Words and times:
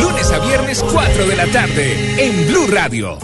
Lunes 0.00 0.32
a 0.32 0.38
viernes 0.38 0.82
4 0.90 1.26
de 1.26 1.36
la 1.36 1.46
tarde 1.48 2.24
en 2.24 2.46
Blue 2.46 2.66
Radio. 2.68 3.18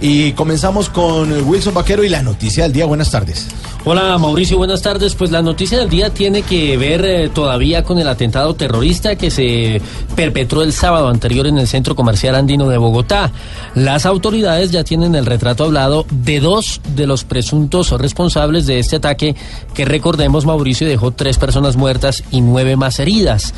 Y 0.00 0.32
comenzamos 0.32 0.88
con 0.88 1.48
Wilson 1.48 1.74
Vaquero 1.74 2.04
y 2.04 2.08
la 2.08 2.22
noticia 2.22 2.62
del 2.62 2.72
día. 2.72 2.84
Buenas 2.84 3.10
tardes. 3.10 3.48
Hola 3.84 4.16
Mauricio, 4.16 4.58
buenas 4.58 4.80
tardes. 4.80 5.16
Pues 5.16 5.32
la 5.32 5.42
noticia 5.42 5.76
del 5.76 5.88
día 5.88 6.10
tiene 6.10 6.42
que 6.42 6.76
ver 6.76 7.04
eh, 7.04 7.28
todavía 7.30 7.82
con 7.82 7.98
el 7.98 8.06
atentado 8.06 8.54
terrorista 8.54 9.16
que 9.16 9.28
se 9.28 9.82
perpetró 10.14 10.62
el 10.62 10.72
sábado 10.72 11.08
anterior 11.08 11.48
en 11.48 11.58
el 11.58 11.66
centro 11.66 11.96
comercial 11.96 12.36
andino 12.36 12.68
de 12.68 12.78
Bogotá. 12.78 13.32
Las 13.74 14.06
autoridades 14.06 14.70
ya 14.70 14.84
tienen 14.84 15.16
el 15.16 15.26
retrato 15.26 15.64
hablado 15.64 16.06
de 16.12 16.38
dos 16.38 16.80
de 16.94 17.08
los 17.08 17.24
presuntos 17.24 17.90
responsables 17.90 18.66
de 18.66 18.78
este 18.78 18.94
ataque 18.94 19.34
que 19.74 19.84
recordemos 19.84 20.46
Mauricio 20.46 20.86
dejó 20.86 21.10
tres 21.10 21.36
personas 21.38 21.74
muertas 21.74 22.22
y 22.30 22.40
nueve 22.40 22.76
más 22.76 23.00
heridas. 23.00 23.52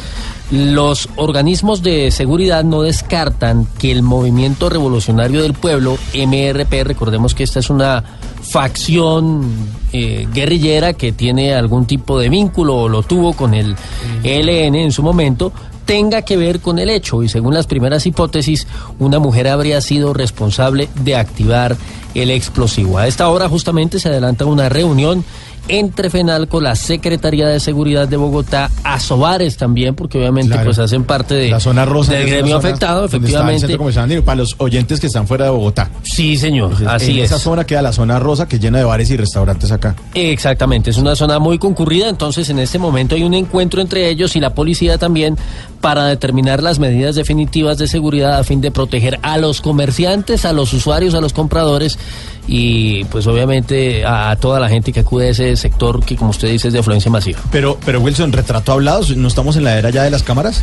Los 0.50 1.10
organismos 1.16 1.82
de 1.82 2.10
seguridad 2.10 2.64
no 2.64 2.80
descartan 2.80 3.66
que 3.78 3.92
el 3.92 4.02
movimiento 4.02 4.70
revolucionario 4.70 5.42
del 5.42 5.52
pueblo, 5.52 5.98
MRP, 6.14 6.82
recordemos 6.84 7.34
que 7.34 7.44
esta 7.44 7.60
es 7.60 7.68
una 7.68 8.04
facción 8.44 9.50
eh, 9.92 10.28
guerrillera 10.32 10.92
que 10.92 11.12
tiene 11.12 11.54
algún 11.54 11.86
tipo 11.86 12.18
de 12.18 12.28
vínculo 12.28 12.76
o 12.76 12.88
lo 12.88 13.02
tuvo 13.02 13.32
con 13.32 13.54
el 13.54 13.74
ELN 14.22 14.74
en 14.74 14.92
su 14.92 15.02
momento, 15.02 15.52
tenga 15.84 16.22
que 16.22 16.36
ver 16.36 16.60
con 16.60 16.78
el 16.78 16.90
hecho 16.90 17.22
y 17.22 17.28
según 17.28 17.54
las 17.54 17.66
primeras 17.66 18.06
hipótesis, 18.06 18.66
una 18.98 19.18
mujer 19.18 19.48
habría 19.48 19.80
sido 19.80 20.14
responsable 20.14 20.88
de 21.02 21.16
activar 21.16 21.76
el 22.14 22.30
explosivo. 22.30 22.98
A 22.98 23.06
esta 23.06 23.28
hora 23.28 23.48
justamente 23.48 23.98
se 23.98 24.08
adelanta 24.08 24.44
una 24.44 24.68
reunión 24.68 25.24
entre 25.68 26.10
FENALCO, 26.10 26.60
la 26.60 26.74
Secretaría 26.76 27.46
de 27.48 27.60
Seguridad 27.60 28.06
de 28.08 28.16
Bogotá, 28.16 28.70
Asobares 28.82 29.56
también, 29.56 29.94
porque 29.94 30.18
obviamente 30.18 30.50
Claro. 30.52 30.64
pues 30.66 30.78
hacen 30.78 31.04
parte 31.04 31.34
de, 31.34 31.48
La 31.50 31.60
zona 31.60 31.84
rosa. 31.84 32.12
del 32.12 32.26
gremio 32.28 32.56
afectado, 32.56 33.00
el 33.00 33.06
efectivamente. 33.06 34.22
para 34.22 34.36
los 34.36 34.54
oyentes 34.58 35.00
que 35.00 35.06
están 35.06 35.26
fuera 35.26 35.46
de 35.46 35.50
Bogotá. 35.50 35.90
Sí, 36.02 36.36
señor, 36.36 36.72
Entonces, 36.72 36.88
así 36.88 37.12
en 37.12 37.18
es. 37.18 37.24
esa 37.30 37.38
zona 37.38 37.64
queda 37.64 37.82
la 37.82 37.92
zona 37.92 38.18
rosa 38.18 38.46
que 38.46 38.58
llena 38.58 38.78
de 38.78 38.84
bares 38.84 39.10
y 39.10 39.16
restaurantes 39.16 39.72
acá. 39.72 39.94
Exactamente, 40.14 40.90
es 40.90 40.98
una 40.98 41.16
zona 41.16 41.38
muy 41.38 41.58
concurrida, 41.58 42.08
entonces 42.08 42.48
en 42.50 42.58
este 42.58 42.78
momento 42.78 43.14
hay 43.14 43.22
un 43.24 43.34
encuentro 43.34 43.80
entre 43.80 44.08
ellos 44.10 44.36
y 44.36 44.40
la 44.40 44.54
policía 44.54 44.98
también 44.98 45.36
para 45.80 46.06
determinar 46.06 46.62
las 46.62 46.78
medidas 46.78 47.14
definitivas 47.14 47.78
de 47.78 47.88
seguridad 47.88 48.38
a 48.38 48.44
fin 48.44 48.60
de 48.60 48.70
proteger 48.70 49.18
a 49.22 49.38
los 49.38 49.60
comerciantes, 49.60 50.44
a 50.44 50.52
los 50.52 50.72
usuarios, 50.72 51.14
a 51.14 51.20
los 51.20 51.32
compradores 51.32 51.98
y 52.46 53.04
pues 53.04 53.26
obviamente 53.26 54.04
a, 54.04 54.30
a 54.30 54.36
toda 54.36 54.60
la 54.60 54.68
gente 54.68 54.92
que 54.92 55.00
acude 55.00 55.28
a 55.28 55.30
ese 55.30 55.56
sector 55.56 56.04
que 56.04 56.16
como 56.16 56.30
usted 56.30 56.50
dice 56.50 56.68
es 56.68 56.74
de 56.74 56.80
afluencia 56.80 57.10
masiva. 57.10 57.40
Pero, 57.50 57.78
pero 57.84 58.00
Wilson, 58.00 58.32
retrato 58.32 58.72
hablado, 58.72 59.02
¿no 59.16 59.28
estamos 59.28 59.56
en 59.56 59.64
la 59.64 59.78
era 59.78 59.90
ya 59.90 60.02
de 60.02 60.10
las 60.10 60.22
cámaras? 60.22 60.62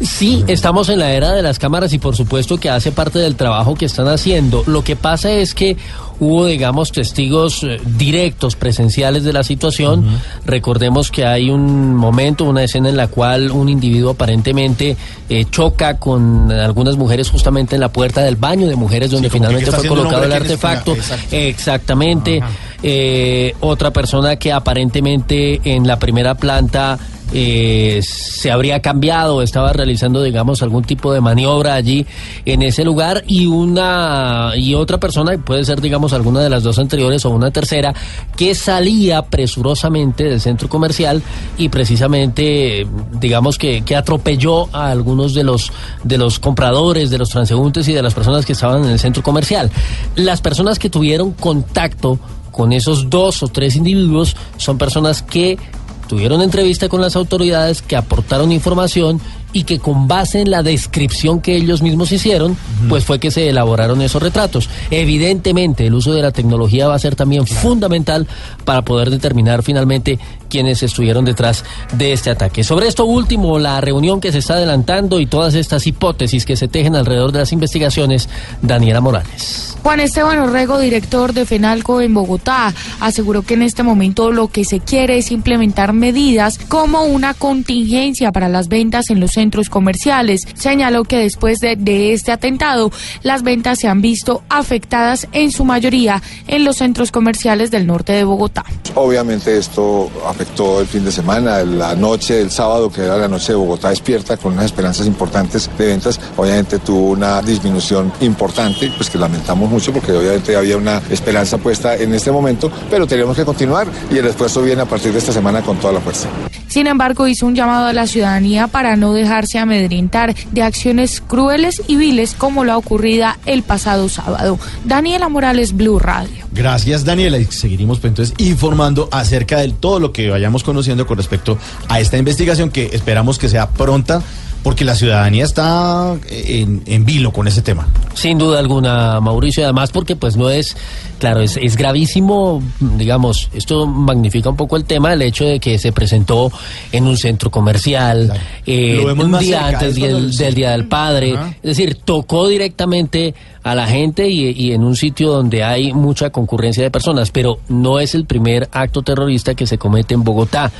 Sí, 0.00 0.44
estamos 0.48 0.88
en 0.88 0.98
la 0.98 1.12
era 1.12 1.32
de 1.32 1.42
las 1.42 1.58
cámaras 1.58 1.92
y 1.92 1.98
por 1.98 2.16
supuesto 2.16 2.58
que 2.58 2.70
hace 2.70 2.92
parte 2.92 3.18
del 3.18 3.36
trabajo 3.36 3.74
que 3.74 3.84
están 3.86 4.08
haciendo. 4.08 4.64
Lo 4.66 4.82
que 4.82 4.96
pasa 4.96 5.30
es 5.30 5.54
que 5.54 5.76
hubo, 6.20 6.46
digamos, 6.46 6.92
testigos 6.92 7.64
eh, 7.64 7.80
directos, 7.96 8.56
presenciales 8.56 9.24
de 9.24 9.32
la 9.32 9.42
situación. 9.42 10.06
Recordemos 10.44 11.10
que 11.10 11.24
hay 11.24 11.50
un 11.50 11.94
momento, 11.94 12.44
una 12.44 12.62
escena 12.62 12.88
en 12.88 12.96
la 12.96 13.08
cual 13.08 13.50
un 13.50 13.68
individuo 13.68 14.12
aparentemente 14.12 14.96
eh, 15.28 15.44
choca 15.50 15.98
con 15.98 16.50
algunas 16.52 16.96
mujeres 16.96 17.30
justamente 17.30 17.74
en 17.74 17.80
la 17.80 17.90
puerta 17.90 18.22
del 18.22 18.36
baño 18.36 18.66
de 18.66 18.76
mujeres 18.76 19.10
donde 19.10 19.28
Sí, 19.28 19.38
finalmente 19.38 19.72
fue 19.72 19.88
colocado 19.88 20.24
el 20.24 20.32
artefacto. 20.32 20.96
Exactamente. 21.30 22.40
Eh, 22.82 23.54
otra 23.60 23.90
persona 23.92 24.36
que 24.36 24.52
aparentemente 24.52 25.60
en 25.64 25.86
la 25.86 25.98
primera 25.98 26.34
planta 26.34 26.98
eh, 27.32 28.00
se 28.02 28.50
habría 28.50 28.80
cambiado, 28.80 29.42
estaba 29.42 29.72
realizando, 29.72 30.22
digamos, 30.22 30.62
algún 30.62 30.84
tipo 30.84 31.12
de 31.12 31.20
maniobra 31.20 31.74
allí 31.74 32.06
en 32.44 32.62
ese 32.62 32.84
lugar 32.84 33.24
y 33.26 33.46
una 33.46 34.52
y 34.56 34.74
otra 34.74 34.98
persona, 34.98 35.36
puede 35.38 35.64
ser, 35.64 35.80
digamos, 35.80 36.12
alguna 36.12 36.40
de 36.40 36.50
las 36.50 36.62
dos 36.62 36.78
anteriores 36.78 37.24
o 37.24 37.30
una 37.30 37.50
tercera, 37.50 37.94
que 38.36 38.54
salía 38.54 39.22
presurosamente 39.22 40.24
del 40.24 40.40
centro 40.40 40.68
comercial 40.68 41.22
y 41.58 41.68
precisamente, 41.68 42.86
digamos, 43.20 43.58
que, 43.58 43.82
que 43.82 43.96
atropelló 43.96 44.68
a 44.72 44.90
algunos 44.90 45.34
de 45.34 45.44
los 45.44 45.72
de 46.02 46.18
los 46.18 46.38
compradores, 46.38 47.10
de 47.10 47.18
los 47.18 47.30
transeúntes 47.30 47.88
y 47.88 47.92
de 47.92 48.02
las 48.02 48.14
personas 48.14 48.44
que 48.44 48.52
estaban 48.52 48.84
en 48.84 48.90
el 48.90 48.98
centro 48.98 49.22
comercial. 49.22 49.70
Las 50.16 50.40
personas 50.40 50.78
que 50.78 50.90
tuvieron 50.90 51.32
contacto 51.32 52.18
con 52.50 52.72
esos 52.72 53.10
dos 53.10 53.42
o 53.42 53.48
tres 53.48 53.74
individuos 53.74 54.36
son 54.56 54.78
personas 54.78 55.22
que 55.22 55.58
tuvieron 56.06 56.42
entrevista 56.42 56.88
con 56.88 57.00
las 57.00 57.16
autoridades, 57.16 57.82
que 57.82 57.96
aportaron 57.96 58.52
información 58.52 59.20
y 59.54 59.62
que 59.62 59.78
con 59.78 60.06
base 60.06 60.40
en 60.40 60.50
la 60.50 60.62
descripción 60.62 61.40
que 61.40 61.56
ellos 61.56 61.80
mismos 61.80 62.12
hicieron, 62.12 62.58
pues 62.88 63.04
fue 63.04 63.18
que 63.18 63.30
se 63.30 63.48
elaboraron 63.48 64.02
esos 64.02 64.22
retratos. 64.22 64.68
Evidentemente, 64.90 65.86
el 65.86 65.94
uso 65.94 66.12
de 66.12 66.20
la 66.20 66.32
tecnología 66.32 66.88
va 66.88 66.96
a 66.96 66.98
ser 66.98 67.16
también 67.16 67.46
fundamental 67.46 68.26
para 68.64 68.82
poder 68.82 69.10
determinar 69.10 69.62
finalmente 69.62 70.18
quiénes 70.50 70.82
estuvieron 70.82 71.24
detrás 71.24 71.64
de 71.96 72.12
este 72.12 72.30
ataque. 72.30 72.64
Sobre 72.64 72.88
esto 72.88 73.04
último, 73.04 73.58
la 73.58 73.80
reunión 73.80 74.20
que 74.20 74.32
se 74.32 74.38
está 74.38 74.54
adelantando 74.54 75.20
y 75.20 75.26
todas 75.26 75.54
estas 75.54 75.86
hipótesis 75.86 76.44
que 76.44 76.56
se 76.56 76.68
tejen 76.68 76.96
alrededor 76.96 77.32
de 77.32 77.38
las 77.38 77.52
investigaciones, 77.52 78.28
Daniela 78.60 79.00
Morales. 79.00 79.76
Juan 79.82 80.00
Esteban 80.00 80.38
Orrego, 80.38 80.78
director 80.78 81.32
de 81.32 81.44
FENALCO 81.44 82.00
en 82.00 82.14
Bogotá, 82.14 82.72
aseguró 83.00 83.42
que 83.42 83.54
en 83.54 83.62
este 83.62 83.82
momento 83.82 84.32
lo 84.32 84.48
que 84.48 84.64
se 84.64 84.80
quiere 84.80 85.18
es 85.18 85.30
implementar 85.30 85.92
medidas 85.92 86.58
como 86.58 87.04
una 87.04 87.34
contingencia 87.34 88.32
para 88.32 88.48
las 88.48 88.68
ventas 88.68 89.10
en 89.10 89.20
los 89.20 89.32
centros 89.32 89.43
comerciales. 89.70 90.42
Señaló 90.54 91.04
que 91.04 91.18
después 91.18 91.60
de, 91.60 91.76
de 91.76 92.12
este 92.12 92.32
atentado, 92.32 92.90
las 93.22 93.42
ventas 93.42 93.78
se 93.78 93.88
han 93.88 94.00
visto 94.00 94.42
afectadas 94.48 95.28
en 95.32 95.50
su 95.50 95.64
mayoría 95.64 96.22
en 96.46 96.64
los 96.64 96.76
centros 96.76 97.10
comerciales 97.10 97.70
del 97.70 97.86
norte 97.86 98.12
de 98.12 98.24
Bogotá. 98.24 98.64
Obviamente 98.94 99.56
esto 99.56 100.10
afectó 100.26 100.80
el 100.80 100.86
fin 100.86 101.04
de 101.04 101.12
semana, 101.12 101.62
la 101.64 101.94
noche 101.94 102.34
del 102.34 102.50
sábado, 102.50 102.90
que 102.90 103.02
era 103.02 103.16
la 103.16 103.28
noche 103.28 103.52
de 103.52 103.56
Bogotá 103.56 103.90
despierta, 103.90 104.36
con 104.36 104.52
unas 104.52 104.66
esperanzas 104.66 105.06
importantes 105.06 105.70
de 105.76 105.86
ventas. 105.86 106.20
Obviamente 106.36 106.78
tuvo 106.78 107.10
una 107.10 107.42
disminución 107.42 108.12
importante, 108.20 108.92
pues 108.96 109.10
que 109.10 109.18
lamentamos 109.18 109.70
mucho 109.70 109.92
porque 109.92 110.12
obviamente 110.12 110.56
había 110.56 110.76
una 110.76 111.00
esperanza 111.10 111.58
puesta 111.58 111.96
en 111.96 112.14
este 112.14 112.30
momento, 112.30 112.70
pero 112.90 113.06
tenemos 113.06 113.36
que 113.36 113.44
continuar 113.44 113.86
y 114.10 114.18
el 114.18 114.26
esfuerzo 114.26 114.62
viene 114.62 114.82
a 114.82 114.86
partir 114.86 115.12
de 115.12 115.18
esta 115.18 115.32
semana 115.32 115.62
con 115.62 115.76
toda 115.78 115.94
la 115.94 116.00
fuerza. 116.00 116.28
Sin 116.74 116.88
embargo, 116.88 117.28
hizo 117.28 117.46
un 117.46 117.54
llamado 117.54 117.86
a 117.86 117.92
la 117.92 118.06
ciudadanía 118.06 118.66
para 118.66 118.96
no 118.96 119.12
dejarse 119.34 119.58
amedrentar 119.58 120.32
de 120.52 120.62
acciones 120.62 121.20
crueles 121.20 121.82
y 121.88 121.96
viles 121.96 122.34
como 122.34 122.64
la 122.64 122.78
ocurrida 122.78 123.36
el 123.46 123.64
pasado 123.64 124.08
sábado. 124.08 124.60
Daniela 124.84 125.28
Morales, 125.28 125.72
Blue 125.72 125.98
Radio. 125.98 126.46
Gracias, 126.52 127.04
Daniela. 127.04 127.38
Y 127.38 127.46
seguiremos 127.46 127.98
pues, 127.98 128.12
entonces 128.12 128.34
informando 128.38 129.08
acerca 129.10 129.58
de 129.58 129.72
todo 129.72 129.98
lo 129.98 130.12
que 130.12 130.30
vayamos 130.30 130.62
conociendo 130.62 131.04
con 131.04 131.16
respecto 131.16 131.58
a 131.88 131.98
esta 131.98 132.16
investigación 132.16 132.70
que 132.70 132.90
esperamos 132.92 133.40
que 133.40 133.48
sea 133.48 133.70
pronta 133.70 134.22
porque 134.62 134.84
la 134.84 134.94
ciudadanía 134.94 135.44
está 135.44 136.16
en, 136.30 136.82
en 136.86 137.04
vilo 137.04 137.32
con 137.32 137.46
ese 137.48 137.60
tema. 137.60 137.86
Sin 138.14 138.38
duda 138.38 138.60
alguna, 138.60 139.20
Mauricio, 139.20 139.62
y 139.62 139.64
además 139.64 139.90
porque 139.90 140.16
pues 140.16 140.36
no 140.36 140.48
es, 140.48 140.76
claro, 141.24 141.40
es, 141.40 141.56
es 141.56 141.76
gravísimo, 141.76 142.62
digamos, 142.80 143.48
esto 143.54 143.86
magnifica 143.86 144.50
un 144.50 144.56
poco 144.56 144.76
el 144.76 144.84
tema, 144.84 145.12
el 145.14 145.22
hecho 145.22 145.46
de 145.46 145.58
que 145.58 145.78
se 145.78 145.90
presentó 145.90 146.52
en 146.92 147.06
un 147.06 147.16
centro 147.16 147.50
comercial, 147.50 148.26
Claro. 148.26 148.40
eh, 148.66 149.04
un 149.16 149.38
día 149.38 149.62
cerca, 149.62 149.68
antes 149.68 149.96
es 149.96 150.38
del, 150.38 150.54
Día 150.54 150.70
del 150.72 150.86
Padre, 150.86 151.32
Ajá. 151.32 151.48
es 151.62 151.76
decir, 151.78 151.96
tocó 152.04 152.46
directamente 152.48 153.34
a 153.62 153.74
la 153.74 153.86
gente 153.86 154.28
y, 154.28 154.50
y 154.50 154.72
en 154.72 154.84
un 154.84 154.94
sitio 154.94 155.30
donde 155.32 155.64
hay 155.64 155.94
mucha 155.94 156.28
concurrencia 156.28 156.82
de 156.82 156.90
personas, 156.90 157.30
pero 157.30 157.60
no 157.70 157.98
es 157.98 158.14
el 158.14 158.26
primer 158.26 158.68
acto 158.72 159.00
terrorista 159.00 159.54
que 159.54 159.66
se 159.66 159.78
comete 159.78 160.12
en 160.12 160.22
Bogotá. 160.22 160.70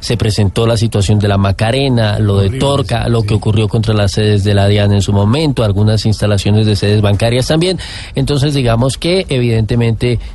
Se 0.00 0.16
presentó 0.16 0.66
la 0.66 0.76
situación 0.76 1.20
de 1.20 1.28
la 1.28 1.38
Macarena, 1.38 2.18
lo 2.18 2.38
de 2.38 2.58
Torca, 2.58 3.08
lo 3.08 3.22
que 3.22 3.34
ocurrió 3.34 3.68
contra 3.68 3.94
las 3.94 4.10
sedes 4.10 4.42
de 4.42 4.54
la 4.54 4.66
DIAN 4.66 4.92
en 4.92 5.02
su 5.02 5.12
momento, 5.12 5.62
algunas 5.62 6.04
instalaciones 6.04 6.66
de 6.66 6.74
sedes 6.74 7.00
bancarias 7.00 7.46
también. 7.46 7.78
Entonces, 8.16 8.54
digamos 8.54 8.98
que 8.98 9.24
evidentemente 9.28 9.72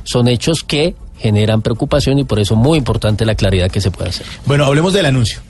son 0.04 0.28
hechos 0.28 0.64
que 0.64 0.94
generan 1.18 1.62
preocupación 1.62 2.18
y 2.18 2.24
por 2.24 2.38
eso 2.38 2.56
muy 2.56 2.78
importante 2.78 3.24
la 3.24 3.34
claridad 3.34 3.70
que 3.70 3.80
se 3.80 3.90
puede 3.90 4.10
hacer. 4.10 4.26
Bueno, 4.46 4.64
hablemos 4.64 4.92
del 4.92 5.06
anuncio. 5.06 5.40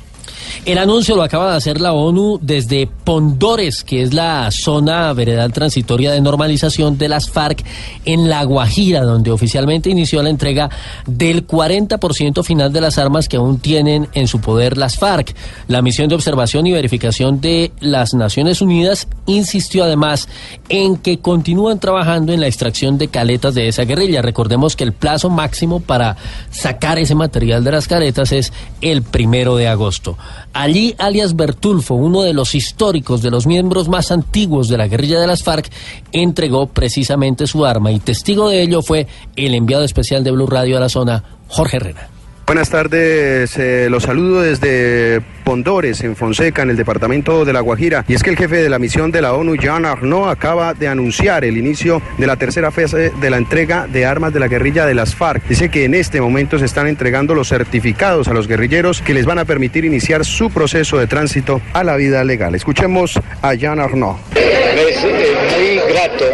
El 0.64 0.78
anuncio 0.78 1.16
lo 1.16 1.22
acaba 1.22 1.50
de 1.50 1.56
hacer 1.56 1.80
la 1.80 1.92
ONU 1.92 2.38
desde 2.42 2.86
Pondores, 2.86 3.84
que 3.84 4.02
es 4.02 4.14
la 4.14 4.50
zona 4.50 5.12
veredal 5.12 5.52
transitoria 5.52 6.12
de 6.12 6.20
normalización 6.20 6.98
de 6.98 7.08
las 7.08 7.30
FARC 7.30 7.64
en 8.04 8.28
La 8.28 8.44
Guajira, 8.44 9.02
donde 9.02 9.30
oficialmente 9.30 9.90
inició 9.90 10.22
la 10.22 10.30
entrega 10.30 10.68
del 11.06 11.46
40% 11.46 12.44
final 12.44 12.72
de 12.72 12.80
las 12.80 12.98
armas 12.98 13.28
que 13.28 13.36
aún 13.36 13.58
tienen 13.58 14.08
en 14.12 14.28
su 14.28 14.40
poder 14.40 14.76
las 14.76 14.98
FARC. 14.98 15.34
La 15.68 15.82
misión 15.82 16.08
de 16.08 16.14
observación 16.14 16.66
y 16.66 16.72
verificación 16.72 17.40
de 17.40 17.72
las 17.80 18.14
Naciones 18.14 18.60
Unidas 18.60 19.08
insistió 19.26 19.84
además 19.84 20.28
en 20.68 20.96
que 20.96 21.18
continúan 21.18 21.78
trabajando 21.80 22.32
en 22.32 22.40
la 22.40 22.46
extracción 22.46 22.98
de 22.98 23.08
caletas 23.08 23.54
de 23.54 23.68
esa 23.68 23.84
guerrilla. 23.84 24.22
Recordemos 24.22 24.76
que 24.76 24.84
el 24.84 24.92
plazo 24.92 25.30
máximo 25.30 25.80
para 25.80 26.16
sacar 26.50 26.98
ese 26.98 27.14
material 27.14 27.64
de 27.64 27.72
las 27.72 27.88
caletas 27.88 28.32
es 28.32 28.52
el 28.80 29.02
primero 29.02 29.56
de 29.56 29.68
agosto. 29.68 30.16
Allí, 30.52 30.94
alias 30.98 31.36
Bertulfo, 31.36 31.94
uno 31.94 32.22
de 32.22 32.32
los 32.32 32.54
históricos, 32.54 33.22
de 33.22 33.30
los 33.30 33.46
miembros 33.46 33.88
más 33.88 34.10
antiguos 34.10 34.68
de 34.68 34.78
la 34.78 34.88
guerrilla 34.88 35.20
de 35.20 35.26
las 35.26 35.42
FARC, 35.42 35.70
entregó 36.12 36.66
precisamente 36.66 37.46
su 37.46 37.64
arma 37.64 37.92
y 37.92 38.00
testigo 38.00 38.48
de 38.48 38.62
ello 38.62 38.82
fue 38.82 39.06
el 39.36 39.54
enviado 39.54 39.84
especial 39.84 40.24
de 40.24 40.30
Blue 40.30 40.46
Radio 40.46 40.76
a 40.76 40.80
la 40.80 40.88
zona, 40.88 41.22
Jorge 41.48 41.76
Herrera. 41.76 42.17
Buenas 42.48 42.70
tardes, 42.70 43.58
eh, 43.58 43.88
los 43.90 44.04
saludo 44.04 44.40
desde 44.40 45.20
Pondores, 45.44 46.02
en 46.02 46.16
Fonseca, 46.16 46.62
en 46.62 46.70
el 46.70 46.78
departamento 46.78 47.44
de 47.44 47.52
La 47.52 47.60
Guajira. 47.60 48.06
Y 48.08 48.14
es 48.14 48.22
que 48.22 48.30
el 48.30 48.38
jefe 48.38 48.56
de 48.62 48.70
la 48.70 48.78
misión 48.78 49.10
de 49.10 49.20
la 49.20 49.34
ONU, 49.34 49.54
Jean 49.56 49.84
Arnaud, 49.84 50.30
acaba 50.30 50.72
de 50.72 50.88
anunciar 50.88 51.44
el 51.44 51.58
inicio 51.58 52.00
de 52.16 52.26
la 52.26 52.36
tercera 52.36 52.70
fase 52.70 53.10
de 53.10 53.30
la 53.30 53.36
entrega 53.36 53.86
de 53.86 54.06
armas 54.06 54.32
de 54.32 54.40
la 54.40 54.48
guerrilla 54.48 54.86
de 54.86 54.94
las 54.94 55.14
FARC. 55.14 55.46
Dice 55.46 55.68
que 55.68 55.84
en 55.84 55.92
este 55.92 56.22
momento 56.22 56.58
se 56.58 56.64
están 56.64 56.86
entregando 56.86 57.34
los 57.34 57.48
certificados 57.48 58.28
a 58.28 58.32
los 58.32 58.48
guerrilleros 58.48 59.02
que 59.02 59.12
les 59.12 59.26
van 59.26 59.38
a 59.38 59.44
permitir 59.44 59.84
iniciar 59.84 60.24
su 60.24 60.48
proceso 60.48 60.96
de 60.96 61.06
tránsito 61.06 61.60
a 61.74 61.84
la 61.84 61.96
vida 61.96 62.24
legal. 62.24 62.54
Escuchemos 62.54 63.20
a 63.42 63.52
Jean 63.52 63.78
Arnaud. 63.78 64.16
Es 64.34 65.04
muy 65.04 65.80
grato 65.92 66.24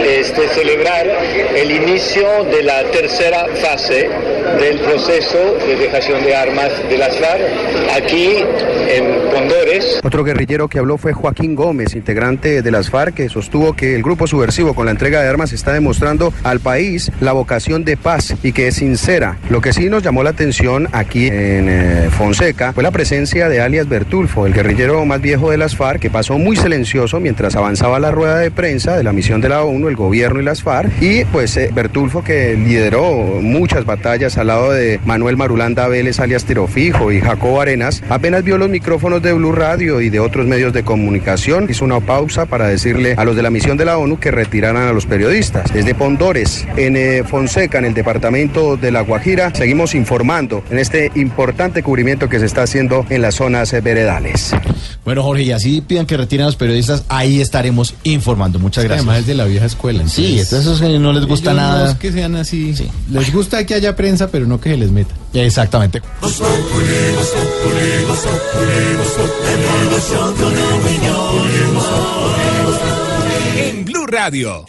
este, 0.00 0.48
celebrar 0.48 1.06
el 1.56 1.70
inicio 1.70 2.44
de 2.44 2.62
la 2.62 2.82
tercera 2.90 3.46
fase 3.60 4.08
del 4.60 4.78
proceso 4.78 5.56
de 5.66 5.76
dejación 5.76 6.24
de 6.24 6.34
armas 6.34 6.70
de 6.88 6.98
las 6.98 7.16
FARC 7.18 7.42
aquí 7.94 8.36
en 8.88 9.30
Pondores. 9.30 10.00
Otro 10.02 10.24
guerrillero 10.24 10.68
que 10.68 10.78
habló 10.78 10.98
fue 10.98 11.12
Joaquín 11.12 11.54
Gómez, 11.54 11.94
integrante 11.94 12.62
de 12.62 12.70
las 12.70 12.90
FARC, 12.90 13.14
que 13.14 13.28
sostuvo 13.28 13.74
que 13.74 13.94
el 13.94 14.02
grupo 14.02 14.26
subversivo 14.26 14.74
con 14.74 14.86
la 14.86 14.92
entrega 14.92 15.20
de 15.20 15.28
armas 15.28 15.52
está 15.52 15.72
demostrando 15.72 16.32
al 16.44 16.60
país 16.60 17.10
la 17.20 17.32
vocación 17.32 17.84
de 17.84 17.96
paz 17.96 18.34
y 18.42 18.52
que 18.52 18.68
es 18.68 18.76
sincera. 18.76 19.38
Lo 19.50 19.60
que 19.60 19.72
sí 19.72 19.88
nos 19.88 20.02
llamó 20.02 20.22
la 20.22 20.30
atención 20.30 20.88
aquí 20.92 21.26
en 21.26 21.68
eh, 21.68 22.08
Fonseca 22.10 22.72
fue 22.72 22.82
la 22.82 22.90
presencia 22.90 23.48
de 23.48 23.60
alias 23.60 23.88
Bertulfo, 23.88 24.46
el 24.46 24.54
guerrillero 24.54 25.04
más 25.04 25.20
viejo 25.20 25.50
de 25.50 25.58
las 25.58 25.76
FARC, 25.76 26.00
que 26.00 26.10
pasó 26.10 26.38
muy 26.38 26.56
silencioso 26.56 27.20
mientras 27.20 27.56
avanzaba 27.56 27.98
la 27.98 28.10
rueda 28.10 28.38
de 28.38 28.50
prensa 28.50 28.96
de 28.96 29.04
la 29.04 29.12
misión 29.12 29.40
de 29.40 29.48
la 29.48 29.62
ONU, 29.62 29.87
el 29.88 29.96
gobierno 29.96 30.40
y 30.40 30.44
las 30.44 30.62
FARC, 30.62 31.02
y 31.02 31.24
pues 31.26 31.56
eh, 31.56 31.70
Bertulfo 31.72 32.22
que 32.22 32.54
lideró 32.54 33.12
muchas 33.40 33.84
batallas 33.84 34.38
al 34.38 34.48
lado 34.48 34.72
de 34.72 35.00
Manuel 35.04 35.36
Marulanda 35.36 35.88
Vélez, 35.88 36.20
alias 36.20 36.44
Tirofijo, 36.44 37.12
y 37.12 37.20
Jacobo 37.20 37.60
Arenas, 37.60 38.02
apenas 38.08 38.44
vio 38.44 38.58
los 38.58 38.68
micrófonos 38.68 39.22
de 39.22 39.32
Blue 39.32 39.52
Radio 39.52 40.00
y 40.00 40.10
de 40.10 40.20
otros 40.20 40.46
medios 40.46 40.72
de 40.72 40.82
comunicación, 40.82 41.66
hizo 41.68 41.84
una 41.84 42.00
pausa 42.00 42.46
para 42.46 42.68
decirle 42.68 43.14
a 43.16 43.24
los 43.24 43.36
de 43.36 43.42
la 43.42 43.50
misión 43.50 43.76
de 43.76 43.84
la 43.84 43.98
ONU 43.98 44.18
que 44.18 44.30
retiraran 44.30 44.88
a 44.88 44.92
los 44.92 45.06
periodistas. 45.06 45.72
Desde 45.72 45.94
Pondores, 45.94 46.66
en 46.76 46.96
eh, 46.96 47.22
Fonseca, 47.24 47.78
en 47.78 47.86
el 47.86 47.94
departamento 47.94 48.76
de 48.76 48.90
La 48.90 49.00
Guajira, 49.00 49.54
seguimos 49.54 49.94
informando 49.94 50.62
en 50.70 50.78
este 50.78 51.10
importante 51.14 51.82
cubrimiento 51.82 52.28
que 52.28 52.38
se 52.38 52.46
está 52.46 52.62
haciendo 52.62 53.04
en 53.10 53.22
las 53.22 53.36
zonas 53.36 53.72
eh, 53.72 53.80
veredales. 53.80 54.54
Bueno, 55.04 55.22
Jorge, 55.22 55.42
y 55.42 55.52
así 55.52 55.80
pidan 55.80 56.06
que 56.06 56.16
retiren 56.16 56.44
a 56.44 56.46
los 56.48 56.56
periodistas, 56.56 57.04
ahí 57.08 57.40
estaremos 57.40 57.94
informando. 58.02 58.58
Muchas 58.58 58.84
gracias. 58.84 59.06
Además 59.06 59.20
es 59.20 59.26
de 59.26 59.34
la 59.34 59.44
vieja 59.44 59.66
escuela. 59.66 59.77
Sí, 60.08 60.38
esos 60.38 60.80
que 60.80 60.98
no 60.98 61.12
les 61.12 61.24
gusta 61.24 61.52
ellos 61.52 61.62
nada. 61.62 61.84
No 61.84 61.90
es 61.92 61.98
que 61.98 62.12
sean 62.12 62.36
así. 62.36 62.74
Sí. 62.74 62.88
Les 63.10 63.32
gusta 63.32 63.64
que 63.64 63.74
haya 63.74 63.96
prensa, 63.96 64.28
pero 64.30 64.46
no 64.46 64.60
que 64.60 64.70
se 64.70 64.76
les 64.76 64.90
meta. 64.90 65.14
Exactamente. 65.32 66.02
En 73.56 73.84
Blue 73.84 74.06
Radio. 74.06 74.64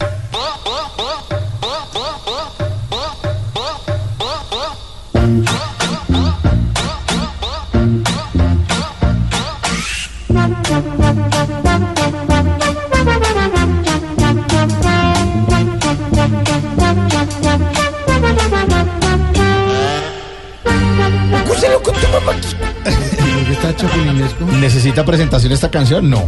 ¿Necesita 25.00 25.06
presentación 25.06 25.52
esta 25.54 25.72
canción? 25.72 26.10
No. 26.10 26.28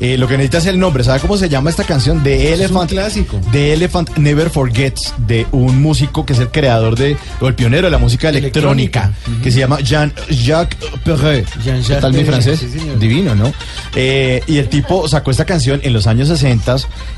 Eh, 0.00 0.16
lo 0.16 0.28
que 0.28 0.34
necesita 0.36 0.58
es 0.58 0.66
el 0.66 0.78
nombre. 0.78 1.02
¿Sabe 1.02 1.18
cómo 1.20 1.36
se 1.36 1.48
llama 1.48 1.70
esta 1.70 1.82
canción? 1.84 2.22
The 2.22 2.34
Es 2.52 2.58
un 2.58 2.64
Elephant. 2.64 2.90
clásico. 2.90 3.40
The 3.50 3.72
Elephant 3.74 4.16
Never 4.16 4.48
Forgets, 4.48 5.12
de 5.26 5.46
un 5.50 5.82
músico 5.82 6.24
que 6.24 6.32
es 6.34 6.38
el 6.38 6.48
creador 6.50 6.96
de, 6.96 7.16
o 7.40 7.48
el 7.48 7.54
pionero 7.54 7.88
de 7.88 7.90
la 7.90 7.98
música 7.98 8.28
electrónica, 8.28 9.10
Electrónica. 9.12 9.42
que 9.42 9.50
se 9.50 9.58
llama 9.58 9.80
Jean-Jacques 9.80 10.78
Perret. 11.04 11.46
Jean-Jacques 11.64 11.96
¿Qué 11.96 12.00
tal 12.00 12.12
mi 12.14 12.24
francés? 12.24 12.60
sí. 12.60 12.68
Divino, 13.00 13.34
¿no? 13.34 13.52
Eh, 13.96 14.40
y 14.46 14.58
el 14.58 14.68
tipo 14.68 15.08
sacó 15.08 15.32
esta 15.32 15.44
canción 15.44 15.80
en 15.82 15.92
los 15.92 16.06
años 16.06 16.28
60 16.28 16.76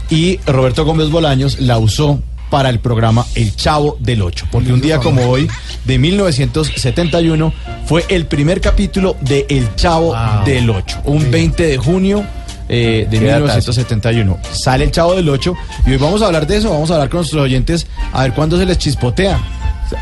y 0.09 0.39
Roberto 0.47 0.85
Gómez 0.87 1.11
Bolaños 1.11 1.61
la 1.61 1.79
usó 1.79 2.23
para 2.51 2.69
el 2.69 2.81
programa 2.81 3.25
El 3.35 3.55
Chavo 3.57 3.97
del 4.01 4.23
Ocho. 4.23 4.47
Porque 4.51 4.73
un 4.73 4.81
día 4.81 4.99
como 4.99 5.23
hoy, 5.29 5.49
de 5.85 5.99
1971, 5.99 7.53
fue 7.87 8.05
el 8.09 8.27
primer 8.27 8.61
capítulo 8.61 9.17
de 9.21 9.47
El 9.49 9.75
Chavo 9.77 10.09
Wow. 10.09 10.45
del 10.45 10.69
Ocho. 10.71 11.01
Un 11.05 11.31
20 11.31 11.67
de 11.67 11.77
junio 11.79 12.25
eh, 12.69 13.07
de 13.11 13.19
Qué 13.19 13.25
datazo. 13.27 13.73
1971. 13.73 14.39
Sale 14.53 14.85
El 14.85 14.91
Chavo 14.91 15.15
del 15.15 15.29
Ocho 15.29 15.55
y 15.87 15.91
hoy 15.93 15.97
vamos 15.97 16.23
a 16.23 16.27
hablar 16.27 16.47
de 16.47 16.57
eso. 16.59 16.71
Vamos 16.71 16.91
a 16.91 16.95
hablar 16.95 17.09
con 17.09 17.19
nuestros 17.19 17.43
oyentes 17.43 17.87
a 18.13 18.23
ver 18.23 18.33
cuándo 18.33 18.59
se 18.59 18.67
les 18.67 18.79
chispotea. 18.79 19.39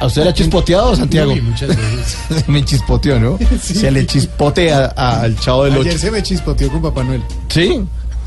¿A 0.01 0.05
usted 0.07 0.23
le 0.25 0.29
ha 0.31 0.35
chispoteado, 0.35 0.95
Santiago? 0.95 1.33
Uy, 1.33 1.41
muchas 1.41 1.69
veces. 1.69 2.19
me 2.47 2.63
chispoteó, 2.63 3.19
¿no? 3.19 3.39
Se 3.63 3.91
le 3.91 4.05
chispotea 4.07 4.85
al 4.85 5.39
Chavo 5.41 5.65
del 5.65 5.79
Ocho. 5.79 5.89
Ayer 5.89 5.99
se 5.99 6.11
me 6.11 6.23
chispoteó 6.23 6.71
con 6.71 6.83
Papá 6.83 7.05
Noel. 7.05 7.23
Sí. 7.49 7.81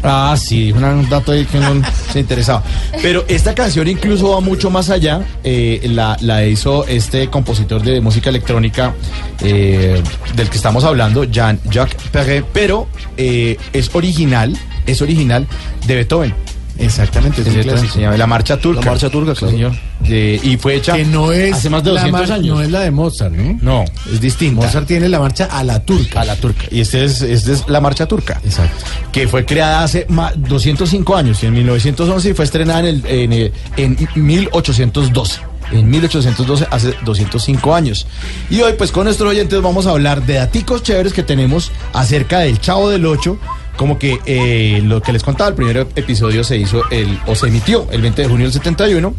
Ah, 0.04 0.36
sí, 0.38 0.72
un 0.72 1.08
dato 1.10 1.32
ahí 1.32 1.46
que 1.46 1.60
no 1.60 1.82
se 2.12 2.20
interesaba. 2.20 2.64
Pero 3.02 3.24
esta 3.28 3.54
canción 3.54 3.88
incluso 3.88 4.30
va 4.32 4.40
mucho 4.42 4.70
más 4.70 4.90
allá. 4.90 5.22
eh, 5.44 5.82
la, 5.90 6.18
la 6.22 6.46
hizo 6.46 6.86
este 6.88 7.28
compositor 7.28 7.82
de 7.84 8.02
música 8.02 8.30
electrónica 8.30 8.94
eh, 9.42 10.02
del 10.36 10.50
que 10.50 10.58
estamos 10.58 10.84
hablando, 10.84 11.24
Jean-Jacques 11.24 12.10
Perret, 12.12 12.46
pero 12.54 12.88
eh, 13.18 13.58
es 13.74 13.90
original, 13.94 14.58
es 14.86 15.02
original 15.02 15.48
de 15.86 15.96
Beethoven. 15.96 16.34
Exactamente, 16.82 17.42
es 17.42 17.48
un 17.48 17.62
clásico. 17.62 18.00
la 18.18 18.28
marcha 18.28 18.58
turca. 18.58 18.82
La 18.84 18.92
marcha 18.92 19.10
turca, 19.10 19.34
claro. 19.34 19.52
señor. 19.54 19.72
Eh, 20.06 20.40
y 20.44 20.58
fue 20.58 20.76
hecha 20.76 20.94
Que 20.94 21.06
no 21.06 21.32
es 21.32 21.54
hace 21.54 21.70
más 21.70 21.84
de 21.84 21.92
la 21.92 22.02
200 22.02 22.30
mar- 22.30 22.38
años. 22.40 22.56
No 22.58 22.62
es 22.64 22.72
la 22.72 22.80
de 22.82 22.92
Mozart, 22.92 23.34
¿no? 23.34 23.58
No, 23.62 23.86
es 24.12 24.20
distinta. 24.20 24.66
Mozart 24.66 24.88
tiene 24.88 25.08
la 25.10 25.20
marcha 25.20 25.46
a 25.46 25.64
la 25.64 25.80
turca. 25.80 26.22
a 26.22 26.26
la 26.26 26.36
turca. 26.36 26.66
Y 26.72 26.82
este 26.82 27.04
es, 27.06 27.22
este 27.22 27.54
es 27.54 27.64
la 27.68 27.80
marcha 27.82 28.06
turca. 28.08 28.42
Exacto. 28.44 28.84
Que 29.12 29.28
fue 29.28 29.46
creada 29.46 29.84
hace 29.84 30.06
ma- 30.10 30.34
205 30.36 31.16
años, 31.16 31.42
y 31.44 31.46
en 31.46 31.54
1911 31.54 32.30
y 32.30 32.34
fue 32.34 32.46
estrenada 32.46 32.80
en, 32.80 32.86
el, 32.88 33.04
en, 33.06 33.34
el- 33.34 33.52
en 33.78 33.98
1812. 34.16 35.40
En 35.72 35.90
1812, 35.90 36.68
hace 36.70 36.94
205 37.06 37.74
años. 37.74 38.06
Y 38.50 38.60
hoy, 38.60 38.74
pues 38.78 38.92
con 38.92 39.06
nuestros 39.06 39.30
oyentes 39.30 39.62
vamos 39.62 39.86
a 39.88 39.92
hablar 39.92 40.26
de 40.26 40.34
daticos 40.34 40.84
chéveres 40.84 41.14
que 41.14 41.24
tenemos 41.24 41.72
acerca 41.94 42.40
del 42.40 42.60
Chavo 42.60 42.90
del 42.90 43.06
Ocho. 43.06 43.38
Como 43.82 43.98
que 43.98 44.20
eh, 44.28 44.80
lo 44.84 45.02
que 45.02 45.12
les 45.12 45.24
contaba, 45.24 45.50
el 45.50 45.56
primer 45.56 45.88
episodio 45.96 46.44
se 46.44 46.56
hizo 46.56 46.84
el, 46.92 47.18
o 47.26 47.34
se 47.34 47.48
emitió 47.48 47.88
el 47.90 48.00
20 48.00 48.22
de 48.22 48.28
junio 48.28 48.46
del 48.46 48.54
71. 48.54 49.16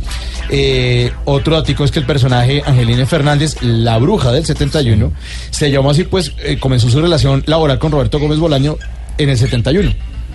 Eh, 0.50 1.11
otro 1.25 1.57
datico 1.57 1.83
es 1.83 1.90
que 1.90 1.99
el 1.99 2.07
personaje 2.07 2.62
Angelina 2.64 3.04
Fernández, 3.04 3.61
la 3.61 3.99
bruja 3.99 4.31
del 4.31 4.47
71, 4.47 5.12
se 5.50 5.69
llamó 5.73 5.90
así, 5.90 6.04
pues 6.04 6.31
eh, 6.45 6.61
comenzó 6.61 6.88
su 6.88 7.00
relación 7.00 7.42
laboral 7.47 7.81
con 7.81 7.90
Roberto 7.90 8.21
Gómez 8.21 8.38
Bolaño 8.38 8.76
en 9.19 9.31
el 9.31 9.37
71. 9.37 9.90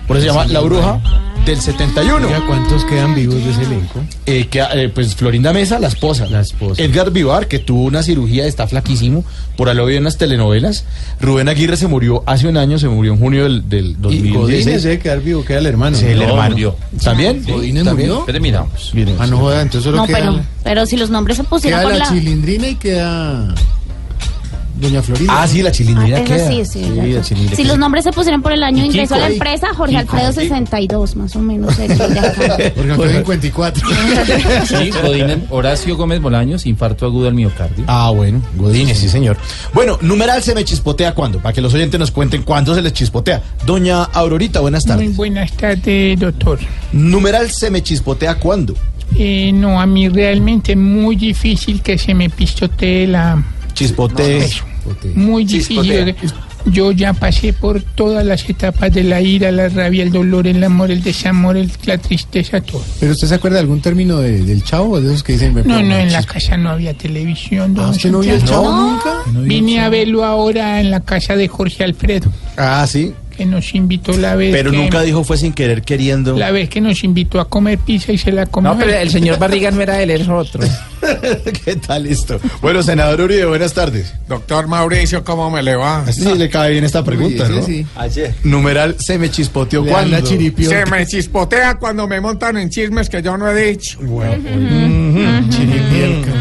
Por 0.08 0.16
eso 0.16 0.26
se 0.26 0.32
llama 0.32 0.46
La 0.46 0.60
Bruja 0.60 1.00
del 1.46 1.60
71. 1.60 2.26
Oiga, 2.26 2.42
¿cuántos 2.46 2.84
quedan 2.86 3.14
vivos 3.14 3.36
de 3.36 3.50
ese 3.50 3.62
elenco? 3.62 4.00
Eh, 4.26 4.48
que, 4.50 4.60
eh, 4.74 4.88
pues 4.92 5.14
Florinda 5.14 5.52
Mesa, 5.52 5.78
la 5.78 5.88
esposa. 5.88 6.26
La 6.26 6.40
esposa. 6.40 6.82
Edgar 6.82 7.10
Vivar, 7.10 7.46
que 7.46 7.58
tuvo 7.58 7.84
una 7.84 8.02
cirugía, 8.02 8.46
está 8.46 8.66
flaquísimo, 8.66 9.24
por 9.56 9.68
ahí 9.68 9.76
lo 9.76 9.86
vi 9.86 9.96
en 9.96 10.04
las 10.04 10.16
telenovelas. 10.18 10.84
Rubén 11.20 11.48
Aguirre 11.48 11.76
se 11.76 11.86
murió 11.86 12.22
hace 12.26 12.48
un 12.48 12.56
año, 12.56 12.78
se 12.78 12.88
murió 12.88 13.12
en 13.12 13.18
junio 13.20 13.44
del, 13.44 13.68
del 13.68 13.86
Y 13.90 13.94
Godínez 14.00 14.32
2016. 14.34 14.82
debe 14.82 14.98
quedar 14.98 15.20
vivo, 15.20 15.44
queda 15.44 15.58
el 15.58 15.66
hermano. 15.66 15.96
Sí, 15.96 16.06
el 16.06 16.18
No, 16.18 16.24
hermano. 16.24 16.50
murió. 16.50 16.76
¿También? 17.02 17.42
¿Godínez 17.46 17.84
¿También? 17.84 18.08
murió? 18.08 18.20
Espere, 18.20 18.40
miramos. 18.40 18.90
Miren, 18.94 19.16
Ah, 19.18 19.26
no 19.26 19.38
joda, 19.38 19.62
entonces 19.62 19.84
solo 19.84 19.98
No, 19.98 20.06
queda, 20.06 20.18
pero, 20.18 20.32
la- 20.32 20.44
pero 20.64 20.86
si 20.86 20.96
los 20.96 21.10
nombres 21.10 21.36
se 21.36 21.44
pusieron 21.44 21.80
queda 21.80 21.88
por 21.90 21.98
la 21.98 22.04
la... 22.04 22.10
chilindrina 22.12 22.68
y 22.68 22.74
queda... 22.76 23.54
Doña 24.80 25.02
Florinda. 25.02 25.42
Ah, 25.42 25.46
sí, 25.48 25.62
la 25.62 25.72
chilindrina 25.72 26.18
Ah, 26.18 26.24
queda. 26.24 26.48
sí, 26.48 26.64
sí, 26.64 26.80
ya, 26.94 27.02
la 27.04 27.22
chilindrina 27.22 27.56
Si 27.56 27.62
queda. 27.62 27.68
los 27.68 27.78
nombres 27.78 28.04
se 28.04 28.12
pusieron 28.12 28.42
por 28.42 28.52
el 28.52 28.62
año 28.62 28.82
de 28.82 28.86
ingreso 28.88 29.14
a 29.14 29.18
la 29.18 29.28
empresa, 29.28 29.68
Jorge 29.74 29.96
Kiko. 30.00 30.16
Alfredo 30.16 30.32
62, 30.32 31.16
más 31.16 31.34
o 31.36 31.40
menos. 31.40 31.74
Porque 31.76 32.18
Alfredo 32.18 33.06
54. 33.12 33.88
Sí, 34.66 34.90
Godín, 35.02 35.44
Horacio 35.50 35.96
Gómez 35.96 36.20
Bolaños, 36.20 36.66
infarto 36.66 37.06
agudo 37.06 37.28
al 37.28 37.34
miocardio. 37.34 37.84
Ah, 37.86 38.10
bueno, 38.14 38.40
Godínez, 38.56 38.98
sí, 38.98 39.08
señor. 39.08 39.36
Bueno, 39.74 39.98
numeral 40.00 40.42
se 40.42 40.54
me 40.54 40.64
chispotea 40.64 41.14
cuándo, 41.14 41.38
para 41.40 41.52
que 41.52 41.60
los 41.60 41.74
oyentes 41.74 41.98
nos 41.98 42.10
cuenten 42.10 42.42
cuándo 42.42 42.74
se 42.74 42.82
les 42.82 42.92
chispotea. 42.92 43.42
Doña 43.66 44.04
Aurorita, 44.04 44.60
buenas 44.60 44.86
Muy 44.86 44.94
tardes. 44.94 45.16
buenas 45.16 45.52
tardes, 45.52 46.18
doctor. 46.20 46.58
Numeral 46.92 47.50
se 47.50 47.70
me 47.70 47.82
chispotea 47.82 48.36
cuándo. 48.36 48.74
Eh, 49.16 49.52
no, 49.52 49.80
a 49.80 49.86
mí 49.86 50.08
realmente 50.08 50.72
es 50.72 50.78
muy 50.78 51.16
difícil 51.16 51.80
que 51.82 51.96
se 51.98 52.14
me 52.14 52.28
pistotee 52.30 53.06
la... 53.06 53.42
Chispote. 53.78 54.38
Eso, 54.38 54.64
muy 55.14 55.44
difícil. 55.44 56.14
Yo 56.66 56.90
ya 56.92 57.12
pasé 57.14 57.52
por 57.52 57.80
todas 57.80 58.26
las 58.26 58.46
etapas 58.50 58.92
de 58.92 59.04
la 59.04 59.20
ira, 59.22 59.50
la 59.52 59.68
rabia, 59.68 60.02
el 60.02 60.10
dolor, 60.10 60.46
el 60.48 60.62
amor, 60.62 60.90
el 60.90 61.02
desamor, 61.02 61.56
el- 61.56 61.70
la 61.86 61.96
tristeza, 61.98 62.60
todo. 62.60 62.82
¿Pero 62.98 63.12
usted 63.12 63.28
se 63.28 63.34
acuerda 63.36 63.54
de 63.56 63.60
algún 63.60 63.80
término 63.80 64.18
de- 64.18 64.42
del 64.42 64.62
chavo 64.64 64.94
o 64.94 65.00
de 65.00 65.06
esos 65.08 65.22
que 65.22 65.34
dicen? 65.34 65.54
me 65.54 65.62
No, 65.62 65.76
pongo 65.76 65.88
no, 65.88 65.96
en 65.96 66.12
la 66.12 66.18
chispa? 66.18 66.32
casa 66.34 66.56
no 66.56 66.70
había 66.70 66.92
televisión. 66.94 67.74
don 67.74 67.86
Ah, 67.86 67.90
¿Usted 67.90 68.10
no 68.10 68.18
vio 68.20 68.34
el 68.34 68.40
Santiago. 68.40 68.64
chavo 68.64 68.76
nunca? 68.76 69.40
Vine 69.48 69.80
a 69.80 69.88
verlo 69.88 70.24
ahora 70.24 70.80
en 70.80 70.90
la 70.90 71.00
casa 71.00 71.36
de 71.36 71.46
Jorge 71.48 71.84
Alfredo, 71.84 72.30
Ah, 72.56 72.84
sí. 72.88 73.14
Que 73.38 73.46
nos 73.46 73.72
invitó 73.72 74.16
la 74.18 74.34
vez 74.34 74.52
Pero 74.52 74.72
que- 74.72 74.76
nunca 74.76 75.00
dijo 75.02 75.22
fue 75.22 75.38
sin 75.38 75.52
querer 75.52 75.82
queriendo. 75.82 76.36
La 76.36 76.50
vez 76.50 76.68
que 76.68 76.80
nos 76.80 77.04
invitó 77.04 77.38
a 77.40 77.48
comer 77.48 77.78
pizza 77.78 78.10
y 78.12 78.18
se 78.18 78.32
la 78.32 78.46
comió. 78.46 78.72
No, 78.72 78.78
pero 78.78 78.92
el 78.92 79.10
señor 79.10 79.38
Barriga 79.38 79.70
no 79.70 79.80
era 79.80 80.02
él, 80.02 80.10
era 80.10 80.34
otro. 80.34 80.60
¿Qué 81.64 81.76
tal 81.76 82.06
esto? 82.06 82.40
Bueno, 82.60 82.82
senador 82.82 83.20
Uribe, 83.20 83.46
buenas 83.46 83.72
tardes. 83.72 84.12
Doctor 84.28 84.66
Mauricio, 84.66 85.22
¿cómo 85.22 85.50
me 85.52 85.62
le 85.62 85.76
va? 85.76 86.04
Sí, 86.10 86.24
le 86.36 86.50
cae 86.50 86.72
bien 86.72 86.82
esta 86.82 87.04
pregunta, 87.04 87.46
Uy, 87.48 87.54
¿no? 87.56 87.62
sí. 87.62 87.86
Numeral 88.42 88.96
se 88.98 89.16
me 89.18 89.30
chispoteó 89.30 89.84
chiripión. 90.24 90.70
Se 90.72 90.84
me 90.86 91.06
chispotea 91.06 91.76
cuando 91.76 92.08
me 92.08 92.20
montan 92.20 92.56
en 92.56 92.68
chismes 92.70 93.08
que 93.08 93.22
yo 93.22 93.36
no 93.38 93.48
he 93.48 93.70
dicho. 93.70 94.00
Chiripiorca. 95.48 96.32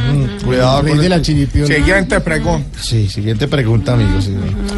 Cuidado 0.44 0.82
Rey 0.82 0.94
con 0.94 1.02
de 1.02 1.10
la 1.10 1.22
chiripión. 1.22 1.68
Siguiente 1.68 2.20
pregunta. 2.22 2.80
Sí, 2.82 3.08
siguiente 3.08 3.48
pregunta, 3.48 3.94
amigo. 3.94 4.20
sí. 4.22 4.34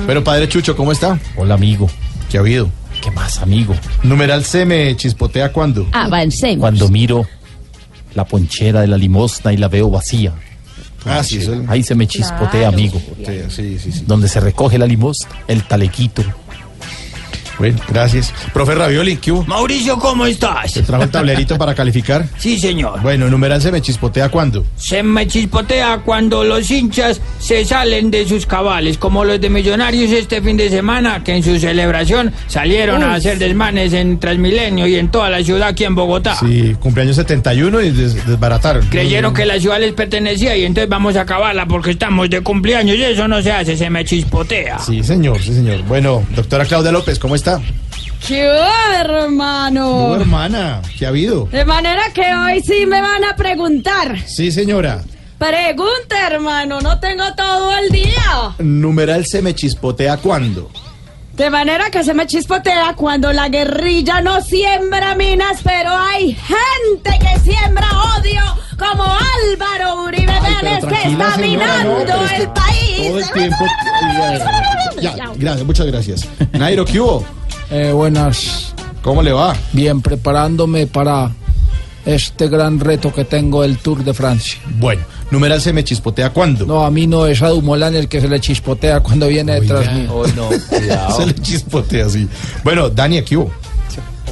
Pero 0.08 0.24
padre 0.24 0.48
Chucho, 0.50 0.76
¿cómo 0.76 0.92
está? 0.92 1.18
Hola, 1.36 1.54
amigo. 1.56 1.90
¿Qué 2.30 2.38
ha 2.38 2.42
habido? 2.42 2.70
¿Qué 3.02 3.12
más, 3.12 3.40
amigo? 3.40 3.76
Numeral 4.04 4.44
se 4.44 4.66
me 4.66 4.96
chispotea 4.96 5.52
cuándo. 5.52 5.88
Avancemos. 5.92 6.60
Cuando 6.60 6.90
miro 6.90 7.26
la 8.14 8.26
ponchera 8.26 8.82
de 8.82 8.88
la 8.88 8.98
limosna 8.98 9.54
y 9.54 9.58
la 9.58 9.68
veo 9.68 9.90
vacía. 9.90 10.34
Ah, 11.06 11.24
sí, 11.24 11.38
eso. 11.38 11.64
Ahí 11.68 11.82
se 11.82 11.96
me 11.96 12.08
chispotea, 12.08 12.68
amigo. 12.68 13.02
Sí, 13.26 13.42
sí, 13.50 13.80
sí, 13.80 13.92
sí. 13.92 14.04
Donde 14.06 14.28
se 14.28 14.40
recoge 14.40 14.78
la 14.78 14.86
limosna, 14.86 15.30
el 15.48 15.64
talequito. 15.64 16.24
Bueno, 17.60 17.78
gracias. 17.90 18.34
Profe 18.54 18.74
Ravioli, 18.74 19.18
¿qué 19.18 19.32
hubo? 19.32 19.44
Mauricio, 19.46 20.00
¿cómo 20.00 20.26
estás? 20.26 20.74
¿Te 20.74 20.82
trajo 20.82 21.04
el 21.04 21.10
tablerito 21.12 21.58
para 21.58 21.76
calificar? 21.76 22.26
Sí, 22.40 22.58
señor. 22.58 23.02
Bueno, 23.02 23.30
numeral 23.30 23.62
se 23.62 23.72
me 23.72 23.82
chispotea 23.82 24.30
cuándo. 24.30 24.66
Se 24.78 25.04
me 25.04 25.28
chispotea 25.28 26.00
cuando 26.06 26.44
los 26.44 26.72
hinchas 26.72 27.20
se 27.40 27.66
salen 27.66 28.10
de 28.12 28.26
sus 28.28 28.46
cabales, 28.46 28.98
como 28.98 29.26
los 29.26 29.40
de 29.42 29.50
Millonarios 29.50 30.10
este 30.12 30.42
fin 30.42 30.56
de 30.58 30.70
semana, 30.70 31.24
que 31.24 31.36
en 31.36 31.44
su 31.44 31.60
celebración 31.60 32.32
salieron 32.48 33.04
a 33.04 33.14
hacer 33.16 33.38
desmanes 33.38 33.92
en 33.94 34.20
Transmilenio 34.20 34.88
y 34.88 34.96
en 34.96 35.10
toda 35.12 35.30
la 35.30 35.44
ciudad 35.44 35.68
aquí 35.70 35.84
en 35.84 35.96
Bogotá. 35.96 36.36
Sí, 36.40 36.76
cumpleaños 36.80 37.18
71 37.18 37.82
y 37.82 37.92
des- 37.92 38.26
desbarataron. 38.26 38.86
Creyeron 38.88 39.34
que 39.34 39.46
la 39.46 39.60
ciudad 39.60 39.80
les 39.80 39.94
pertenecía 39.94 40.56
y 40.56 40.64
entonces 40.64 40.90
vamos 40.90 41.16
a 41.18 41.22
acabarla 41.22 41.66
porque 41.68 41.92
estamos 41.92 42.30
de 42.30 42.42
cumpleaños 42.42 42.96
y 42.98 43.04
eso 43.04 43.28
no 43.28 43.42
se 43.42 43.52
hace, 43.52 43.76
se 43.76 43.90
me 43.90 44.06
chispotea. 44.06 44.80
Sí, 44.80 45.04
señor, 45.04 45.40
sí, 45.42 45.54
señor. 45.54 45.82
Bueno, 45.84 46.24
doctora 46.36 46.66
Claudia 46.66 46.92
López, 46.92 47.20
¿cómo 47.20 47.36
está? 47.36 47.49
¿Qué 48.26 48.48
hermano? 49.00 49.90
Oh, 49.90 50.16
hermana, 50.16 50.82
¿qué 50.98 51.06
ha 51.06 51.10
habido? 51.10 51.46
De 51.46 51.66
manera 51.66 52.04
que 52.14 52.34
hoy 52.34 52.62
sí 52.62 52.86
me 52.86 53.02
van 53.02 53.24
a 53.24 53.36
preguntar. 53.36 54.20
Sí, 54.28 54.52
señora. 54.52 55.02
Pregunta, 55.38 56.28
hermano, 56.28 56.82
no 56.82 57.00
tengo 57.00 57.24
todo 57.36 57.76
el 57.78 57.90
día. 57.90 58.54
Numeral 58.60 59.26
se 59.26 59.42
me 59.42 59.56
chispotea 59.56 60.18
cuándo. 60.18 60.70
De 61.34 61.50
manera 61.50 61.90
que 61.90 62.04
se 62.04 62.14
me 62.14 62.28
chispotea 62.28 62.94
cuando 62.96 63.32
la 63.32 63.48
guerrilla 63.48 64.20
no 64.20 64.42
siembra 64.42 65.16
minas, 65.16 65.62
pero 65.64 65.90
hay 65.96 66.34
gente 66.34 67.18
que 67.20 67.40
siembra 67.40 67.88
odio, 68.18 68.42
como 68.78 69.06
Álvaro 69.06 70.04
Uribe 70.04 70.34
Vélez, 70.42 70.86
que 70.86 71.10
está 71.10 71.38
minando 71.38 72.06
no, 72.06 72.30
el 72.36 72.50
país. 72.50 73.08
Todo 73.08 73.20
el 73.20 73.32
tiempo. 73.32 73.66
Ya, 75.02 75.16
gracias, 75.38 75.66
muchas 75.66 75.88
gracias. 75.88 76.28
Nairo, 76.52 76.84
¿qué 76.84 77.00
hubo? 77.00 77.39
Eh, 77.72 77.92
buenas. 77.92 78.74
¿Cómo 79.02 79.22
le 79.22 79.32
va? 79.32 79.56
Bien, 79.74 80.02
preparándome 80.02 80.88
para 80.88 81.32
este 82.06 82.48
gran 82.48 82.80
reto 82.80 83.14
que 83.14 83.26
tengo 83.26 83.62
del 83.62 83.78
Tour 83.78 84.04
de 84.04 84.14
Francia. 84.14 84.60
Bueno, 84.80 85.04
numeral 85.32 85.62
se 85.62 85.72
me 85.74 85.84
chispotea 85.84 86.32
cuándo. 86.32 86.66
No, 86.66 86.86
a 86.86 86.92
mí 86.92 87.06
no 87.08 87.26
es 87.26 87.42
a 87.42 87.50
Dumoulin 87.50 87.96
el 87.96 88.08
que 88.08 88.20
se 88.22 88.28
le 88.28 88.40
chispotea 88.40 89.00
cuando 89.02 89.28
viene 89.28 89.60
detrás 89.60 89.94
mío. 89.94 90.12
Oh, 90.14 90.28
no, 90.28 90.50
cuidado. 90.70 91.18
se 91.18 91.26
le 91.28 91.34
chispotea 91.36 92.06
así. 92.08 92.28
Bueno, 92.64 92.90
Dani, 92.90 93.22
¿qué 93.22 93.38
hubo? 93.38 93.52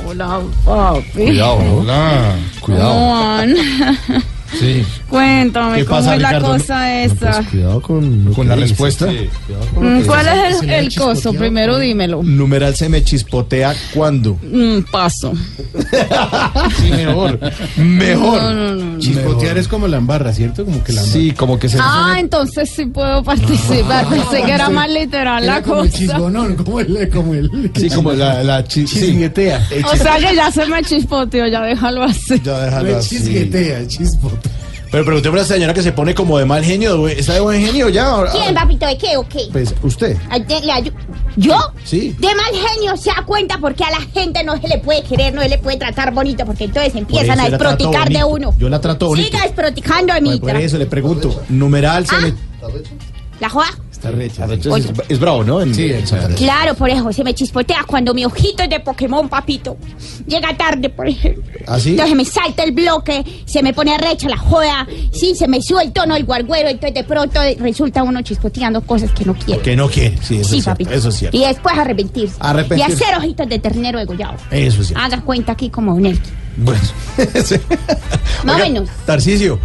Hola, 0.05 0.39
papi. 0.63 1.03
Cuidado, 1.11 1.57
hola. 1.79 2.35
Cuidado. 2.61 3.53
Sí. 4.59 4.83
Cuéntame, 5.09 5.77
¿Qué 5.77 5.85
¿cómo 5.85 5.99
pasa, 5.99 6.15
es 6.15 6.21
la 6.21 6.29
Ricardo? 6.29 6.47
cosa 6.53 7.01
esta? 7.03 7.43
Cuidado 7.51 7.81
con, 7.81 8.33
con 8.33 8.47
la 8.47 8.55
respuesta. 8.55 9.07
¿Cuál 10.05 10.27
es 10.27 10.61
el, 10.63 10.69
el 10.69 10.95
coso? 10.95 11.33
Primero 11.33 11.77
dímelo. 11.79 12.23
Numeral 12.23 12.75
se 12.75 12.87
me 12.89 13.03
chispotea 13.03 13.75
cuándo. 13.93 14.37
Mm, 14.43 14.79
paso. 14.91 15.33
Mejor. 16.95 17.39
Mejor. 17.77 18.41
No, 18.41 18.53
no, 18.53 18.75
no. 18.75 18.99
Chispotear 18.99 19.57
es 19.57 19.67
como 19.67 19.87
la 19.87 19.97
embarra, 19.97 20.33
¿cierto? 20.33 20.65
Como 20.65 20.83
que 20.83 20.93
la 20.93 21.01
Sí, 21.01 21.31
como 21.31 21.57
que 21.59 21.69
se. 21.69 21.77
Ah, 21.81 22.15
entonces 22.19 22.69
sí 22.75 22.85
puedo 22.85 23.23
participar. 23.23 24.07
Pensé 24.07 24.43
que 24.43 24.51
era 24.51 24.69
más 24.69 24.89
literal 24.89 25.45
la 25.45 25.57
el 25.57 25.63
cosa. 25.63 25.89
chisgonón, 25.91 26.55
como 26.55 26.79
el... 26.79 27.09
Como 27.09 27.33
el 27.33 27.71
Sí, 27.75 27.89
como 27.89 28.11
la, 28.13 28.43
la 28.43 28.63
chi- 28.63 28.87
sí. 28.87 28.99
Chisguetea. 28.99 29.67
O 29.91 29.95
sea 29.95 30.17
que 30.17 30.35
ya 30.35 30.51
se 30.51 30.65
me 30.67 30.81
chispoteó, 30.83 31.47
ya 31.47 31.61
déjalo 31.63 32.03
así. 32.03 32.39
Ya 32.43 32.59
déjalo 32.65 32.97
así. 32.97 33.17
Chisguetea, 33.17 33.87
chispotea. 33.87 34.46
Pero 34.91 35.03
preguntémosle 35.05 35.41
a 35.41 35.43
la 35.43 35.47
señora 35.47 35.73
que 35.73 35.81
se 35.83 35.91
pone 35.91 36.15
como 36.15 36.37
de 36.37 36.45
mal 36.45 36.63
genio. 36.63 37.07
¿Está 37.07 37.33
de 37.33 37.39
buen 37.41 37.61
genio 37.61 37.89
ya? 37.89 38.07
Ahora- 38.07 38.31
¿Quién, 38.31 38.53
papito? 38.55 38.85
¿De 38.87 38.97
qué 38.97 39.17
o 39.17 39.27
qué? 39.27 39.47
Pues 39.51 39.73
usted. 39.83 40.17
¿Yo? 41.35 41.55
Sí. 41.83 42.15
De 42.19 42.27
mal 42.33 42.45
genio 42.51 42.97
se 42.97 43.09
da 43.09 43.23
cuenta 43.25 43.57
porque 43.59 43.83
a 43.83 43.91
la 43.91 44.01
gente 44.01 44.43
no 44.43 44.59
se 44.59 44.67
le 44.67 44.79
puede 44.79 45.03
querer, 45.03 45.33
no 45.33 45.41
se 45.41 45.49
le 45.49 45.57
puede 45.59 45.77
tratar 45.77 46.13
bonito, 46.13 46.45
porque 46.45 46.63
entonces 46.65 46.95
empiezan 46.95 47.39
a 47.39 47.49
desproticar 47.49 48.09
de 48.09 48.23
uno. 48.23 48.53
Yo 48.57 48.69
la 48.69 48.81
trato 48.81 49.07
bonito. 49.07 49.27
Siga 49.29 49.43
desproticando 49.43 50.13
de 50.13 50.21
mí. 50.21 50.39
Por 50.39 50.55
eso 50.55 50.77
le 50.77 50.85
pregunto. 50.87 51.43
Numeral 51.49 52.07
se 52.07 52.15
Ah. 52.15 52.19
me. 52.19 52.33
¿La 53.39 53.49
joda? 53.49 53.67
Está 53.97 54.11
recha. 54.11 54.45
Oye. 54.69 54.85
Es, 54.91 55.09
es 55.09 55.19
bravo, 55.19 55.43
¿no? 55.43 55.59
Sí, 55.73 55.91
Andrés. 55.91 56.35
Claro, 56.37 56.75
por 56.75 56.87
eso 56.89 57.11
se 57.11 57.23
me 57.23 57.33
chispotea 57.33 57.83
cuando 57.87 58.13
mi 58.13 58.25
ojito 58.25 58.61
es 58.61 58.69
de 58.69 58.79
Pokémon, 58.79 59.27
papito. 59.27 59.75
Llega 60.27 60.55
tarde, 60.55 60.89
por 60.89 61.07
ejemplo. 61.07 61.43
¿Ah, 61.65 61.79
sí? 61.79 61.91
Entonces 61.91 62.15
me 62.15 62.23
salta 62.23 62.63
el 62.63 62.73
bloque, 62.73 63.23
se 63.45 63.63
me 63.63 63.73
pone 63.73 63.97
recha 63.97 64.29
la 64.29 64.37
joda, 64.37 64.87
sí, 65.11 65.33
se 65.35 65.47
me 65.47 65.61
sube 65.63 65.81
el 65.83 65.91
tono 65.93 66.13
del 66.13 66.25
guarguero, 66.25 66.69
entonces 66.69 66.93
de 66.93 67.03
pronto 67.03 67.39
resulta 67.59 68.03
uno 68.03 68.21
chispoteando 68.21 68.81
cosas 68.81 69.11
que 69.11 69.25
no 69.25 69.33
quiere. 69.33 69.61
Que 69.61 69.75
no 69.75 69.89
quiere. 69.89 70.15
Sí, 70.21 70.35
eso 70.37 70.49
Sí, 70.49 70.57
es 70.59 70.63
cierto. 70.63 70.69
papito. 70.71 70.91
Eso 70.91 71.09
es 71.09 71.15
cierto. 71.15 71.35
Y 71.37 71.41
después 71.41 71.75
arrepentirse. 71.77 72.35
Arrepentirse. 72.39 72.91
Y 72.91 72.93
hacer 73.03 73.17
ojitos 73.17 73.49
de 73.49 73.57
ternero 73.59 73.97
degollado. 73.97 74.35
Eso 74.51 74.81
es 74.81 74.87
cierto. 74.89 75.03
Haga 75.03 75.21
cuenta 75.21 75.53
aquí 75.53 75.69
como 75.71 75.95
un 75.95 76.05
elqui. 76.05 76.29
Bueno. 76.57 76.81
Más 78.43 78.55
o 78.55 78.59
menos. 78.59 78.89
Tarcisio. 79.05 79.59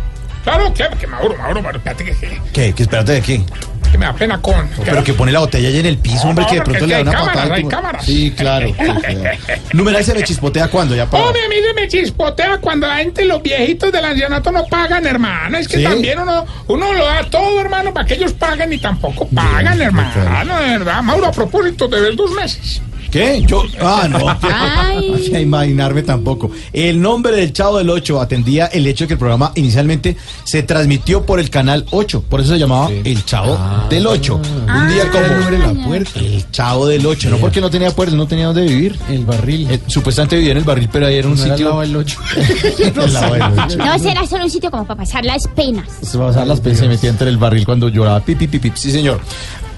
Claro, 0.44 0.72
claro, 0.74 0.98
que 0.98 1.06
Mauro, 1.06 1.36
Mauro, 1.38 1.62
Mauro, 1.62 1.78
espérate 1.78 2.04
que, 2.04 2.12
que- 2.16 2.40
¿Qué? 2.52 2.72
¿Qué? 2.74 2.82
Espérate 2.82 3.12
de 3.12 3.20
qué? 3.22 3.44
Que 3.92 3.98
me 3.98 4.06
da 4.06 4.12
pena 4.14 4.40
con. 4.40 4.68
Pero 4.84 5.04
que 5.04 5.12
pone 5.14 5.30
la 5.30 5.40
botella 5.40 5.68
ahí 5.68 5.78
en 5.78 5.86
el 5.86 5.98
piso, 5.98 6.24
No, 6.24 6.30
hombre, 6.30 6.44
no, 6.44 6.50
que 6.50 6.56
de 6.56 6.62
pronto 6.62 6.86
le 6.86 6.94
da 6.94 7.00
una 7.02 7.12
cámaras, 7.12 7.36
patada. 7.36 7.54
hay 7.54 7.64
cámaras. 7.64 8.04
Sí, 8.04 8.32
claro. 8.36 8.66
sí, 8.66 8.72
claro. 8.74 9.38
Numeral 9.74 10.04
se 10.04 10.14
me 10.14 10.22
chispotea 10.24 10.68
cuando 10.68 10.96
ya 10.96 11.06
para. 11.08 11.24
Hombre, 11.24 11.44
a 11.44 11.48
mí 11.48 11.56
se 11.64 11.74
me 11.74 11.88
chispotea 11.88 12.58
cuando 12.58 12.86
la 12.86 12.96
gente, 12.96 13.24
los 13.24 13.42
viejitos 13.42 13.92
del 13.92 14.04
ancianato 14.04 14.50
no 14.50 14.64
pagan, 14.66 15.06
hermano. 15.06 15.58
Es 15.58 15.68
que 15.68 15.76
¿Sí? 15.76 15.84
también 15.84 16.18
uno, 16.18 16.44
uno 16.68 16.92
lo 16.92 17.04
da 17.04 17.22
todo, 17.30 17.60
hermano, 17.60 17.92
para 17.92 18.06
que 18.06 18.14
ellos 18.14 18.32
paguen 18.32 18.72
y 18.72 18.78
tampoco 18.78 19.28
pagan, 19.28 19.80
hermano. 19.80 20.58
De 20.60 20.70
verdad, 20.78 21.02
Mauro, 21.02 21.26
a 21.26 21.32
propósito, 21.32 21.86
debes 21.86 22.16
dos 22.16 22.30
meses. 22.32 22.80
¿Qué? 23.12 23.42
Yo. 23.46 23.62
Ah, 23.80 24.08
no. 24.10 24.18
Ay. 24.42 25.10
Que 25.32 25.40
imaginarme 25.40 26.02
tampoco. 26.02 26.50
El 26.72 27.00
nombre 27.00 27.36
del 27.36 27.52
Chavo 27.52 27.78
del 27.78 27.88
8 27.90 28.20
atendía 28.20 28.66
el 28.66 28.86
hecho 28.86 29.04
de 29.04 29.08
que 29.08 29.12
el 29.14 29.18
programa 29.18 29.52
inicialmente 29.54 30.16
se 30.44 30.62
transmitió 30.62 31.24
por 31.24 31.38
el 31.38 31.48
canal 31.50 31.86
8. 31.90 32.24
Por 32.28 32.40
eso 32.40 32.52
se 32.54 32.58
llamaba 32.58 32.90
El 32.90 33.24
Chavo 33.24 33.58
del 33.88 34.06
8. 34.06 34.34
Un 34.34 34.88
día 34.88 35.10
como. 35.10 35.24
abre 35.24 35.58
la 35.58 35.72
puerta. 35.86 36.18
El 36.20 36.50
Chavo 36.50 36.86
del 36.86 37.06
8. 37.06 37.30
No 37.30 37.36
porque 37.38 37.60
no 37.60 37.70
tenía 37.70 37.90
puerta, 37.92 38.14
no 38.16 38.26
tenía 38.26 38.46
dónde 38.46 38.62
vivir. 38.62 38.98
El 39.08 39.24
barril. 39.24 39.70
Eh, 39.70 39.80
supuestamente 39.86 40.36
vivía 40.36 40.52
en 40.52 40.58
el 40.58 40.64
barril, 40.64 40.88
pero 40.92 41.06
ahí 41.06 41.16
era 41.16 41.28
un 41.28 41.36
No 41.36 41.44
era 41.44 41.54
sitio. 41.54 41.68
lava 41.70 41.84
el 41.84 41.96
ocho. 41.96 42.18
El 42.78 43.12
lava 43.12 43.32
del 43.34 43.42
ocho. 43.60 43.78
No, 43.78 43.98
será 43.98 44.26
solo 44.26 44.44
un 44.44 44.50
sitio 44.50 44.70
como 44.70 44.86
para 44.86 44.98
pasar 44.98 45.24
las 45.24 45.46
penas. 45.48 45.86
Se 46.02 46.18
va 46.18 46.24
a 46.24 46.28
pasar 46.28 46.46
las 46.46 46.60
penas 46.60 46.78
se 46.78 46.88
metía 46.88 47.10
entre 47.10 47.28
el 47.28 47.36
barril 47.38 47.64
cuando 47.64 47.88
lloraba. 47.88 48.20
Pi, 48.20 48.34
pi, 48.34 48.46
pi, 48.48 48.58
pi. 48.58 48.72
Sí, 48.74 48.90
señor. 48.90 49.20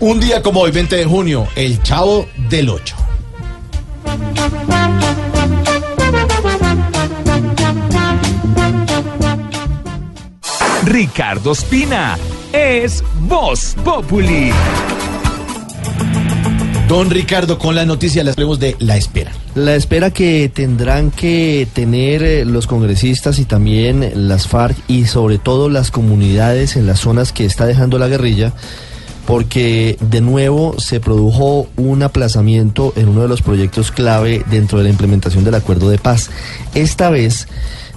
Un 0.00 0.20
día 0.20 0.42
como 0.42 0.60
hoy, 0.60 0.70
20 0.70 0.96
de 0.96 1.04
junio, 1.04 1.46
el 1.56 1.82
Chavo 1.82 2.26
del 2.48 2.68
8. 2.68 2.94
Ricardo 10.84 11.52
Espina 11.52 12.16
es 12.52 13.02
Voz 13.22 13.74
Populi. 13.84 14.50
Don 16.88 17.10
Ricardo, 17.10 17.58
con 17.58 17.74
la 17.74 17.84
noticia 17.84 18.22
les 18.22 18.34
hablemos 18.34 18.60
de 18.60 18.76
la 18.78 18.96
espera. 18.96 19.32
La 19.54 19.74
espera 19.74 20.10
que 20.10 20.50
tendrán 20.54 21.10
que 21.10 21.66
tener 21.72 22.22
eh, 22.22 22.44
los 22.44 22.66
congresistas 22.66 23.38
y 23.38 23.44
también 23.44 24.28
las 24.28 24.46
FARC 24.46 24.76
y 24.86 25.06
sobre 25.06 25.38
todo 25.38 25.68
las 25.68 25.90
comunidades 25.90 26.76
en 26.76 26.86
las 26.86 27.00
zonas 27.00 27.32
que 27.32 27.44
está 27.44 27.66
dejando 27.66 27.98
la 27.98 28.08
guerrilla, 28.08 28.52
porque 29.26 29.96
de 30.00 30.20
nuevo 30.20 30.74
se 30.78 31.00
produjo 31.00 31.66
un 31.76 32.02
aplazamiento 32.02 32.92
en 32.96 33.08
uno 33.08 33.22
de 33.22 33.28
los 33.28 33.42
proyectos 33.42 33.90
clave 33.90 34.44
dentro 34.50 34.78
de 34.78 34.84
la 34.84 34.90
implementación 34.90 35.44
del 35.44 35.54
acuerdo 35.54 35.88
de 35.88 35.98
paz. 35.98 36.30
Esta 36.74 37.10
vez 37.10 37.46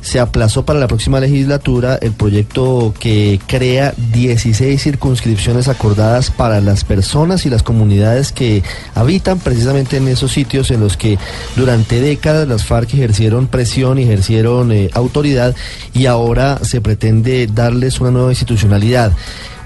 se 0.01 0.19
aplazó 0.19 0.63
para 0.63 0.79
la 0.79 0.87
próxima 0.87 1.19
legislatura 1.19 1.97
el 2.01 2.13
proyecto 2.13 2.93
que 2.97 3.41
crea 3.45 3.93
16 4.13 4.81
circunscripciones 4.81 5.67
acordadas 5.67 6.31
para 6.31 6.61
las 6.61 6.83
personas 6.83 7.45
y 7.45 7.49
las 7.49 7.63
comunidades 7.63 8.31
que 8.31 8.63
habitan 8.95 9.39
precisamente 9.39 9.97
en 9.97 10.07
esos 10.07 10.31
sitios 10.31 10.71
en 10.71 10.79
los 10.79 10.95
que 10.95 11.17
durante 11.55 11.99
décadas 11.99 12.47
las 12.47 12.63
FARC 12.63 12.93
ejercieron 12.93 13.47
presión 13.47 13.99
y 13.99 14.03
ejercieron 14.03 14.71
eh, 14.71 14.89
autoridad 14.93 15.55
y 15.93 16.05
ahora 16.05 16.59
se 16.63 16.79
pretende 16.79 17.47
darles 17.47 17.99
una 17.99 18.11
nueva 18.11 18.31
institucionalidad. 18.31 19.11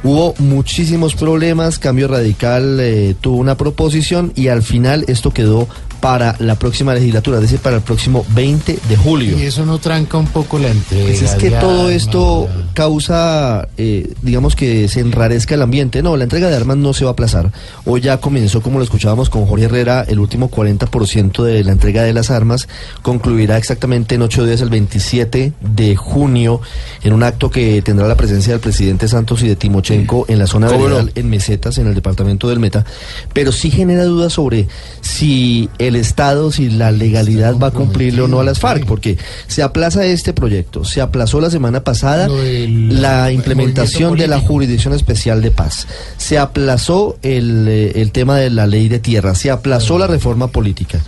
Hubo 0.04 0.34
muchísimos 0.40 1.14
problemas, 1.14 1.78
Cambio 1.78 2.08
Radical 2.08 2.80
eh, 2.80 3.16
tuvo 3.22 3.38
una 3.38 3.56
proposición 3.56 4.34
y 4.36 4.48
al 4.48 4.64
final 4.64 5.06
esto 5.08 5.32
quedó 5.32 5.68
para 6.02 6.36
la 6.40 6.56
próxima 6.56 6.94
legislatura, 6.96 7.38
es 7.38 7.44
decir, 7.44 7.60
para 7.60 7.78
el 7.78 7.84
próximo 7.84 8.26
20 8.30 8.80
de 8.90 8.98
julio. 8.98 9.38
Y 9.38 9.44
eso 9.44 9.66
no 9.66 9.78
tranca 9.78 10.18
un 10.18 10.26
poco 10.26 10.58
la 10.58 10.70
entrega. 10.70 11.06
Pues 11.06 11.22
es 11.22 11.36
que 11.36 11.52
todo 11.52 11.90
esto 11.90 12.50
causa, 12.74 13.70
eh, 13.78 14.12
digamos 14.24 14.56
que 14.56 14.88
se 14.88 15.00
enrarezca 15.00 15.56
el 15.56 15.62
ambiente. 15.62 16.02
No, 16.02 16.18
la 16.18 16.24
entrega 16.24 16.50
de 16.50 16.56
armas 16.56 16.78
no 16.78 16.94
se 16.94 17.06
va 17.06 17.12
a 17.12 17.14
aplazar. 17.14 17.52
Hoy 17.86 18.02
ya 18.02 18.18
comenzó, 18.18 18.62
como 18.62 18.80
lo 18.80 18.84
escuchábamos 18.84 19.30
con 19.30 19.46
Jorge 19.46 19.66
Herrera, 19.66 20.04
el 20.08 20.20
último 20.20 20.50
40% 20.50 21.44
de 21.44 21.64
la 21.64 21.72
entrega 21.72 22.02
de 22.02 22.14
las 22.14 22.32
armas. 22.32 22.68
Concluirá 23.04 23.58
exactamente 23.58 24.16
en 24.16 24.24
ocho 24.24 24.44
días, 24.44 24.62
el 24.62 24.70
27 24.70 25.54
de 25.60 25.96
junio, 25.96 26.62
en 27.04 27.14
un 27.14 27.22
acto 27.22 27.52
que 27.52 27.82
tendrá 27.84 28.08
la 28.08 28.16
presencia 28.16 28.54
del 28.54 28.60
presidente 28.60 29.08
Santos 29.08 29.44
y 29.44 29.48
de 29.48 29.56
Timochenko 29.56 30.26
en 30.28 30.40
la 30.40 30.48
zona 30.48 30.68
veredal, 30.68 31.12
en 31.14 31.30
Mesetas, 31.30 31.78
en 31.78 31.86
el 31.86 31.94
departamento 31.94 32.50
del 32.50 32.60
Meta. 32.60 32.86
Pero 33.34 33.52
sí 33.52 33.70
genera 33.70 34.04
dudas 34.06 34.34
sobre 34.34 34.68
si 35.02 35.70
el 35.78 35.91
Estado, 35.96 36.52
si 36.52 36.70
la 36.70 36.92
legalidad 36.92 37.58
va 37.58 37.68
a 37.68 37.72
cumplirle 37.72 38.22
o 38.22 38.28
no 38.28 38.40
a 38.40 38.44
las 38.44 38.60
FARC, 38.60 38.86
porque 38.86 39.18
se 39.48 39.64
aplaza 39.64 40.06
este 40.06 40.34
proyecto, 40.34 40.84
se 40.84 41.02
aplazó 41.02 41.40
la 41.42 41.50
semana 41.50 41.84
pasada 41.84 42.28
del 42.28 43.02
la 43.02 43.32
implementación 43.32 44.18
de 44.18 44.28
la. 44.28 44.42
Jurisdicción 44.42 44.94
Especial 44.94 45.42
de 45.42 45.52
Paz, 45.52 45.88
se 46.18 46.38
aplazó 46.38 47.18
el, 47.22 47.68
eh, 47.68 48.02
el 48.02 48.12
tema 48.12 48.38
de 48.38 48.50
la 48.50 48.68
ley 48.68 48.90
de 48.90 49.00
tierra, 49.00 49.36
se 49.36 49.52
aplazó 49.52 49.98
la 49.98 50.08
reforma 50.08 50.48
política. 50.48 51.02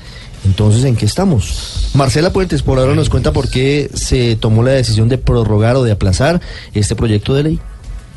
Entonces, 0.46 0.84
¿en 0.84 0.96
qué 0.96 1.06
estamos? 1.06 1.92
Marcela 1.94 2.32
Puentes, 2.32 2.64
por 2.64 2.80
ahora 2.80 2.96
nos 2.96 3.10
cuenta 3.10 3.32
por 3.32 3.50
qué 3.50 3.90
se 3.94 4.36
tomó 4.36 4.64
la 4.64 4.72
decisión 4.72 5.10
de 5.10 5.18
prorrogar 5.18 5.76
o 5.76 5.84
de 5.84 5.92
aplazar 5.92 6.42
este 6.74 6.96
proyecto 6.96 7.34
de 7.34 7.44
ley. 7.44 7.60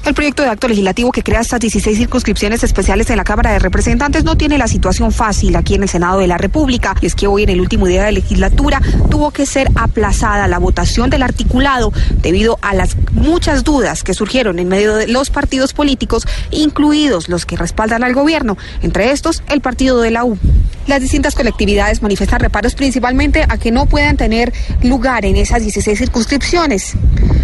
El 0.06 0.14
proyecto 0.14 0.44
de 0.44 0.50
acto 0.50 0.68
legislativo 0.68 1.10
que 1.10 1.24
crea 1.24 1.40
estas 1.40 1.58
16 1.58 1.98
circunscripciones 1.98 2.62
especiales 2.62 3.10
en 3.10 3.16
la 3.16 3.24
Cámara 3.24 3.50
de 3.50 3.58
Representantes 3.58 4.22
no 4.22 4.36
tiene 4.36 4.56
la 4.56 4.68
situación 4.68 5.10
fácil 5.10 5.56
aquí 5.56 5.74
en 5.74 5.82
el 5.82 5.88
Senado 5.88 6.20
de 6.20 6.28
la 6.28 6.38
República. 6.38 6.94
Y 7.00 7.06
es 7.06 7.16
que 7.16 7.26
hoy, 7.26 7.42
en 7.42 7.48
el 7.48 7.60
último 7.60 7.88
día 7.88 8.04
de 8.04 8.12
legislatura, 8.12 8.80
tuvo 9.10 9.32
que 9.32 9.46
ser 9.46 9.68
aplazada 9.74 10.46
la 10.46 10.58
votación 10.58 11.10
del 11.10 11.24
articulado 11.24 11.92
debido 12.22 12.56
a 12.62 12.72
las 12.72 12.96
muchas 13.14 13.64
dudas 13.64 14.04
que 14.04 14.14
surgieron 14.14 14.60
en 14.60 14.68
medio 14.68 14.94
de 14.94 15.08
los 15.08 15.30
partidos 15.30 15.72
políticos, 15.72 16.24
incluidos 16.52 17.28
los 17.28 17.44
que 17.44 17.56
respaldan 17.56 18.04
al 18.04 18.14
gobierno, 18.14 18.56
entre 18.82 19.10
estos 19.10 19.42
el 19.48 19.60
partido 19.60 20.00
de 20.00 20.12
la 20.12 20.24
U. 20.24 20.38
Las 20.86 21.00
distintas 21.00 21.34
colectividades 21.34 22.00
manifiestan 22.00 22.38
reparos 22.38 22.76
principalmente 22.76 23.44
a 23.48 23.58
que 23.58 23.72
no 23.72 23.86
puedan 23.86 24.16
tener 24.16 24.52
lugar 24.84 25.24
en 25.24 25.34
esas 25.34 25.62
16 25.62 25.98
circunscripciones. 25.98 26.94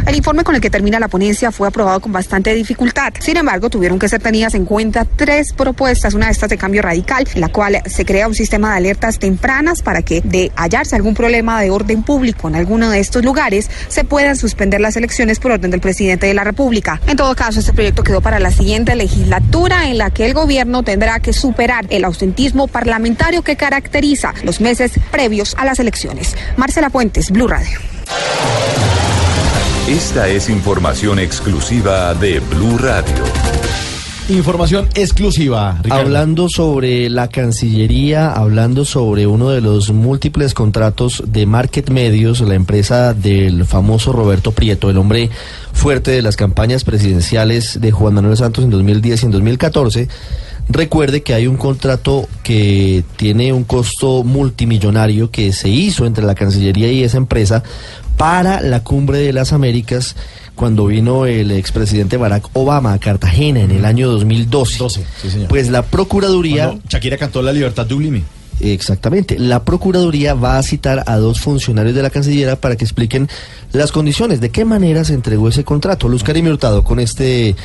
El 0.07 0.14
informe 0.14 0.45
con 0.45 0.54
el 0.54 0.61
que 0.61 0.71
termina 0.71 1.00
la 1.00 1.09
ponencia 1.09 1.50
fue 1.50 1.66
aprobado 1.66 1.99
con 1.99 2.13
bastante 2.13 2.51
dificultad. 2.54 3.12
Sin 3.21 3.36
embargo, 3.36 3.71
tuvieron 3.71 3.99
que 3.99 4.08
ser 4.08 4.23
tenidas 4.23 4.54
en 4.54 4.65
cuenta 4.65 5.04
tres 5.04 5.52
propuestas, 5.52 6.15
una 6.15 6.26
de 6.26 6.32
estas 6.32 6.50
de 6.50 6.58
cambio 6.58 6.82
radical, 6.82 7.26
en 7.34 7.41
la 7.41 7.49
cual 7.49 7.82
se 7.86 8.04
crea 8.04 8.28
un 8.28 8.34
sistema 8.34 8.71
de 8.71 8.76
alertas 8.76 9.19
tempranas 9.19 9.82
para 9.82 10.02
que 10.02 10.21
de 10.21 10.52
hallarse 10.56 10.97
algún 10.97 11.15
problema 11.15 11.60
de 11.60 11.71
orden 11.71 12.02
público 12.02 12.49
en 12.49 12.56
alguno 12.56 12.91
de 12.91 13.00
estos 13.00 13.25
lugares, 13.25 13.71
se 13.88 14.04
puedan 14.04 14.36
suspender 14.36 14.80
las 14.80 14.97
elecciones 14.97 15.38
por 15.38 15.52
orden 15.52 15.71
del 15.71 15.80
presidente 15.80 16.26
de 16.26 16.34
la 16.34 16.45
República. 16.45 17.00
En 17.06 17.17
todo 17.17 17.34
caso, 17.34 17.60
este 17.60 17.73
proyecto 17.73 18.02
quedó 18.02 18.21
para 18.21 18.38
la 18.38 18.50
siguiente 18.50 18.95
legislatura 18.95 19.88
en 19.88 19.99
la 19.99 20.10
que 20.10 20.26
el 20.26 20.34
gobierno 20.34 20.82
tendrá 20.82 21.21
que 21.21 21.32
superar 21.32 21.86
el 21.91 22.04
ausentismo 22.04 22.69
parlamentario 22.69 23.43
que 23.43 23.56
caracteriza 23.56 24.34
los 24.43 24.60
meses 24.60 24.93
previos 25.10 25.54
a 25.58 25.65
las 25.65 25.78
elecciones. 25.78 26.36
Marcela 26.56 26.91
Puentes, 26.91 27.30
Blue 27.30 27.49
Radio. 27.49 27.78
Esta 29.88 30.28
es 30.28 30.49
información 30.49 31.18
exclusiva 31.18 32.14
de 32.14 32.38
Blue 32.38 32.78
Radio. 32.78 33.25
Información 34.28 34.88
exclusiva, 34.95 35.80
Ricardo. 35.82 36.04
Hablando 36.04 36.49
sobre 36.49 37.10
la 37.10 37.26
Cancillería, 37.26 38.30
hablando 38.30 38.84
sobre 38.84 39.26
uno 39.26 39.50
de 39.50 39.60
los 39.60 39.90
múltiples 39.90 40.54
contratos 40.54 41.25
de 41.26 41.47
Market 41.47 41.90
Medios, 41.90 42.40
la 42.42 42.54
empresa 42.54 43.12
del 43.12 43.64
famoso 43.66 44.12
Roberto 44.12 44.52
Prieto, 44.52 44.88
el 44.88 44.99
hombre 44.99 45.30
fuerte 45.73 46.12
de 46.12 46.23
las 46.23 46.36
campañas 46.36 46.84
presidenciales 46.84 47.80
de 47.80 47.90
Juan 47.90 48.14
Manuel 48.14 48.36
Santos 48.36 48.62
en 48.62 48.71
2010 48.71 49.25
y 49.25 49.26
en 49.26 49.32
2014. 49.32 50.08
Recuerde 50.68 51.22
que 51.22 51.34
hay 51.34 51.46
un 51.46 51.56
contrato 51.56 52.28
que 52.42 53.04
tiene 53.16 53.52
un 53.52 53.64
costo 53.64 54.22
multimillonario 54.25 55.30
que 55.30 55.52
se 55.52 55.68
hizo 55.68 56.06
entre 56.06 56.25
la 56.25 56.34
Cancillería 56.34 56.90
y 56.90 57.02
esa 57.02 57.18
empresa 57.18 57.62
para 58.16 58.60
la 58.60 58.82
Cumbre 58.82 59.18
de 59.18 59.32
las 59.32 59.52
Américas 59.52 60.16
cuando 60.54 60.86
vino 60.86 61.26
el 61.26 61.50
expresidente 61.50 62.16
Barack 62.16 62.48
Obama 62.52 62.92
a 62.92 62.98
Cartagena 62.98 63.60
en 63.60 63.70
el 63.70 63.84
año 63.84 64.08
2012. 64.08 65.04
Pues 65.48 65.68
la 65.68 65.82
Procuraduría... 65.82 66.78
Shakira 66.88 67.16
cantó 67.16 67.42
La 67.42 67.52
Libertad 67.52 67.86
Dublime. 67.86 68.22
Exactamente. 68.60 69.38
La 69.38 69.64
Procuraduría 69.64 70.34
va 70.34 70.58
a 70.58 70.62
citar 70.62 71.02
a 71.06 71.16
dos 71.16 71.40
funcionarios 71.40 71.94
de 71.94 72.02
la 72.02 72.10
Cancillería 72.10 72.60
para 72.60 72.76
que 72.76 72.84
expliquen 72.84 73.28
las 73.72 73.90
condiciones, 73.90 74.40
de 74.40 74.50
qué 74.50 74.64
manera 74.64 75.04
se 75.04 75.14
entregó 75.14 75.48
ese 75.48 75.64
contrato. 75.64 76.08
Luz 76.08 76.22
Karim 76.22 76.46
Hurtado 76.46 76.84
con 76.84 77.00
este, 77.00 77.56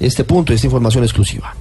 este 0.00 0.24
punto, 0.24 0.52
esta 0.52 0.66
información 0.66 1.04
exclusiva. 1.04 1.54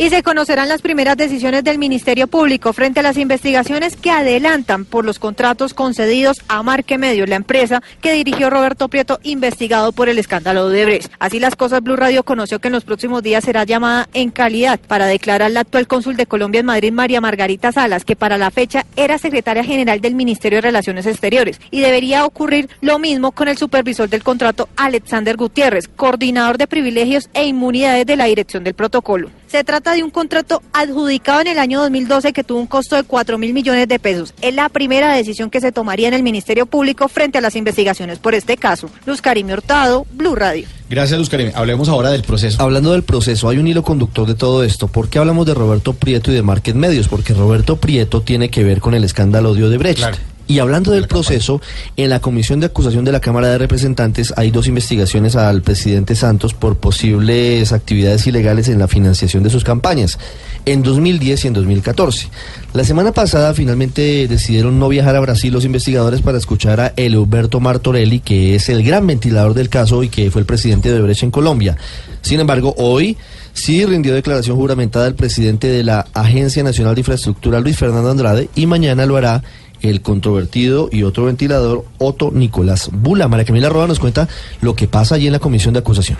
Y 0.00 0.08
se 0.08 0.22
conocerán 0.22 0.70
las 0.70 0.80
primeras 0.80 1.18
decisiones 1.18 1.62
del 1.62 1.76
Ministerio 1.76 2.26
Público 2.26 2.72
frente 2.72 3.00
a 3.00 3.02
las 3.02 3.18
investigaciones 3.18 3.96
que 3.96 4.10
adelantan 4.10 4.86
por 4.86 5.04
los 5.04 5.18
contratos 5.18 5.74
concedidos 5.74 6.40
a 6.48 6.62
Marque 6.62 6.96
Medios, 6.96 7.28
la 7.28 7.36
empresa 7.36 7.82
que 8.00 8.14
dirigió 8.14 8.48
Roberto 8.48 8.88
Prieto, 8.88 9.20
investigado 9.24 9.92
por 9.92 10.08
el 10.08 10.18
escándalo 10.18 10.70
de 10.70 10.86
Brecht. 10.86 11.12
Así 11.18 11.38
las 11.38 11.54
cosas, 11.54 11.82
Blue 11.82 11.96
Radio 11.96 12.22
conoció 12.22 12.60
que 12.60 12.68
en 12.68 12.72
los 12.72 12.84
próximos 12.84 13.22
días 13.22 13.44
será 13.44 13.64
llamada 13.64 14.08
en 14.14 14.30
calidad 14.30 14.80
para 14.80 15.04
declarar 15.04 15.50
la 15.50 15.60
actual 15.60 15.86
cónsul 15.86 16.16
de 16.16 16.24
Colombia 16.24 16.60
en 16.60 16.66
Madrid, 16.66 16.92
María 16.92 17.20
Margarita 17.20 17.70
Salas, 17.70 18.06
que 18.06 18.16
para 18.16 18.38
la 18.38 18.50
fecha 18.50 18.86
era 18.96 19.18
secretaria 19.18 19.64
general 19.64 20.00
del 20.00 20.14
Ministerio 20.14 20.56
de 20.56 20.62
Relaciones 20.62 21.04
Exteriores. 21.04 21.60
Y 21.70 21.80
debería 21.80 22.24
ocurrir 22.24 22.70
lo 22.80 22.98
mismo 22.98 23.32
con 23.32 23.48
el 23.48 23.58
supervisor 23.58 24.08
del 24.08 24.22
contrato, 24.22 24.70
Alexander 24.76 25.36
Gutiérrez, 25.36 25.88
coordinador 25.88 26.56
de 26.56 26.68
privilegios 26.68 27.28
e 27.34 27.44
inmunidades 27.44 28.06
de 28.06 28.16
la 28.16 28.24
dirección 28.24 28.64
del 28.64 28.72
protocolo. 28.72 29.30
Se 29.50 29.64
trata 29.64 29.94
de 29.94 30.04
un 30.04 30.10
contrato 30.10 30.62
adjudicado 30.72 31.40
en 31.40 31.48
el 31.48 31.58
año 31.58 31.80
2012 31.80 32.32
que 32.32 32.44
tuvo 32.44 32.60
un 32.60 32.68
costo 32.68 32.94
de 32.94 33.02
4 33.02 33.36
mil 33.36 33.52
millones 33.52 33.88
de 33.88 33.98
pesos. 33.98 34.32
Es 34.42 34.54
la 34.54 34.68
primera 34.68 35.12
decisión 35.12 35.50
que 35.50 35.60
se 35.60 35.72
tomaría 35.72 36.06
en 36.06 36.14
el 36.14 36.22
Ministerio 36.22 36.66
Público 36.66 37.08
frente 37.08 37.38
a 37.38 37.40
las 37.40 37.56
investigaciones 37.56 38.20
por 38.20 38.36
este 38.36 38.56
caso. 38.56 38.88
Luz 39.06 39.20
Karim 39.20 39.50
Hurtado, 39.50 40.06
Blue 40.12 40.36
Radio. 40.36 40.68
Gracias, 40.88 41.18
Luz 41.18 41.28
Karim. 41.28 41.50
Hablemos 41.56 41.88
ahora 41.88 42.10
del 42.10 42.22
proceso. 42.22 42.62
Hablando 42.62 42.92
del 42.92 43.02
proceso, 43.02 43.48
hay 43.48 43.58
un 43.58 43.66
hilo 43.66 43.82
conductor 43.82 44.28
de 44.28 44.36
todo 44.36 44.62
esto. 44.62 44.86
¿Por 44.86 45.08
qué 45.08 45.18
hablamos 45.18 45.46
de 45.46 45.54
Roberto 45.54 45.94
Prieto 45.94 46.30
y 46.30 46.34
de 46.34 46.42
Market 46.42 46.76
Medios? 46.76 47.08
Porque 47.08 47.34
Roberto 47.34 47.80
Prieto 47.80 48.22
tiene 48.22 48.50
que 48.50 48.62
ver 48.62 48.80
con 48.80 48.94
el 48.94 49.02
escándalo 49.02 49.54
de 49.54 49.64
Odebrecht. 49.64 50.29
Y 50.50 50.58
hablando 50.58 50.90
del 50.90 51.06
proceso, 51.06 51.60
en 51.96 52.10
la 52.10 52.18
Comisión 52.18 52.58
de 52.58 52.66
Acusación 52.66 53.04
de 53.04 53.12
la 53.12 53.20
Cámara 53.20 53.46
de 53.46 53.58
Representantes 53.58 54.34
hay 54.36 54.50
dos 54.50 54.66
investigaciones 54.66 55.36
al 55.36 55.62
presidente 55.62 56.16
Santos 56.16 56.54
por 56.54 56.76
posibles 56.76 57.70
actividades 57.70 58.26
ilegales 58.26 58.66
en 58.66 58.80
la 58.80 58.88
financiación 58.88 59.44
de 59.44 59.50
sus 59.50 59.62
campañas, 59.62 60.18
en 60.66 60.82
2010 60.82 61.44
y 61.44 61.46
en 61.46 61.54
2014. 61.54 62.30
La 62.74 62.82
semana 62.82 63.12
pasada 63.12 63.54
finalmente 63.54 64.26
decidieron 64.26 64.80
no 64.80 64.88
viajar 64.88 65.14
a 65.14 65.20
Brasil 65.20 65.52
los 65.52 65.64
investigadores 65.64 66.20
para 66.20 66.38
escuchar 66.38 66.80
a 66.80 66.94
Eleuberto 66.96 67.60
Martorelli, 67.60 68.18
que 68.18 68.56
es 68.56 68.68
el 68.70 68.82
gran 68.82 69.06
ventilador 69.06 69.54
del 69.54 69.68
caso 69.68 70.02
y 70.02 70.08
que 70.08 70.32
fue 70.32 70.40
el 70.40 70.46
presidente 70.46 70.88
de 70.88 70.96
Odebrecht 70.96 71.22
en 71.22 71.30
Colombia. 71.30 71.76
Sin 72.22 72.40
embargo, 72.40 72.74
hoy 72.76 73.16
sí 73.52 73.86
rindió 73.86 74.14
declaración 74.14 74.56
juramentada 74.56 75.06
el 75.06 75.14
presidente 75.14 75.68
de 75.68 75.84
la 75.84 76.08
Agencia 76.12 76.64
Nacional 76.64 76.96
de 76.96 77.02
Infraestructura, 77.02 77.60
Luis 77.60 77.76
Fernando 77.76 78.10
Andrade, 78.10 78.48
y 78.56 78.66
mañana 78.66 79.06
lo 79.06 79.16
hará 79.16 79.44
el 79.82 80.02
controvertido 80.02 80.88
y 80.90 81.02
otro 81.02 81.24
ventilador, 81.24 81.84
Otto 81.98 82.30
Nicolás 82.32 82.90
Bula. 82.92 83.28
María 83.28 83.44
Camila 83.44 83.68
Roa 83.68 83.86
nos 83.86 84.00
cuenta 84.00 84.28
lo 84.60 84.74
que 84.74 84.88
pasa 84.88 85.14
allí 85.14 85.26
en 85.26 85.32
la 85.32 85.38
comisión 85.38 85.74
de 85.74 85.80
acusación. 85.80 86.18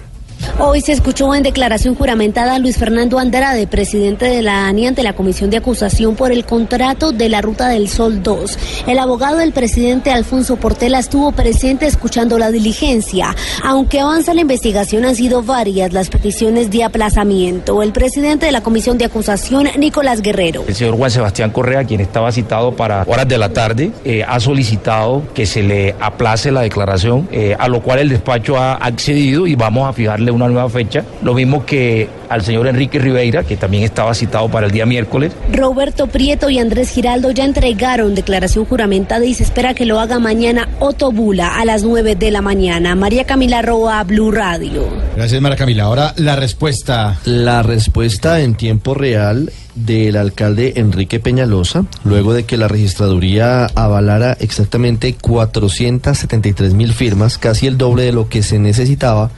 Hoy 0.59 0.81
se 0.81 0.92
escuchó 0.92 1.35
en 1.35 1.42
declaración 1.42 1.94
juramentada 1.94 2.55
a 2.55 2.59
Luis 2.59 2.76
Fernando 2.76 3.18
Andrade, 3.18 3.66
presidente 3.66 4.26
de 4.26 4.42
la 4.42 4.66
ANI, 4.66 4.88
ante 4.88 5.03
la 5.03 5.14
comisión 5.14 5.50
de 5.50 5.57
acusación 5.57 6.16
por 6.16 6.33
el 6.33 6.44
contrato 6.44 7.12
de 7.12 7.29
la 7.29 7.40
Ruta 7.40 7.68
del 7.68 7.88
Sol 7.88 8.22
2. 8.22 8.59
El 8.87 8.98
abogado 8.98 9.38
del 9.38 9.53
presidente 9.53 10.11
Alfonso 10.11 10.57
Portela 10.57 10.98
estuvo 10.98 11.33
presente 11.33 11.87
escuchando 11.87 12.38
la 12.38 12.50
diligencia. 12.50 13.35
Aunque 13.64 14.00
avanza 14.00 14.35
la 14.35 14.42
investigación, 14.42 15.05
han 15.05 15.16
sido 15.16 15.42
varias 15.42 15.92
las 15.92 16.09
peticiones 16.11 16.70
de 16.70 16.85
aplazamiento. 16.85 17.83
El 17.83 17.92
presidente 17.92 18.46
de 18.46 18.53
la 18.53 18.62
comisión 18.62 18.98
de 18.98 19.07
acusación, 19.07 19.68
Nicolás 19.79 20.22
Guerrero. 20.22 20.64
El 20.66 20.74
señor 20.74 20.96
Juan 20.96 21.11
Sebastián 21.11 21.50
Correa, 21.50 21.85
quien 21.85 22.00
estaba 22.00 22.33
citado 22.33 22.76
para 22.76 23.05
horas 23.07 23.29
de 23.29 23.38
la 23.38 23.50
tarde, 23.50 23.92
eh, 24.05 24.24
ha 24.26 24.40
solicitado 24.40 25.22
que 25.35 25.46
se 25.46 25.62
le 25.62 25.94
aplace 26.00 26.50
la 26.50 26.62
declaración, 26.62 27.29
eh, 27.33 27.57
a 27.59 27.68
lo 27.68 27.83
cual 27.83 28.00
el 28.00 28.09
despacho 28.09 28.57
ha 28.57 28.74
accedido 28.74 29.46
y 29.46 29.55
vamos 29.55 29.88
a 29.88 29.92
fijarle 29.92 30.29
una 30.30 30.48
nueva 30.48 30.68
fecha. 30.68 31.04
Lo 31.22 31.34
mismo 31.34 31.64
que 31.64 32.08
al 32.28 32.42
señor 32.42 32.68
Enrique 32.68 32.98
Ribeira, 32.98 33.42
que 33.42 33.56
también 33.56 33.82
estaba 33.82 34.14
citado 34.14 34.48
para 34.48 34.66
el 34.66 34.72
día 34.72 34.86
miércoles. 34.86 35.32
Roberto 35.52 36.06
Prieto 36.06 36.48
y 36.48 36.58
Andrés 36.58 36.90
Giraldo 36.90 37.32
ya 37.32 37.44
entregaron 37.44 38.14
declaración 38.14 38.64
juramentada 38.64 39.24
y 39.24 39.34
se 39.34 39.42
espera 39.42 39.74
que 39.74 39.84
lo 39.84 39.98
haga 39.98 40.18
mañana 40.18 40.68
Otto 40.78 41.10
Bula 41.10 41.58
a 41.60 41.64
las 41.64 41.82
9 41.82 42.14
de 42.14 42.30
la 42.30 42.40
mañana. 42.40 42.94
María 42.94 43.24
Camila 43.24 43.62
Roa, 43.62 44.02
Blue 44.04 44.30
Radio. 44.30 44.86
Gracias, 45.16 45.40
María 45.40 45.56
Camila. 45.56 45.84
Ahora 45.84 46.14
la 46.16 46.36
respuesta. 46.36 47.18
La 47.24 47.62
respuesta 47.62 48.40
en 48.40 48.54
tiempo 48.54 48.94
real 48.94 49.50
del 49.74 50.16
alcalde 50.16 50.74
Enrique 50.76 51.20
Peñalosa, 51.20 51.84
luego 52.04 52.32
de 52.32 52.44
que 52.44 52.56
la 52.56 52.68
registraduría 52.68 53.66
avalara 53.74 54.36
exactamente 54.40 55.14
473 55.14 56.74
mil 56.74 56.92
firmas, 56.92 57.38
casi 57.38 57.66
el 57.66 57.78
doble 57.78 58.04
de 58.04 58.12
lo 58.12 58.28
que 58.28 58.42
se 58.42 58.58
necesitaba 58.58 59.30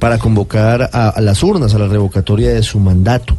para 0.00 0.18
convocar 0.18 0.90
a, 0.92 1.10
a 1.10 1.20
las 1.20 1.44
urnas 1.44 1.72
a 1.74 1.78
la 1.78 1.86
revocatoria 1.86 2.50
de 2.50 2.64
su 2.64 2.80
mandato. 2.80 3.36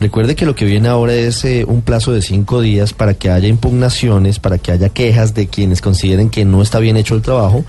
Recuerde 0.00 0.36
que 0.36 0.46
lo 0.46 0.54
que 0.54 0.64
viene 0.64 0.88
ahora 0.88 1.12
es 1.12 1.44
eh, 1.44 1.64
un 1.66 1.82
plazo 1.82 2.12
de 2.12 2.22
cinco 2.22 2.60
días 2.60 2.92
para 2.92 3.14
que 3.14 3.30
haya 3.30 3.48
impugnaciones, 3.48 4.38
para 4.38 4.58
que 4.58 4.70
haya 4.70 4.90
quejas 4.90 5.34
de 5.34 5.48
quienes 5.48 5.80
consideren 5.80 6.30
que 6.30 6.44
no 6.44 6.62
está 6.62 6.78
bien 6.78 6.96
hecho 6.96 7.16
el 7.16 7.22
trabajo 7.22 7.64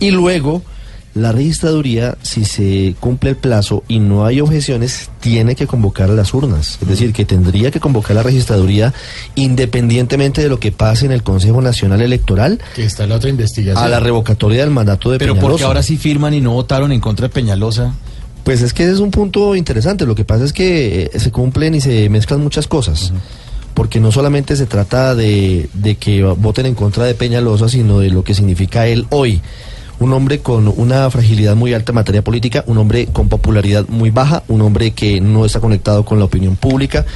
y 0.00 0.10
luego 0.10 0.62
la 1.16 1.32
registraduría, 1.32 2.16
si 2.22 2.44
se 2.44 2.94
cumple 3.00 3.30
el 3.30 3.36
plazo 3.36 3.82
y 3.88 3.98
no 4.00 4.26
hay 4.26 4.40
objeciones, 4.42 5.08
tiene 5.20 5.56
que 5.56 5.66
convocar 5.66 6.10
a 6.10 6.12
las 6.14 6.34
urnas. 6.34 6.78
Es 6.82 6.86
decir, 6.86 7.12
que 7.14 7.24
tendría 7.24 7.70
que 7.70 7.80
convocar 7.80 8.12
a 8.12 8.14
la 8.16 8.22
registraduría 8.22 8.92
independientemente 9.34 10.42
de 10.42 10.48
lo 10.48 10.60
que 10.60 10.72
pase 10.72 11.06
en 11.06 11.12
el 11.12 11.22
Consejo 11.22 11.62
Nacional 11.62 12.02
Electoral 12.02 12.60
Que 12.74 12.84
está 12.84 13.04
en 13.04 13.10
la 13.10 13.16
otra 13.16 13.30
investigación. 13.30 13.82
a 13.82 13.88
la 13.88 14.00
revocatoria 14.00 14.60
del 14.60 14.70
mandato 14.70 15.10
de 15.10 15.18
Pero 15.18 15.32
Peñalosa. 15.34 15.50
porque 15.50 15.64
ahora 15.64 15.82
sí 15.82 15.96
firman 15.96 16.34
y 16.34 16.40
no 16.40 16.52
votaron 16.52 16.92
en 16.92 17.00
contra 17.00 17.28
de 17.28 17.32
Peñalosa. 17.34 17.94
Pues 18.44 18.60
es 18.62 18.72
que 18.72 18.84
ese 18.84 18.92
es 18.92 19.00
un 19.00 19.10
punto 19.10 19.56
interesante. 19.56 20.04
Lo 20.06 20.14
que 20.14 20.24
pasa 20.24 20.44
es 20.44 20.52
que 20.52 21.10
eh, 21.12 21.18
se 21.18 21.30
cumplen 21.32 21.74
y 21.74 21.80
se 21.80 22.08
mezclan 22.10 22.40
muchas 22.40 22.66
cosas. 22.68 23.12
Porque 23.74 24.00
no 24.00 24.12
solamente 24.12 24.54
se 24.56 24.66
trata 24.66 25.14
de, 25.14 25.68
de 25.74 25.96
que 25.96 26.22
voten 26.22 26.66
en 26.66 26.74
contra 26.74 27.04
de 27.04 27.14
Peñalosa, 27.14 27.68
sino 27.68 27.98
de 28.00 28.10
lo 28.10 28.22
que 28.24 28.34
significa 28.34 28.86
él 28.86 29.06
hoy. 29.10 29.40
Un 29.98 30.12
hombre 30.12 30.40
con 30.40 30.68
una 30.68 31.10
fragilidad 31.10 31.56
muy 31.56 31.72
alta 31.72 31.92
en 31.92 31.96
materia 31.96 32.22
política, 32.22 32.64
un 32.66 32.78
hombre 32.78 33.06
con 33.06 33.28
popularidad 33.28 33.86
muy 33.88 34.10
baja, 34.10 34.42
un 34.48 34.60
hombre 34.60 34.90
que 34.90 35.20
no 35.20 35.44
está 35.44 35.60
conectado 35.60 36.04
con 36.04 36.18
la 36.18 36.26
opinión 36.26 36.56
pública. 36.56 37.06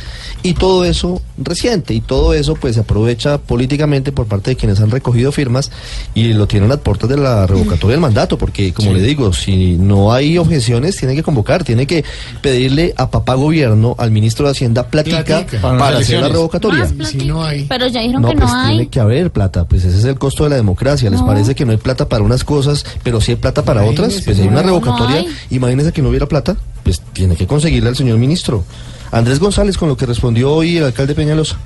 Y 0.43 0.55
todo 0.55 0.85
eso 0.87 1.21
reciente, 1.37 1.93
y 1.93 2.01
todo 2.01 2.33
eso 2.33 2.55
pues 2.55 2.75
se 2.75 2.81
aprovecha 2.81 3.39
políticamente 3.39 4.11
por 4.11 4.27
parte 4.27 4.51
de 4.51 4.57
quienes 4.57 4.81
han 4.81 4.91
recogido 4.91 5.33
firmas 5.33 5.71
y 6.15 6.33
lo 6.33 6.47
tienen 6.47 6.71
a 6.71 6.75
las 6.75 6.83
puertas 6.83 7.11
de 7.11 7.17
la 7.19 7.47
revocatoria 7.47 7.91
del 7.93 8.01
mandato, 8.01 8.39
porque 8.39 8.73
como 8.73 8.93
le 8.93 9.03
digo, 9.03 9.33
si 9.35 9.77
no 9.77 10.13
hay 10.13 10.39
objeciones, 10.39 10.97
tiene 10.97 11.15
que 11.15 11.23
convocar, 11.23 11.63
tiene 11.65 11.87
que 11.87 12.05
pedirle 12.41 12.95
a 12.97 13.11
papá 13.11 13.35
gobierno, 13.35 13.95
al 13.99 14.11
ministro 14.11 14.47
de 14.47 14.53
Hacienda, 14.53 14.87
platica, 14.89 15.25
Platica. 15.25 15.61
para, 15.61 15.99
hacer 15.99 16.21
la 16.23 16.29
revocatoria. 16.29 16.89
Si 17.05 17.19
no 17.19 17.45
hay. 17.45 17.65
Pero 17.69 17.87
ya 17.89 18.01
dijeron 18.01 18.23
No, 18.23 18.29
que 18.31 18.37
pues 18.37 18.51
no 18.51 18.57
hay. 18.59 18.69
tiene 18.77 18.89
que 18.89 19.01
haber 19.01 19.31
plata, 19.31 19.65
pues 19.67 19.85
ese 19.85 19.99
es 19.99 20.05
el 20.05 20.19
costo 20.19 20.45
de 20.45 20.51
la 20.51 20.57
democracia. 20.57 21.11
¿Les 21.11 21.21
No. 21.21 21.27
parece 21.27 21.55
que 21.55 21.65
no 21.67 21.73
hay 21.73 21.79
plata 21.79 22.09
para 22.09 22.25
unas 22.25 22.45
cosas, 22.45 22.85
pero 23.03 23.21
sí 23.21 23.33
hay 23.33 23.37
plata 23.37 23.63
para 23.63 23.85
otras? 23.85 24.23
Pues 24.25 24.39
hay 24.39 24.49
una 24.49 24.63
revocatoria. 24.63 25.23
no 25.23 25.29
hay. 25.29 25.37
Imagínese 25.51 25.93
que 25.93 26.01
no 26.03 26.09
hubiera 26.09 26.27
plata, 26.27 26.57
pues 26.83 27.01
tiene 27.13 27.37
que 27.37 27.47
conseguirle 27.47 27.91
al 27.91 27.97
señor 27.97 28.17
ministro. 28.19 28.65
Andrés 29.13 29.41
González, 29.41 29.77
con 29.77 29.89
lo 29.89 29.97
que 29.97 30.07
respondió 30.07 30.53
hoy 30.53 30.77
el 30.77 30.85
alcalde 30.85 31.15
Peñalosa. 31.15 31.57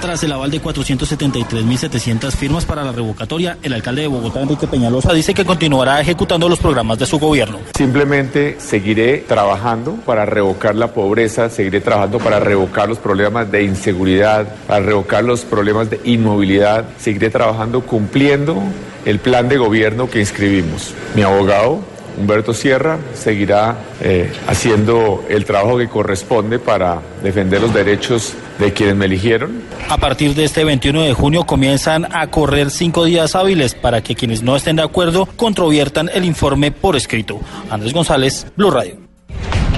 Tras 0.00 0.22
el 0.24 0.32
aval 0.32 0.50
de 0.50 0.62
473.700 0.62 2.30
firmas 2.32 2.64
para 2.64 2.82
la 2.82 2.90
revocatoria, 2.90 3.58
el 3.62 3.74
alcalde 3.74 4.02
de 4.02 4.08
Bogotá, 4.08 4.40
Enrique 4.40 4.66
Peñalosa, 4.66 5.12
dice 5.12 5.34
que 5.34 5.44
continuará 5.44 6.00
ejecutando 6.00 6.48
los 6.48 6.58
programas 6.58 6.98
de 6.98 7.04
su 7.04 7.18
gobierno. 7.18 7.58
Simplemente 7.76 8.56
seguiré 8.58 9.18
trabajando 9.18 9.96
para 10.06 10.24
revocar 10.24 10.74
la 10.74 10.94
pobreza, 10.94 11.50
seguiré 11.50 11.82
trabajando 11.82 12.18
para 12.18 12.40
revocar 12.40 12.88
los 12.88 12.98
problemas 12.98 13.50
de 13.52 13.64
inseguridad, 13.64 14.48
para 14.66 14.80
revocar 14.80 15.22
los 15.22 15.42
problemas 15.42 15.90
de 15.90 16.00
inmovilidad, 16.04 16.86
seguiré 16.98 17.28
trabajando 17.28 17.82
cumpliendo 17.82 18.56
el 19.04 19.18
plan 19.18 19.50
de 19.50 19.58
gobierno 19.58 20.08
que 20.08 20.20
inscribimos. 20.20 20.94
Mi 21.14 21.22
abogado, 21.22 21.80
Humberto 22.18 22.54
Sierra, 22.54 22.98
seguirá 23.14 23.76
eh, 24.00 24.32
haciendo 24.46 25.24
el 25.28 25.44
trabajo 25.44 25.78
que 25.78 25.88
corresponde 25.88 26.58
para 26.58 27.00
defender 27.22 27.60
los 27.60 27.72
derechos 27.72 28.34
de 28.58 28.72
quienes 28.72 28.96
me 28.96 29.06
eligieron. 29.06 29.62
A 29.88 29.96
partir 29.96 30.34
de 30.34 30.44
este 30.44 30.64
21 30.64 31.02
de 31.02 31.14
junio 31.14 31.44
comienzan 31.44 32.06
a 32.14 32.26
correr 32.28 32.70
cinco 32.70 33.04
días 33.04 33.34
hábiles 33.34 33.74
para 33.74 34.02
que 34.02 34.14
quienes 34.14 34.42
no 34.42 34.56
estén 34.56 34.76
de 34.76 34.82
acuerdo 34.82 35.26
controviertan 35.36 36.10
el 36.12 36.24
informe 36.24 36.70
por 36.70 36.96
escrito. 36.96 37.40
Andrés 37.70 37.92
González, 37.92 38.46
Blue 38.56 38.70
Radio. 38.70 38.96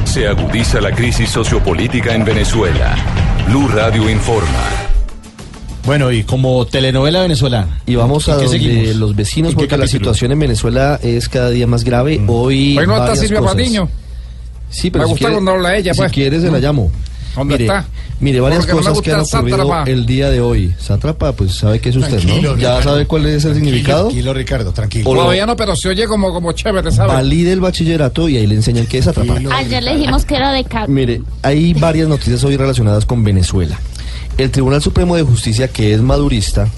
Se 0.05 0.27
agudiza 0.27 0.81
la 0.81 0.93
crisis 0.93 1.31
sociopolítica 1.31 2.15
en 2.15 2.25
Venezuela. 2.25 2.95
Blue 3.47 3.69
Radio 3.69 4.11
informa. 4.11 4.92
Bueno, 5.85 6.13
y 6.13 6.23
como 6.23 6.65
telenovela 6.67 7.23
venezolana. 7.23 7.81
Y 7.87 7.97
vamos 7.97 8.29
a 8.29 8.33
¿En 8.35 8.39
qué 8.39 8.45
donde 8.45 8.59
seguimos? 8.61 8.97
los 8.97 9.17
vecinos, 9.17 9.51
¿En 9.53 9.57
qué 9.59 9.63
porque 9.65 9.77
la 9.79 9.87
situación 9.89 10.31
en 10.33 10.39
Venezuela 10.39 11.01
es 11.03 11.29
cada 11.29 11.51
día 11.51 11.67
más 11.67 11.83
grave. 11.85 12.23
Hoy. 12.29 12.79
Hoy 12.79 12.87
no 12.87 12.93
está 12.95 13.07
varias 13.09 13.19
Silvia. 13.21 13.41
Patiño. 13.41 13.89
Sí, 14.71 14.91
pero 14.91 15.03
Me 15.03 15.07
si 15.09 15.11
gusta 15.13 15.19
quiere- 15.27 15.35
cuando 15.35 15.51
habla 15.53 15.77
ella, 15.77 15.93
Si 15.93 15.99
pues. 15.99 16.13
quieres, 16.13 16.43
se 16.43 16.51
la 16.51 16.59
llamo. 16.59 16.91
¿Dónde 17.35 17.55
mire, 17.55 17.65
está? 17.65 17.87
Mire, 18.21 18.41
varias 18.41 18.61
Porque 18.61 18.73
no 18.73 18.79
me 18.79 18.87
cosas 18.89 19.03
que 19.03 19.11
han 19.11 19.21
ocurrido 19.21 19.57
sátrapa. 19.57 19.91
el 19.91 20.05
día 20.07 20.29
de 20.31 20.41
hoy. 20.43 20.75
Sátrapa, 20.79 21.33
pues 21.33 21.55
sabe 21.55 21.81
qué 21.81 21.89
es 21.89 21.97
usted, 21.97 22.19
Tranquilo, 22.19 22.53
¿no? 22.53 22.59
¿Ya 22.59 22.77
Ricardo. 22.77 22.83
sabe 22.83 23.07
cuál 23.07 23.27
es 23.27 23.45
el 23.47 23.55
significado? 23.55 24.03
Tranquilo, 24.05 24.35
Ricardo, 24.35 24.73
tranquilo. 24.73 25.11
Todavía 25.11 25.47
no, 25.47 25.57
pero 25.57 25.75
se 25.75 25.89
oye 25.89 26.07
como, 26.07 26.33
como 26.33 26.53
chévere, 26.53 26.93
¿sabes? 26.93 27.15
Valide 27.15 27.53
el 27.53 27.61
bachillerato 27.61 28.29
y 28.29 28.37
ahí 28.37 28.47
le 28.47 28.55
enseñan 28.55 28.87
qué 28.87 28.99
es 28.99 29.07
sátrapa. 29.07 29.39
Ayer 29.57 29.83
le 29.83 29.97
dijimos 29.97 30.25
que 30.27 30.37
era 30.37 30.53
de. 30.53 30.65
Mire, 30.89 31.23
hay 31.43 31.73
varias 31.75 32.07
noticias 32.07 32.45
hoy 32.45 32.57
relacionadas 32.59 33.07
con 33.07 33.25
Venezuela. 33.25 33.81
El 34.39 34.51
Tribunal 34.51 34.83
Supremo 34.83 35.17
de 35.17 35.23
Justicia, 35.23 35.69
que 35.69 35.93
es 35.93 36.01
madurista, 36.01 36.69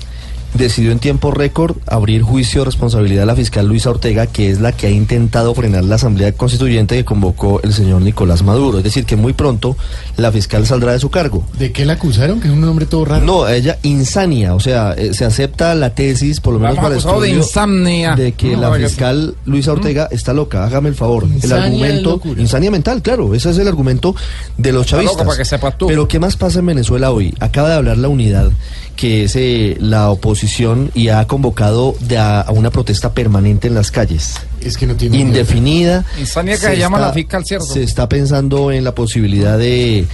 decidió 0.54 0.92
en 0.92 0.98
tiempo 0.98 1.30
récord 1.30 1.76
abrir 1.86 2.22
juicio 2.22 2.60
de 2.60 2.66
responsabilidad 2.66 3.24
a 3.24 3.26
la 3.26 3.36
fiscal 3.36 3.66
Luisa 3.66 3.90
Ortega, 3.90 4.26
que 4.26 4.50
es 4.50 4.60
la 4.60 4.72
que 4.72 4.86
ha 4.86 4.90
intentado 4.90 5.54
frenar 5.54 5.84
la 5.84 5.96
Asamblea 5.96 6.32
Constituyente 6.32 6.96
que 6.96 7.04
convocó 7.04 7.60
el 7.62 7.72
señor 7.72 8.02
Nicolás 8.02 8.42
Maduro. 8.42 8.78
Es 8.78 8.84
decir, 8.84 9.04
que 9.04 9.16
muy 9.16 9.32
pronto 9.32 9.76
la 10.16 10.30
fiscal 10.32 10.66
saldrá 10.66 10.92
de 10.92 11.00
su 11.00 11.10
cargo. 11.10 11.44
¿De 11.58 11.72
qué 11.72 11.84
la 11.84 11.94
acusaron? 11.94 12.40
Que 12.40 12.48
es 12.48 12.54
un 12.54 12.60
nombre 12.60 12.86
todo 12.86 13.04
raro. 13.04 13.24
No, 13.24 13.48
ella 13.48 13.78
insania, 13.82 14.54
o 14.54 14.60
sea, 14.60 14.92
eh, 14.96 15.12
se 15.12 15.24
acepta 15.24 15.74
la 15.74 15.90
tesis, 15.94 16.40
por 16.40 16.54
lo 16.54 16.60
menos 16.60 16.76
Vamos 16.76 16.84
para 16.88 16.94
acusado 17.00 17.20
de 17.20 17.28
estudio, 17.28 17.42
insomnia. 17.44 18.14
de 18.14 18.32
que 18.32 18.56
No, 18.56 18.62
la 18.62 18.74
fiscal 18.74 19.34
Luisa 19.44 19.72
Ortega 19.72 20.08
está 20.10 20.32
loca. 20.32 20.64
Hágame 20.64 20.88
el 20.88 20.94
favor. 20.94 21.24
Insania 21.24 21.56
el 21.56 21.62
argumento, 21.64 22.20
insania 22.38 22.70
mental, 22.70 23.02
claro, 23.02 23.34
ese 23.34 23.50
es 23.50 23.58
el 23.58 23.68
argumento 23.68 24.14
de 24.56 24.72
los 24.72 24.86
chavistas. 24.86 25.24
para 25.26 25.36
que 25.36 25.44
sepas 25.44 25.76
tú. 25.76 25.86
Pero 25.86 26.06
¿qué 26.08 26.18
más 26.18 26.36
pasa 26.36 26.60
en 26.60 26.66
Venezuela 26.66 27.10
hoy? 27.10 27.34
Acaba 27.40 27.68
de 27.68 27.74
hablar 27.74 27.98
la 27.98 28.08
unidad, 28.08 28.50
que 28.96 29.24
es 29.24 29.36
eh, 29.36 29.76
la 29.80 30.10
oposición 30.10 30.90
y 30.94 31.08
ha 31.08 31.26
convocado 31.26 31.94
de 32.00 32.18
a, 32.18 32.40
a 32.40 32.52
una 32.52 32.70
protesta 32.70 33.12
permanente 33.12 33.68
en 33.68 33.74
las 33.74 33.90
calles. 33.90 34.40
Es 34.64 34.76
que 34.76 34.86
no 34.86 34.94
tiene 34.96 35.18
Indefinida. 35.18 36.04
Insania 36.18 36.54
que 36.54 36.66
se 36.66 36.76
llama 36.78 36.98
la 36.98 37.12
fiscal, 37.12 37.44
¿cierto? 37.44 37.66
Se 37.66 37.82
está 37.82 38.08
pensando 38.08 38.72
en 38.72 38.82
la 38.84 38.94
posibilidad 38.94 39.58
de 39.58 40.06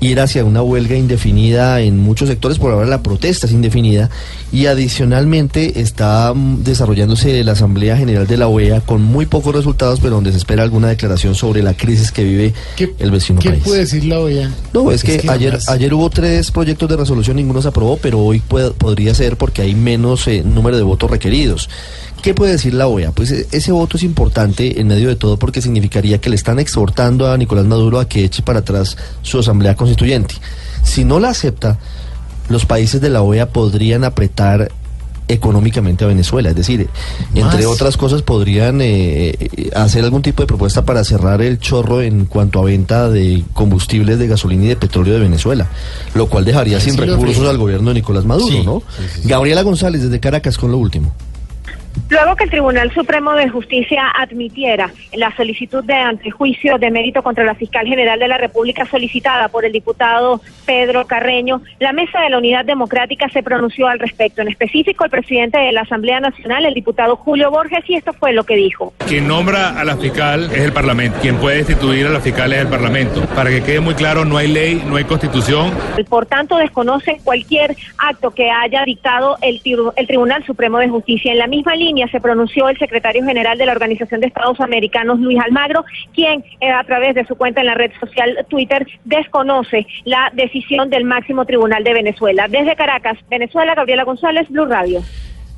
ir 0.00 0.20
hacia 0.20 0.44
una 0.44 0.62
huelga 0.62 0.96
indefinida 0.96 1.80
en 1.80 1.98
muchos 1.98 2.28
sectores, 2.28 2.58
por 2.58 2.72
ahora 2.72 2.86
la 2.86 3.02
protesta 3.02 3.46
es 3.46 3.52
indefinida, 3.52 4.10
y 4.52 4.66
adicionalmente 4.66 5.80
está 5.80 6.32
mm, 6.34 6.62
desarrollándose 6.62 7.42
la 7.44 7.52
Asamblea 7.52 7.96
General 7.96 8.26
de 8.26 8.36
la 8.36 8.48
OEA 8.48 8.80
con 8.80 9.02
muy 9.02 9.26
pocos 9.26 9.54
resultados, 9.54 10.00
pero 10.00 10.14
donde 10.16 10.32
se 10.32 10.38
espera 10.38 10.62
alguna 10.62 10.88
declaración 10.88 11.34
sobre 11.34 11.62
la 11.62 11.74
crisis 11.74 12.12
que 12.12 12.24
vive 12.24 12.54
el 12.98 13.10
vecino 13.10 13.40
¿Qué 13.40 13.50
país. 13.50 13.62
puede 13.64 13.80
decir 13.80 14.04
la 14.04 14.20
OEA? 14.20 14.50
No, 14.72 14.90
es 14.90 15.02
que, 15.02 15.12
ayer, 15.28 15.48
además- 15.54 15.68
ayer 15.68 15.94
hubo 15.94 16.10
tres 16.10 16.50
proyectos 16.50 16.88
de 16.88 16.96
resolución, 16.96 17.36
ninguno 17.36 17.62
se 17.62 17.68
aprobó, 17.68 17.96
pero 17.96 18.20
hoy 18.20 18.40
puede- 18.40 18.70
podría 18.72 19.14
ser 19.14 19.36
porque 19.36 19.62
hay 19.62 19.74
menos 19.74 20.26
eh, 20.28 20.42
número 20.44 20.76
de 20.76 20.82
votos 20.82 21.10
requeridos. 21.10 21.68
¿Qué 22.22 22.34
puede 22.34 22.52
decir 22.52 22.74
la 22.74 22.88
OEA? 22.88 23.12
Pues 23.12 23.30
eh, 23.30 23.46
ese 23.52 23.72
voto 23.72 23.96
es 23.96 24.02
importante 24.02 24.80
en 24.80 24.88
medio 24.88 25.08
de 25.08 25.16
todo 25.16 25.38
porque 25.38 25.62
significaría 25.62 26.18
que 26.18 26.30
le 26.30 26.36
están 26.36 26.58
exhortando 26.58 27.30
a 27.30 27.36
Nicolás 27.36 27.66
Maduro 27.66 28.00
a 28.00 28.08
que 28.08 28.24
eche 28.24 28.42
para 28.42 28.60
atrás 28.60 28.96
su 29.22 29.38
asamblea 29.38 29.76
constituyente. 29.76 30.34
Si 30.82 31.04
no 31.04 31.20
la 31.20 31.30
acepta, 31.30 31.78
los 32.48 32.66
países 32.66 33.00
de 33.00 33.10
la 33.10 33.22
OEA 33.22 33.50
podrían 33.50 34.04
apretar 34.04 34.70
económicamente 35.28 36.04
a 36.04 36.08
Venezuela, 36.08 36.50
es 36.50 36.56
decir, 36.56 36.88
entre 37.34 37.66
otras 37.66 37.96
cosas 37.96 38.22
podrían 38.22 38.80
eh, 38.80 39.34
eh, 39.38 39.70
hacer 39.74 40.04
algún 40.04 40.22
tipo 40.22 40.42
de 40.42 40.46
propuesta 40.46 40.84
para 40.84 41.02
cerrar 41.02 41.42
el 41.42 41.58
chorro 41.58 42.00
en 42.00 42.26
cuanto 42.26 42.60
a 42.60 42.64
venta 42.64 43.08
de 43.10 43.42
combustibles 43.52 44.18
de 44.18 44.28
gasolina 44.28 44.64
y 44.64 44.68
de 44.68 44.76
petróleo 44.76 45.14
de 45.14 45.20
Venezuela, 45.20 45.68
lo 46.14 46.28
cual 46.28 46.44
dejaría 46.44 46.78
sin 46.78 46.96
recursos 46.96 47.44
al 47.48 47.58
gobierno 47.58 47.88
de 47.88 47.94
Nicolás 47.94 48.24
Maduro, 48.24 48.46
Sí, 48.46 48.62
¿no? 48.64 48.82
Gabriela 49.24 49.62
González 49.62 50.02
desde 50.02 50.20
Caracas 50.20 50.58
con 50.58 50.70
lo 50.70 50.78
último. 50.78 51.12
Luego 52.08 52.36
que 52.36 52.44
el 52.44 52.50
Tribunal 52.50 52.92
Supremo 52.92 53.32
de 53.32 53.48
Justicia 53.48 54.04
admitiera 54.16 54.90
la 55.14 55.34
solicitud 55.36 55.82
de 55.82 55.94
antejuicio 55.94 56.78
de 56.78 56.90
mérito 56.90 57.22
contra 57.22 57.44
la 57.44 57.54
fiscal 57.54 57.86
general 57.86 58.18
de 58.18 58.28
la 58.28 58.38
República 58.38 58.86
solicitada 58.86 59.48
por 59.48 59.64
el 59.64 59.72
diputado 59.72 60.40
Pedro 60.64 61.06
Carreño, 61.06 61.62
la 61.80 61.92
Mesa 61.92 62.20
de 62.20 62.30
la 62.30 62.38
Unidad 62.38 62.64
Democrática 62.64 63.28
se 63.30 63.42
pronunció 63.42 63.88
al 63.88 63.98
respecto. 63.98 64.42
En 64.42 64.48
específico, 64.48 65.04
el 65.04 65.10
presidente 65.10 65.58
de 65.58 65.72
la 65.72 65.82
Asamblea 65.82 66.20
Nacional, 66.20 66.64
el 66.66 66.74
diputado 66.74 67.16
Julio 67.16 67.50
Borges, 67.50 67.84
y 67.88 67.94
esto 67.94 68.12
fue 68.12 68.32
lo 68.32 68.44
que 68.44 68.56
dijo. 68.56 68.92
Quien 69.08 69.26
nombra 69.26 69.78
a 69.80 69.84
la 69.84 69.96
fiscal 69.96 70.44
es 70.52 70.60
el 70.60 70.72
Parlamento. 70.72 71.18
Quien 71.20 71.36
puede 71.36 71.58
destituir 71.58 72.06
a 72.06 72.10
la 72.10 72.20
fiscal 72.20 72.52
es 72.52 72.60
el 72.60 72.68
Parlamento. 72.68 73.22
Para 73.34 73.50
que 73.50 73.62
quede 73.62 73.80
muy 73.80 73.94
claro, 73.94 74.24
no 74.24 74.36
hay 74.36 74.48
ley, 74.48 74.82
no 74.86 74.96
hay 74.96 75.04
constitución. 75.04 75.72
Por 76.08 76.26
tanto, 76.26 76.56
desconocen 76.56 77.18
cualquier 77.24 77.76
acto 77.98 78.30
que 78.30 78.50
haya 78.50 78.84
dictado 78.84 79.36
el, 79.42 79.60
tri- 79.62 79.92
el 79.96 80.06
Tribunal 80.06 80.44
Supremo 80.44 80.78
de 80.78 80.88
Justicia. 80.88 81.32
En 81.32 81.38
la 81.38 81.46
misma 81.46 81.74
línea 81.74 81.85
se 82.10 82.20
pronunció 82.20 82.68
el 82.68 82.78
secretario 82.78 83.24
general 83.24 83.58
de 83.58 83.66
la 83.66 83.72
Organización 83.72 84.20
de 84.20 84.26
Estados 84.26 84.60
Americanos, 84.60 85.20
Luis 85.20 85.38
Almagro, 85.38 85.84
quien 86.14 86.44
eh, 86.60 86.70
a 86.70 86.82
través 86.84 87.14
de 87.14 87.24
su 87.26 87.36
cuenta 87.36 87.60
en 87.60 87.66
la 87.66 87.74
red 87.74 87.92
social 88.00 88.44
Twitter 88.48 88.86
desconoce 89.04 89.86
la 90.04 90.30
decisión 90.34 90.90
del 90.90 91.04
máximo 91.04 91.44
tribunal 91.44 91.84
de 91.84 91.94
Venezuela. 91.94 92.48
Desde 92.48 92.74
Caracas, 92.74 93.18
Venezuela, 93.30 93.74
Gabriela 93.74 94.04
González, 94.04 94.48
Blue 94.48 94.66
Radio. 94.66 95.02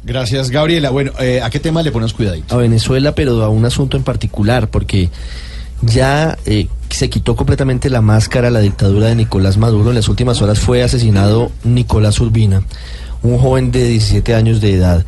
Gracias, 0.05 0.51
Gabriela. 0.51 0.91
Bueno, 0.91 1.13
eh, 1.19 1.41
¿a 1.43 1.51
qué 1.51 1.61
tema 1.61 1.83
le 1.83 1.91
ponemos 1.91 2.13
cuidadito? 2.13 2.55
A 2.55 2.59
Venezuela, 2.59 3.15
pero 3.15 3.43
a 3.43 3.49
un 3.49 3.65
asunto 3.65 3.97
en 3.97 4.05
particular, 4.05 4.69
porque 4.69 5.09
ya 5.83 6.37
eh, 6.47 6.69
se 6.91 7.09
quitó 7.09 7.37
completamente 7.37 7.91
la 7.91 8.01
máscara 8.01 8.49
a 8.49 8.51
la 8.51 8.61
dictadura 8.61 9.07
de 9.07 9.17
Nicolás 9.17 9.57
Maduro. 9.57 9.91
En 9.91 9.97
las 9.97 10.09
últimas 10.09 10.43
horas 10.43 10.59
fue 10.59 10.83
asesinado 10.83 11.51
Nicolás 11.65 12.21
Urbina, 12.21 12.63
un 13.23 13.39
joven 13.39 13.71
de 13.71 13.89
17 13.89 14.35
años 14.35 14.61
de 14.61 14.75
edad 14.75 15.05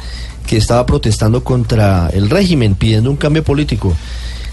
que 0.46 0.57
estaba 0.57 0.87
protestando 0.87 1.44
contra 1.44 2.09
el 2.11 2.31
régimen, 2.31 2.74
pidiendo 2.74 3.11
un 3.11 3.16
cambio 3.16 3.44
político. 3.44 3.94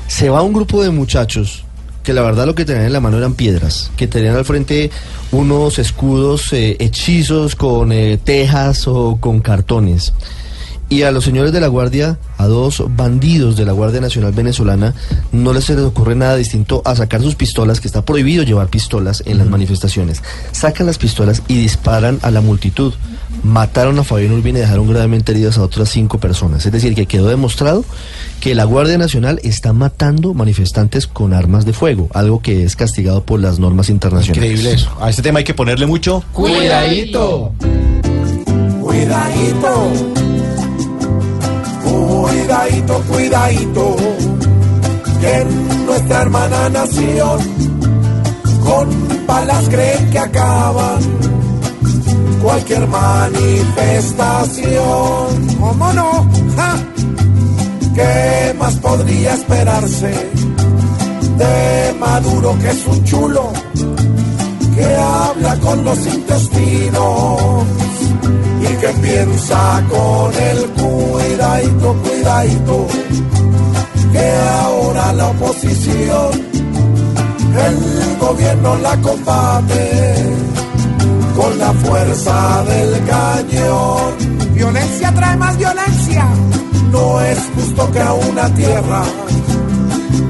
Se 0.07 0.29
va 0.29 0.41
un 0.41 0.53
grupo 0.53 0.81
de 0.83 0.89
muchachos 0.89 1.63
que 2.07 2.13
la 2.13 2.21
verdad 2.21 2.45
lo 2.45 2.55
que 2.55 2.63
tenían 2.63 2.85
en 2.85 2.93
la 2.93 3.01
mano 3.01 3.17
eran 3.17 3.33
piedras, 3.33 3.91
que 3.97 4.07
tenían 4.07 4.37
al 4.37 4.45
frente 4.45 4.91
unos 5.33 5.77
escudos 5.77 6.53
eh, 6.53 6.77
hechizos 6.79 7.57
con 7.57 7.91
eh, 7.91 8.17
tejas 8.17 8.87
o 8.87 9.17
con 9.19 9.41
cartones. 9.41 10.13
Y 10.89 11.01
a 11.01 11.11
los 11.11 11.25
señores 11.25 11.51
de 11.51 11.59
la 11.59 11.67
Guardia, 11.67 12.17
a 12.37 12.47
dos 12.47 12.81
bandidos 12.95 13.57
de 13.57 13.65
la 13.65 13.73
Guardia 13.73 13.99
Nacional 13.99 14.31
Venezolana, 14.31 14.95
no 15.33 15.51
les 15.51 15.65
se 15.65 15.75
les 15.75 15.83
ocurre 15.83 16.15
nada 16.15 16.37
distinto 16.37 16.81
a 16.85 16.95
sacar 16.95 17.21
sus 17.21 17.35
pistolas, 17.35 17.81
que 17.81 17.89
está 17.89 18.05
prohibido 18.05 18.43
llevar 18.43 18.69
pistolas 18.69 19.21
en 19.25 19.37
las 19.39 19.47
manifestaciones. 19.47 20.23
Sacan 20.53 20.85
las 20.85 20.97
pistolas 20.97 21.43
y 21.49 21.57
disparan 21.57 22.19
a 22.21 22.31
la 22.31 22.39
multitud. 22.39 22.93
Mataron 23.43 23.97
a 23.99 24.03
Fabián 24.03 24.31
Urbina 24.33 24.59
y 24.59 24.61
dejaron 24.61 24.87
gravemente 24.87 25.31
heridas 25.31 25.57
a 25.57 25.63
otras 25.63 25.89
cinco 25.89 26.19
personas. 26.19 26.65
Es 26.65 26.71
decir, 26.71 26.95
que 26.95 27.05
quedó 27.05 27.27
demostrado 27.27 27.85
que 28.39 28.55
la 28.55 28.63
Guardia 28.63 28.97
Nacional 28.97 29.39
está 29.43 29.73
matando 29.73 30.33
manifestantes 30.33 31.07
con 31.07 31.33
armas 31.33 31.65
de 31.65 31.73
fuego, 31.73 32.09
algo 32.13 32.41
que 32.41 32.63
es 32.63 32.75
castigado 32.75 33.23
por 33.23 33.39
las 33.39 33.59
normas 33.59 33.89
internacionales. 33.89 34.37
Increíble 34.37 34.73
eso. 34.73 34.91
A 34.99 35.09
este 35.09 35.21
tema 35.21 35.39
hay 35.39 35.45
que 35.45 35.53
ponerle 35.53 35.85
mucho 35.85 36.23
Cuidadito. 36.33 37.53
Cuidadito. 38.81 39.91
Cuidadito, 41.83 43.01
cuidadito. 43.09 43.95
Que 45.21 45.33
en 45.41 45.85
nuestra 45.85 46.21
hermana 46.21 46.69
nación 46.69 47.39
con 48.63 49.25
balas 49.25 49.69
creen 49.69 50.09
que 50.11 50.19
acaban 50.19 50.99
cualquier 52.41 52.87
manifestación. 52.87 55.47
¿Cómo 55.59 55.93
no? 55.93 56.27
¿Qué 57.95 58.55
más 58.59 58.75
podría 58.75 59.33
esperarse 59.33 60.11
de 61.37 61.93
Maduro 61.99 62.55
que 62.59 62.69
es 62.69 62.85
un 62.87 63.03
chulo 63.03 63.51
que 64.75 64.85
habla 64.85 65.57
con 65.59 65.83
los 65.83 65.97
intestinos 66.05 67.65
y 68.61 68.67
que 68.77 68.87
piensa 69.01 69.83
con 69.89 70.31
el 70.33 70.69
cuidadito, 70.69 71.95
cuidadito, 72.03 72.87
que 74.11 74.31
ahora 74.61 75.13
la 75.13 75.29
oposición, 75.29 76.31
el 77.65 78.17
gobierno 78.19 78.75
la 78.77 78.95
combate 79.01 80.46
con 81.37 81.57
la 81.59 81.71
fuerza 81.71 82.63
del 82.63 83.05
cañón. 83.05 84.53
Violencia 84.53 85.13
trae 85.13 85.37
más 85.37 85.57
violencia. 85.57 86.25
No 86.91 87.21
es 87.21 87.39
justo 87.55 87.91
que 87.91 87.99
a 87.99 88.13
una 88.13 88.53
tierra 88.55 89.03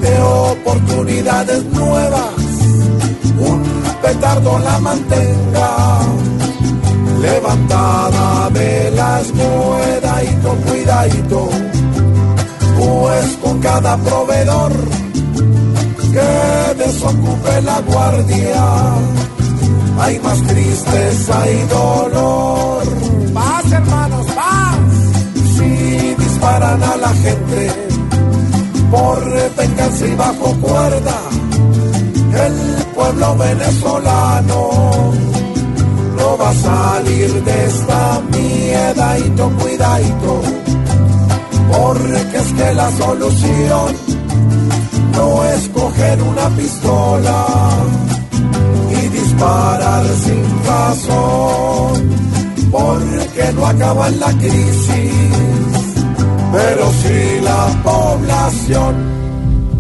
de 0.02 0.22
oportunidades 0.22 1.64
nuevas 1.66 2.34
un 3.40 3.64
petardo 4.02 4.60
la 4.60 4.80
mantenga 4.80 6.00
levantada 7.22 8.50
de 8.50 8.92
las 8.92 9.28
cuidadito, 9.32 10.56
cuidadito, 10.68 11.50
pues 12.78 13.38
con 13.42 13.60
cada 13.60 13.98
proveedor 13.98 14.72
que 16.12 16.84
desocupe 16.84 17.62
la 17.62 17.80
guardia 17.82 18.66
hay 20.00 20.20
más 20.20 20.42
tristeza 20.44 21.52
y 21.52 21.68
dolor. 21.68 22.84
Paz, 23.34 23.72
hermanos, 23.72 24.26
paz. 24.28 24.78
Si 25.56 26.16
disparan 26.16 26.84
a 26.84 26.98
la 26.98 27.10
gente 27.10 27.72
por 28.92 29.56
venganza 29.56 30.08
y 30.08 30.16
bajo 30.16 30.54
cuerda, 30.62 31.20
el 32.46 32.86
pueblo 32.94 33.36
venezolano 33.38 34.70
no 36.18 36.38
va 36.38 36.50
a 36.50 36.54
salir 36.54 37.44
de 37.44 37.66
esta 37.66 38.22
miedadito, 38.32 39.52
cuidadito, 39.60 40.42
porque 41.72 42.38
es 42.38 42.54
que 42.54 42.74
la 42.74 42.92
solución 42.92 43.96
no 45.14 45.44
es 45.46 45.70
coger 45.70 46.22
una 46.22 46.50
pistola 46.50 47.46
y 49.38 49.40
disparar 49.40 50.06
sin 50.16 50.66
razón. 50.66 52.10
porque 52.72 53.54
no 53.56 53.66
acaba 53.66 54.10
la 54.10 54.32
crisis, 54.34 55.12
pero 56.52 56.92
sí 57.02 57.42
la 57.42 57.82
población. 57.84 58.96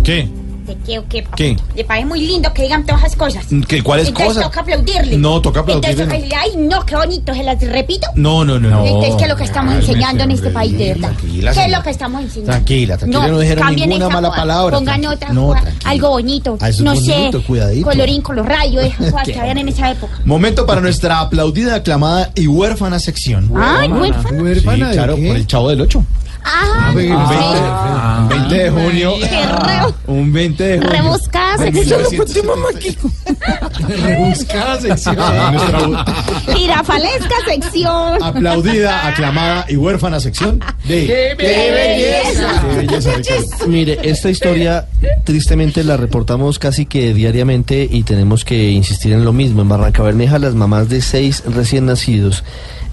¿Qué? 0.03 0.29
¿De 0.85 0.85
qué 0.85 0.99
o 0.99 1.07
qué? 1.35 1.57
Le 1.75 1.83
parece 1.83 2.05
muy 2.05 2.21
lindo 2.25 2.51
que 2.53 2.63
digan 2.63 2.85
todas 2.85 3.01
esas 3.03 3.15
cosas. 3.15 3.45
¿Qué, 3.67 3.81
¿Cuáles 3.83 4.07
Entonces 4.07 4.27
cosas? 4.35 4.43
toca 4.43 4.61
aplaudirle. 4.61 5.17
No, 5.17 5.41
toca 5.41 5.59
aplaudirle. 5.61 6.03
Entonces 6.03 6.31
ay, 6.39 6.51
no, 6.57 6.85
qué 6.85 6.95
bonito, 6.95 7.33
se 7.33 7.43
las 7.43 7.59
repito. 7.61 8.07
No, 8.15 8.43
no, 8.45 8.59
no. 8.59 8.85
Entonces, 8.85 9.15
¿qué 9.17 9.23
es 9.23 9.29
lo 9.29 9.35
que 9.35 9.43
estamos 9.43 9.73
Cálmese, 9.73 9.91
enseñando 9.91 10.23
en 10.23 10.31
este 10.31 10.47
hombre, 10.47 10.53
país, 10.61 10.77
de 10.77 10.87
verdad? 10.93 11.09
tranquila, 11.17 11.51
¿Qué 11.53 11.65
es 11.65 11.71
lo 11.71 11.83
que 11.83 11.89
estamos 11.89 12.21
enseñando? 12.21 12.51
Tranquila, 12.51 12.97
tranquila, 12.97 13.27
no 13.27 13.39
dijeron 13.39 13.63
cambien 13.63 13.89
ninguna 13.89 14.09
mala 14.09 14.31
palabra, 14.31 14.77
Pongan 14.77 15.01
tranquila. 15.01 15.13
otra, 15.13 15.33
No, 15.33 15.53
algo 15.85 16.09
bonito. 16.09 16.57
Ah, 16.61 16.69
no 16.81 16.93
bonito, 16.93 17.39
sé, 17.39 17.45
cuidadito. 17.45 17.85
colorín 17.87 18.21
con 18.21 18.35
los 18.35 18.45
rayos, 18.45 18.83
esas 18.85 19.11
cosas 19.11 19.27
que 19.27 19.39
habían 19.39 19.57
en 19.57 19.69
esa 19.69 19.91
época. 19.91 20.13
Momento 20.25 20.65
para 20.65 20.81
nuestra 20.81 21.19
aplaudida, 21.19 21.75
aclamada 21.75 22.31
y 22.35 22.47
huérfana 22.47 22.99
sección. 22.99 23.51
Ay, 23.55 23.89
huérfana. 23.89 24.53
Sí, 24.55 24.93
claro, 24.93 25.15
por 25.15 25.35
el 25.35 25.47
Chavo 25.47 25.69
del 25.69 25.81
8. 25.81 26.03
Ah, 26.43 26.89
Un 26.89 26.95
20, 26.95 27.13
un 28.21 28.29
20 28.29 28.55
de 28.55 28.69
junio. 28.69 29.13
Un 30.07 30.33
20 30.33 30.63
de 30.63 30.77
junio. 30.77 30.91
rebuscada 30.91 31.57
sección. 31.57 32.01
1970. 32.11 33.87
Rebuscada 33.87 34.81
sección. 34.81 35.15
Girafalesca 36.55 37.35
sección. 37.45 38.23
aplaudida, 38.23 39.07
aclamada 39.07 39.65
y 39.69 39.75
huérfana 39.75 40.19
sección 40.19 40.59
de... 40.85 41.05
¡Qué 41.07 41.35
belleza! 41.37 42.61
¡Qué 42.61 42.75
belleza, 42.75 43.11
Ricardo! 43.17 43.67
Mire, 43.67 43.99
esta 44.03 44.29
historia 44.29 44.87
tristemente 45.23 45.83
la 45.83 45.97
reportamos 45.97 46.59
casi 46.59 46.85
que 46.85 47.13
diariamente 47.13 47.87
y 47.89 48.03
tenemos 48.03 48.45
que 48.45 48.71
insistir 48.71 49.13
en 49.13 49.25
lo 49.25 49.33
mismo. 49.33 49.61
En 49.61 49.69
Barranca 49.69 50.03
Bermeja, 50.03 50.39
las 50.39 50.55
mamás 50.55 50.89
de 50.89 51.01
seis 51.01 51.43
recién 51.45 51.85
nacidos 51.85 52.43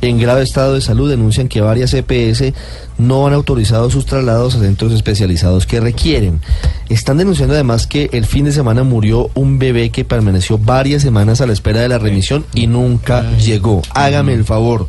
en 0.00 0.18
grave 0.18 0.42
estado 0.42 0.74
de 0.74 0.80
salud 0.80 1.10
denuncian 1.10 1.48
que 1.48 1.60
varias 1.60 1.94
EPS 1.94 2.52
no 2.98 3.26
han 3.26 3.32
autorizado 3.32 3.90
sus 3.90 4.06
traslados 4.06 4.54
a 4.54 4.60
centros 4.60 4.92
especializados 4.92 5.66
que 5.66 5.80
requieren. 5.80 6.40
Están 6.88 7.18
denunciando 7.18 7.54
además 7.54 7.86
que 7.86 8.10
el 8.12 8.26
fin 8.26 8.44
de 8.44 8.52
semana 8.52 8.84
murió 8.84 9.30
un 9.34 9.58
bebé 9.58 9.90
que 9.90 10.04
permaneció 10.04 10.58
varias 10.58 11.02
semanas 11.02 11.40
a 11.40 11.46
la 11.46 11.52
espera 11.52 11.80
de 11.80 11.88
la 11.88 11.98
remisión 11.98 12.44
y 12.54 12.66
nunca 12.66 13.36
llegó. 13.38 13.82
Hágame 13.90 14.34
el 14.34 14.44
favor. 14.44 14.88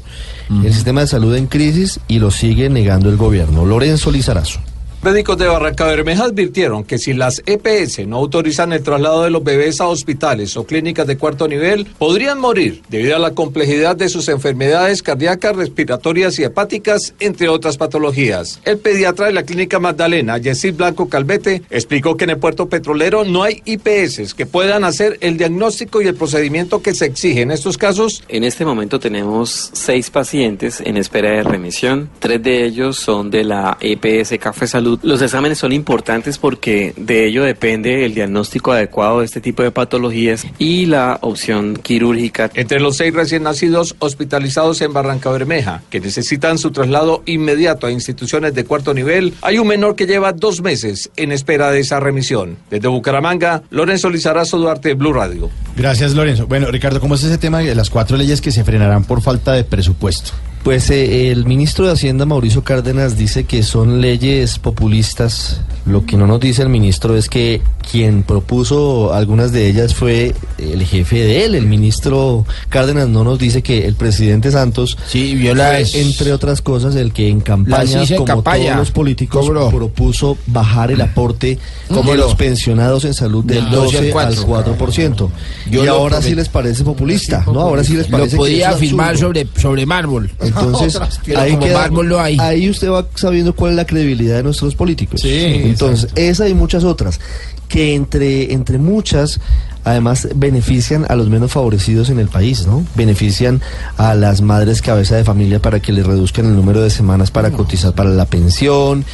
El 0.63 0.73
sistema 0.73 1.01
de 1.01 1.07
salud 1.07 1.35
en 1.35 1.47
crisis 1.47 1.99
y 2.07 2.19
lo 2.19 2.29
sigue 2.29 2.69
negando 2.69 3.09
el 3.09 3.17
gobierno. 3.17 3.65
Lorenzo 3.65 4.11
Lizarazo. 4.11 4.59
Médicos 5.05 5.37
de 5.37 5.45
Barranca 5.45 5.85
Bermeja 5.85 6.23
advirtieron 6.23 6.83
que 6.83 6.97
si 6.97 7.13
las 7.13 7.43
EPS 7.45 8.07
no 8.07 8.17
autorizan 8.17 8.73
el 8.73 8.81
traslado 8.81 9.21
de 9.21 9.29
los 9.29 9.43
bebés 9.43 9.79
a 9.79 9.87
hospitales 9.87 10.57
o 10.57 10.65
clínicas 10.65 11.05
de 11.05 11.15
cuarto 11.15 11.47
nivel, 11.47 11.85
podrían 11.99 12.39
morir 12.39 12.81
debido 12.89 13.15
a 13.15 13.19
la 13.19 13.35
complejidad 13.35 13.95
de 13.95 14.09
sus 14.09 14.29
enfermedades 14.29 15.03
cardíacas, 15.03 15.55
respiratorias 15.55 16.39
y 16.39 16.43
hepáticas, 16.43 17.13
entre 17.19 17.49
otras 17.49 17.77
patologías. 17.77 18.59
El 18.65 18.79
pediatra 18.79 19.27
de 19.27 19.33
la 19.33 19.43
clínica 19.43 19.77
Magdalena, 19.77 20.39
Yesid 20.39 20.73
Blanco 20.73 21.07
Calvete, 21.07 21.61
explicó 21.69 22.17
que 22.17 22.23
en 22.23 22.31
el 22.31 22.39
puerto 22.39 22.67
petrolero 22.67 23.25
no 23.25 23.43
hay 23.43 23.61
IPS 23.63 24.33
que 24.33 24.47
puedan 24.47 24.83
hacer 24.83 25.19
el 25.21 25.37
diagnóstico 25.37 26.01
y 26.01 26.07
el 26.07 26.15
procedimiento 26.15 26.81
que 26.81 26.95
se 26.95 27.05
exige 27.05 27.41
en 27.41 27.51
estos 27.51 27.77
casos. 27.77 28.23
En 28.27 28.43
este 28.43 28.65
momento 28.65 28.99
tenemos 28.99 29.69
seis 29.71 30.09
pacientes 30.09 30.81
en 30.81 30.97
espera 30.97 31.29
de 31.29 31.43
remisión. 31.43 32.09
Tres 32.17 32.41
de 32.41 32.65
ellos 32.65 32.97
son 32.97 33.29
de 33.29 33.43
la 33.43 33.77
EPS 33.79 34.39
Café 34.39 34.65
Salud. 34.65 34.94
Los 35.03 35.21
exámenes 35.21 35.57
son 35.57 35.71
importantes 35.71 36.37
porque 36.37 36.93
de 36.97 37.27
ello 37.27 37.43
depende 37.43 38.05
el 38.05 38.13
diagnóstico 38.13 38.71
adecuado 38.71 39.19
de 39.19 39.25
este 39.25 39.41
tipo 39.41 39.63
de 39.63 39.71
patologías 39.71 40.45
y 40.57 40.85
la 40.85 41.19
opción 41.21 41.75
quirúrgica. 41.75 42.49
Entre 42.53 42.79
los 42.79 42.97
seis 42.97 43.13
recién 43.13 43.43
nacidos 43.43 43.95
hospitalizados 43.99 44.81
en 44.81 44.93
Barranca 44.93 45.29
Bermeja, 45.31 45.83
que 45.89 45.99
necesitan 45.99 46.57
su 46.57 46.71
traslado 46.71 47.23
inmediato 47.25 47.87
a 47.87 47.91
instituciones 47.91 48.53
de 48.53 48.65
cuarto 48.65 48.93
nivel, 48.93 49.33
hay 49.41 49.57
un 49.57 49.67
menor 49.67 49.95
que 49.95 50.05
lleva 50.05 50.33
dos 50.33 50.61
meses 50.61 51.09
en 51.15 51.31
espera 51.31 51.71
de 51.71 51.79
esa 51.79 51.99
remisión. 51.99 52.57
Desde 52.69 52.87
Bucaramanga, 52.87 53.63
Lorenzo 53.69 54.09
Lizarazo 54.09 54.57
Duarte, 54.57 54.93
Blue 54.93 55.13
Radio. 55.13 55.49
Gracias, 55.75 56.13
Lorenzo. 56.13 56.47
Bueno, 56.47 56.71
Ricardo, 56.71 56.99
¿cómo 56.99 57.15
es 57.15 57.23
ese 57.23 57.37
tema 57.37 57.59
de 57.59 57.75
las 57.75 57.89
cuatro 57.89 58.17
leyes 58.17 58.41
que 58.41 58.51
se 58.51 58.63
frenarán 58.63 59.03
por 59.03 59.21
falta 59.21 59.53
de 59.53 59.63
presupuesto? 59.63 60.31
Pues 60.65 60.89
eh, 60.89 61.29
el 61.31 61.45
ministro 61.45 61.85
de 61.85 61.91
Hacienda, 61.93 62.25
Mauricio 62.25 62.63
Cárdenas, 62.63 63.17
dice 63.19 63.43
que 63.43 63.61
son 63.61 64.01
leyes 64.01 64.57
populistas. 64.57 65.61
Lo 65.85 66.03
que 66.07 66.17
no 66.17 66.25
nos 66.25 66.39
dice 66.39 66.63
el 66.63 66.69
ministro 66.69 67.15
es 67.15 67.29
que 67.29 67.61
quien 67.91 68.23
propuso 68.23 69.13
algunas 69.13 69.51
de 69.51 69.67
ellas 69.69 69.93
fue 69.93 70.33
el 70.57 70.83
jefe 70.83 71.17
de 71.19 71.45
él. 71.45 71.53
El 71.53 71.67
ministro 71.67 72.47
Cárdenas 72.69 73.07
no 73.07 73.23
nos 73.23 73.37
dice 73.37 73.61
que 73.61 73.85
el 73.85 73.93
presidente 73.93 74.49
Santos 74.49 74.97
sí, 75.07 75.35
viola 75.35 75.67
fue, 75.67 75.81
es- 75.81 75.93
entre 75.93 76.33
otras 76.33 76.63
cosas, 76.63 76.95
el 76.95 77.13
que 77.13 77.29
en 77.29 77.41
campaña, 77.41 78.03
como 78.15 78.25
campaña. 78.25 78.63
todos 78.65 78.77
los 78.77 78.89
políticos, 78.91 79.45
Cobró. 79.45 79.69
propuso 79.69 80.35
bajar 80.47 80.89
el 80.89 81.01
aporte 81.01 81.59
¿Cómo 81.89 82.09
de 82.13 82.17
lo? 82.17 82.23
los 82.23 82.33
pensionados 82.33 83.05
en 83.05 83.13
salud 83.13 83.45
del 83.45 83.65
Del 83.65 83.69
12 83.69 83.97
al 83.99 84.11
12 84.11 84.19
al 84.19 84.35
4%. 84.47 85.29
Yo 85.69 85.83
y 85.83 85.85
lo 85.85 85.91
ahora 85.93 86.23
sí 86.23 86.33
les 86.33 86.49
parece 86.49 86.83
populista, 86.83 87.43
¿no? 87.45 87.59
Ahora 87.61 87.83
sí 87.83 87.93
les 87.95 88.09
Lo 88.09 88.17
parece 88.17 88.31
que 88.31 88.37
podía 88.37 88.69
es 88.69 88.73
un 88.73 88.79
firmar 88.79 89.09
absurdo. 89.11 89.27
sobre, 89.27 89.47
sobre 89.61 89.85
mármol. 89.85 90.31
Entonces, 90.55 90.99
ahí, 91.37 91.57
queda- 91.57 91.89
hay. 92.19 92.37
ahí 92.39 92.69
usted 92.69 92.89
va 92.89 93.05
sabiendo 93.15 93.55
cuál 93.55 93.71
es 93.71 93.77
la 93.77 93.85
credibilidad 93.85 94.37
de 94.37 94.43
nuestros 94.43 94.75
políticos. 94.75 95.21
Sí, 95.21 95.29
Entonces, 95.65 96.09
esa 96.15 96.47
y 96.49 96.53
muchas 96.53 96.83
otras, 96.83 97.19
que 97.67 97.95
entre, 97.95 98.53
entre 98.53 98.77
muchas, 98.77 99.39
además 99.83 100.27
benefician 100.35 101.05
a 101.09 101.15
los 101.15 101.29
menos 101.29 101.51
favorecidos 101.51 102.09
en 102.09 102.19
el 102.19 102.27
país, 102.27 102.65
¿no? 102.67 102.85
Benefician 102.95 103.61
a 103.97 104.15
las 104.15 104.41
madres 104.41 104.81
cabeza 104.81 105.15
de 105.15 105.23
familia 105.23 105.59
para 105.61 105.79
que 105.79 105.91
les 105.91 106.05
reduzcan 106.05 106.45
el 106.45 106.55
número 106.55 106.81
de 106.81 106.89
semanas 106.89 107.31
para 107.31 107.51
cotizar 107.51 107.93
para 107.93 108.09
la 108.09 108.25
pensión, 108.25 109.05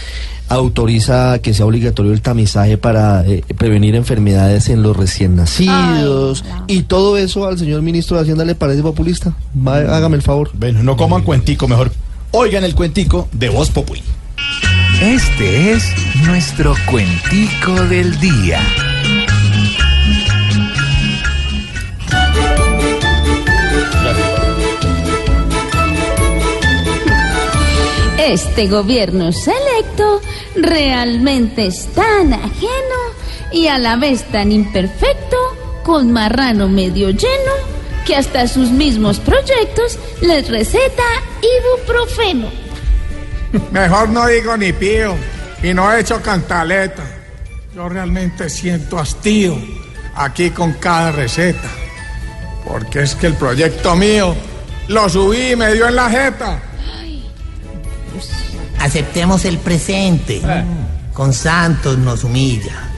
autoriza 0.53 1.39
que 1.39 1.53
sea 1.53 1.65
obligatorio 1.65 2.11
el 2.13 2.21
tamizaje 2.21 2.77
para 2.77 3.25
eh, 3.25 3.43
prevenir 3.57 3.95
enfermedades 3.95 4.69
en 4.69 4.83
los 4.83 4.95
recién 4.95 5.35
nacidos, 5.35 6.43
y 6.67 6.83
todo 6.83 7.17
eso 7.17 7.47
al 7.47 7.57
señor 7.57 7.81
ministro 7.81 8.17
de 8.17 8.23
Hacienda 8.23 8.45
le 8.45 8.55
parece 8.55 8.81
populista. 8.81 9.33
Va, 9.55 9.77
hágame 9.77 10.17
el 10.17 10.21
favor. 10.21 10.51
Bueno, 10.53 10.83
no 10.83 10.97
coman 10.97 11.23
cuentico, 11.23 11.67
mejor 11.67 11.91
oigan 12.31 12.63
el 12.63 12.75
cuentico 12.75 13.27
de 13.31 13.49
Voz 13.49 13.69
Populi. 13.69 14.01
Este 15.01 15.71
es 15.71 15.83
nuestro 16.25 16.75
cuentico 16.89 17.73
del 17.85 18.19
día. 18.19 18.59
Este 28.19 28.67
gobierno 28.67 29.31
selecto 29.31 30.21
realmente 30.55 31.67
es 31.67 31.87
tan 31.93 32.33
ajeno 32.33 32.99
y 33.51 33.67
a 33.67 33.77
la 33.77 33.95
vez 33.95 34.23
tan 34.31 34.51
imperfecto, 34.51 35.37
con 35.83 36.11
marrano 36.11 36.67
medio 36.69 37.09
lleno, 37.09 37.51
que 38.05 38.15
hasta 38.15 38.47
sus 38.47 38.69
mismos 38.69 39.19
proyectos 39.19 39.99
les 40.21 40.47
receta 40.49 41.03
ibuprofeno. 41.41 42.49
Mejor 43.71 44.09
no 44.09 44.27
digo 44.27 44.55
ni 44.57 44.73
pío 44.73 45.15
y 45.61 45.73
no 45.73 45.91
he 45.91 46.01
hecho 46.01 46.21
cantaleta. 46.21 47.03
Yo 47.75 47.87
realmente 47.87 48.49
siento 48.49 48.99
hastío 48.99 49.57
aquí 50.15 50.51
con 50.51 50.73
cada 50.73 51.11
receta. 51.11 51.69
Porque 52.65 53.01
es 53.01 53.15
que 53.15 53.27
el 53.27 53.33
proyecto 53.35 53.95
mío 53.95 54.35
lo 54.87 55.09
subí 55.09 55.51
y 55.51 55.55
me 55.55 55.73
dio 55.73 55.87
en 55.87 55.95
la 55.95 56.09
jeta. 56.09 56.61
Aceptemos 58.81 59.45
el 59.45 59.57
presente. 59.59 60.41
Con 61.13 61.33
Santos 61.33 61.97
nos 61.97 62.23
humilla. 62.23 62.89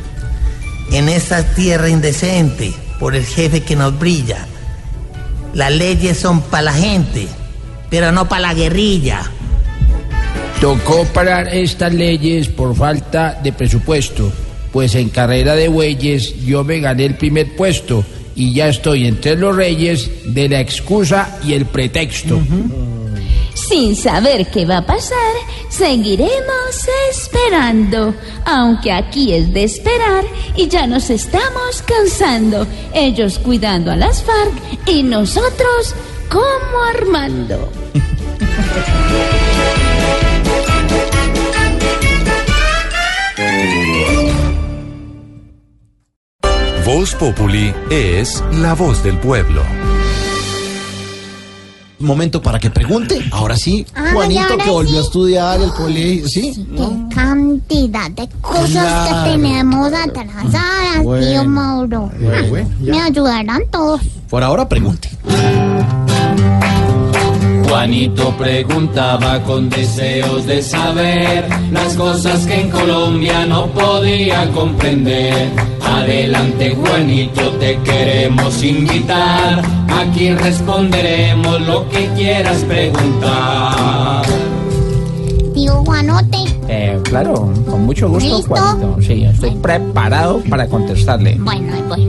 En 0.92 1.10
esta 1.10 1.44
tierra 1.44 1.90
indecente, 1.90 2.74
por 3.00 3.16
el 3.16 3.26
jefe 3.26 3.62
que 3.62 3.76
nos 3.76 3.98
brilla. 4.00 4.48
Las 5.54 5.72
leyes 5.74 6.18
son 6.18 6.42
para 6.42 6.64
la 6.64 6.74
gente, 6.74 7.28
pero 7.90 8.12
no 8.12 8.30
para 8.30 8.42
la 8.42 8.54
guerrilla. 8.54 9.22
Tocó 10.62 11.04
parar 11.06 11.54
estas 11.54 11.94
leyes 11.94 12.48
por 12.48 12.76
falta 12.76 13.40
de 13.44 13.52
presupuesto, 13.52 14.32
pues 14.72 14.96
en 14.96 15.10
carrera 15.10 15.56
de 15.56 15.68
bueyes 15.68 16.46
yo 16.46 16.64
me 16.64 16.80
gané 16.80 17.06
el 17.06 17.16
primer 17.16 17.56
puesto 17.56 18.06
y 18.36 18.54
ya 18.54 18.70
estoy 18.70 19.06
entre 19.06 19.36
los 19.36 19.56
reyes 19.56 20.10
de 20.34 20.48
la 20.48 20.62
excusa 20.62 21.40
y 21.44 21.54
el 21.54 21.66
pretexto. 21.66 22.42
Sin 23.54 23.96
saber 23.96 24.48
qué 24.50 24.66
va 24.66 24.78
a 24.78 24.86
pasar, 24.86 25.34
seguiremos 25.74 26.88
esperando. 27.10 28.14
Aunque 28.46 28.92
aquí 28.92 29.34
es 29.34 29.54
de 29.54 29.64
esperar 29.64 30.24
y 30.56 30.68
ya 30.68 30.86
nos 30.88 31.10
estamos 31.10 31.82
cansando. 31.86 32.68
Ellos 32.94 33.40
cuidando 33.40 33.92
a 33.92 33.96
las 33.96 34.24
FARC 34.24 34.88
y 34.88 35.04
nosotros 35.04 35.96
como 36.30 36.84
Armando. 36.96 37.70
Voz 46.86 47.16
Populi 47.16 47.74
es 47.90 48.44
la 48.52 48.76
voz 48.76 49.04
del 49.04 49.18
pueblo. 49.18 49.64
Momento 52.04 52.42
para 52.42 52.60
que 52.60 52.70
pregunte. 52.70 53.20
Ahora 53.32 53.56
sí, 53.58 53.86
Ah, 53.96 54.12
Juanito 54.14 54.42
ahora 54.42 54.64
que 54.64 54.70
volvió 54.70 54.92
sí. 54.94 54.98
a 54.98 55.02
estudiar 55.02 55.62
el 55.62 55.70
colegio, 55.72 56.28
¿sí? 56.28 56.66
Qué 56.76 57.16
cantidad 57.16 58.12
de 58.12 58.28
cosas 58.42 58.70
Claro. 58.70 59.24
que 59.26 59.32
tenemos 59.32 59.94
atrasadas, 59.94 61.04
Bueno. 61.04 61.26
tío 61.28 61.44
Mauro. 61.46 62.12
Bueno, 62.20 62.48
bueno, 62.50 62.70
ya. 62.82 62.92
Me 62.94 63.02
ayudarán 63.02 63.62
todos. 63.72 64.02
Por 64.30 64.44
ahora 64.44 64.68
pregunte. 64.68 65.10
Juanito 67.68 68.36
preguntaba 68.38 69.42
con 69.44 69.70
deseos 69.70 70.46
de 70.46 70.62
saber 70.62 71.48
las 71.72 71.96
cosas 71.96 72.46
que 72.46 72.62
en 72.62 72.70
Colombia 72.70 73.46
no 73.48 73.68
podía 73.68 74.50
comprender. 74.52 75.50
Adelante 75.94 76.76
Juanito, 76.76 77.50
te 77.60 77.78
queremos 77.80 78.64
invitar. 78.64 79.62
Aquí 79.90 80.32
responderemos 80.34 81.62
lo 81.62 81.88
que 81.90 82.08
quieras 82.16 82.64
preguntar. 82.64 84.24
Tío 85.54 85.84
Juanote, 85.86 86.38
Eh, 86.68 87.00
claro, 87.04 87.52
con 87.70 87.86
mucho 87.86 88.10
gusto, 88.10 88.38
¿Listo? 88.38 88.56
Juanito. 88.56 88.98
Sí, 89.02 89.24
estoy 89.24 89.52
preparado 89.52 90.42
para 90.50 90.68
contestarle. 90.68 91.36
bueno, 91.40 91.74
voy. 91.88 92.02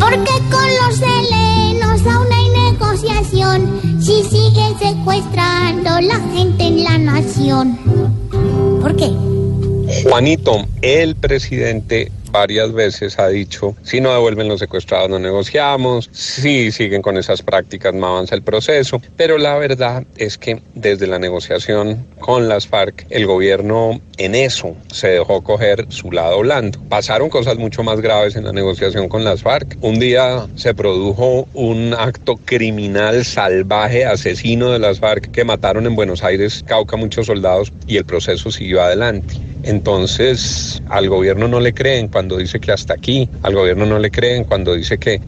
Porque 0.00 0.32
con 0.50 0.68
los 0.80 1.00
helenos 1.00 2.00
aún 2.06 2.26
hay 2.32 2.72
negociación 2.72 3.80
si 4.00 4.22
siguen 4.24 4.76
secuestrando 4.78 6.00
la 6.00 6.18
gente 6.34 6.64
en 6.66 6.82
la 6.84 6.98
nación. 6.98 7.78
¿Por 8.82 8.96
qué? 8.96 9.10
Juanito, 10.02 10.66
el 10.82 11.14
presidente 11.14 12.10
varias 12.30 12.72
veces 12.72 13.18
ha 13.18 13.28
dicho, 13.28 13.76
si 13.82 14.00
no 14.00 14.12
devuelven 14.12 14.48
los 14.48 14.60
secuestrados 14.60 15.10
no 15.10 15.18
negociamos, 15.18 16.08
si 16.12 16.70
siguen 16.70 17.02
con 17.02 17.18
esas 17.18 17.42
prácticas 17.42 17.92
no 17.92 18.06
avanza 18.06 18.34
el 18.34 18.42
proceso, 18.42 19.02
pero 19.16 19.36
la 19.36 19.58
verdad 19.58 20.04
es 20.16 20.38
que 20.38 20.62
desde 20.74 21.06
la 21.06 21.18
negociación 21.18 22.06
con 22.18 22.48
las 22.48 22.66
FARC, 22.66 23.06
el 23.10 23.26
gobierno 23.26 24.00
en 24.16 24.34
eso 24.34 24.76
se 24.92 25.08
dejó 25.08 25.42
coger 25.42 25.86
su 25.88 26.12
lado 26.12 26.40
blando. 26.40 26.80
Pasaron 26.88 27.28
cosas 27.28 27.56
mucho 27.56 27.82
más 27.82 28.00
graves 28.00 28.36
en 28.36 28.44
la 28.44 28.52
negociación 28.52 29.08
con 29.08 29.24
las 29.24 29.42
FARC. 29.42 29.76
Un 29.80 29.98
día 29.98 30.46
se 30.54 30.74
produjo 30.74 31.48
un 31.54 31.94
acto 31.94 32.36
criminal 32.36 33.24
salvaje, 33.24 34.04
asesino 34.04 34.70
de 34.70 34.78
las 34.78 35.00
FARC 35.00 35.30
que 35.30 35.44
mataron 35.44 35.86
en 35.86 35.96
Buenos 35.96 36.22
Aires, 36.22 36.62
Cauca, 36.66 36.96
muchos 36.96 37.26
soldados 37.26 37.72
y 37.86 37.96
el 37.96 38.04
proceso 38.04 38.50
siguió 38.50 38.82
adelante. 38.82 39.49
Entonces, 39.62 40.82
al 40.88 41.08
gobierno 41.08 41.48
no 41.48 41.60
le 41.60 41.72
creen 41.72 42.08
cuando 42.08 42.36
dice 42.36 42.60
que 42.60 42.72
hasta 42.72 42.94
aquí, 42.94 43.28
al 43.42 43.54
gobierno 43.54 43.86
no 43.86 43.98
le 43.98 44.10
creen 44.10 44.44
cuando 44.44 44.74
dice 44.74 44.98
que 44.98 45.20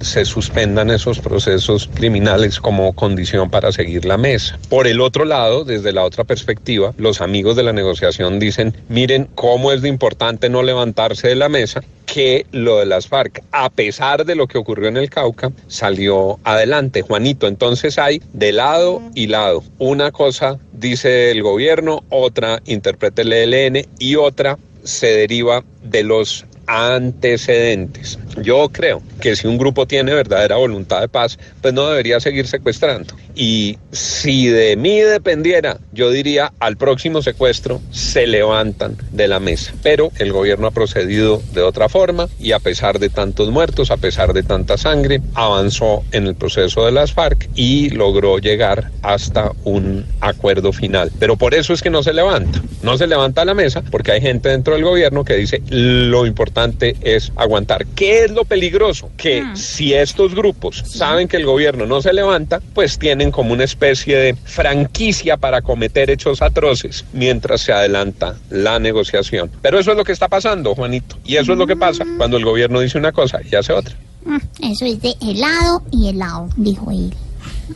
se 0.00 0.24
suspendan 0.24 0.90
esos 0.90 1.18
procesos 1.18 1.88
criminales 1.94 2.60
como 2.60 2.92
condición 2.92 3.50
para 3.50 3.72
seguir 3.72 4.04
la 4.04 4.16
mesa. 4.16 4.58
Por 4.68 4.86
el 4.86 5.00
otro 5.00 5.24
lado, 5.24 5.64
desde 5.64 5.92
la 5.92 6.04
otra 6.04 6.24
perspectiva, 6.24 6.92
los 6.96 7.20
amigos 7.20 7.56
de 7.56 7.62
la 7.62 7.72
negociación 7.72 8.38
dicen, 8.38 8.74
miren 8.88 9.28
cómo 9.34 9.72
es 9.72 9.84
importante 9.84 10.48
no 10.48 10.62
levantarse 10.62 11.28
de 11.28 11.36
la 11.36 11.48
mesa 11.48 11.82
que 12.12 12.46
lo 12.52 12.78
de 12.78 12.86
las 12.86 13.06
FARC, 13.06 13.42
a 13.52 13.68
pesar 13.68 14.24
de 14.24 14.34
lo 14.34 14.48
que 14.48 14.58
ocurrió 14.58 14.88
en 14.88 14.96
el 14.96 15.10
Cauca, 15.10 15.52
salió 15.68 16.40
adelante. 16.42 17.02
Juanito, 17.02 17.46
entonces 17.46 17.98
hay 17.98 18.22
de 18.32 18.52
lado 18.52 19.02
y 19.14 19.26
lado. 19.26 19.62
Una 19.78 20.10
cosa 20.10 20.58
dice 20.72 21.30
el 21.30 21.42
gobierno, 21.42 22.02
otra 22.08 22.62
interpreta 22.64 23.22
el 23.22 23.32
ELN 23.32 23.86
y 23.98 24.16
otra 24.16 24.58
se 24.84 25.08
deriva 25.08 25.62
de 25.82 26.02
los 26.02 26.46
antecedentes. 26.66 28.18
Yo 28.42 28.68
creo 28.70 29.02
que 29.20 29.36
si 29.36 29.46
un 29.46 29.58
grupo 29.58 29.86
tiene 29.86 30.14
verdadera 30.14 30.56
voluntad 30.56 31.00
de 31.00 31.08
paz, 31.08 31.38
pues 31.60 31.74
no 31.74 31.88
debería 31.88 32.20
seguir 32.20 32.46
secuestrando. 32.46 33.14
Y 33.34 33.78
si 33.92 34.48
de 34.48 34.76
mí 34.76 35.00
dependiera, 35.00 35.78
yo 35.92 36.10
diría 36.10 36.52
al 36.58 36.76
próximo 36.76 37.22
secuestro 37.22 37.80
se 37.90 38.26
levantan 38.26 38.96
de 39.12 39.28
la 39.28 39.40
mesa. 39.40 39.72
Pero 39.82 40.10
el 40.18 40.32
gobierno 40.32 40.66
ha 40.66 40.70
procedido 40.70 41.42
de 41.52 41.62
otra 41.62 41.88
forma 41.88 42.28
y 42.38 42.52
a 42.52 42.58
pesar 42.58 42.98
de 42.98 43.08
tantos 43.08 43.50
muertos, 43.50 43.90
a 43.90 43.96
pesar 43.96 44.32
de 44.32 44.42
tanta 44.42 44.76
sangre, 44.76 45.20
avanzó 45.34 46.04
en 46.12 46.26
el 46.26 46.34
proceso 46.34 46.84
de 46.84 46.92
las 46.92 47.12
FARC 47.12 47.48
y 47.54 47.90
logró 47.90 48.38
llegar 48.38 48.90
hasta 49.02 49.52
un 49.64 50.04
acuerdo 50.20 50.72
final. 50.72 51.10
Pero 51.18 51.36
por 51.36 51.54
eso 51.54 51.72
es 51.72 51.82
que 51.82 51.90
no 51.90 52.02
se 52.02 52.12
levanta. 52.12 52.62
No 52.82 52.96
se 52.96 53.06
levanta 53.06 53.44
la 53.44 53.54
mesa 53.54 53.82
porque 53.90 54.12
hay 54.12 54.20
gente 54.20 54.48
dentro 54.48 54.74
del 54.74 54.84
gobierno 54.84 55.24
que 55.24 55.34
dice 55.34 55.62
lo 55.68 56.26
importante 56.26 56.96
es 57.02 57.32
aguantar. 57.36 57.86
¿Qué 57.94 58.27
es 58.28 58.34
lo 58.34 58.44
peligroso? 58.44 59.10
Que 59.16 59.44
si 59.54 59.94
estos 59.94 60.34
grupos 60.34 60.82
saben 60.86 61.28
que 61.28 61.36
el 61.36 61.46
gobierno 61.46 61.86
no 61.86 62.00
se 62.00 62.12
levanta, 62.12 62.60
pues 62.74 62.98
tienen 62.98 63.30
como 63.30 63.52
una 63.52 63.64
especie 63.64 64.16
de 64.16 64.34
franquicia 64.34 65.36
para 65.36 65.62
cometer 65.62 66.10
hechos 66.10 66.42
atroces 66.42 67.04
mientras 67.12 67.62
se 67.62 67.72
adelanta 67.72 68.36
la 68.50 68.78
negociación. 68.78 69.50
Pero 69.62 69.78
eso 69.78 69.92
es 69.92 69.96
lo 69.96 70.04
que 70.04 70.12
está 70.12 70.28
pasando, 70.28 70.74
Juanito. 70.74 71.16
Y 71.24 71.36
eso 71.36 71.52
es 71.52 71.58
lo 71.58 71.66
que 71.66 71.76
pasa 71.76 72.04
cuando 72.16 72.36
el 72.36 72.44
gobierno 72.44 72.80
dice 72.80 72.98
una 72.98 73.12
cosa 73.12 73.40
y 73.50 73.54
hace 73.54 73.72
otra. 73.72 73.94
Mm, 74.24 74.36
Eso 74.72 74.84
es 74.84 75.00
de 75.00 75.14
helado 75.20 75.82
y 75.90 76.08
helado, 76.08 76.48
dijo 76.56 76.90
él. 76.90 77.12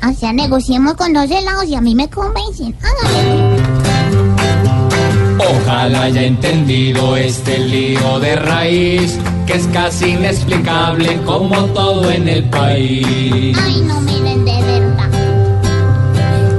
O 0.09 0.13
sea, 0.15 0.33
negociemos 0.33 0.95
con 0.95 1.13
dos 1.13 1.31
helados 1.31 1.65
y 1.67 1.75
a 1.75 1.81
mí 1.81 1.95
me 1.95 2.09
convencen. 2.09 2.75
Hágale. 2.83 4.92
Ojalá 5.51 6.03
haya 6.05 6.23
entendido 6.23 7.17
este 7.17 7.59
lío 7.59 8.21
de 8.21 8.37
raíz, 8.37 9.19
que 9.47 9.55
es 9.55 9.67
casi 9.69 10.11
inexplicable 10.11 11.21
como 11.25 11.57
todo 11.67 12.11
en 12.11 12.29
el 12.29 12.45
país. 12.45 13.57
Ay, 13.61 13.81
no 13.81 14.01
miren 14.03 14.45
de 14.45 14.63
verdad. 14.63 15.11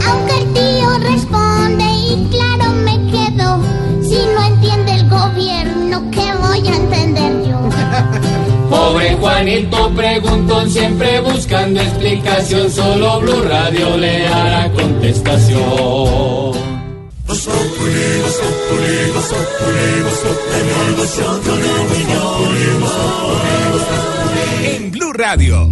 Aunque 0.07 0.37
el 0.37 0.53
tío 0.53 0.97
responde 0.99 1.85
y 1.85 2.27
claro 2.29 2.73
me 2.73 2.97
quedo. 3.11 3.61
Si 4.01 4.17
no 4.35 4.43
entiende 4.45 4.95
el 4.95 5.09
gobierno, 5.09 6.03
¿qué 6.11 6.33
voy 6.41 6.67
a 6.67 6.75
entender 6.75 7.47
yo? 7.49 7.59
Pobre 8.69 9.15
Juanito 9.15 9.91
preguntó 9.95 10.65
siempre 10.67 11.21
buscando 11.21 11.79
explicación, 11.79 12.69
solo 12.69 13.21
Blue 13.21 13.43
Radio 13.43 13.95
le 13.97 14.23
dará 14.23 14.69
contestación. 14.71 16.72
En 24.63 24.91
Blue 24.91 25.11
Radio. 25.13 25.69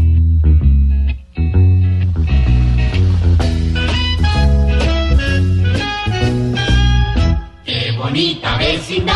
Qué 7.66 7.92
bonita 7.98 8.58
vecindad, 8.58 9.16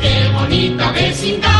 qué 0.00 0.30
bonita 0.32 0.92
vecindad. 0.92 1.51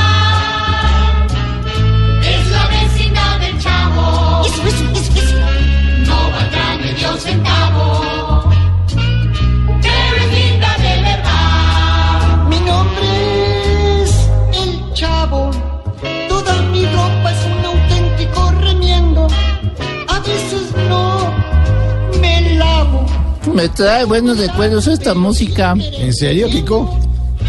Me 23.55 23.69
trae 23.69 24.05
buenos 24.05 24.39
recuerdos 24.39 24.87
esta 24.87 25.15
música. 25.15 25.75
¿En 25.99 26.13
serio, 26.13 26.49
Kiko? 26.49 26.99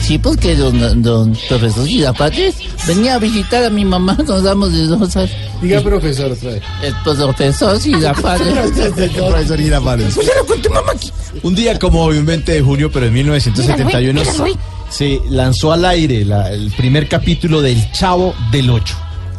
Sí, 0.02 0.18
porque 0.18 0.56
don, 0.56 1.02
don, 1.02 1.38
profesor 1.48 1.86
Girapates 1.88 2.56
venía 2.88 3.16
a 3.16 3.20
visitar 3.20 3.64
a 3.64 3.70
mi 3.70 3.86
mamá, 3.86 4.18
nos 4.28 4.44
damos 4.44 4.74
de 4.74 4.88
rosas. 4.96 5.30
Diga 5.62 5.82
profesor 5.82 6.32
otra 6.32 6.52
vez. 6.52 6.64
El 6.82 6.94
profesor 7.04 7.80
Girapates. 7.80 8.46
Profesor 9.16 9.60
Girafales. 9.60 10.16
Un 11.44 11.56
día 11.56 11.80
como 11.80 12.04
hoy, 12.04 12.18
un 12.18 12.26
20 12.26 12.52
de 12.52 12.62
junio, 12.62 12.92
pero 12.92 13.06
en 13.06 13.14
1971, 13.14 14.20
Mira, 14.22 14.34
Rui, 14.34 14.50
mira, 14.50 14.62
se 14.90 15.22
lanzó 15.30 15.72
al 15.72 15.86
aire 15.86 16.26
la- 16.26 16.52
el 16.52 16.72
primer 16.72 17.08
capítulo 17.08 17.62
del 17.62 17.92
Chavo 17.94 18.36
del 18.52 18.70
Ocho. 18.72 18.96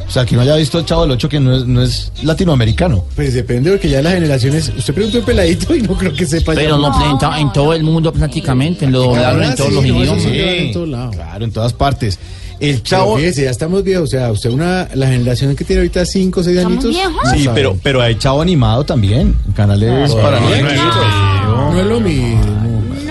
O 0.07 0.11
sea, 0.11 0.25
que 0.27 0.37
no 0.37 0.43
haya 0.43 0.55
visto 0.57 0.79
el 0.79 0.85
Chavo 0.85 1.03
del 1.03 1.13
Ocho, 1.13 1.29
que 1.29 1.41
no 1.41 1.57
es, 1.57 1.65
no 1.67 1.83
es 1.83 2.13
latinoamericano. 2.23 3.05
Pues 3.17 3.35
depende, 3.35 3.71
porque 3.71 3.89
ya 3.89 4.03
las 4.03 4.15
generaciones. 4.15 4.73
Usted 4.77 4.95
preguntó 4.95 5.19
un 5.19 5.25
peladito 5.25 5.75
y 5.75 5.83
no 5.83 5.95
creo 5.97 6.13
que 6.13 6.27
sepa 6.27 6.53
Pero 6.55 6.77
ya. 6.77 6.77
lo 6.77 7.33
en, 7.37 7.41
en 7.41 7.53
todo 7.53 7.73
el 7.75 7.83
mundo 7.83 8.13
prácticamente, 8.13 8.87
lo 8.87 9.01
doblaron 9.01 9.43
en 9.43 9.55
todos 9.57 9.71
sí, 9.71 9.75
los 9.77 9.85
no, 9.87 9.89
idiomas. 10.03 10.23
sí, 10.23 10.29
en 10.39 10.73
todo 10.73 10.87
lado. 10.87 11.11
Claro, 11.13 11.45
en 11.45 11.53
todas 11.53 11.73
partes. 11.73 12.19
El 12.61 12.83
Chavo. 12.85 13.17
Fíjese, 13.17 13.45
ya 13.45 13.51
estamos 13.51 13.83
viejos. 13.83 14.05
O 14.05 14.11
sea, 14.11 14.31
usted, 14.31 14.51
una, 14.51 14.89
la 14.95 15.09
generación 15.09 15.57
que 15.57 15.65
tiene 15.65 15.81
ahorita 15.81 16.05
5 16.07 16.41
o 16.41 16.43
6 16.45 16.57
¿Estamos 16.57 16.85
añitos. 16.85 16.91
viejos? 16.95 17.25
no 17.25 17.31
Sí, 17.35 17.49
pero, 17.53 17.77
pero 17.83 18.01
hay 18.01 18.15
Chavo 18.17 18.41
animado 18.43 18.85
también. 18.85 19.35
Canales 19.57 20.11
No, 20.11 20.17
para 20.17 20.39
no, 20.39 20.49
niños. 20.51 20.71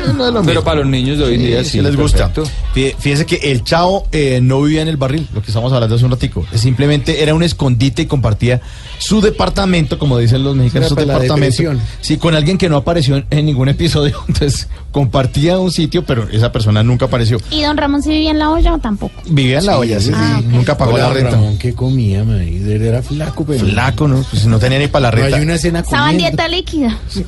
No 0.08 0.28
es 0.28 0.34
lo 0.34 0.40
mismo. 0.40 0.46
Pero 0.46 0.64
para 0.64 0.82
los 0.82 0.88
niños 0.90 1.18
de 1.18 1.24
hoy 1.24 1.36
en 1.36 1.42
día 1.44 1.64
sí, 1.64 1.82
les 1.82 1.96
gusta. 1.96 2.18
Fí- 2.76 2.96
Fíjese 2.98 3.26
que 3.26 3.36
el 3.52 3.64
chavo 3.64 4.08
eh, 4.12 4.40
no 4.42 4.62
vivía 4.62 4.82
en 4.82 4.88
el 4.88 4.98
barril, 4.98 5.28
lo 5.34 5.42
que 5.42 5.48
estamos 5.48 5.72
hablando 5.72 5.96
hace 5.96 6.06
un 6.06 6.12
ratico. 6.12 6.46
Simplemente 6.54 7.24
era 7.24 7.34
un 7.34 7.44
escondite 7.44 8.02
y 8.02 8.06
compartía 8.06 8.62
su 8.98 9.22
departamento, 9.22 9.98
como 10.00 10.18
dicen 10.18 10.44
los 10.44 10.56
mexicanos, 10.56 10.90
su 10.90 10.96
departamento. 11.28 11.56
Sí, 12.02 12.18
con 12.18 12.36
alguien 12.36 12.58
que 12.58 12.70
no 12.70 12.78
apareció 12.78 13.16
en, 13.18 13.26
en 13.30 13.46
ningún 13.46 13.70
episodio. 13.70 14.18
Entonces, 14.28 14.68
compartía 14.94 15.58
un 15.60 15.72
sitio, 15.72 16.06
pero 16.06 16.30
esa 16.30 16.52
persona 16.54 16.84
nunca 16.84 17.06
apareció. 17.08 17.38
¿Y 17.52 17.64
don 17.64 17.76
Ramón 17.76 18.02
sí 18.02 18.10
vivía 18.12 18.32
en 18.32 18.40
la 18.40 18.52
olla 18.52 18.76
o 18.76 18.78
tampoco? 18.78 19.14
Vivía 19.28 19.58
en 19.60 19.66
la 19.66 19.78
olla, 19.80 20.00
sí, 20.00 20.12
Ah, 20.14 20.38
sí, 20.40 20.46
ok. 20.46 20.52
nunca 20.54 20.78
pagó 20.78 20.94
Hola, 20.94 21.08
la 21.10 21.14
renta. 21.14 21.32
Ramón, 21.32 21.58
¿qué 21.58 21.74
comía, 21.74 22.24
maíz? 22.24 22.62
Él 22.66 22.82
era 22.84 23.02
flaco, 23.02 23.44
pero... 23.44 23.66
Flaco, 23.66 24.08
¿no? 24.08 24.24
Pues 24.30 24.46
no 24.46 24.60
tenía 24.60 24.78
ni 24.80 24.88
para 24.88 25.10
la 25.10 25.12
No, 25.12 25.18
renta. 25.24 25.38
hay 25.38 25.44
una 25.44 25.56
escena 25.56 25.80
Estaba 25.80 26.12
en 26.12 26.18
dieta 26.20 26.48
líquida. 26.48 26.98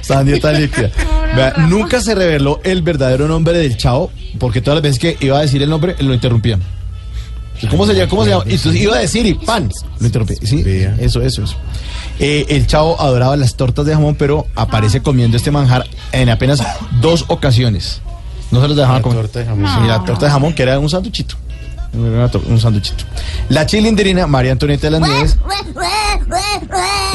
Estaba 0.00 0.20
en 0.20 0.26
dieta 0.28 0.52
líquida. 0.52 0.90
Vea, 1.36 1.54
nunca 1.68 2.00
se 2.00 2.14
reveló 2.14 2.60
el 2.64 2.82
verdadero 2.82 3.26
nombre 3.28 3.58
del 3.58 3.76
chavo, 3.76 4.10
porque 4.38 4.60
todas 4.60 4.76
las 4.76 4.82
veces 4.82 4.98
que 4.98 5.16
iba 5.26 5.38
a 5.38 5.42
decir 5.42 5.62
el 5.62 5.68
nombre, 5.68 5.96
lo 6.00 6.14
interrumpían. 6.14 6.62
¿Cómo 7.70 7.86
se 7.86 7.94
llama? 7.94 8.08
¿Cómo 8.08 8.24
se 8.24 8.30
llama? 8.30 8.44
Y 8.46 8.54
entonces 8.54 8.80
iba 8.82 8.96
a 8.96 9.00
decir 9.00 9.24
y 9.26 9.34
pan. 9.34 9.70
Lo 10.00 10.06
interrumpí. 10.06 10.34
Sí, 10.42 10.64
eso, 10.98 11.22
eso, 11.22 11.42
eso. 11.44 11.56
Eh, 12.18 12.46
el 12.50 12.66
chavo 12.66 13.00
adoraba 13.00 13.36
las 13.36 13.56
tortas 13.56 13.84
de 13.86 13.94
jamón, 13.94 14.14
pero 14.14 14.46
aparece 14.54 15.00
comiendo 15.02 15.36
este 15.36 15.50
manjar 15.50 15.86
en 16.12 16.28
apenas 16.28 16.62
dos 17.00 17.24
ocasiones. 17.28 18.00
No 18.50 18.60
se 18.60 18.68
los 18.68 18.76
dejaban 18.76 19.02
comer. 19.02 19.18
torta 19.22 19.38
de 19.40 19.46
jamón. 19.46 19.66
Sí, 19.82 19.88
la 19.88 20.04
torta 20.04 20.26
de 20.26 20.32
jamón, 20.32 20.52
que 20.52 20.62
era 20.62 20.78
un 20.78 20.88
sanduchito. 20.90 21.36
Un 21.94 22.58
sanduchito. 22.58 23.04
La 23.50 23.66
chilindrina, 23.66 24.26
María 24.26 24.52
Antonieta 24.52 24.86
de 24.86 24.90
las 24.98 25.00
Nieves. 25.08 25.36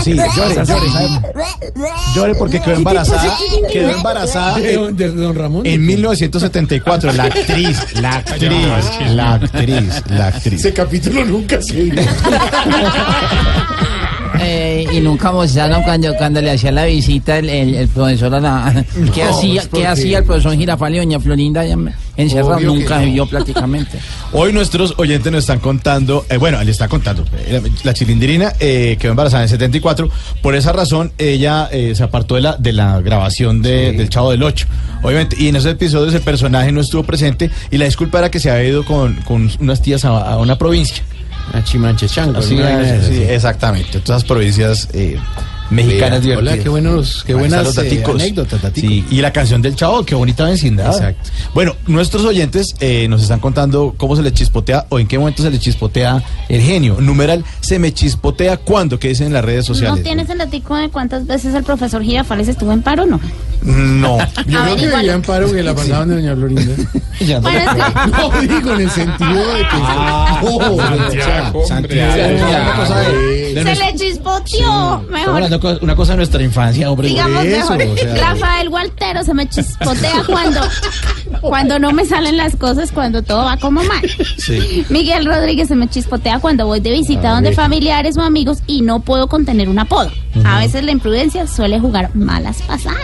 Sí, 0.04 0.14
llore, 0.14 0.56
llore. 0.66 0.88
Llore 2.16 2.36
porque 2.36 2.60
quedó 2.62 2.76
embarazada. 2.76 3.36
Quedó 3.72 3.90
embarazada 3.90 4.60
¿De, 4.60 4.92
de 4.94 5.10
don 5.12 5.36
Ramón? 5.36 5.66
en 5.66 5.84
1974. 5.86 7.12
La 7.14 7.24
actriz, 7.24 7.94
la 8.00 8.18
actriz, 8.18 8.52
la 9.10 9.34
actriz, 9.34 10.04
la 10.10 10.28
actriz. 10.28 10.60
Ese 10.60 10.74
capítulo 10.74 11.26
nunca 11.26 11.60
se. 11.62 11.92
Eh, 14.40 14.86
y 14.92 15.00
nunca 15.02 15.32
mostraron 15.32 15.82
cuando, 15.84 16.14
cuando 16.16 16.42
le 16.42 16.52
hacía 16.52 16.72
la 16.72 16.86
visita 16.86 17.38
el, 17.40 17.50
el, 17.50 17.76
el 17.76 17.88
profesor 17.88 18.34
a 18.36 18.40
la... 18.40 18.86
¿Qué 19.14 19.24
No, 19.24 19.30
hacía, 19.30 19.64
qué 19.74 19.88
hacía 19.88 20.20
el 20.20 20.24
profesor 20.26 20.56
Girafal 20.56 20.96
y 20.96 20.98
doña 21.00 21.20
Florinda 21.20 21.64
encerrado? 22.18 22.60
Nunca 22.60 23.00
no. 23.00 23.06
vio 23.06 23.26
prácticamente. 23.26 23.98
Hoy 24.34 24.54
nuestros 24.54 24.94
oyentes 24.98 25.32
nos 25.32 25.40
están 25.42 25.60
contando, 25.60 26.26
eh, 26.30 26.38
bueno, 26.38 26.64
le 26.64 26.72
está 26.72 26.88
contando, 26.88 27.24
eh, 27.48 27.62
la 27.84 27.94
chilindrina 27.94 28.54
eh, 28.60 28.98
quedó 29.00 29.12
embarazada 29.12 29.44
en 29.44 29.46
el 29.46 29.50
74, 29.50 30.10
por 30.42 30.56
esa 30.56 30.72
razón 30.74 31.12
ella 31.18 31.70
se 31.72 32.04
apartó 32.04 32.36
de 32.36 32.42
la, 32.42 32.58
de 32.58 32.74
la 32.74 33.00
grabación 33.02 33.62
de- 33.62 33.94
del 33.94 34.10
Chavo 34.10 34.32
del 34.32 34.44
8, 34.44 34.68
obviamente, 35.04 35.36
y 35.40 35.48
en 35.48 35.56
esos 35.56 35.72
episodios 35.72 36.14
el 36.14 36.22
personaje 36.22 36.72
no 36.72 36.82
estuvo 36.82 37.04
presente 37.04 37.50
y 37.72 37.78
la 37.78 37.86
disculpa 37.86 38.20
era 38.20 38.30
que 38.32 38.40
se 38.40 38.50
había 38.52 38.70
ido 38.70 38.86
con, 38.86 39.16
con 39.24 39.50
unas 39.60 39.82
tías 39.82 40.04
a, 40.06 40.10
a 40.34 40.38
una 40.38 40.58
provincia. 40.58 41.04
A 41.54 41.64
Chimanchechango. 41.64 42.40
Así, 42.40 42.60
así. 42.62 43.08
sí, 43.08 43.24
exactamente, 43.24 44.00
todas 44.00 44.22
esas 44.22 44.24
provincias 44.26 44.90
eh, 44.94 45.20
mexicanas 45.70 46.26
Vea, 46.26 46.38
hola, 46.38 46.52
divertidas. 46.54 46.64
qué 46.64 46.70
buenos- 46.70 47.24
qué 47.26 47.34
buenas, 47.34 47.64
los 47.66 47.78
eh, 47.78 48.04
anécdotas. 48.06 48.62
Sí, 48.74 49.06
y 49.10 49.22
la 49.22 49.32
canción 49.34 49.62
del 49.62 49.76
chavo, 49.76 50.04
qué 50.06 50.16
bonita 50.16 50.46
vecindad. 50.46 50.88
Exacto. 50.94 51.30
Bueno, 51.54 51.76
nuestros 51.88 52.24
oyentes 52.26 52.76
eh, 52.80 53.08
nos 53.10 53.22
están 53.22 53.40
contando 53.40 53.94
cómo 53.98 54.16
se 54.16 54.22
les 54.22 54.34
chispotea 54.34 54.86
o 54.90 55.00
en 55.00 55.08
qué 55.08 55.18
momento 55.20 55.44
se 55.44 55.50
les 55.52 55.60
chispotea 55.60 56.24
el 56.50 56.62
genio. 56.62 56.98
Numeral, 57.00 57.44
se 57.62 57.80
me 57.80 57.94
chispotea 57.94 58.58
cuándo, 58.58 59.00
que 59.00 59.10
dicen 59.10 59.28
en 59.28 59.34
las 59.34 59.44
redes 59.46 59.68
¿No 59.70 59.76
sociales. 59.76 60.04
tienes 60.04 60.30
el 60.30 60.38
datico 60.38 60.76
de 60.76 60.90
cuántas 60.90 61.26
veces 61.28 61.54
el 61.56 61.64
profesor 61.64 62.04
Girafales 62.04 62.48
estuvo 62.48 62.72
en 62.72 62.82
paro 62.82 63.06
no? 63.06 63.20
No. 63.64 64.18
Yo 64.38 64.44
creo 64.46 64.46
que 64.46 64.56
Averígualo. 64.58 64.98
vivían 64.98 65.22
paro 65.22 65.52
que 65.52 65.64
la 65.64 65.76
pasaban 65.76 66.10
de 66.10 66.16
doña 66.16 66.36
Florinda. 66.36 66.64
Bueno, 67.42 67.60
es 67.60 67.70
que- 67.70 68.12
No, 68.12 68.42
digo 68.60 68.74
en 68.76 68.82
el 68.82 68.92
sentido 68.92 69.34
de 69.54 69.60
que... 69.62 69.68
Ah, 69.74 70.40
Oh, 70.44 70.78
Santiago, 70.78 71.68
Santiago. 71.68 72.14
Santiago. 72.86 73.00
De 73.56 73.64
se 73.64 73.76
le 73.76 73.96
chispoteó. 73.96 75.02
Mejor. 75.10 75.57
Una 75.82 75.96
cosa 75.96 76.14
de 76.14 76.18
nuestra 76.18 76.44
infancia, 76.44 76.90
hombre. 76.92 77.08
Digamos 77.10 77.44
eso, 77.46 77.76
mejor. 77.76 77.94
o 77.94 77.98
sea, 77.98 78.16
Rafael 78.34 78.70
Gualtero 78.70 79.24
se 79.24 79.34
me 79.34 79.48
chispotea 79.50 80.24
cuando, 80.26 80.62
cuando 81.42 81.80
no 81.80 81.92
me 81.92 82.06
salen 82.06 82.38
las 82.38 82.56
cosas, 82.56 82.92
cuando 82.92 83.22
todo 83.24 83.46
va 83.46 83.58
como 83.58 83.84
mal. 83.84 84.02
Sí. 84.38 84.86
Miguel 84.90 85.26
Rodríguez 85.26 85.68
se 85.68 85.76
me 85.76 85.88
chispotea 85.88 86.40
cuando 86.40 86.66
voy 86.66 86.80
de 86.80 86.92
visita 86.92 87.30
A 87.30 87.34
donde 87.34 87.50
ver. 87.50 87.56
familiares 87.56 88.18
o 88.18 88.22
amigos 88.22 88.60
y 88.68 88.82
no 88.82 89.00
puedo 89.02 89.28
contener 89.28 89.70
un 89.70 89.80
apodo. 89.80 90.12
A 90.46 90.60
veces 90.60 90.84
la 90.84 90.92
imprudencia 90.92 91.48
suele 91.48 91.80
jugar 91.80 92.16
malas 92.16 92.62
pasadas. 92.62 92.98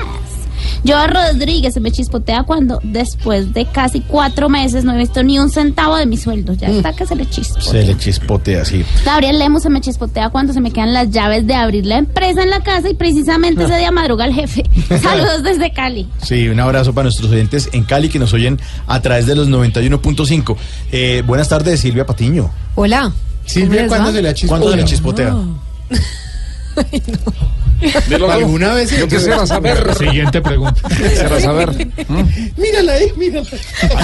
Joa 0.86 1.08
Rodríguez 1.08 1.74
se 1.74 1.80
me 1.80 1.92
chispotea 1.92 2.44
cuando 2.44 2.80
después 2.84 3.54
de 3.54 3.66
casi 3.66 4.02
cuatro 4.02 4.50
meses 4.50 4.84
no 4.84 4.94
he 4.94 4.98
visto 4.98 5.24
ni 5.24 5.40
un 5.40 5.50
centavo 5.50 5.96
de 5.96 6.06
mi 6.06 6.18
sueldo. 6.18 6.54
Ya 6.54 6.68
está 6.68 6.94
que 6.94 7.06
se 7.06 7.16
le 7.16 7.26
chispotea. 7.30 7.72
Se 7.72 7.84
le 7.84 7.98
chispotea, 7.98 8.66
sí. 8.66 8.84
Gabriel 9.06 9.40
Lemos 9.40 9.64
se 9.64 9.70
me 9.70 9.80
chispotea 9.80 10.30
cuando 10.30 10.52
se 10.52 10.60
me 10.60 10.72
quedan 10.72 10.94
las 10.94 11.10
llaves 11.10 11.48
de 11.48 11.56
abrir 11.56 11.86
la 11.86 11.98
empresa 11.98 12.44
en 12.44 12.50
la 12.50 12.62
casa 12.62 12.90
y 12.90 12.96
precisamente 12.96 13.64
ese 13.64 13.78
día 13.78 13.92
madruga 13.92 14.26
el 14.26 14.34
jefe. 14.34 14.64
Saludos 15.02 15.44
desde 15.44 15.72
Cali. 15.72 16.08
Sí, 16.22 16.50
un 16.50 16.60
abrazo 16.60 16.94
para 16.94 17.04
nuestros 17.06 17.32
oyentes 17.32 17.70
en 17.72 17.84
Cali 17.86 18.10
que 18.10 18.20
nos 18.20 18.34
oyen 18.34 18.60
a 18.88 19.02
través 19.02 19.26
de 19.26 19.36
los 19.36 19.48
91.5. 19.50 20.58
Eh, 20.92 21.24
buenas 21.26 21.48
tardes, 21.48 21.80
Silvia 21.80 22.06
Patiño. 22.06 22.52
Hola. 22.76 23.14
Silvia, 23.46 23.68
¿Cómo 23.68 23.82
les 23.82 23.88
¿cuándo 23.90 24.12
se 24.12 24.22
la 24.22 24.34
chispotea? 24.34 24.60
¿Cuándo 24.60 24.72
se 24.72 24.78
le 24.78 24.86
chispotea? 24.86 25.36
¿Alguna 28.30 28.74
vez? 28.74 28.92
Yo 28.98 29.08
quisiera 29.08 29.46
saber. 29.46 29.94
Siguiente 29.96 30.42
pregunta. 30.42 30.82
Quisiera 30.90 31.40
saber. 31.40 31.70
Mírala 32.58 32.94
ahí, 32.94 33.12
mírala. 33.18 33.48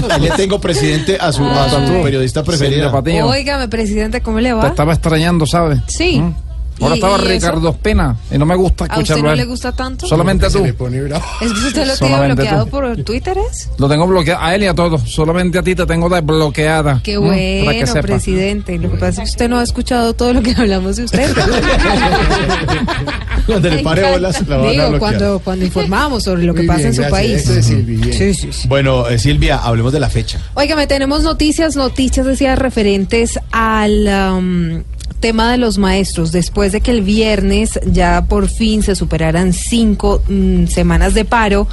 Ahí 0.10 0.22
le 0.22 0.30
tengo 0.32 0.60
presidente 0.60 1.18
a 1.20 1.32
su, 1.32 1.44
a 1.46 1.70
su 1.70 2.04
periodista 2.04 2.44
preferida. 2.44 2.92
Óigame, 2.94 3.68
presidente, 3.68 4.22
¿cómo 4.22 4.40
le 4.40 4.50
Te 4.50 4.56
va? 4.56 4.68
estaba 4.68 4.94
extrañando, 4.94 5.46
¿sabes? 5.46 5.80
Sí. 5.88 6.22
Ahora 6.82 6.96
¿Y- 6.96 7.00
estaba? 7.00 7.18
Ricardo 7.18 7.70
Espina 7.70 8.18
y 8.32 8.38
no 8.38 8.46
me 8.46 8.56
gusta 8.56 8.86
¿A 8.86 8.88
usted 8.88 8.98
escucharlo. 9.02 9.24
no 9.24 9.30
a 9.30 9.34
él. 9.34 9.40
le 9.40 9.46
gusta 9.46 9.72
tanto? 9.72 10.08
Solamente 10.08 10.46
a 10.46 10.50
Se 10.50 10.58
tú. 10.58 10.64
me 10.64 10.74
pone 10.74 11.02
bravo. 11.02 11.24
¿Es 11.42 11.52
que 11.52 11.68
usted 11.68 11.88
lo 11.88 11.98
tiene 11.98 12.34
bloqueado 12.34 12.66
tú. 12.66 12.72
por 12.72 13.04
Twitter, 13.04 13.38
es? 13.52 13.70
Lo 13.78 13.88
tengo 13.90 14.08
bloqueado 14.08 14.42
a 14.44 14.56
él 14.56 14.64
y 14.64 14.68
a 14.68 14.74
todos. 14.74 15.02
Solamente 15.12 15.60
a 15.60 15.64
ti 15.64 15.76
te 15.76 15.86
tengo 15.86 16.10
desbloqueada. 16.10 17.02
Qué. 17.04 17.20
Para 17.20 17.36
que 17.36 17.62
bueno, 17.64 17.88
sepa. 17.88 18.02
presidente. 18.02 18.78
Lo 18.78 18.92
que 18.92 18.98
pasa 18.98 19.24
es 19.24 19.30
que 19.30 19.34
usted 19.34 19.50
no 19.50 19.58
ha 19.60 19.64
escuchado 19.64 20.14
todo 20.14 20.34
lo 20.34 20.42
que 20.42 20.54
hablamos 20.58 20.96
de 20.98 21.04
usted. 21.06 21.30
Cuando 23.46 23.70
le 23.70 23.80
pare 23.84 24.12
bolas, 24.12 24.48
la 24.48 24.58
van 24.58 24.68
a 24.68 24.72
Digo, 24.72 24.90
bloquear. 24.90 25.00
cuando, 25.00 25.40
cuando 25.40 25.66
informamos 25.66 26.24
sobre 26.24 26.44
lo 26.44 26.54
que 26.54 26.60
Muy 26.60 26.68
pasa 26.68 26.78
bien, 26.80 26.88
en 26.90 26.96
su 26.96 27.02
gracias. 27.02 27.20
país. 27.20 27.50
Es. 27.50 27.66
Sí, 27.66 28.34
sí, 28.34 28.50
sí. 28.52 28.68
Bueno, 28.68 29.08
eh, 29.10 29.18
Silvia, 29.18 29.58
hablemos 29.58 29.92
de 29.92 30.00
la 30.00 30.10
fecha. 30.10 30.40
Óigame, 30.54 30.88
tenemos 30.88 31.24
noticias, 31.24 31.76
noticias 31.76 32.26
decía 32.26 32.56
referentes 32.56 33.40
al 33.52 34.08
um, 34.38 34.84
tema 35.20 35.52
de 35.52 35.58
los 35.58 35.78
maestros. 35.78 36.32
Después 36.32 36.72
de 36.72 36.82
que 36.82 36.92
el 36.92 37.02
viernes 37.02 37.80
ya 37.86 38.26
por 38.28 38.50
fin 38.50 38.84
se 38.84 38.96
superaran 38.96 39.54
cinco 39.54 40.22
mm, 40.28 40.68
semanas 40.68 41.14
de 41.14 41.26
paro, 41.26 41.68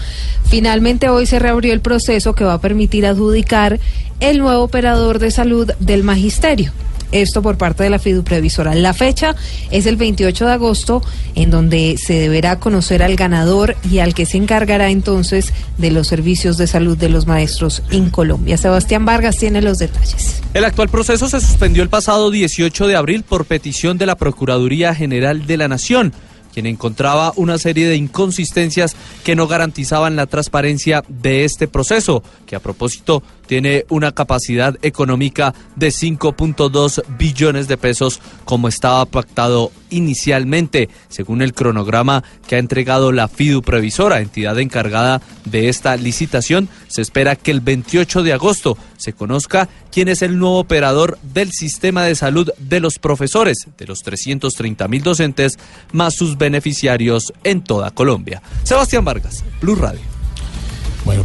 finalmente 0.45 1.09
hoy 1.09 1.27
se 1.27 1.39
reabrió 1.39 1.73
el 1.73 1.81
proceso 1.81 2.35
que 2.35 2.45
va 2.45 2.55
a 2.55 2.61
permitir 2.61 3.07
adjudicar 3.07 3.79
el 4.21 4.39
nuevo 4.39 4.63
operador 4.63 5.19
de 5.19 5.31
salud 5.31 5.71
del 5.79 6.03
magisterio. 6.03 6.73
Esto 7.13 7.43
por 7.43 7.57
parte 7.57 7.85
de 7.85 7.91
la 7.91 7.99
fiduprevisora. 7.99 8.75
La 8.75 8.95
fecha 8.95 9.35
es 9.71 9.87
el 9.87 9.97
28 9.97 10.47
de 10.47 10.53
agosto, 10.53 11.03
en 11.35 11.51
donde 11.51 11.97
se 11.99 12.15
deberá 12.15 12.59
conocer 12.59 13.03
al 13.03 13.17
ganador 13.17 13.77
y 13.91 13.99
al 13.99 14.15
que 14.15 14.27
se 14.27 14.37
encargará 14.37 14.91
entonces 14.91 15.53
de 15.79 15.91
los 15.91 16.09
servicios 16.09 16.57
de 16.57 16.67
salud 16.67 16.97
de 16.97 17.09
los 17.09 17.27
maestros 17.27 17.83
en 17.91 18.11
Colombia. 18.11 18.57
Sebastián 18.57 19.05
Vargas 19.05 19.37
tiene 19.37 19.63
los 19.63 19.79
detalles. 19.79 20.43
El 20.55 20.65
actual 20.65 20.89
proceso 20.89 21.29
se 21.29 21.41
suspendió 21.41 21.83
el 21.83 21.89
pasado 21.89 22.31
18 22.31 22.87
de 22.87 22.97
abril 22.97 23.23
por 23.23 23.45
petición 23.45 23.99
de 23.99 24.07
la 24.07 24.17
Procuraduría 24.17 24.95
General 24.95 25.47
de 25.47 25.57
la 25.57 25.69
Nación, 25.69 26.13
quien 26.57 26.65
encontraba 26.65 27.35
una 27.37 27.59
serie 27.59 27.87
de 27.87 27.97
inconsistencias 27.97 28.97
que 29.25 29.37
no 29.37 29.47
garantizaban 29.47 30.17
la 30.17 30.25
transparencia 30.25 31.05
de 31.07 31.45
este 31.45 31.69
proceso, 31.69 32.23
que 32.47 32.57
a 32.57 32.61
propósito 32.61 33.23
tiene 33.47 33.85
una 33.89 34.13
capacidad 34.13 34.77
económica 34.83 35.55
de 35.77 35.89
5.2 35.89 37.03
billones 37.19 37.69
de 37.69 37.77
pesos 37.77 38.21
como 38.45 38.69
estaba 38.69 39.05
pactado 39.07 39.73
inicialmente, 39.91 40.89
según 41.09 41.43
el 41.43 41.55
cronograma 41.55 42.25
que 42.47 42.57
ha 42.57 42.59
entregado 42.59 43.13
la 43.13 43.29
FIDU 43.29 43.63
Previsora, 43.63 44.21
entidad 44.21 44.59
encargada 44.59 45.23
de 45.45 45.69
esta 45.69 45.97
licitación. 45.97 46.69
Se 46.89 47.03
espera 47.03 47.37
que 47.37 47.51
el 47.51 47.61
28 47.61 48.23
de 48.23 48.33
agosto 48.33 48.77
se 48.97 49.13
conozca 49.13 49.69
quién 49.93 50.09
es 50.09 50.23
el 50.23 50.39
nuevo 50.39 50.59
operador 50.59 51.19
del 51.23 51.53
sistema 51.53 52.05
de 52.05 52.15
salud 52.15 52.51
de 52.59 52.81
los 52.81 52.99
profesores, 52.99 53.67
de 53.79 53.87
los 53.87 54.03
330 54.03 54.89
mil 54.89 55.03
docentes, 55.03 55.59
más 55.93 56.15
sus 56.15 56.37
beneficiarios 56.37 57.33
en 57.45 57.63
toda 57.63 57.91
Colombia. 57.91 58.43
Sebastián 58.65 59.05
Vargas, 59.05 59.45
Blue 59.61 59.77
Radio. 59.77 60.16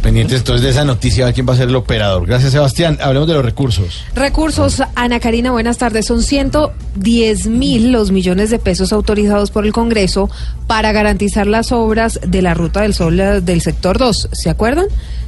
Pendientes 0.02 0.38
entonces 0.38 0.64
de 0.64 0.70
esa 0.70 0.84
noticia, 0.84 1.22
a 1.22 1.26
ver 1.26 1.34
quién 1.34 1.48
va 1.48 1.54
a 1.54 1.56
ser 1.56 1.68
el 1.68 1.76
operador. 1.76 2.26
Gracias, 2.26 2.52
Sebastián. 2.52 2.98
Hablemos 3.00 3.28
de 3.28 3.34
los 3.34 3.44
recursos. 3.44 4.04
Recursos, 4.16 4.82
Ana 4.96 5.20
Karina, 5.20 5.52
buenas 5.52 5.78
tardes. 5.78 6.06
Son 6.06 6.24
110 6.24 7.46
mil 7.46 7.92
los 7.92 8.10
millones 8.10 8.50
de 8.50 8.58
pesos 8.58 8.92
autorizados 8.92 9.52
por 9.52 9.64
el 9.64 9.72
Congreso 9.72 10.28
para 10.66 10.90
garantizar 10.90 11.46
las 11.46 11.70
obras 11.70 12.18
de 12.26 12.42
la 12.42 12.52
Ruta 12.52 12.80
del 12.80 12.94
Sol 12.94 13.20
eh, 13.20 13.40
del 13.40 13.60
sector 13.60 13.98
2. 13.98 14.30
¿Se 14.32 14.50
acuerdan? 14.50 14.86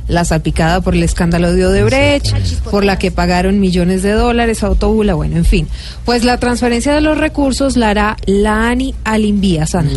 La 0.09 0.25
salpicada 0.25 0.81
por 0.81 0.95
el 0.95 1.05
escándalo 1.05 1.53
de 1.53 1.67
Odebrecht, 1.67 2.35
por 2.71 2.85
la 2.85 2.99
que 2.99 3.13
pagaron 3.13 3.61
millones 3.61 4.03
de 4.03 4.11
dólares 4.11 4.65
a 4.65 4.67
Autobula, 4.67 5.15
bueno, 5.15 5.37
en 5.37 5.45
fin. 5.45 5.69
Pues 6.05 6.25
la 6.25 6.39
transferencia 6.39 6.93
de 6.93 7.01
los 7.01 7.17
recursos 7.17 7.77
la 7.77 7.91
hará 7.91 8.17
la 8.27 8.69
ANI 8.69 8.95
al 9.05 9.25
Invía, 9.25 9.67
Sana. 9.67 9.91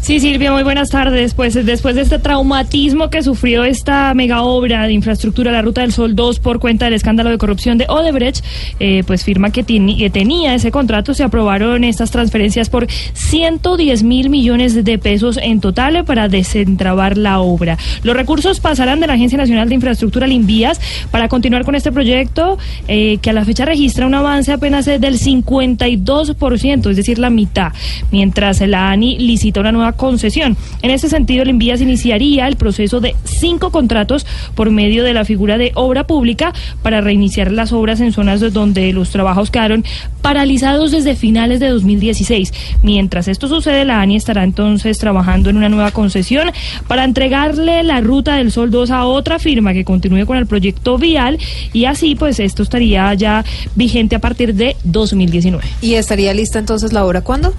Sí, 0.00 0.20
Silvia, 0.20 0.52
muy 0.52 0.62
buenas 0.62 0.88
tardes. 0.90 1.34
Pues 1.34 1.54
después 1.54 1.94
de 1.94 2.02
este 2.02 2.18
traumatismo 2.18 3.10
que 3.10 3.22
sufrió 3.22 3.64
esta 3.64 4.14
mega 4.14 4.42
obra 4.42 4.86
de 4.86 4.92
infraestructura, 4.92 5.52
la 5.52 5.60
Ruta 5.60 5.82
del 5.82 5.92
Sol 5.92 6.14
2, 6.14 6.38
por 6.38 6.60
cuenta 6.60 6.86
del 6.86 6.94
escándalo 6.94 7.30
de 7.30 7.36
corrupción 7.36 7.76
de 7.76 7.86
Odebrecht, 7.88 8.42
eh, 8.80 9.02
pues 9.06 9.24
firma 9.24 9.50
que, 9.50 9.64
tenía 9.64 10.54
ese 10.54 10.70
contrato, 10.70 11.12
se 11.12 11.24
aprobaron 11.24 11.84
estas 11.84 12.10
transferencias 12.10 12.70
por 12.70 12.86
110 12.90 14.02
mil 14.02 14.30
millones 14.30 14.82
de 14.82 14.98
pesos 14.98 15.38
en 15.42 15.60
total 15.60 16.04
para 16.04 16.28
desentrabar 16.28 17.18
la 17.18 17.40
obra. 17.40 17.76
Los 18.02 18.16
recursos 18.16 18.60
pasarán 18.60 19.00
de 19.00 19.08
la 19.08 19.14
Agencia 19.14 19.36
Nacional 19.36 19.68
de 19.68 19.74
Infraestructura 19.74 20.24
al 20.24 20.32
Invías 20.32 20.80
para 21.10 21.28
continuar 21.28 21.64
con 21.64 21.74
este 21.74 21.92
proyecto 21.92 22.56
eh, 22.86 23.18
que 23.20 23.30
a 23.30 23.32
la 23.34 23.44
fecha 23.44 23.66
registra 23.66 24.06
un 24.06 24.14
avance 24.14 24.52
apenas 24.52 24.86
del 24.86 25.18
52%, 25.18 26.90
es 26.90 26.96
decir, 26.96 27.18
la 27.18 27.30
mitad, 27.30 27.72
mientras 28.10 28.60
la 28.62 28.90
ANI 28.90 29.18
licita 29.18 29.60
una 29.60 29.72
nueva 29.72 29.87
concesión. 29.92 30.56
En 30.82 30.90
este 30.90 31.08
sentido, 31.08 31.42
el 31.42 31.50
Invías 31.50 31.80
iniciaría 31.80 32.46
el 32.46 32.56
proceso 32.56 33.00
de 33.00 33.14
cinco 33.24 33.70
contratos 33.70 34.26
por 34.54 34.70
medio 34.70 35.04
de 35.04 35.14
la 35.14 35.24
figura 35.24 35.58
de 35.58 35.72
obra 35.74 36.06
pública 36.06 36.52
para 36.82 37.00
reiniciar 37.00 37.52
las 37.52 37.72
obras 37.72 38.00
en 38.00 38.12
zonas 38.12 38.40
donde 38.52 38.92
los 38.92 39.10
trabajos 39.10 39.50
quedaron 39.50 39.84
paralizados 40.22 40.90
desde 40.90 41.16
finales 41.16 41.60
de 41.60 41.68
2016. 41.68 42.52
Mientras 42.82 43.28
esto 43.28 43.48
sucede, 43.48 43.84
la 43.84 44.00
ANI 44.00 44.16
estará 44.16 44.44
entonces 44.44 44.98
trabajando 44.98 45.50
en 45.50 45.56
una 45.56 45.68
nueva 45.68 45.90
concesión 45.90 46.50
para 46.86 47.04
entregarle 47.04 47.82
la 47.82 48.00
ruta 48.00 48.36
del 48.36 48.52
Sol 48.52 48.70
2 48.70 48.90
a 48.90 49.04
otra 49.06 49.38
firma 49.38 49.72
que 49.72 49.84
continúe 49.84 50.26
con 50.26 50.36
el 50.36 50.46
proyecto 50.46 50.98
vial 50.98 51.38
y 51.72 51.84
así 51.84 52.14
pues 52.14 52.40
esto 52.40 52.62
estaría 52.62 53.12
ya 53.14 53.44
vigente 53.74 54.16
a 54.16 54.18
partir 54.18 54.54
de 54.54 54.76
2019. 54.84 55.64
¿Y 55.80 55.94
estaría 55.94 56.34
lista 56.34 56.58
entonces 56.58 56.92
la 56.92 57.04
obra 57.04 57.22
cuándo? 57.22 57.54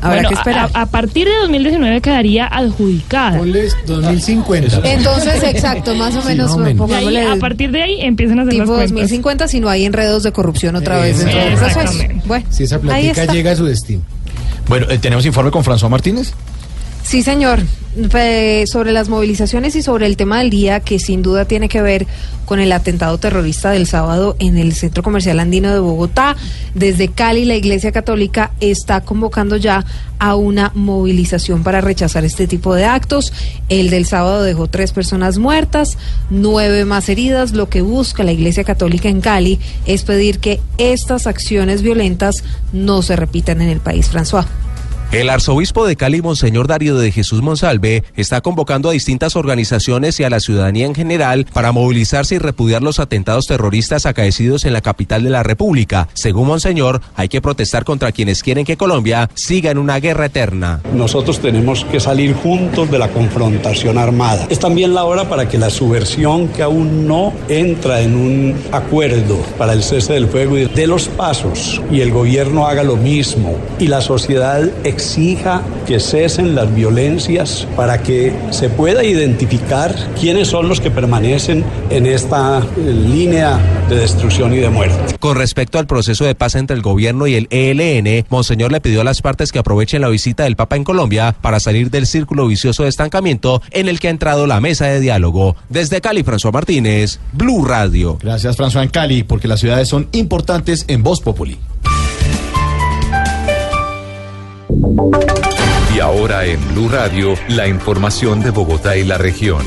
Habrá 0.00 0.14
Bueno, 0.14 0.28
que 0.28 0.34
esperar. 0.34 0.70
A, 0.74 0.82
a 0.82 0.86
partir 0.86 1.28
de 1.28 1.34
2019 1.42 2.00
quedaría 2.00 2.46
adjudicada. 2.46 3.36
2050. 3.86 4.80
Entonces, 4.84 5.42
exacto, 5.42 5.94
más 5.94 6.14
o 6.16 6.22
menos, 6.22 6.56
Y 6.56 6.60
ahí, 6.62 6.74
pongámosle 6.74 7.26
a 7.26 7.36
partir 7.36 7.70
de 7.70 7.82
ahí 7.82 8.00
empiezan 8.00 8.38
a 8.38 8.42
hacer 8.42 8.52
tipo 8.52 8.64
las 8.64 8.70
cuentas. 8.76 8.90
2050 8.92 9.48
si 9.48 9.60
no 9.60 9.68
hay 9.68 9.84
enredos 9.84 10.22
de 10.22 10.32
corrupción 10.32 10.76
otra 10.76 10.98
vez 10.98 11.18
dentro 11.18 11.38
del 11.38 11.54
proceso. 11.54 11.92
Bueno, 12.24 12.46
Si 12.50 12.64
esa 12.64 12.80
ahí 12.90 13.08
está. 13.08 13.26
llega 13.32 13.52
a 13.52 13.56
su 13.56 13.64
destino. 13.66 14.02
Bueno, 14.68 14.86
eh, 14.88 14.98
tenemos 14.98 15.26
informe 15.26 15.50
con 15.50 15.64
François 15.64 15.88
Martínez. 15.90 16.32
Sí, 17.02 17.22
señor. 17.22 17.60
Sobre 18.66 18.92
las 18.92 19.08
movilizaciones 19.08 19.74
y 19.74 19.82
sobre 19.82 20.06
el 20.06 20.16
tema 20.16 20.38
del 20.38 20.48
día 20.48 20.78
que 20.78 21.00
sin 21.00 21.22
duda 21.22 21.44
tiene 21.44 21.68
que 21.68 21.82
ver 21.82 22.06
con 22.44 22.60
el 22.60 22.70
atentado 22.70 23.18
terrorista 23.18 23.70
del 23.70 23.88
sábado 23.88 24.36
en 24.38 24.58
el 24.58 24.74
Centro 24.74 25.02
Comercial 25.02 25.40
Andino 25.40 25.72
de 25.72 25.80
Bogotá. 25.80 26.36
Desde 26.74 27.08
Cali, 27.08 27.44
la 27.44 27.56
Iglesia 27.56 27.90
Católica 27.90 28.52
está 28.60 29.00
convocando 29.00 29.56
ya 29.56 29.84
a 30.20 30.36
una 30.36 30.70
movilización 30.76 31.64
para 31.64 31.80
rechazar 31.80 32.24
este 32.24 32.46
tipo 32.46 32.76
de 32.76 32.84
actos. 32.84 33.32
El 33.68 33.90
del 33.90 34.06
sábado 34.06 34.44
dejó 34.44 34.68
tres 34.68 34.92
personas 34.92 35.38
muertas, 35.38 35.98
nueve 36.30 36.84
más 36.84 37.08
heridas. 37.08 37.52
Lo 37.52 37.68
que 37.68 37.82
busca 37.82 38.22
la 38.22 38.32
Iglesia 38.32 38.62
Católica 38.62 39.08
en 39.08 39.20
Cali 39.20 39.58
es 39.84 40.04
pedir 40.04 40.38
que 40.38 40.60
estas 40.78 41.26
acciones 41.26 41.82
violentas 41.82 42.44
no 42.72 43.02
se 43.02 43.16
repitan 43.16 43.60
en 43.62 43.68
el 43.68 43.80
país. 43.80 44.08
François. 44.12 44.46
El 45.12 45.28
arzobispo 45.28 45.88
de 45.88 45.96
Cali, 45.96 46.22
Monseñor 46.22 46.68
Darío 46.68 46.96
de 46.96 47.10
Jesús 47.10 47.42
Monsalve, 47.42 48.04
está 48.14 48.42
convocando 48.42 48.88
a 48.88 48.92
distintas 48.92 49.34
organizaciones 49.34 50.20
y 50.20 50.22
a 50.22 50.30
la 50.30 50.38
ciudadanía 50.38 50.86
en 50.86 50.94
general 50.94 51.48
para 51.52 51.72
movilizarse 51.72 52.36
y 52.36 52.38
repudiar 52.38 52.80
los 52.84 53.00
atentados 53.00 53.46
terroristas 53.46 54.06
acaecidos 54.06 54.64
en 54.66 54.72
la 54.72 54.82
capital 54.82 55.24
de 55.24 55.30
la 55.30 55.42
República. 55.42 56.06
Según 56.14 56.46
Monseñor, 56.46 57.00
hay 57.16 57.28
que 57.28 57.40
protestar 57.40 57.82
contra 57.82 58.12
quienes 58.12 58.44
quieren 58.44 58.64
que 58.64 58.76
Colombia 58.76 59.28
siga 59.34 59.72
en 59.72 59.78
una 59.78 59.98
guerra 59.98 60.26
eterna. 60.26 60.80
Nosotros 60.94 61.40
tenemos 61.40 61.84
que 61.86 61.98
salir 61.98 62.32
juntos 62.32 62.88
de 62.88 63.00
la 63.00 63.08
confrontación 63.08 63.98
armada. 63.98 64.46
Es 64.48 64.60
también 64.60 64.94
la 64.94 65.02
hora 65.02 65.28
para 65.28 65.48
que 65.48 65.58
la 65.58 65.70
subversión 65.70 66.46
que 66.50 66.62
aún 66.62 67.08
no 67.08 67.32
entra 67.48 68.00
en 68.00 68.14
un 68.14 68.54
acuerdo 68.70 69.38
para 69.58 69.72
el 69.72 69.82
cese 69.82 70.12
del 70.12 70.28
fuego 70.28 70.56
y 70.56 70.66
de 70.66 70.86
los 70.86 71.08
pasos 71.08 71.82
y 71.90 72.00
el 72.00 72.12
gobierno 72.12 72.68
haga 72.68 72.84
lo 72.84 72.96
mismo 72.96 73.58
y 73.80 73.88
la 73.88 74.02
sociedad 74.02 74.70
exija 75.00 75.62
que 75.86 75.98
cesen 75.98 76.54
las 76.54 76.74
violencias 76.74 77.66
para 77.74 78.02
que 78.02 78.34
se 78.50 78.68
pueda 78.68 79.02
identificar 79.02 79.94
quiénes 80.20 80.48
son 80.48 80.68
los 80.68 80.78
que 80.78 80.90
permanecen 80.90 81.64
en 81.88 82.04
esta 82.04 82.58
eh, 82.58 82.80
línea 82.80 83.58
de 83.88 83.96
destrucción 83.96 84.52
y 84.52 84.58
de 84.58 84.68
muerte. 84.68 85.16
Con 85.18 85.38
respecto 85.38 85.78
al 85.78 85.86
proceso 85.86 86.26
de 86.26 86.34
paz 86.34 86.54
entre 86.54 86.76
el 86.76 86.82
gobierno 86.82 87.26
y 87.26 87.34
el 87.34 87.48
ELN, 87.50 88.26
Monseñor 88.28 88.72
le 88.72 88.82
pidió 88.82 89.00
a 89.00 89.04
las 89.04 89.22
partes 89.22 89.52
que 89.52 89.58
aprovechen 89.58 90.02
la 90.02 90.10
visita 90.10 90.44
del 90.44 90.56
Papa 90.56 90.76
en 90.76 90.84
Colombia 90.84 91.34
para 91.40 91.60
salir 91.60 91.90
del 91.90 92.06
círculo 92.06 92.46
vicioso 92.46 92.82
de 92.82 92.90
estancamiento 92.90 93.62
en 93.70 93.88
el 93.88 94.00
que 94.00 94.08
ha 94.08 94.10
entrado 94.10 94.46
la 94.46 94.60
mesa 94.60 94.86
de 94.86 95.00
diálogo. 95.00 95.56
Desde 95.70 96.02
Cali, 96.02 96.22
François 96.22 96.52
Martínez, 96.52 97.20
Blue 97.32 97.64
Radio. 97.64 98.18
Gracias, 98.20 98.58
François, 98.58 98.82
en 98.82 98.90
Cali, 98.90 99.22
porque 99.22 99.48
las 99.48 99.60
ciudades 99.60 99.88
son 99.88 100.08
importantes 100.12 100.84
en 100.88 101.02
Voz 101.02 101.22
Populi. 101.22 101.58
Y 105.94 106.00
ahora 106.00 106.44
en 106.46 106.60
Blue 106.72 106.88
Radio, 106.88 107.34
la 107.48 107.66
información 107.66 108.40
de 108.42 108.50
Bogotá 108.50 108.96
y 108.96 109.04
la 109.04 109.18
región. 109.18 109.62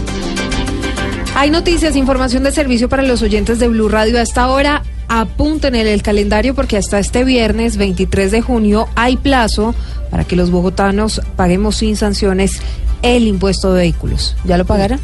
Hay 1.35 1.49
noticias, 1.49 1.95
información 1.95 2.43
de 2.43 2.51
servicio 2.51 2.89
para 2.89 3.03
los 3.03 3.21
oyentes 3.21 3.59
de 3.59 3.67
Blue 3.67 3.89
Radio. 3.89 4.21
Hasta 4.21 4.43
ahora, 4.43 4.83
apunten 5.07 5.75
en 5.75 5.87
el 5.87 6.01
calendario 6.01 6.55
porque 6.55 6.77
hasta 6.77 6.99
este 6.99 7.23
viernes 7.23 7.77
23 7.77 8.31
de 8.31 8.41
junio 8.41 8.87
hay 8.95 9.17
plazo 9.17 9.75
para 10.09 10.23
que 10.23 10.35
los 10.35 10.51
bogotanos 10.51 11.21
paguemos 11.35 11.77
sin 11.77 11.95
sanciones 11.95 12.61
el 13.01 13.27
impuesto 13.27 13.73
de 13.73 13.81
vehículos. 13.81 14.35
¿Ya 14.45 14.57
lo 14.57 14.65
pagarán? 14.65 14.99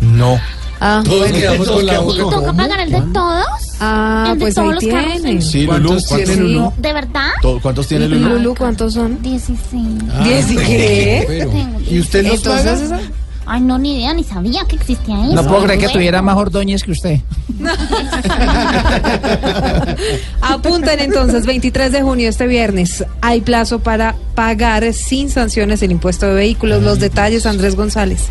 No. 0.00 0.38
Ah, 0.80 1.02
Todos 1.04 1.18
bueno. 1.18 1.34
quedamos 1.38 1.68
con 1.68 1.86
la 1.86 1.98
boca. 2.00 2.22
¿Toca 2.22 2.52
pagar 2.52 2.80
el 2.80 2.90
de 2.92 3.00
todos? 3.12 3.46
Ah, 3.80 4.28
¿El 4.32 4.38
de 4.38 4.44
pues 4.44 4.54
todos 4.54 4.68
ahí 4.68 4.74
los 4.74 4.84
carros? 4.94 5.12
tienen. 5.12 5.42
Sí, 5.42 5.62
Lulú, 5.62 5.68
¿Cuántos 5.88 6.06
¿cuántos, 6.06 6.26
tienen 6.34 6.56
uno? 6.56 6.72
¿De 6.78 6.92
verdad? 6.92 7.30
¿cuántos 7.62 7.86
tiene 7.88 8.04
¿Y 8.04 8.08
Lulú? 8.08 8.28
Lulu 8.36 8.54
cuántos 8.54 8.94
son? 8.94 9.20
16. 9.22 9.86
¿Diez 10.24 10.50
y 10.52 10.56
qué? 10.56 11.24
Pero, 11.26 11.50
¿Y 11.90 11.98
usted 12.00 12.26
los 12.26 12.40
paga? 12.42 12.76
Ay, 13.50 13.62
no, 13.62 13.78
ni 13.78 13.96
idea, 13.96 14.12
ni 14.12 14.24
sabía 14.24 14.66
que 14.66 14.76
existía 14.76 15.24
eso. 15.24 15.34
No 15.34 15.42
puedo 15.46 15.64
creer 15.64 15.80
que 15.80 15.88
tuviera 15.88 16.20
más 16.20 16.36
ordóñez 16.36 16.82
que 16.84 16.90
usted. 16.92 17.20
Apunten 20.42 21.00
entonces, 21.00 21.46
23 21.46 21.92
de 21.92 22.02
junio, 22.02 22.28
este 22.28 22.46
viernes, 22.46 23.04
hay 23.22 23.40
plazo 23.40 23.78
para 23.78 24.16
pagar 24.34 24.92
sin 24.92 25.30
sanciones 25.30 25.82
el 25.82 25.92
impuesto 25.92 26.26
de 26.26 26.34
vehículos. 26.34 26.82
Los 26.82 26.98
detalles, 27.00 27.46
Andrés 27.46 27.74
González. 27.74 28.26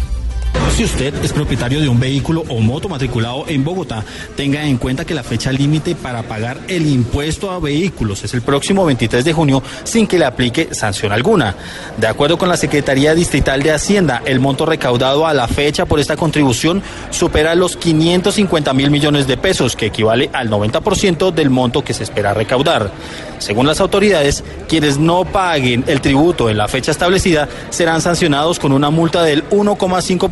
Si 0.77 0.83
usted 0.83 1.11
es 1.23 1.33
propietario 1.33 1.81
de 1.81 1.89
un 1.89 1.99
vehículo 1.99 2.43
o 2.49 2.59
moto 2.59 2.87
matriculado 2.87 3.45
en 3.47 3.63
Bogotá, 3.63 4.05
tenga 4.35 4.63
en 4.63 4.77
cuenta 4.77 5.05
que 5.05 5.15
la 5.15 5.23
fecha 5.23 5.51
límite 5.51 5.95
para 5.95 6.21
pagar 6.21 6.59
el 6.67 6.85
impuesto 6.85 7.49
a 7.49 7.57
vehículos 7.57 8.23
es 8.23 8.35
el 8.35 8.43
próximo 8.43 8.85
23 8.85 9.25
de 9.25 9.33
junio 9.33 9.63
sin 9.83 10.05
que 10.05 10.19
le 10.19 10.25
aplique 10.25 10.75
sanción 10.75 11.11
alguna. 11.11 11.55
De 11.97 12.05
acuerdo 12.05 12.37
con 12.37 12.47
la 12.47 12.57
Secretaría 12.57 13.15
Distrital 13.15 13.63
de 13.63 13.71
Hacienda, 13.71 14.21
el 14.23 14.39
monto 14.39 14.67
recaudado 14.67 15.25
a 15.25 15.33
la 15.33 15.47
fecha 15.47 15.87
por 15.87 15.99
esta 15.99 16.15
contribución 16.15 16.83
supera 17.09 17.55
los 17.55 17.75
550 17.75 18.71
mil 18.73 18.91
millones 18.91 19.25
de 19.25 19.37
pesos, 19.37 19.75
que 19.75 19.87
equivale 19.87 20.29
al 20.31 20.47
90% 20.47 21.33
del 21.33 21.49
monto 21.49 21.83
que 21.83 21.95
se 21.95 22.03
espera 22.03 22.35
recaudar. 22.35 22.91
Según 23.39 23.65
las 23.65 23.79
autoridades, 23.79 24.43
quienes 24.67 24.99
no 24.99 25.25
paguen 25.25 25.83
el 25.87 26.01
tributo 26.01 26.51
en 26.51 26.57
la 26.57 26.67
fecha 26.67 26.91
establecida 26.91 27.47
serán 27.71 28.01
sancionados 28.01 28.59
con 28.59 28.73
una 28.73 28.91
multa 28.91 29.23
del 29.23 29.47
1,5% 29.49 30.27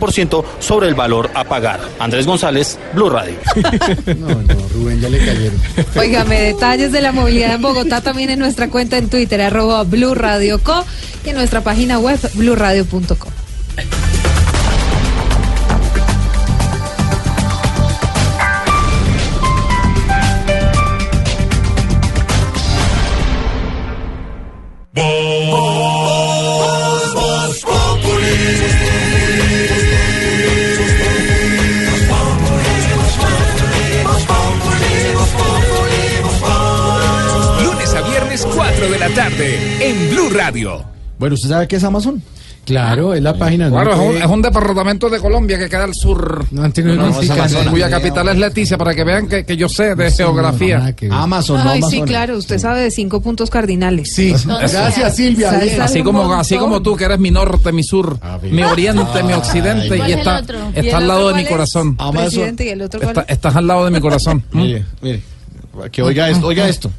sobre 0.59 0.87
el 0.87 0.95
valor 0.95 1.29
a 1.33 1.43
pagar. 1.43 1.79
Andrés 1.99 2.25
González, 2.25 2.77
Blue 2.93 3.09
Radio. 3.09 3.35
No, 4.15 4.27
no, 4.27 4.67
Rubén, 4.73 5.01
ya 5.01 5.09
le 5.09 5.17
cayeron. 5.19 5.59
Óigame, 5.97 6.41
detalles 6.41 6.91
de 6.91 7.01
la 7.01 7.11
movilidad 7.11 7.55
en 7.55 7.61
Bogotá 7.61 8.01
también 8.01 8.29
en 8.29 8.39
nuestra 8.39 8.69
cuenta 8.69 8.97
en 8.97 9.09
Twitter, 9.09 9.41
arroba 9.41 9.83
Blue 9.83 10.15
Radio 10.15 10.61
Co, 10.63 10.85
y 11.25 11.29
en 11.29 11.35
nuestra 11.35 11.61
página 11.61 11.99
web, 11.99 12.19
bluradio.com. 12.33 13.31
Radio. 40.33 40.83
Bueno, 41.19 41.35
¿usted 41.35 41.49
sabe 41.49 41.67
qué 41.67 41.75
es 41.75 41.83
Amazon? 41.83 42.21
Claro, 42.65 43.13
es 43.13 43.21
la 43.21 43.37
página. 43.37 43.69
Claro, 43.69 43.91
es 43.93 43.99
un, 43.99 44.05
puede- 44.07 44.19
es 44.19 44.25
un 44.25 44.41
departamento 44.41 45.07
de 45.09 45.19
Colombia 45.19 45.59
que 45.59 45.69
queda 45.69 45.83
al 45.83 45.93
sur. 45.93 46.45
No 46.51 46.63
No, 46.67 46.95
no, 47.09 47.71
cuya 47.71 47.89
capital 47.91 48.29
es 48.29 48.37
Leticia, 48.37 48.77
para 48.77 48.95
que 48.95 49.03
vean 49.03 49.27
que, 49.27 49.45
que 49.45 49.55
yo 49.55 49.69
sé 49.69 49.93
de 49.93 50.09
geografía. 50.09 50.95
Amazon, 51.11 51.63
no 51.63 51.69
Ay, 51.69 51.83
sí, 51.83 52.01
claro, 52.01 52.37
usted 52.37 52.57
sabe 52.57 52.81
de 52.81 52.91
cinco 52.91 53.21
puntos 53.21 53.51
cardinales. 53.51 54.11
Sí, 54.15 54.33
gracias 54.45 55.15
Silvia. 55.15 55.51
¿Sabes 55.51 55.69
bien. 55.69 55.81
Así 55.81 56.01
como, 56.01 56.33
así 56.33 56.57
como 56.57 56.81
tú, 56.81 56.95
que 56.95 57.05
eres 57.05 57.19
mi 57.19 57.29
norte, 57.29 57.71
mi 57.71 57.83
sur, 57.83 58.17
mi 58.41 58.63
oriente, 58.63 59.21
mi 59.23 59.33
occidente, 59.33 59.97
¿Cuál 59.97 60.09
y 60.09 60.13
está, 60.13 60.97
al 60.97 61.07
lado 61.07 61.27
de 61.29 61.35
mi 61.35 61.45
corazón. 61.45 61.95
Amazon. 61.99 62.55
Estás 63.27 63.55
al 63.55 63.67
lado 63.67 63.85
de 63.85 63.91
mi 63.91 63.99
corazón. 64.01 64.43
Mire, 64.51 64.85
mire. 65.01 65.34
Que 65.91 66.01
oiga 66.01 66.29
esto, 66.29 66.47
oiga 66.47 66.67
esto. 66.67 66.91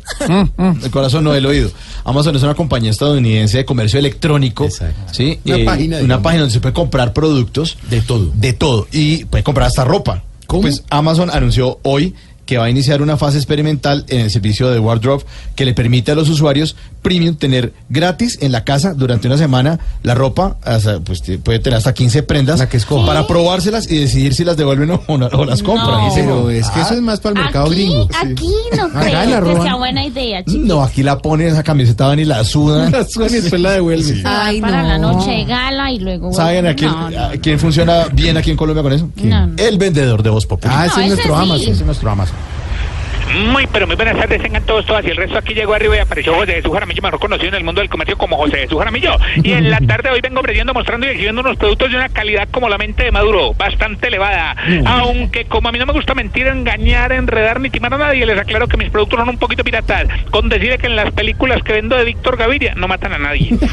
El 0.82 0.90
corazón 0.90 1.24
no 1.24 1.34
el 1.34 1.46
oído. 1.46 1.70
Amazon 2.04 2.36
es 2.36 2.42
una 2.42 2.54
compañía 2.54 2.90
estadounidense 2.90 3.58
de 3.58 3.64
comercio 3.64 3.98
electrónico. 3.98 4.64
Exacto. 4.64 5.12
¿sí? 5.12 5.40
Una 5.44 5.56
Eh, 5.56 5.64
página, 5.64 5.98
una 5.98 6.22
página 6.22 6.42
donde 6.42 6.52
se 6.54 6.60
puede 6.60 6.74
comprar 6.74 7.12
productos. 7.12 7.76
De 7.90 8.00
todo. 8.00 8.30
De 8.34 8.52
todo. 8.52 8.86
Y 8.92 9.24
puede 9.26 9.42
comprar 9.44 9.66
hasta 9.68 9.84
ropa. 9.84 10.22
¿Cómo? 10.46 10.62
Pues 10.62 10.84
Amazon 10.90 11.30
anunció 11.30 11.78
hoy 11.82 12.14
que 12.44 12.58
va 12.58 12.66
a 12.66 12.70
iniciar 12.70 13.02
una 13.02 13.16
fase 13.16 13.38
experimental 13.38 14.04
en 14.08 14.20
el 14.20 14.30
servicio 14.30 14.70
de 14.70 14.78
Wardrobe 14.78 15.24
que 15.56 15.64
le 15.64 15.74
permite 15.74 16.12
a 16.12 16.14
los 16.14 16.28
usuarios 16.28 16.76
premium 17.06 17.36
tener 17.36 17.72
gratis 17.88 18.38
en 18.40 18.50
la 18.50 18.64
casa 18.64 18.92
durante 18.94 19.28
una 19.28 19.38
semana 19.38 19.78
la 20.02 20.14
ropa, 20.16 20.56
hasta, 20.64 20.98
pues 21.00 21.22
te- 21.22 21.38
puede 21.38 21.60
tener 21.60 21.76
hasta 21.76 21.94
15 21.94 22.22
prendas 22.24 22.58
La 22.58 22.68
que 22.68 22.76
escoja. 22.78 23.06
para 23.06 23.26
probárselas 23.28 23.88
y 23.90 23.98
decidir 24.00 24.34
si 24.34 24.44
las 24.44 24.56
devuelven 24.56 24.90
o, 24.90 25.18
no- 25.18 25.26
o 25.26 25.44
las 25.44 25.62
compran. 25.62 26.10
Pero 26.14 26.50
es 26.50 26.68
que 26.70 26.80
eso 26.80 26.94
es 26.94 27.00
más 27.00 27.20
para 27.20 27.38
el 27.38 27.44
mercado 27.44 27.66
aquí, 27.66 27.74
gringo. 27.74 28.08
aquí 28.12 28.52
no 28.76 28.84
Acá 28.86 29.24
creo 29.40 29.54
que 29.56 29.62
sea 29.62 29.74
buena 29.76 30.04
idea, 30.04 30.44
chicos. 30.44 30.66
No, 30.66 30.82
aquí 30.82 31.02
la 31.02 31.18
ponen 31.18 31.48
esa 31.48 31.62
camiseta 31.62 32.06
van 32.08 32.18
y 32.18 32.24
la 32.24 32.42
sudan. 32.44 32.90
La 32.96 33.04
sudan 33.04 33.30
y 33.30 33.34
después 33.34 33.60
la 33.60 33.70
devuelven. 33.72 34.22
Ay, 34.24 34.60
para 34.60 34.82
no. 34.82 34.88
la 34.88 34.98
noche 34.98 35.30
de 35.30 35.44
gala 35.44 35.92
y 35.92 35.98
luego... 36.00 36.32
¿Saben 36.32 36.66
a 36.66 36.74
quién, 36.74 36.90
No, 36.90 37.10
no. 37.10 37.20
a 37.24 37.30
quién 37.32 37.58
funciona 37.60 38.06
bien 38.12 38.36
aquí 38.36 38.50
en 38.50 38.56
Colombia 38.56 38.82
con 38.82 38.92
eso? 38.92 39.08
No, 39.22 39.46
no. 39.46 39.52
El 39.56 39.78
vendedor 39.78 40.22
de 40.22 40.30
Voz 40.30 40.46
Popular. 40.46 40.76
Ah, 40.76 40.86
ese 40.86 40.96
No, 40.96 41.02
es 41.02 41.06
ese 41.06 41.14
nuestro 41.16 41.34
sí. 41.36 41.42
Amazon. 41.42 41.62
Ese 41.62 41.70
es 41.72 41.86
nuestro 41.86 42.10
Amazon. 42.10 42.36
Muy, 43.34 43.66
pero 43.66 43.86
muy 43.86 43.96
buenas 43.96 44.16
tardes, 44.16 44.40
tengan 44.40 44.64
todos, 44.64 44.86
todas. 44.86 45.04
Y 45.04 45.10
el 45.10 45.16
resto 45.16 45.38
aquí 45.38 45.54
llegó 45.54 45.74
arriba 45.74 45.96
y 45.96 45.98
apareció 45.98 46.34
José 46.34 46.54
Jesús 46.54 46.72
Jaramillo, 46.72 47.02
mejor 47.02 47.20
conocido 47.20 47.48
en 47.48 47.54
el 47.56 47.64
mundo 47.64 47.80
del 47.80 47.90
comercio 47.90 48.16
como 48.16 48.36
José 48.36 48.58
Jesús 48.58 48.78
Jaramillo. 48.78 49.16
Y 49.42 49.52
en 49.52 49.70
la 49.70 49.80
tarde 49.86 50.08
de 50.08 50.14
hoy 50.14 50.20
vengo 50.20 50.40
ofreciendo, 50.40 50.72
mostrando 50.72 51.06
y 51.06 51.10
exhibiendo 51.10 51.40
unos 51.40 51.56
productos 51.56 51.90
de 51.90 51.96
una 51.96 52.08
calidad 52.08 52.48
como 52.50 52.68
la 52.68 52.78
mente 52.78 53.04
de 53.04 53.12
Maduro, 53.12 53.54
bastante 53.54 54.08
elevada. 54.08 54.56
Aunque 54.84 55.44
como 55.46 55.68
a 55.68 55.72
mí 55.72 55.78
no 55.78 55.86
me 55.86 55.92
gusta 55.92 56.14
mentir, 56.14 56.46
engañar, 56.46 57.12
enredar 57.12 57.60
ni 57.60 57.70
timar 57.70 57.94
a 57.94 57.98
nadie, 57.98 58.24
les 58.26 58.38
aclaro 58.38 58.68
que 58.68 58.76
mis 58.76 58.90
productos 58.90 59.18
son 59.18 59.28
un 59.28 59.38
poquito 59.38 59.64
piratas. 59.64 60.06
Con 60.30 60.48
decir 60.48 60.76
que 60.78 60.86
en 60.86 60.96
las 60.96 61.12
películas 61.12 61.62
que 61.62 61.72
vendo 61.72 61.96
de 61.96 62.04
Víctor 62.04 62.36
Gaviria 62.36 62.74
no 62.74 62.88
matan 62.88 63.12
a 63.12 63.18
nadie. 63.18 63.50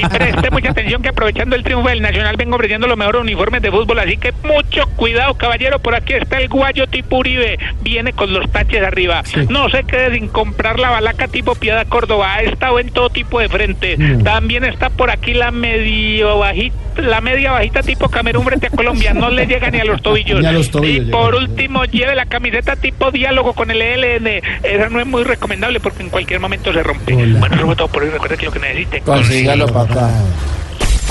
Y 0.00 0.06
preste 0.06 0.50
mucha 0.50 0.70
atención 0.70 1.02
que 1.02 1.08
aprovechando 1.08 1.56
el 1.56 1.62
triunfo 1.62 1.88
del 1.88 2.00
Nacional 2.00 2.36
vengo 2.36 2.56
ofreciendo 2.56 2.86
los 2.86 2.96
mejores 2.96 3.20
uniformes 3.22 3.62
de 3.62 3.70
fútbol, 3.70 3.98
así 3.98 4.16
que 4.16 4.32
mucho 4.44 4.86
cuidado, 4.96 5.34
caballero, 5.34 5.78
por 5.78 5.94
aquí 5.94 6.14
está 6.14 6.38
el 6.38 6.48
guayo 6.48 6.86
tipo 6.86 7.18
Uribe, 7.18 7.58
viene 7.82 8.12
con 8.12 8.32
los 8.32 8.50
taches 8.50 8.79
arriba. 8.84 9.22
No 9.48 9.68
se 9.70 9.84
quede 9.84 10.14
sin 10.14 10.28
comprar 10.28 10.78
la 10.78 10.90
balaca 10.90 11.28
tipo 11.28 11.54
Piedad 11.54 11.86
Córdoba, 11.88 12.34
ha 12.34 12.42
estado 12.42 12.78
en 12.78 12.90
todo 12.90 13.10
tipo 13.10 13.40
de 13.40 13.48
frente. 13.48 13.96
También 14.22 14.64
está 14.64 14.90
por 14.90 15.10
aquí 15.10 15.34
la 15.34 15.50
medio 15.50 16.38
bajita, 16.38 16.76
la 17.02 17.20
media 17.20 17.52
bajita 17.52 17.82
tipo 17.82 18.08
Camerún 18.08 18.44
frente 18.44 18.66
a 18.66 18.70
Colombia, 18.70 19.12
no 19.14 19.30
le 19.30 19.46
llega 19.46 19.70
ni 19.70 19.80
a 19.80 19.84
los 19.84 20.02
tobillos. 20.02 20.40
Ni 20.40 20.46
a 20.46 20.52
los 20.52 20.70
tobillos 20.70 21.08
y 21.08 21.10
por 21.10 21.34
último, 21.34 21.84
lleve 21.84 22.14
la 22.14 22.26
camiseta 22.26 22.76
tipo 22.76 23.10
diálogo 23.10 23.52
con 23.52 23.70
el 23.70 23.80
ELN, 23.80 24.42
esa 24.62 24.88
no 24.88 25.00
es 25.00 25.06
muy 25.06 25.24
recomendable 25.24 25.80
porque 25.80 26.02
en 26.02 26.10
cualquier 26.10 26.40
momento 26.40 26.72
se 26.72 26.82
rompe. 26.82 27.14
Bueno, 27.14 27.54
eso 27.54 27.66
fue 27.66 27.76
todo 27.76 27.88
por 27.88 28.02
hoy, 28.02 28.10
recuerda 28.10 28.36
que 28.36 28.46
lo 28.46 28.52
que 28.52 28.58
necesite. 28.58 29.00
Consígalo, 29.00 29.66
papá. 29.66 30.10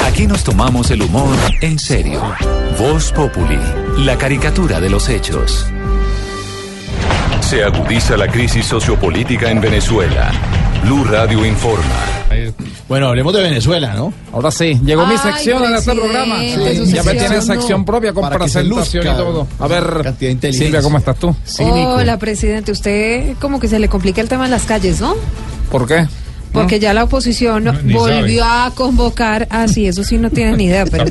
Aquí 0.06 0.28
nos 0.28 0.44
tomamos 0.44 0.92
el 0.92 1.02
humor 1.02 1.38
en 1.62 1.78
serio. 1.78 2.22
Voz 2.80 3.12
Populi, 3.12 3.60
la 3.98 4.18
caricatura 4.18 4.80
de 4.80 4.90
los 4.90 5.10
hechos. 5.10 5.72
Se 7.50 7.64
agudiza 7.64 8.16
la 8.16 8.28
crisis 8.28 8.64
sociopolítica 8.64 9.50
en 9.50 9.60
Venezuela. 9.60 10.32
Blue 10.84 11.04
Radio 11.04 11.44
informa. 11.44 11.96
Bueno, 12.88 13.08
hablemos 13.08 13.34
de 13.34 13.42
Venezuela, 13.42 13.96
¿no? 13.96 14.14
Ahora 14.32 14.52
sí, 14.52 14.80
llegó 14.86 15.08
mi 15.08 15.18
sección 15.18 15.64
en 15.64 15.74
este 15.74 15.96
programa. 15.96 16.36
su 16.38 16.44
ya 16.44 16.62
me 16.62 16.86
sección, 16.86 17.18
tiene 17.18 17.36
no. 17.38 17.42
sección 17.42 17.86
propia 17.86 18.14
con 18.14 18.22
Para 18.22 18.38
presentación 18.38 19.04
y 19.04 19.08
luzca 19.08 19.18
todo. 19.18 19.48
A 19.58 19.68
ver, 19.68 19.84
cantidad 19.84 20.14
de 20.14 20.32
inteligencia. 20.32 20.68
Silvia, 20.68 20.82
¿cómo 20.84 21.00
estás 21.00 21.18
tú? 21.18 21.36
Hola, 21.60 22.20
presidente. 22.20 22.72
Usted 22.72 23.34
como 23.42 23.60
que 23.60 23.68
se 23.68 23.80
le 23.80 23.90
complica 23.90 24.22
el 24.22 24.30
tema 24.30 24.46
en 24.46 24.52
las 24.52 24.66
calles, 24.66 25.02
¿no? 25.02 25.16
¿Por 25.72 25.88
qué? 25.88 26.06
Porque 26.52 26.80
ya 26.80 26.94
la 26.94 27.06
oposición 27.06 27.66
volvió 27.92 28.46
a 28.46 28.72
convocar, 28.76 29.48
ah, 29.50 29.68
sí, 29.68 29.88
eso 29.88 30.04
sí 30.04 30.20
no 30.20 30.30
tienen 30.30 30.58
ni 30.58 30.66
idea, 30.66 30.86
pero, 30.92 31.06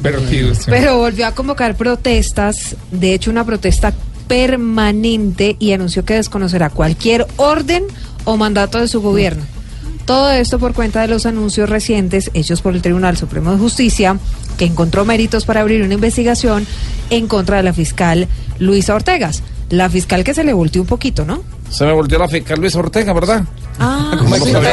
pero 0.66 0.98
volvió 0.98 1.26
a 1.26 1.32
convocar 1.32 1.76
protestas, 1.76 2.76
de 2.90 3.14
hecho 3.14 3.30
una 3.30 3.44
protesta 3.44 3.92
permanente 4.28 5.56
y 5.58 5.72
anunció 5.72 6.04
que 6.04 6.14
desconocerá 6.14 6.70
cualquier 6.70 7.26
orden 7.36 7.84
o 8.24 8.36
mandato 8.36 8.78
de 8.78 8.88
su 8.88 9.00
gobierno. 9.00 9.42
Todo 10.04 10.30
esto 10.30 10.58
por 10.58 10.72
cuenta 10.72 11.02
de 11.02 11.08
los 11.08 11.26
anuncios 11.26 11.68
recientes 11.68 12.30
hechos 12.32 12.62
por 12.62 12.74
el 12.74 12.80
Tribunal 12.80 13.16
Supremo 13.16 13.52
de 13.52 13.58
Justicia, 13.58 14.18
que 14.56 14.64
encontró 14.64 15.04
méritos 15.04 15.44
para 15.44 15.60
abrir 15.60 15.82
una 15.82 15.94
investigación 15.94 16.66
en 17.10 17.26
contra 17.26 17.58
de 17.58 17.62
la 17.62 17.74
fiscal 17.74 18.26
Luisa 18.58 18.94
Ortegas. 18.94 19.42
La 19.68 19.90
fiscal 19.90 20.24
que 20.24 20.32
se 20.32 20.44
le 20.44 20.54
volteó 20.54 20.80
un 20.80 20.88
poquito, 20.88 21.26
¿no? 21.26 21.42
Se 21.68 21.84
me 21.84 21.92
volteó 21.92 22.18
la 22.18 22.28
fiscal 22.28 22.58
Luis 22.58 22.74
Ortega, 22.74 23.12
¿verdad? 23.12 23.44
Ah, 23.80 24.16
¿Cómo 24.18 24.34
sí, 24.36 24.52
tampoco 24.52 24.60
Me 24.60 24.68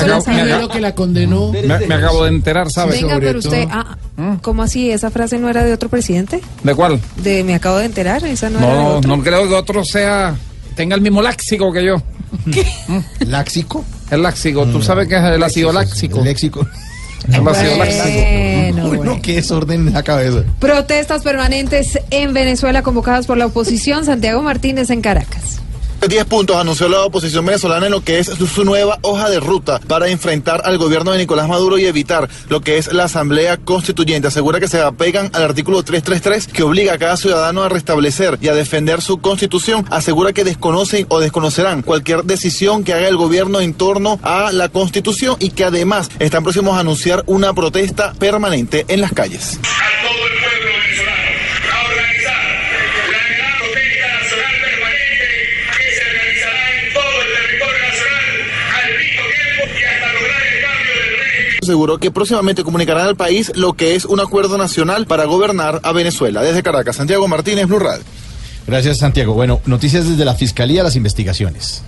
acabo- 0.00 0.16
me 0.16 0.22
sabía. 0.22 0.56
acabo- 0.56 0.68
que 0.68 0.80
la 0.80 0.94
condenó. 0.94 1.52
Me, 1.52 1.62
me 1.86 1.94
acabo 1.94 2.24
de 2.24 2.30
enterar, 2.30 2.70
¿sabes? 2.70 2.96
Venga, 3.00 3.14
sobre 3.14 3.26
pero 3.28 3.38
usted, 3.38 3.68
ah, 3.70 3.96
¿cómo 4.42 4.62
así? 4.62 4.90
¿Esa 4.90 5.10
frase 5.10 5.38
no 5.38 5.48
era 5.48 5.62
de 5.64 5.72
otro 5.72 5.88
presidente? 5.88 6.40
¿De 6.64 6.74
cuál? 6.74 7.00
De 7.16 7.44
me 7.44 7.54
acabo 7.54 7.78
de 7.78 7.84
enterar, 7.86 8.24
esa 8.24 8.50
no, 8.50 8.58
era 8.58 8.66
de 8.68 8.74
No, 8.74 8.88
otro. 8.96 9.16
no 9.16 9.22
creo 9.22 9.48
que 9.48 9.54
otro 9.54 9.84
sea 9.84 10.34
tenga 10.74 10.94
el 10.96 11.00
mismo 11.02 11.22
láxico 11.22 11.72
que 11.72 11.84
yo. 11.84 12.02
¿Láxico? 13.20 13.84
El 14.10 14.22
láxico, 14.22 14.66
tú 14.66 14.82
sabes 14.82 15.08
que 15.08 15.16
es 15.16 15.22
el 15.22 15.42
ácido 15.42 15.72
láxico. 15.72 16.18
El 16.18 16.24
léxico. 16.24 16.66
El 17.32 17.46
ácido 17.46 17.76
láxico. 17.76 18.04
Bueno, 18.04 18.84
Uy, 18.90 18.96
bueno. 18.96 19.14
no, 19.16 19.22
qué 19.22 19.34
desorden 19.36 19.88
en 19.88 19.94
la 19.94 20.02
cabeza. 20.02 20.42
Protestas 20.58 21.22
permanentes 21.22 21.98
en 22.10 22.32
Venezuela 22.32 22.82
convocadas 22.82 23.26
por 23.26 23.36
la 23.36 23.46
oposición. 23.46 24.04
Santiago 24.04 24.42
Martínez 24.42 24.90
en 24.90 25.00
Caracas. 25.02 25.60
10 26.08 26.24
puntos 26.24 26.56
anunció 26.56 26.88
la 26.88 27.04
oposición 27.04 27.44
venezolana 27.44 27.86
en 27.86 27.92
lo 27.92 28.02
que 28.02 28.18
es 28.18 28.26
su, 28.26 28.64
nueva 28.64 28.98
hoja 29.02 29.28
de 29.28 29.38
ruta 29.38 29.80
para 29.86 30.08
enfrentar 30.08 30.62
al 30.64 30.78
gobierno 30.78 31.12
de 31.12 31.18
Nicolás 31.18 31.46
Maduro 31.46 31.78
y 31.78 31.84
evitar 31.84 32.28
lo 32.48 32.62
que 32.62 32.78
es 32.78 32.92
la 32.92 33.04
Asamblea 33.04 33.58
Constituyente. 33.58 34.28
Asegura 34.28 34.60
que 34.60 34.68
se 34.68 34.80
apegan 34.80 35.30
al 35.34 35.42
artículo 35.42 35.82
333 35.82 36.46
que 36.46 36.62
obliga 36.62 36.94
a 36.94 36.98
cada 36.98 37.16
ciudadano 37.16 37.62
a 37.62 37.68
restablecer 37.68 38.38
y 38.40 38.48
a 38.48 38.54
defender 38.54 39.02
su 39.02 39.18
constitución. 39.20 39.84
Asegura 39.90 40.32
que 40.32 40.44
desconocen 40.44 41.04
o 41.10 41.20
desconocerán 41.20 41.82
cualquier 41.82 42.24
decisión 42.24 42.82
que 42.82 42.94
haga 42.94 43.08
el 43.08 43.16
gobierno 43.16 43.60
en 43.60 43.74
torno 43.74 44.18
a 44.22 44.52
la 44.52 44.70
constitución 44.70 45.36
y 45.38 45.50
que 45.50 45.64
además 45.64 46.10
están 46.18 46.42
próximos 46.44 46.76
a 46.76 46.80
anunciar 46.80 47.24
una 47.26 47.52
protesta 47.52 48.14
permanente 48.14 48.86
en 48.88 49.02
las 49.02 49.12
calles. 49.12 49.60
Aseguró 61.70 61.98
que 61.98 62.10
próximamente 62.10 62.64
comunicarán 62.64 63.06
al 63.06 63.14
país 63.14 63.52
lo 63.54 63.74
que 63.74 63.94
es 63.94 64.04
un 64.04 64.18
acuerdo 64.18 64.58
nacional 64.58 65.06
para 65.06 65.24
gobernar 65.26 65.78
a 65.84 65.92
Venezuela. 65.92 66.42
Desde 66.42 66.64
Caracas, 66.64 66.96
Santiago 66.96 67.28
Martínez, 67.28 67.68
Blue. 67.68 67.78
Gracias, 68.66 68.98
Santiago. 68.98 69.34
Bueno, 69.34 69.60
noticias 69.66 70.08
desde 70.08 70.24
la 70.24 70.34
Fiscalía, 70.34 70.82
las 70.82 70.96
investigaciones. 70.96 71.84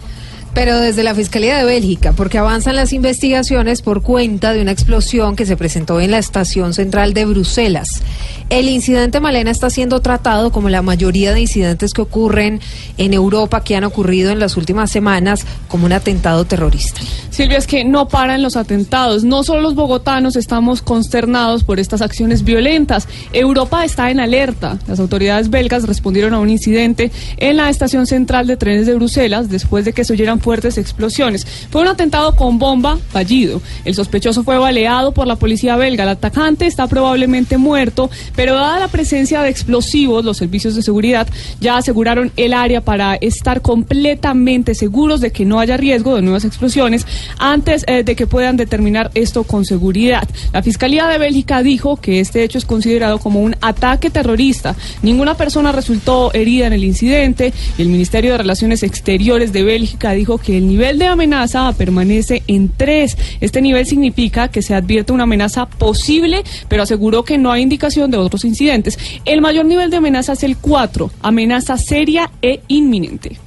Pero 0.55 0.79
desde 0.79 1.03
la 1.03 1.15
Fiscalía 1.15 1.57
de 1.57 1.65
Bélgica, 1.65 2.13
porque 2.13 2.39
avanzan 2.39 2.77
las 2.77 2.93
investigaciones 2.93 3.81
por 3.81 4.03
cuenta 4.03 4.53
de 4.53 4.61
una 4.61 4.71
explosión 4.71 5.35
que 5.35 5.47
se 5.47 5.57
presentó 5.57 6.01
en 6.01 6.11
la 6.11 6.19
estación 6.19 6.75
central 6.75 7.15
de 7.15 7.25
Bruselas. 7.25 8.03
El 8.51 8.69
incidente 8.69 9.19
Malena 9.19 9.51
está 9.51 9.71
siendo 9.71 10.01
tratado 10.01 10.53
como 10.53 10.69
la 10.69 10.83
mayoría 10.83 11.33
de 11.33 11.41
incidentes 11.41 11.95
que 11.95 12.03
ocurren 12.03 12.61
en 12.99 13.15
Europa 13.15 13.65
que 13.65 13.77
han 13.77 13.85
ocurrido 13.85 14.31
en 14.31 14.39
las 14.39 14.59
últimas 14.59 14.91
semanas 14.91 15.47
como 15.69 15.87
un 15.87 15.93
atentado 15.95 16.45
terrorista. 16.45 17.01
Silvia, 17.31 17.57
es 17.57 17.67
que 17.67 17.83
no 17.85 18.09
paran 18.09 18.43
los 18.43 18.57
atentados. 18.57 19.25
No 19.25 19.45
solo 19.45 19.63
los 19.63 19.75
bogotanos 19.75 20.37
estamos 20.37 20.83
consternados 20.83 21.65
por 21.65 21.81
estas 21.81 22.03
acciones 22.03 22.45
violentas. 22.45 23.09
Europa 23.33 23.87
está 23.87 24.11
en 24.11 24.21
alerta. 24.21 24.79
Las 24.87 25.01
autoridades 25.01 25.49
belgas 25.49 25.85
respondieron 25.87 26.35
a 26.35 26.41
un 26.41 26.51
incidente 26.51 27.11
en 27.39 27.57
la 27.57 27.71
estación 27.71 28.07
central 28.07 28.47
de 28.47 28.59
trenes 28.59 28.87
de 28.87 28.95
Bruselas 28.95 29.49
después 29.49 29.87
de 29.87 29.95
que 29.95 30.05
se 30.05 30.13
oyeran 30.13 30.41
fuertes 30.43 30.79
explosiones. 30.79 31.47
Fue 31.71 31.81
un 31.81 31.89
atentado 31.89 32.37
con 32.37 32.59
bomba 32.59 32.99
fallido. 33.11 33.63
El 33.85 33.95
sospechoso 33.95 34.45
fue 34.45 34.59
baleado 34.59 35.13
por 35.13 35.27
la 35.27 35.37
policía 35.37 35.77
belga. 35.77 36.05
El 36.05 36.11
atacante 36.11 36.67
está 36.67 36.87
probablemente 36.87 37.57
muerto, 37.57 38.11
pero 38.37 38.55
dada 38.55 38.79
la 38.79 38.89
presencia 38.89 39.43
de 39.43 39.49
explosivos, 39.49 40.25
los 40.25 40.37
servicios 40.37 40.75
de 40.75 40.83
seguridad 40.83 41.27
ya 41.61 41.77
aseguraron 41.77 42.33
el 42.37 42.53
área 42.53 42.81
para 42.81 43.15
estar 43.15 43.63
completamente 43.63 44.75
seguros 44.75 45.21
de 45.21 45.31
que 45.31 45.45
no 45.45 45.61
haya 45.61 45.77
riesgo 45.77 46.17
de 46.17 46.23
nuevas 46.23 46.45
explosiones 46.45 47.07
antes 47.39 47.85
eh, 47.87 48.05
de 48.05 48.17
que 48.17 48.27
puedan 48.27 48.57
determinar 48.57 49.11
esto 49.15 49.45
con 49.45 49.65
seguridad. 49.65 50.29
La 50.53 50.63
Fiscalía 50.63 51.07
de 51.07 51.19
Bélgica 51.19 51.63
dijo 51.63 51.97
que 51.97 52.21
este 52.21 52.43
hecho 52.43 52.59
es 52.59 52.65
considerado 52.65 53.19
como 53.19 53.41
un 53.41 53.57
ataque 53.61 54.11
terrorista. 54.11 54.75
Ninguna 55.03 55.37
persona 55.37 55.73
resultó 55.73 56.33
herida 56.35 56.67
en 56.67 56.73
el 56.73 56.85
incidente 56.85 57.53
el 57.79 57.89
Ministerio 57.89 58.33
de 58.33 58.39
Relaciones 58.39 58.83
Exteriores 58.83 59.53
de 59.53 59.63
Bélgica 59.63 60.13
dijo 60.13 60.32
que 60.39 60.59
el 60.59 60.67
nivel 60.67 60.99
de 60.99 61.07
amenaza 61.07 61.73
permanece 61.73 62.43
en 62.47 62.69
tres. 62.69 63.17
Este 63.41 63.61
nivel 63.61 63.87
significa 63.87 64.49
que 64.49 64.63
se 64.63 64.75
advierte 64.75 65.13
una 65.13 65.25
amenaza 65.25 65.67
posible, 65.67 66.43
pero 66.69 66.83
aseguró 66.83 67.25
que 67.25 67.39
no 67.39 67.51
hay 67.53 67.63
indicación 67.63 68.11
de 68.11 68.19
otros 68.19 68.45
incidentes. 68.45 68.99
El 69.25 69.41
mayor 69.41 69.67
nivel 69.67 69.91
de 69.91 69.99
amenaza 69.99 70.33
es 70.33 70.43
el 70.43 70.57
4, 70.57 71.11
amenaza 71.23 71.77
seria 71.77 72.31
e 72.43 72.61
inminente. 72.69 73.39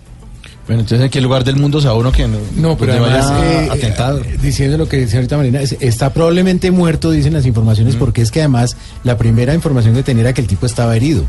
Bueno, 0.67 0.81
entonces, 0.81 1.05
¿en 1.05 1.11
qué 1.11 1.21
lugar 1.21 1.43
del 1.43 1.57
mundo 1.57 1.79
se 1.79 1.87
uno 1.89 2.11
que 2.11 2.27
no, 2.27 2.37
No, 2.55 2.75
pero 2.75 2.93
además, 2.93 3.29
vaya 3.29 3.63
eh, 3.65 3.69
atentado? 3.71 4.19
eh, 4.21 4.35
diciendo 4.41 4.77
lo 4.79 4.89
que 4.89 4.97
decía 4.97 5.17
ahorita 5.19 5.37
Marina, 5.37 5.61
es- 5.61 5.77
está 5.79 6.11
probablemente 6.11 6.71
muerto, 6.71 7.11
dicen 7.11 7.33
las 7.33 7.45
informaciones, 7.45 7.95
porque 7.95 8.23
es 8.23 8.31
que 8.31 8.39
además 8.39 8.75
la 9.03 9.15
primera 9.15 9.53
información 9.53 9.93
que 9.93 10.01
tenía 10.01 10.21
era 10.23 10.33
que 10.33 10.41
el 10.41 10.47
tipo 10.47 10.65
estaba 10.65 10.95
herido. 10.95 11.23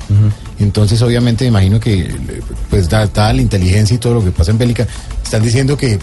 Entonces, 0.59 1.03
obviamente, 1.03 1.45
me 1.45 1.49
imagino 1.49 1.78
que, 1.80 2.09
pues, 2.70 2.89
da- 2.89 3.07
dada 3.09 3.34
la 3.34 3.43
inteligencia 3.43 3.95
y 3.95 3.99
todo 3.99 4.14
lo 4.14 4.24
que 4.24 4.30
pasa 4.30 4.53
en 4.53 4.59
Bélica, 4.59 4.87
están 5.22 5.43
diciendo 5.43 5.76
que, 5.76 5.99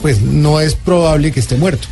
pues, 0.00 0.22
no 0.22 0.58
es 0.58 0.74
probable 0.74 1.30
que 1.30 1.40
esté 1.40 1.56
muerto. 1.56 1.88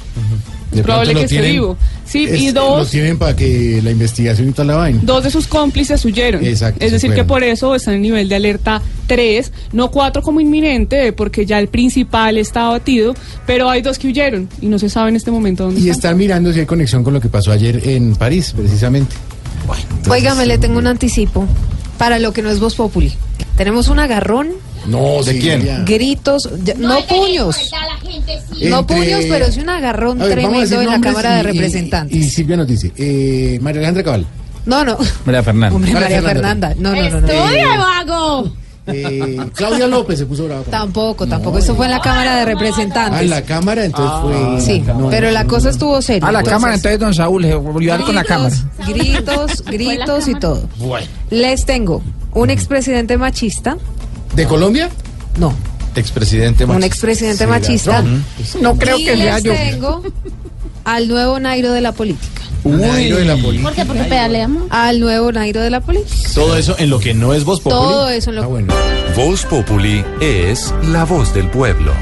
De 0.72 0.82
Probable 0.84 1.14
lo 1.14 1.18
que 1.20 1.24
esté 1.24 1.36
tienen- 1.36 1.52
vivo. 1.52 1.76
Sí, 2.06 2.24
es- 2.24 2.40
y 2.40 2.52
Lo 2.52 2.60
dos, 2.78 2.90
tienen 2.90 3.18
para 3.18 3.34
que 3.34 3.80
la 3.82 3.90
investigación 3.90 4.48
y 4.48 4.52
toda 4.52 4.64
la 4.66 4.76
vaina. 4.76 5.00
dos 5.02 5.24
de 5.24 5.30
sus 5.30 5.46
cómplices 5.48 6.04
huyeron. 6.04 6.44
Exacto, 6.44 6.84
es 6.84 6.92
decir, 6.92 7.12
que 7.12 7.24
por 7.24 7.42
eso 7.42 7.74
están 7.74 7.94
en 7.94 8.02
nivel 8.02 8.28
de 8.28 8.36
alerta 8.36 8.80
3, 9.08 9.52
no 9.72 9.90
4 9.90 10.22
como 10.22 10.40
inminente, 10.40 11.12
porque 11.12 11.44
ya 11.46 11.58
el 11.58 11.68
principal 11.68 12.36
está 12.38 12.66
abatido, 12.66 13.14
pero 13.46 13.68
hay 13.68 13.82
dos 13.82 13.98
que 13.98 14.06
huyeron 14.08 14.48
y 14.60 14.66
no 14.66 14.78
se 14.78 14.88
sabe 14.88 15.10
en 15.10 15.16
este 15.16 15.30
momento 15.32 15.64
dónde 15.64 15.80
Y 15.80 15.84
están. 15.84 15.96
están 15.96 16.18
mirando 16.18 16.52
si 16.52 16.60
hay 16.60 16.66
conexión 16.66 17.02
con 17.02 17.14
lo 17.14 17.20
que 17.20 17.28
pasó 17.28 17.50
ayer 17.52 17.88
en 17.88 18.14
París, 18.14 18.52
precisamente. 18.56 19.16
Óigame, 20.08 20.46
le 20.46 20.58
tengo 20.58 20.78
un 20.78 20.86
anticipo 20.86 21.46
para 21.98 22.18
lo 22.18 22.32
que 22.32 22.42
no 22.42 22.50
es 22.50 22.60
Voz 22.60 22.74
Populi. 22.74 23.12
Tenemos 23.56 23.88
un 23.88 23.98
agarrón, 23.98 24.48
No, 24.87 25.22
¿De 25.22 25.39
quién? 25.39 25.85
gritos, 25.85 26.49
ya- 26.64 26.74
no, 26.74 27.01
puños, 27.07 27.57
no 28.62 28.78
Entre- 28.81 28.97
puños, 28.97 29.20
pero 29.28 29.45
es 29.47 29.57
un 29.57 29.68
agarrón 29.68 30.18
ver, 30.18 30.31
tremendo 30.33 30.81
en 30.81 30.87
la 30.89 31.01
Cámara 31.01 31.33
de 31.37 31.37
y- 31.37 31.41
y- 31.41 31.53
Representantes. 31.53 32.16
Y, 32.16 32.24
Silvia 32.31 32.57
nos 32.57 32.66
dice, 32.66 32.93
eh, 32.97 33.59
María 33.61 33.81
Alejandra 33.81 34.03
Cabal. 34.05 34.26
No, 34.66 34.85
no. 34.85 34.97
María 35.24 35.43
Fernanda. 35.43 35.74
Hombre, 35.76 35.93
María 35.93 36.22
Fernanda. 36.22 36.74
No, 36.78 36.95
no, 36.95 37.11
no. 37.11 37.20
no. 37.20 37.28
Eh, 37.28 37.64
vago! 37.78 38.53
eh, 38.87 39.39
Claudia 39.55 39.87
López 39.87 40.18
se 40.18 40.26
puso 40.26 40.47
brava. 40.47 40.62
Tampoco, 40.64 41.26
tampoco. 41.26 41.59
Eso 41.59 41.76
fue 41.76 41.85
en 41.87 41.93
la 41.93 42.01
Cámara 42.01 42.37
de 42.37 42.43
Ah, 42.43 42.45
Representantes. 42.47 43.20
en 43.22 43.31
la 43.31 43.43
Cámara, 43.43 43.85
entonces 43.85 44.18
fue... 44.22 44.61
Sí, 44.61 44.81
no, 44.81 45.09
pero 45.11 45.31
la 45.31 45.45
cosa 45.45 45.70
estuvo 45.70 46.01
seria. 46.03 46.26
A 46.26 46.33
la 46.33 46.39
Entonces, 46.41 46.53
cámara, 46.55 46.74
entonces 46.74 46.99
don 46.99 47.14
Saúl, 47.14 47.45
se 47.45 47.55
volvió 47.55 47.93
a 47.95 47.97
dar 47.99 48.07
con 48.07 48.14
la 48.14 48.24
cámara. 48.24 48.55
Gritos, 48.89 49.62
gritos 49.64 50.28
y 50.28 50.35
todo. 50.35 50.68
Bueno. 50.78 51.07
Les 51.31 51.64
tengo 51.66 52.03
un 52.33 52.51
expresidente 52.51 53.16
machista. 53.16 53.76
¿De 54.35 54.47
Colombia? 54.47 54.89
No. 55.39 55.55
Expresidente 55.97 56.64
Un 56.64 56.70
machista. 56.70 56.87
expresidente 56.87 57.39
¿Será? 57.39 57.51
machista. 57.51 58.01
Ujú. 58.03 58.62
No 58.62 58.76
creo 58.76 58.99
y 58.99 59.05
que 59.05 59.16
sea 59.16 59.39
yo. 59.41 59.53
tengo 59.53 60.03
al 60.85 61.09
nuevo 61.09 61.41
Nairo 61.41 61.72
de 61.72 61.81
la 61.81 61.93
política. 61.93 62.43
Nairo 62.64 63.16
de 63.16 63.24
la 63.24 63.37
política. 63.37 63.68
¿Por 63.68 63.74
qué? 63.76 63.85
Porque 63.87 64.05
pedaleamos. 64.05 64.64
Al 64.70 65.01
nuevo 65.01 65.33
Nairo 65.33 65.61
de 65.61 65.70
la 65.70 65.81
política. 65.81 66.16
Todo 66.35 66.57
eso 66.57 66.76
en 66.78 66.91
lo 66.91 67.01
que 67.01 67.12
no 67.14 67.35
es 67.35 67.45
voz 67.45 67.61
populi. 67.61 67.81
Todo 67.81 68.09
eso 68.09 68.31
en 68.31 68.37
lo 68.37 68.43
Ah, 68.45 68.47
bueno. 68.47 68.74
Voz 69.16 69.45
Populi 69.47 70.05
es 70.20 70.72
la 70.93 71.05
voz 71.05 71.35
del 71.35 71.49
pueblo. 71.49 71.93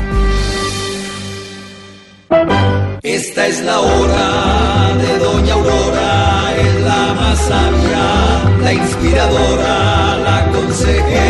Esta 3.02 3.46
es 3.46 3.60
la 3.62 3.80
hora 3.80 4.94
de 4.98 5.18
Doña 5.18 5.54
Aurora, 5.54 6.52
es 6.60 6.80
la 6.82 7.14
más 7.14 7.38
sabia, 7.38 8.60
la 8.62 8.72
inspiradora, 8.74 10.16
la 10.18 10.50
consejera 10.52 11.27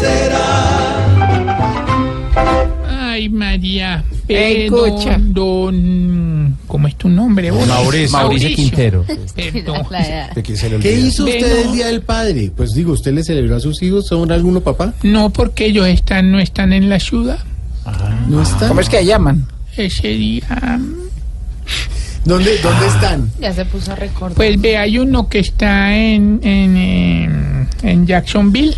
cabecera. 0.00 1.10
Ay, 3.10 3.28
María. 3.28 4.04
Escucha. 4.28 5.16
Don, 5.18 6.56
¿Cómo 6.66 6.86
es 6.86 6.96
tu 6.96 7.08
nombre? 7.08 7.50
vos? 7.50 7.66
Mauricio. 7.66 8.10
Mauricio 8.18 8.50
Quintero. 8.54 9.04
Perdón. 9.34 9.86
¿Qué 10.82 10.92
hizo 10.92 11.24
usted 11.24 11.66
el 11.66 11.72
Día 11.72 11.86
del 11.86 12.02
Padre? 12.02 12.52
Pues 12.54 12.72
digo, 12.74 12.92
¿usted 12.92 13.12
le 13.12 13.24
celebró 13.24 13.56
a 13.56 13.60
sus 13.60 13.82
hijos? 13.82 14.06
¿Son 14.06 14.30
alguno 14.30 14.60
papá? 14.60 14.94
No, 15.02 15.30
porque 15.30 15.66
ellos 15.66 15.86
están, 15.88 16.30
no 16.30 16.38
están 16.38 16.72
en 16.72 16.88
la 16.88 17.00
ciudad. 17.00 17.38
¿No 18.28 18.42
están? 18.42 18.68
¿Cómo 18.68 18.80
es 18.80 18.88
que 18.88 19.04
llaman? 19.04 19.46
Ese 19.76 20.08
día. 20.08 20.78
¿Dónde, 22.24 22.58
¿Dónde 22.58 22.86
están? 22.86 23.30
Ya 23.40 23.52
se 23.54 23.64
puso 23.64 23.92
a 23.92 23.96
recordar. 23.96 24.36
Pues 24.36 24.60
ve, 24.60 24.76
hay 24.76 24.98
uno 24.98 25.28
que 25.28 25.38
está 25.38 25.96
en, 25.96 26.40
en, 26.42 26.76
en, 26.76 27.68
en 27.82 28.06
Jacksonville. 28.06 28.76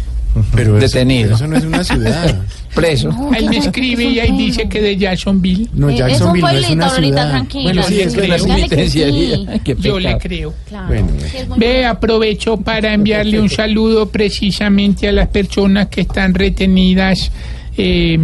Pero 0.55 0.79
eso- 0.79 0.87
Detenido. 0.87 1.35
Eso 1.35 1.47
no 1.47 1.57
es 1.57 1.65
una 1.65 1.83
ciudad. 1.85 2.41
Preso. 2.75 3.11
Ahí 3.33 3.49
me 3.49 3.59
escribe 3.59 4.05
y 4.05 4.21
ahí 4.21 4.31
dice 4.37 4.69
que 4.69 4.81
de 4.81 4.97
Jacksonville. 4.97 5.69
No, 5.75 5.89
Eh, 5.91 5.95
es 5.95 6.01
un 6.01 6.07
Jacksonville 6.09 6.43
no 6.43 6.49
es 6.49 6.53
pueblito 6.61 6.73
una 6.75 6.91
ciudad. 6.91 7.31
tranquilo. 7.31 7.63
Bueno, 7.65 7.83
sí, 7.83 8.01
es 8.01 8.15
Penitenciaría. 8.15 9.39
Yo 9.81 9.99
le 9.99 10.19
creo. 10.19 10.55
Claro. 10.69 10.87
Bueno. 10.87 11.09
Ve, 11.57 11.85
aprovecho 11.85 12.57
para 12.59 12.95
enviarle 12.95 13.41
un 13.41 13.51
saludo 13.51 14.09
precisamente 14.11 15.09
a 15.09 15.13
las 15.13 15.29
personas 15.29 15.89
que 15.89 16.03
están 16.03 16.33
retenidas 16.35 17.33
eh, 17.77 18.19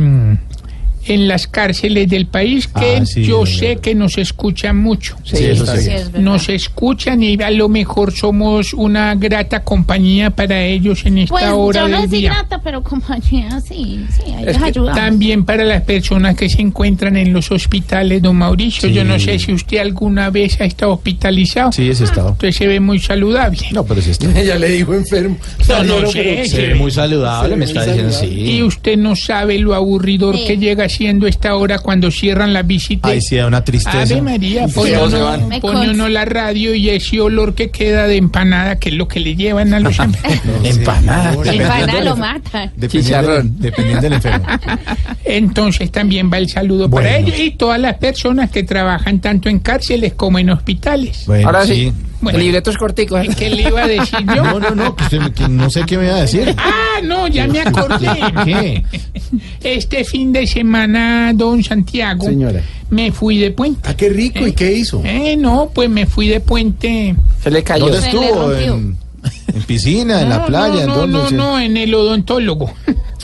en 1.06 1.28
las 1.28 1.46
cárceles 1.46 2.08
del 2.08 2.26
país, 2.26 2.66
que 2.68 2.96
Ah, 2.96 3.06
sí, 3.06 3.24
yo 3.24 3.44
es 3.44 3.58
sé 3.58 3.68
verdad. 3.68 3.80
que 3.82 3.94
nos 3.94 4.18
escuchan 4.18 4.76
mucho. 4.78 5.16
Sí, 5.24 5.44
eso 5.44 5.66
sí. 5.66 5.90
es. 5.90 6.12
Nos 6.12 6.48
escuchan 6.48 7.22
y 7.22 7.40
a 7.42 7.50
lo 7.50 7.68
mejor 7.68 8.12
somos 8.12 8.72
una 8.74 9.14
grata 9.14 9.62
compañía 9.62 10.30
para 10.30 10.62
ellos 10.64 11.04
en 11.06 11.18
esta 11.18 11.32
Pues 11.34 11.44
hora 11.52 11.80
yo 11.82 11.88
no 11.88 12.00
del 12.00 12.10
soy 12.10 12.18
día. 12.20 12.30
grata, 12.32 12.60
pero 12.62 12.82
compañía, 12.82 13.60
sí, 13.60 14.04
sí, 14.10 14.22
que 14.44 14.50
ayudamos. 14.64 14.96
también 14.98 15.44
para 15.44 15.64
las 15.64 15.82
personas 15.82 16.36
que 16.36 16.48
se 16.48 16.60
encuentran 16.62 17.16
en 17.16 17.32
los 17.32 17.50
hospitales, 17.50 18.22
don 18.22 18.36
Mauricio. 18.36 18.88
Sí. 18.88 18.94
Yo 18.94 19.04
no 19.04 19.18
sé 19.18 19.38
si 19.38 19.52
usted 19.52 19.78
alguna 19.78 20.30
vez 20.30 20.60
ha 20.60 20.64
estado 20.64 20.92
hospitalizado. 20.92 21.72
Sí, 21.72 21.88
ese 21.88 22.04
estado. 22.04 22.32
Usted 22.32 22.50
se 22.52 22.66
ve 22.66 22.80
muy 22.80 22.98
saludable. 22.98 23.58
No, 23.72 23.84
pero 23.84 24.00
sí 24.02 24.10
está. 24.10 24.38
Ella 24.38 24.58
le 24.58 24.68
dijo 24.70 24.94
enfermo. 24.94 25.36
No, 25.68 25.82
no 26.00 26.06
sé, 26.10 26.22
pero- 26.22 26.48
Se 26.48 26.66
ve 26.68 26.74
muy 26.74 26.90
saludable, 26.90 27.56
me 27.56 27.64
está 27.64 27.84
diciendo 27.84 28.12
Y 28.24 28.36
sí. 28.56 28.62
usted 28.62 28.96
no 28.96 29.14
sabe 29.16 29.58
lo 29.58 29.74
aburridor 29.74 30.36
Sí. 30.36 30.44
que 30.46 30.56
llega 30.58 30.88
siendo 30.96 31.26
esta 31.26 31.54
hora 31.56 31.78
cuando 31.78 32.10
cierran 32.10 32.52
las 32.52 32.66
visitas. 32.66 33.10
Ay, 33.10 33.20
sí, 33.20 33.36
da 33.36 33.46
una 33.46 33.62
tristeza. 33.64 34.00
Ave 34.00 34.22
María, 34.22 34.66
pone 34.68 34.98
uno, 34.98 35.24
van. 35.24 35.48
Me 35.48 35.60
pone 35.60 35.74
consta. 35.74 35.92
uno 35.92 36.08
la 36.08 36.24
radio 36.24 36.74
y 36.74 36.88
ese 36.90 37.20
olor 37.20 37.54
que 37.54 37.70
queda 37.70 38.06
de 38.06 38.16
empanada, 38.16 38.76
que 38.76 38.88
es 38.88 38.94
lo 38.94 39.06
que 39.08 39.20
le 39.20 39.36
llevan 39.36 39.74
a 39.74 39.80
los 39.80 39.98
enfermos. 40.00 40.64
Empanada. 40.64 41.34
El 41.44 41.62
pana 41.62 42.00
lo 42.02 42.16
mata. 42.16 42.72
Dependiendo, 42.76 42.88
Chicharrón. 43.08 43.54
dependiendo 43.60 44.02
del 44.02 44.12
enfermo. 44.14 44.46
Entonces 45.24 45.90
también 45.90 46.30
va 46.32 46.38
el 46.38 46.48
saludo 46.48 46.88
para 46.90 47.16
ellos 47.18 47.38
y 47.38 47.50
todas 47.52 47.80
las 47.80 47.96
personas 47.98 48.50
que 48.50 48.62
trabajan 48.62 49.20
tanto 49.20 49.48
en 49.48 49.58
cárceles 49.58 50.14
como 50.14 50.38
en 50.38 50.50
hospitales. 50.50 51.24
Bueno, 51.26 51.46
Ahora 51.48 51.66
sí. 51.66 51.92
Bueno. 52.20 52.38
El 52.38 52.44
libreto 52.44 52.70
es 52.70 52.78
cortico. 52.78 53.18
¿eh? 53.18 53.28
¿Qué 53.36 53.50
le 53.50 53.62
iba 53.68 53.82
a 53.82 53.86
decir 53.86 54.18
yo? 54.34 54.42
No, 54.42 54.58
no, 54.58 54.70
no, 54.74 54.96
que 54.96 55.04
usted 55.04 55.18
me- 55.20 55.32
que 55.32 55.48
no 55.48 55.68
sé 55.70 55.82
qué 55.86 55.98
me 55.98 56.06
iba 56.06 56.16
a 56.16 56.20
decir. 56.22 56.54
Ah, 56.58 57.00
no, 57.02 57.28
ya 57.28 57.46
me 57.46 57.60
acordé. 57.60 58.08
¿Qué? 58.44 58.82
Este 59.62 60.04
fin 60.04 60.32
de 60.32 60.46
semana, 60.46 61.32
don 61.34 61.62
Santiago, 61.62 62.24
Señora. 62.26 62.62
me 62.90 63.12
fui 63.12 63.38
de 63.38 63.50
puente. 63.50 63.80
Ah, 63.88 63.94
qué 63.94 64.08
rico. 64.08 64.46
¿Y 64.46 64.52
qué 64.52 64.72
hizo? 64.72 65.02
Eh, 65.04 65.36
no, 65.36 65.70
pues 65.74 65.90
me 65.90 66.06
fui 66.06 66.28
de 66.28 66.40
puente. 66.40 67.14
Se 67.42 67.50
le 67.50 67.62
cayó. 67.62 67.86
¿Dónde 67.86 68.00
Se 68.00 68.12
le 68.12 68.24
estuvo? 68.26 68.48
rompió. 68.48 68.74
¿En, 68.74 68.96
en 69.54 69.62
piscina? 69.62 70.22
¿En 70.22 70.28
la 70.30 70.44
playa? 70.46 70.86
No, 70.86 71.04
¿En 71.04 71.10
no, 71.12 71.18
dónde? 71.18 71.36
no, 71.36 71.50
no, 71.52 71.60
en 71.60 71.76
el 71.76 71.94
odontólogo. 71.94 72.72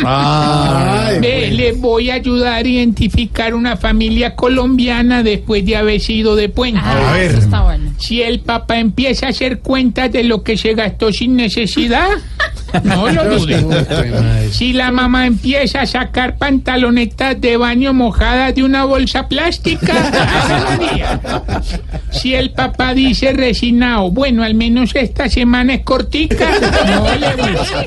Ah, 0.05 1.07
Ay, 1.09 1.21
Ve, 1.21 1.39
bueno. 1.41 1.57
les 1.57 1.81
voy 1.81 2.11
a 2.11 2.15
ayudar 2.15 2.65
a 2.65 2.69
identificar 2.69 3.55
una 3.55 3.77
familia 3.77 4.35
colombiana 4.35 5.23
después 5.23 5.65
de 5.67 5.77
haber 5.77 6.01
sido 6.01 6.35
de 6.35 6.49
puente. 6.49 6.81
Ah, 6.83 7.11
A 7.11 7.17
ver. 7.17 7.31
eso 7.33 7.39
está 7.41 7.63
bueno. 7.63 7.91
Si 7.99 8.23
el 8.23 8.41
papá 8.41 8.79
empieza 8.79 9.27
a 9.27 9.29
hacer 9.31 9.61
cuentas 9.61 10.11
de 10.11 10.25
lo 10.25 10.43
que 10.43 10.57
se 10.57 10.75
gastó 10.75 11.13
sin 11.13 11.37
necesidad, 11.37 12.09
no 12.85 13.09
lo 13.11 13.39
dude. 13.39 14.51
Si 14.51 14.73
la 14.73 14.91
mamá 14.91 15.27
empieza 15.27 15.83
a 15.83 15.87
sacar 15.87 16.37
pantalonetas 16.37 17.41
de 17.41 17.57
baño 17.57 17.93
mojadas 17.93 18.55
de 18.55 18.63
una 18.63 18.85
bolsa 18.85 19.29
plástica, 19.29 19.93
si 22.11 22.35
el 22.35 22.51
papá 22.51 22.95
dice 22.95 23.33
resignado, 23.33 24.11
bueno, 24.11 24.43
al 24.43 24.55
menos 24.55 24.95
esta 24.95 25.29
semana 25.29 25.75
es 25.75 25.83
cortica, 25.83 26.51
no 26.87 27.07
le 27.17 27.35
gusta. 27.37 27.85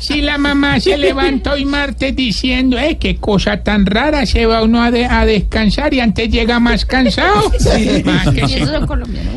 Si 0.00 0.20
la 0.20 0.36
mamá 0.38 0.80
se 0.80 0.96
levanta 0.98 1.52
hoy 1.52 1.64
martes 1.64 2.14
diciendo, 2.16 2.78
eh, 2.78 2.96
qué 2.98 3.16
cosa 3.16 3.58
tan 3.62 3.86
rara, 3.86 4.26
se 4.26 4.46
va 4.46 4.62
uno 4.62 4.82
a, 4.82 4.90
de- 4.90 5.06
a 5.06 5.24
descansar 5.24 5.94
y 5.94 6.00
antes 6.00 6.28
llega 6.28 6.58
más 6.58 6.84
cansado. 6.84 7.50
Más 8.04 8.28
que. 8.30 8.42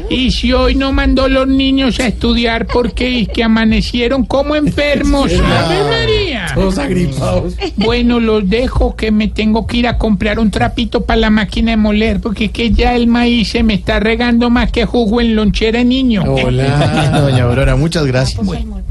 Y 0.10 0.32
si 0.32 0.54
hoy 0.54 0.76
no 0.76 0.92
mandó 0.92 1.28
los 1.28 1.48
niños 1.48 2.00
a 2.00 2.08
estudiar 2.08 2.66
porque 2.66 3.22
es 3.22 3.30
que 3.30 3.44
amanecieron 3.44 4.26
como 4.36 4.56
enfermos. 4.56 5.32
¡Ave 5.32 5.84
María! 5.90 6.48
Todos 6.54 6.78
agripados. 6.78 7.56
Bueno, 7.78 8.20
los 8.20 8.50
dejo 8.50 8.96
que 8.96 9.12
me 9.12 9.30
tengo 9.30 9.66
que 9.66 9.78
ir 9.78 9.88
a 9.88 9.98
comprar 9.98 10.40
un 10.40 10.52
trapito 10.52 11.06
para 11.06 11.22
la 11.22 11.30
máquina 11.30 11.72
de 11.72 11.78
moler 11.78 12.20
porque 12.20 12.50
que 12.50 12.72
ya 12.72 12.96
el 12.96 13.08
maíz 13.08 13.52
se 13.52 13.64
me 13.64 13.74
está 13.76 14.00
regando 14.00 14.50
más 14.50 14.72
que 14.72 14.86
jugo 14.86 15.22
en 15.22 15.36
lonchera 15.36 15.80
de 15.80 15.86
niño. 15.86 16.24
Hola, 16.28 17.22
doña 17.22 17.44
Aurora, 17.44 17.78
muchas 17.78 18.06
gracias. 18.06 18.40
En 18.40 18.46
Blue 18.46 18.84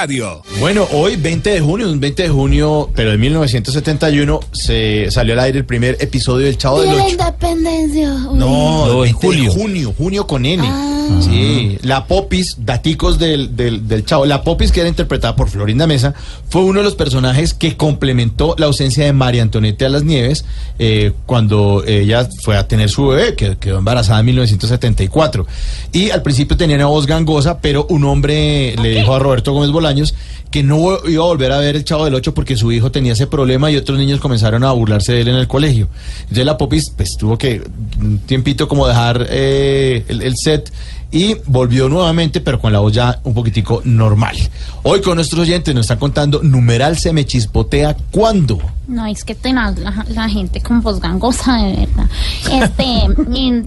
Radio. 0.00 0.42
Bueno, 0.60 0.86
hoy 0.92 1.16
20 1.16 1.48
de 1.52 1.60
junio, 1.62 1.90
un 1.90 1.98
20 1.98 2.24
de 2.24 2.28
junio, 2.28 2.90
pero 2.94 3.12
de 3.12 3.16
1971, 3.16 4.40
se 4.52 5.10
salió 5.10 5.32
al 5.32 5.40
aire 5.40 5.60
el 5.60 5.64
primer 5.64 5.96
episodio 6.00 6.44
del 6.44 6.58
Chavo 6.58 6.82
del 6.82 6.90
Día 6.90 6.96
de 6.96 6.98
la 6.98 7.04
Ocho. 7.06 7.12
independencia. 7.14 8.12
Uy. 8.30 8.38
No, 8.38 8.88
en 8.90 9.00
20 9.00 9.06
de 9.06 9.12
julio. 9.12 9.52
junio, 9.52 9.94
junio 9.96 10.26
con 10.26 10.44
N. 10.44 10.62
Ah. 10.66 10.92
Sí, 11.22 11.78
la 11.82 12.06
Popis, 12.06 12.56
daticos 12.58 13.18
del, 13.18 13.56
del, 13.56 13.86
del 13.88 14.04
Chavo. 14.04 14.26
La 14.26 14.42
Popis, 14.42 14.70
que 14.72 14.80
era 14.80 14.88
interpretada 14.88 15.34
por 15.36 15.48
Florinda 15.48 15.86
Mesa, 15.86 16.12
fue 16.50 16.62
uno 16.64 16.80
de 16.80 16.84
los 16.84 16.94
personajes 16.96 17.54
que 17.54 17.76
complementó 17.76 18.54
la 18.58 18.66
ausencia 18.66 19.04
de 19.04 19.12
María 19.12 19.42
Antonieta 19.42 19.86
a 19.86 19.88
las 19.88 20.02
Nieves 20.02 20.44
eh, 20.78 21.12
cuando 21.24 21.84
ella 21.86 22.28
fue 22.42 22.56
a 22.56 22.66
tener 22.68 22.90
su 22.90 23.06
bebé, 23.06 23.34
que 23.36 23.56
quedó 23.56 23.78
embarazada 23.78 24.18
en 24.20 24.26
1974. 24.26 25.46
Y 25.92 26.10
al 26.10 26.22
principio 26.22 26.56
tenía 26.56 26.76
una 26.76 26.86
voz 26.86 27.06
gangosa, 27.06 27.60
pero 27.60 27.86
un 27.88 28.04
hombre 28.04 28.74
le 28.82 28.90
dijo 28.90 29.14
a 29.14 29.18
Roberto 29.20 29.52
Gómez 29.52 29.70
Bolaños 29.86 30.14
que 30.50 30.62
no 30.62 30.98
iba 31.06 31.24
a 31.24 31.26
volver 31.26 31.52
a 31.52 31.58
ver 31.58 31.76
el 31.76 31.84
Chavo 31.84 32.04
del 32.04 32.14
Ocho 32.14 32.32
porque 32.32 32.56
su 32.56 32.72
hijo 32.72 32.90
tenía 32.90 33.12
ese 33.12 33.26
problema 33.26 33.70
y 33.70 33.76
otros 33.76 33.98
niños 33.98 34.20
comenzaron 34.20 34.64
a 34.64 34.72
burlarse 34.72 35.12
de 35.12 35.20
él 35.22 35.28
en 35.28 35.36
el 35.36 35.48
colegio. 35.48 35.88
Entonces 36.22 36.44
la 36.44 36.56
Popis 36.56 36.90
pues 36.96 37.16
tuvo 37.18 37.36
que 37.36 37.62
un 38.00 38.18
tiempito 38.18 38.68
como 38.68 38.86
dejar 38.86 39.26
eh, 39.28 40.04
el, 40.08 40.22
el 40.22 40.34
set 40.36 40.72
y 41.10 41.36
volvió 41.46 41.88
nuevamente 41.88 42.40
pero 42.40 42.60
con 42.60 42.72
la 42.72 42.80
voz 42.80 42.92
ya 42.92 43.20
un 43.24 43.34
poquitico 43.34 43.82
normal. 43.84 44.36
Hoy 44.82 45.00
con 45.00 45.16
nuestros 45.16 45.42
oyentes 45.42 45.74
nos 45.74 45.84
están 45.84 45.98
contando 45.98 46.42
numeral 46.42 46.98
se 46.98 47.12
me 47.12 47.24
chispotea 47.24 47.96
cuándo. 48.10 48.58
No, 48.88 49.04
es 49.06 49.24
que 49.24 49.34
tenaz 49.34 49.78
la, 49.78 50.04
la 50.10 50.28
gente 50.28 50.60
con 50.60 50.80
voz 50.80 51.00
gangosa, 51.00 51.56
de 51.56 51.86
verdad. 51.86 52.06
Este, 52.52 52.84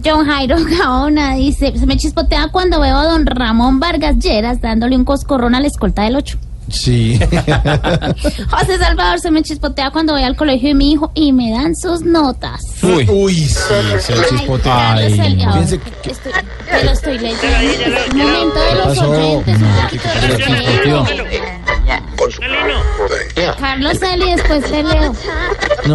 John 0.04 0.26
Jairo 0.26 0.56
Gaona 0.64 1.34
dice, 1.34 1.78
se 1.78 1.86
me 1.86 1.96
chispotea 1.96 2.48
cuando 2.48 2.80
veo 2.80 2.96
a 2.96 3.04
don 3.04 3.26
Ramón 3.26 3.80
Vargas 3.80 4.18
Lleras 4.18 4.60
dándole 4.60 4.96
un 4.96 5.04
coscorrón 5.04 5.54
a 5.54 5.60
la 5.60 5.66
escolta 5.66 6.02
del 6.04 6.16
8. 6.16 6.38
Sí. 6.70 7.18
José 8.50 8.78
Salvador 8.78 9.20
se 9.20 9.30
me 9.30 9.42
chispotea 9.42 9.90
cuando 9.90 10.12
voy 10.14 10.22
al 10.22 10.36
colegio 10.36 10.68
de 10.68 10.74
mi 10.74 10.92
hijo 10.92 11.10
y 11.14 11.32
me 11.32 11.50
dan 11.52 11.74
sus 11.76 12.02
notas. 12.02 12.60
Uy, 12.82 13.06
Uy 13.10 13.34
sí, 13.34 13.56
se 13.98 14.14
me 14.14 14.24
chispotea. 14.26 14.72
Carlos 14.94 15.12
Ay, 15.18 15.36
fíjense 15.36 15.78
que- 15.80 16.10
Estoy, 16.10 16.32
te 16.32 16.84
lo 16.84 16.90
estoy 16.92 17.18
leyendo. 17.18 17.98
Momento 18.14 18.60
de 18.60 18.74
los 18.74 18.86
pasó? 18.86 19.10
oyentes. 19.10 19.58
¿Qué 23.34 23.50
Carlos 23.58 24.02
Eli, 24.02 24.32
después 24.32 24.64
te 24.70 24.82
leo. 24.82 25.14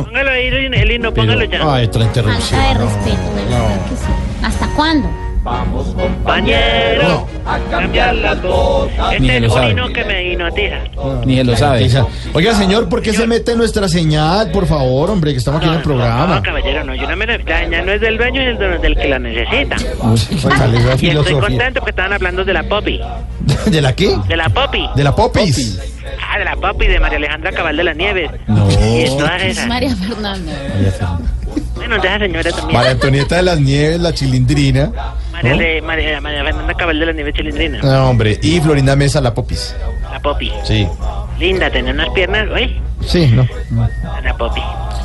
Póngalo 0.04 0.32
ahí, 0.32 0.48
el 0.48 0.92
himno, 0.92 1.14
póngalo 1.14 1.44
ya. 1.46 1.74
Ay, 1.74 1.86
otra 1.86 2.04
interrupción. 2.04 2.60
Falta 2.62 2.80
de 2.80 2.86
respeto, 2.86 3.36
de 3.36 3.44
verdad 3.46 3.86
que 3.90 3.96
sí. 3.96 4.44
¿Hasta 4.44 4.68
cuándo? 4.76 5.25
Compañero, 5.46 7.28
a 7.46 7.60
cambiar 7.70 8.16
las. 8.16 8.38
Ni 9.20 9.28
Este 9.28 9.28
se 9.28 9.36
es 9.38 9.42
lo 9.44 9.50
sabe. 9.52 9.94
que 9.94 10.04
me 10.06 10.24
hipnotiza. 10.32 10.76
Ni 11.26 11.40
él 11.40 11.48
lo 11.48 11.56
sabe. 11.56 11.88
Oiga, 12.34 12.56
señor, 12.56 12.90
¿por 12.90 13.02
qué 13.04 13.14
se 13.14 13.28
mete 13.28 13.52
en 13.52 13.60
nuestra 13.60 13.88
señal? 13.88 14.50
Por 14.52 14.66
favor, 14.66 15.12
hombre, 15.12 15.34
que 15.34 15.38
estamos 15.38 15.60
aquí 15.60 15.68
en 15.68 15.74
el 15.74 15.80
No, 15.80 15.84
programa. 15.84 16.42
caballero, 16.42 16.84
no, 16.84 16.96
yo 16.96 17.08
no 17.08 17.16
me 17.16 17.28
la 17.28 17.38
la 17.38 17.60
señal 17.60 17.86
no 17.86 17.92
es 17.92 18.02
del 18.02 18.18
dueño, 18.18 18.42
es 18.42 18.58
del, 18.58 18.82
del 18.82 18.96
que 18.96 19.08
la 19.08 19.20
necesita. 19.20 19.76
Oiga, 20.02 20.96
Y 21.00 21.10
estoy 21.10 21.34
contento 21.40 21.80
porque 21.80 21.92
estaban 21.92 22.14
hablando 22.14 22.44
de 22.44 22.54
la 22.54 22.64
Poppy. 22.64 23.00
¿De 23.68 23.82
la 23.82 23.94
qué? 23.94 24.18
De 24.28 24.36
la 24.36 24.50
Poppy. 24.50 24.90
De 24.96 25.04
la 25.04 25.16
Popis. 25.16 25.80
Ah, 26.28 26.40
de 26.40 26.46
la 26.46 26.56
Poppy, 26.56 26.88
de 26.88 27.00
María 27.00 27.18
Alejandra 27.18 27.52
Cabal 27.52 27.78
de 27.78 27.84
las 27.84 27.96
Nieves. 27.96 28.32
No. 28.48 28.68
Y 28.72 29.04
de 29.04 29.10
todas 29.18 29.44
esas. 29.44 29.68
María 29.68 29.96
Fernanda. 29.96 30.52
Bueno, 31.88 32.02
de 32.02 32.08
esa 32.08 32.20
señora 32.20 32.52
también. 32.52 32.74
María 32.78 32.92
Antonieta 32.92 33.36
de 33.38 33.42
las 33.44 33.60
Nieves, 33.60 34.00
la 34.00 34.14
chilindrina. 34.14 34.92
María, 35.32 35.52
¿no? 35.52 35.58
Le- 35.58 35.82
María, 35.82 36.22
María 36.22 36.44
Fernanda 36.44 36.74
Cabal 36.74 37.00
de 37.00 37.06
las 37.06 37.16
Nieves 37.16 37.34
Chilindrina. 37.36 37.80
No, 37.82 38.10
hombre. 38.10 38.40
Y 38.42 38.60
Florinda 38.62 38.96
Mesa, 38.96 39.22
la 39.22 39.34
Popis. 39.34 39.76
La 40.12 40.20
Poppy. 40.20 40.52
Sí. 40.64 40.88
Linda, 41.40 41.70
tenía 41.70 41.92
unas 41.92 42.10
piernas, 42.10 42.48
uy, 42.54 42.80
Sí, 43.06 43.28
no. 43.28 43.46
la 44.24 44.36
Poppy. 44.38 44.62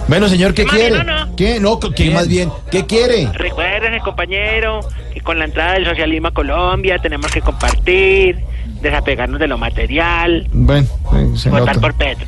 Bueno, 0.09 0.29
señor, 0.29 0.55
¿qué 0.55 0.65
Mami, 0.65 0.79
quiere? 0.79 1.05
no, 1.05 1.27
no. 1.27 1.37
¿Qué? 1.37 1.61
No, 1.61 1.79
¿qué 1.81 2.11
más 2.11 2.29
bien? 2.29 2.51
¿Qué 2.71 2.87
quiere? 2.87 3.29
Recuérdese, 3.33 3.99
compañero, 4.01 4.81
que 5.13 5.21
con 5.21 5.39
la 5.39 5.45
entrada 5.45 5.75
del 5.75 5.85
socialismo 5.87 6.29
a 6.29 6.31
Colombia 6.33 6.99
tenemos 6.99 7.31
que 7.33 7.41
compartir, 7.41 8.39
desapegarnos 8.81 9.39
de 9.41 9.47
lo 9.49 9.59
material, 9.59 10.49
Bueno, 10.53 10.87
eh, 11.15 11.27
votar 11.51 11.77
nota. 11.77 11.81
por 11.81 11.95
Petro. 11.95 12.27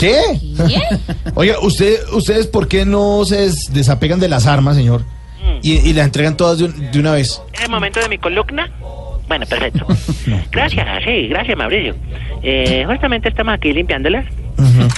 ¿Qué? 0.00 0.18
Oiga, 1.34 1.58
usted, 1.60 2.00
¿ustedes 2.12 2.46
por 2.46 2.66
qué 2.68 2.84
no 2.86 3.22
se 3.26 3.36
des- 3.42 3.72
desapegan 3.72 4.18
de 4.18 4.28
las 4.28 4.46
armas, 4.46 4.74
señor? 4.76 5.02
Mm. 5.02 5.58
Y, 5.62 5.72
y 5.90 5.92
las 5.92 6.06
entregan 6.06 6.36
todas 6.36 6.58
de, 6.58 6.64
un- 6.64 6.90
de 6.90 6.98
una 6.98 7.12
vez. 7.12 7.40
¿Es 7.52 7.60
el 7.62 7.70
momento 7.70 8.00
de 8.00 8.08
mi 8.08 8.16
columna? 8.18 8.70
Bueno, 9.28 9.46
perfecto. 9.46 9.86
Gracias, 10.50 10.86
sí, 11.04 11.28
gracias, 11.28 11.56
Mauricio. 11.56 11.94
Eh, 12.42 12.84
justamente 12.88 13.28
estamos 13.28 13.54
aquí 13.54 13.72
limpiándolas. 13.72 14.24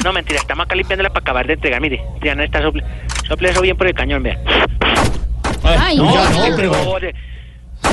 No, 0.04 0.12
mentira, 0.12 0.38
estamos 0.40 0.64
acá 0.64 0.74
limpiándolas 0.74 1.12
para 1.12 1.22
acabar 1.22 1.46
de 1.46 1.52
entregar. 1.54 1.80
Mire, 1.80 2.02
ya 2.24 2.34
no 2.34 2.42
está 2.42 2.62
sople. 2.62 2.82
Sople 3.28 3.50
eso 3.50 3.60
bien 3.60 3.76
por 3.76 3.86
el 3.86 3.94
cañón, 3.94 4.22
vea. 4.22 4.38
Ay, 5.62 5.96
no, 5.98 6.04
no, 6.06 6.30
no, 6.48 6.56
Pero, 6.56 6.90
oye, 6.92 7.14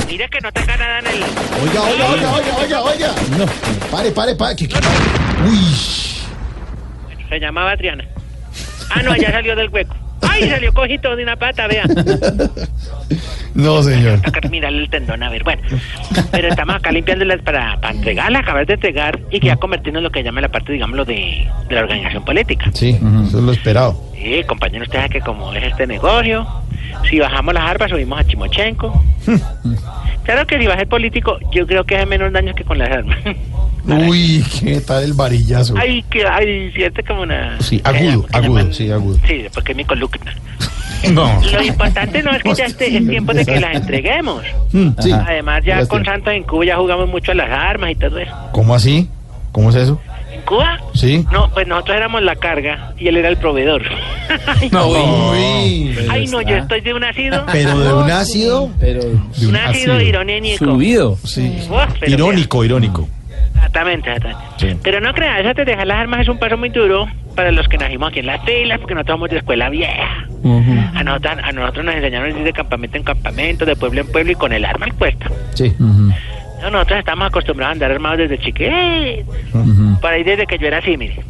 Mire 0.08 0.28
que 0.28 0.40
no 0.40 0.50
tenga 0.52 0.76
nada 0.76 0.98
en 1.00 1.06
el... 1.08 1.22
Oiga, 1.22 1.82
oiga, 1.82 2.10
oiga, 2.10 2.32
oiga, 2.36 2.56
oiga, 2.56 2.82
oiga. 2.82 3.14
No, 3.38 3.44
pare, 3.90 4.10
pare, 4.12 4.34
pare. 4.34 4.56
que- 4.56 4.66
que- 4.68 4.78
Uy. 5.48 5.58
Se 7.30 7.40
llamaba 7.40 7.70
Adriana. 7.70 8.04
Ah, 8.90 9.02
no, 9.02 9.16
ya 9.16 9.30
salió 9.30 9.56
del 9.56 9.70
hueco. 9.70 9.96
Ay, 10.22 10.50
salió 10.50 10.72
cojito 10.74 11.16
de 11.16 11.22
una 11.22 11.36
pata, 11.36 11.66
vea. 11.66 11.84
No, 13.52 13.82
señor. 13.82 14.20
Toca 14.22 14.48
mirarle 14.48 14.82
el 14.82 14.90
tendón, 14.90 15.22
a 15.24 15.28
ver, 15.28 15.42
bueno. 15.42 15.60
Pero 16.30 16.48
estamos 16.48 16.76
acá 16.76 16.92
limpiándolas 16.92 17.42
para, 17.42 17.80
para 17.80 17.94
entregarlas, 17.94 18.42
acabar 18.42 18.64
de 18.64 18.74
entregar 18.74 19.18
y 19.30 19.40
que 19.40 19.48
ya 19.48 19.56
convertirnos 19.56 20.00
en 20.00 20.04
lo 20.04 20.10
que 20.10 20.22
llama 20.22 20.40
la 20.40 20.48
parte, 20.48 20.72
digámoslo, 20.72 21.04
de, 21.04 21.48
de 21.68 21.74
la 21.74 21.80
organización 21.80 22.24
política. 22.24 22.70
Sí, 22.72 22.90
eso 23.26 23.38
es 23.38 23.44
lo 23.44 23.50
esperado. 23.52 24.00
Sí, 24.14 24.44
compañero, 24.46 24.84
usted 24.84 24.98
sabe 24.98 25.10
que 25.10 25.20
como 25.20 25.52
es 25.52 25.64
este 25.64 25.86
negocio, 25.86 26.46
si 27.08 27.18
bajamos 27.18 27.52
las 27.52 27.64
armas, 27.64 27.90
subimos 27.90 28.20
a 28.20 28.24
Chimochenko. 28.24 29.04
claro 30.24 30.46
que 30.46 30.58
si 30.58 30.66
va 30.66 30.74
a 30.74 30.78
ser 30.78 30.88
político, 30.88 31.38
yo 31.50 31.66
creo 31.66 31.84
que 31.84 31.96
hace 31.96 32.06
menos 32.06 32.32
daño 32.32 32.54
que 32.54 32.64
con 32.64 32.78
las 32.78 32.90
armas. 32.90 33.18
Uy, 33.94 34.44
qué 34.60 34.80
tal 34.80 35.04
el 35.04 35.12
varillazo. 35.14 35.74
ay, 35.76 36.02
que, 36.10 36.24
ay, 36.26 36.70
siente 36.72 37.02
como 37.02 37.22
una... 37.22 37.60
Sí, 37.60 37.80
agudo, 37.84 38.26
agudo, 38.32 38.72
sí, 38.72 38.90
agudo. 38.90 39.18
Sí, 39.26 39.44
porque 39.52 39.72
es 39.72 39.76
mi 39.76 39.84
columna. 39.84 40.34
No. 41.14 41.40
Lo 41.50 41.62
importante 41.62 42.22
no 42.22 42.30
es 42.30 42.42
que 42.42 42.52
ya 42.52 42.66
esté, 42.66 42.94
es 42.94 43.08
tiempo 43.08 43.32
de 43.32 43.46
que 43.46 43.58
las 43.58 43.74
entreguemos. 43.80 44.42
Mm, 44.72 44.88
sí. 44.98 45.10
Además, 45.12 45.64
ya 45.64 45.86
con. 45.86 46.04
Santos 46.04 46.34
en 46.34 46.42
Cuba 46.42 46.66
ya 46.66 46.76
jugamos 46.76 47.08
mucho 47.08 47.32
a 47.32 47.34
las 47.36 47.48
armas 47.48 47.92
y 47.92 47.94
todo 47.94 48.18
eso. 48.18 48.30
¿Cómo 48.52 48.74
así? 48.74 49.08
¿Cómo 49.50 49.70
es 49.70 49.76
eso? 49.76 49.98
¿En 50.30 50.42
Cuba? 50.42 50.78
Sí. 50.92 51.24
No, 51.32 51.50
pues 51.54 51.66
nosotros 51.66 51.96
éramos 51.96 52.22
la 52.22 52.36
carga 52.36 52.92
y 52.98 53.08
él 53.08 53.16
era 53.16 53.30
el 53.30 53.38
proveedor. 53.38 53.82
No, 54.70 54.88
uy. 54.88 55.96
Ay, 56.10 56.26
no, 56.26 56.42
yo 56.42 56.56
estoy 56.56 56.82
de 56.82 56.92
un 56.92 57.02
ácido. 57.02 57.44
Pero 57.50 57.78
de 57.80 57.94
un 57.94 58.10
ácido. 58.10 58.70
Pero 58.78 59.00
de 59.02 59.46
Un 59.46 59.56
ácido 59.56 60.00
irónico. 60.02 60.58
Subido. 60.66 61.18
Sí. 61.24 61.56
Uf, 61.68 61.94
pero 61.98 62.12
Irónico, 62.12 62.62
irónico. 62.64 63.08
Exactamente, 63.54 64.12
exactamente. 64.12 64.78
Pero 64.82 65.00
no 65.00 65.12
creas, 65.12 65.40
eso 65.40 65.54
de 65.54 65.64
dejar 65.64 65.86
las 65.86 65.98
armas 65.98 66.20
es 66.20 66.28
un 66.28 66.38
paso 66.38 66.56
muy 66.56 66.70
duro 66.70 67.06
para 67.34 67.52
los 67.52 67.68
que 67.68 67.78
nacimos 67.78 68.10
aquí 68.10 68.20
en 68.20 68.26
las 68.26 68.44
filas, 68.44 68.78
porque 68.78 68.94
nosotros 68.94 69.14
somos 69.14 69.30
de 69.30 69.38
escuela 69.38 69.68
vieja. 69.68 70.26
A 70.94 71.04
nosotros, 71.04 71.34
a 71.42 71.52
nosotros 71.52 71.84
nos 71.84 71.94
enseñaron 71.94 72.34
a 72.34 72.38
ir 72.38 72.44
de 72.44 72.52
campamento 72.52 72.96
en 72.96 73.04
campamento, 73.04 73.64
de 73.64 73.76
pueblo 73.76 74.00
en 74.00 74.06
pueblo 74.08 74.32
y 74.32 74.34
con 74.34 74.52
el 74.52 74.64
arma 74.64 74.86
al 74.86 74.94
cuesta. 74.94 75.30
Sí. 75.54 75.74
No, 75.78 76.70
Nosotros 76.70 76.98
estamos 76.98 77.26
acostumbrados 77.28 77.70
a 77.70 77.72
andar 77.72 77.90
armados 77.92 78.18
desde 78.18 78.38
chiquitos. 78.38 78.74
Por 80.00 80.10
ahí 80.10 80.22
desde 80.22 80.46
que 80.46 80.58
yo 80.58 80.66
era 80.66 80.78
así, 80.78 80.96
mire. 80.96 81.22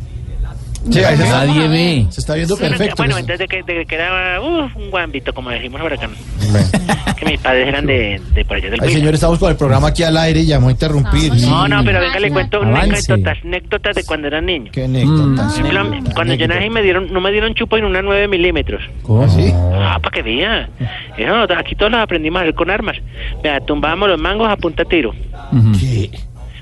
Sí, 0.91 0.99
ahí 1.05 1.17
se 1.17 1.23
está- 1.25 1.45
Nadie 1.45 1.69
ve. 1.69 2.07
Se 2.11 2.21
está 2.21 2.35
viendo 2.35 2.57
perfecto. 2.57 2.95
Bueno, 2.97 3.19
entonces 3.19 3.39
de 3.41 3.49
que, 3.49 3.63
de 3.63 3.85
que 3.87 3.95
era 3.95 4.41
uf, 4.41 4.75
un 4.77 4.91
guambito, 4.91 5.33
como 5.35 5.51
decimos 5.51 5.81
por 5.81 5.93
acá. 5.93 6.09
Que 7.21 7.27
mis 7.27 7.39
padres 7.41 7.69
eran 7.69 7.85
de, 7.85 8.19
de 8.33 8.45
por 8.47 8.57
allá 8.57 8.71
del 8.71 8.81
Ay, 8.83 8.95
señor, 8.95 9.13
estamos 9.13 9.39
con 9.39 9.51
el 9.51 9.57
programa 9.57 9.89
aquí 9.89 10.03
al 10.03 10.17
aire 10.17 10.41
y 10.41 10.47
llamó 10.47 10.69
a 10.69 10.71
interrumpir. 10.71 11.31
No, 11.35 11.69
no, 11.69 11.85
pero 11.85 12.01
venga, 12.01 12.19
le 12.19 12.31
cuento 12.31 12.63
Avance. 12.63 13.13
anécdotas, 13.13 13.39
anécdotas 13.45 13.95
de 13.97 14.05
cuando 14.05 14.27
era 14.29 14.41
niño. 14.41 14.71
¿Qué 14.73 14.85
anécdotas? 14.85 15.55
Por 15.59 15.67
ejemplo, 15.67 16.15
cuando 16.15 16.33
yo 16.35 16.49
nací 16.49 16.71
me 16.71 16.83
dieron, 16.83 17.13
no 17.13 17.21
me 17.21 17.31
dieron 17.31 17.53
chupo 17.55 17.77
en 17.77 17.85
una 17.85 18.01
9 18.01 18.27
milímetros. 18.27 18.83
¿Cómo 19.03 19.23
así? 19.25 19.53
Ah, 19.55 19.99
para 20.03 20.15
que 20.15 20.23
vea. 20.23 20.71
Eso, 21.19 21.47
aquí 21.59 21.75
todos 21.75 21.93
los 21.93 22.01
aprendimos 22.01 22.39
a 22.41 22.43
hacer 22.45 22.55
con 22.55 22.71
armas. 22.71 22.97
Vea, 23.43 23.61
tumbábamos 23.61 24.09
los 24.09 24.19
mangos 24.19 24.49
a 24.49 24.57
punta 24.57 24.87
tiro. 24.87 25.13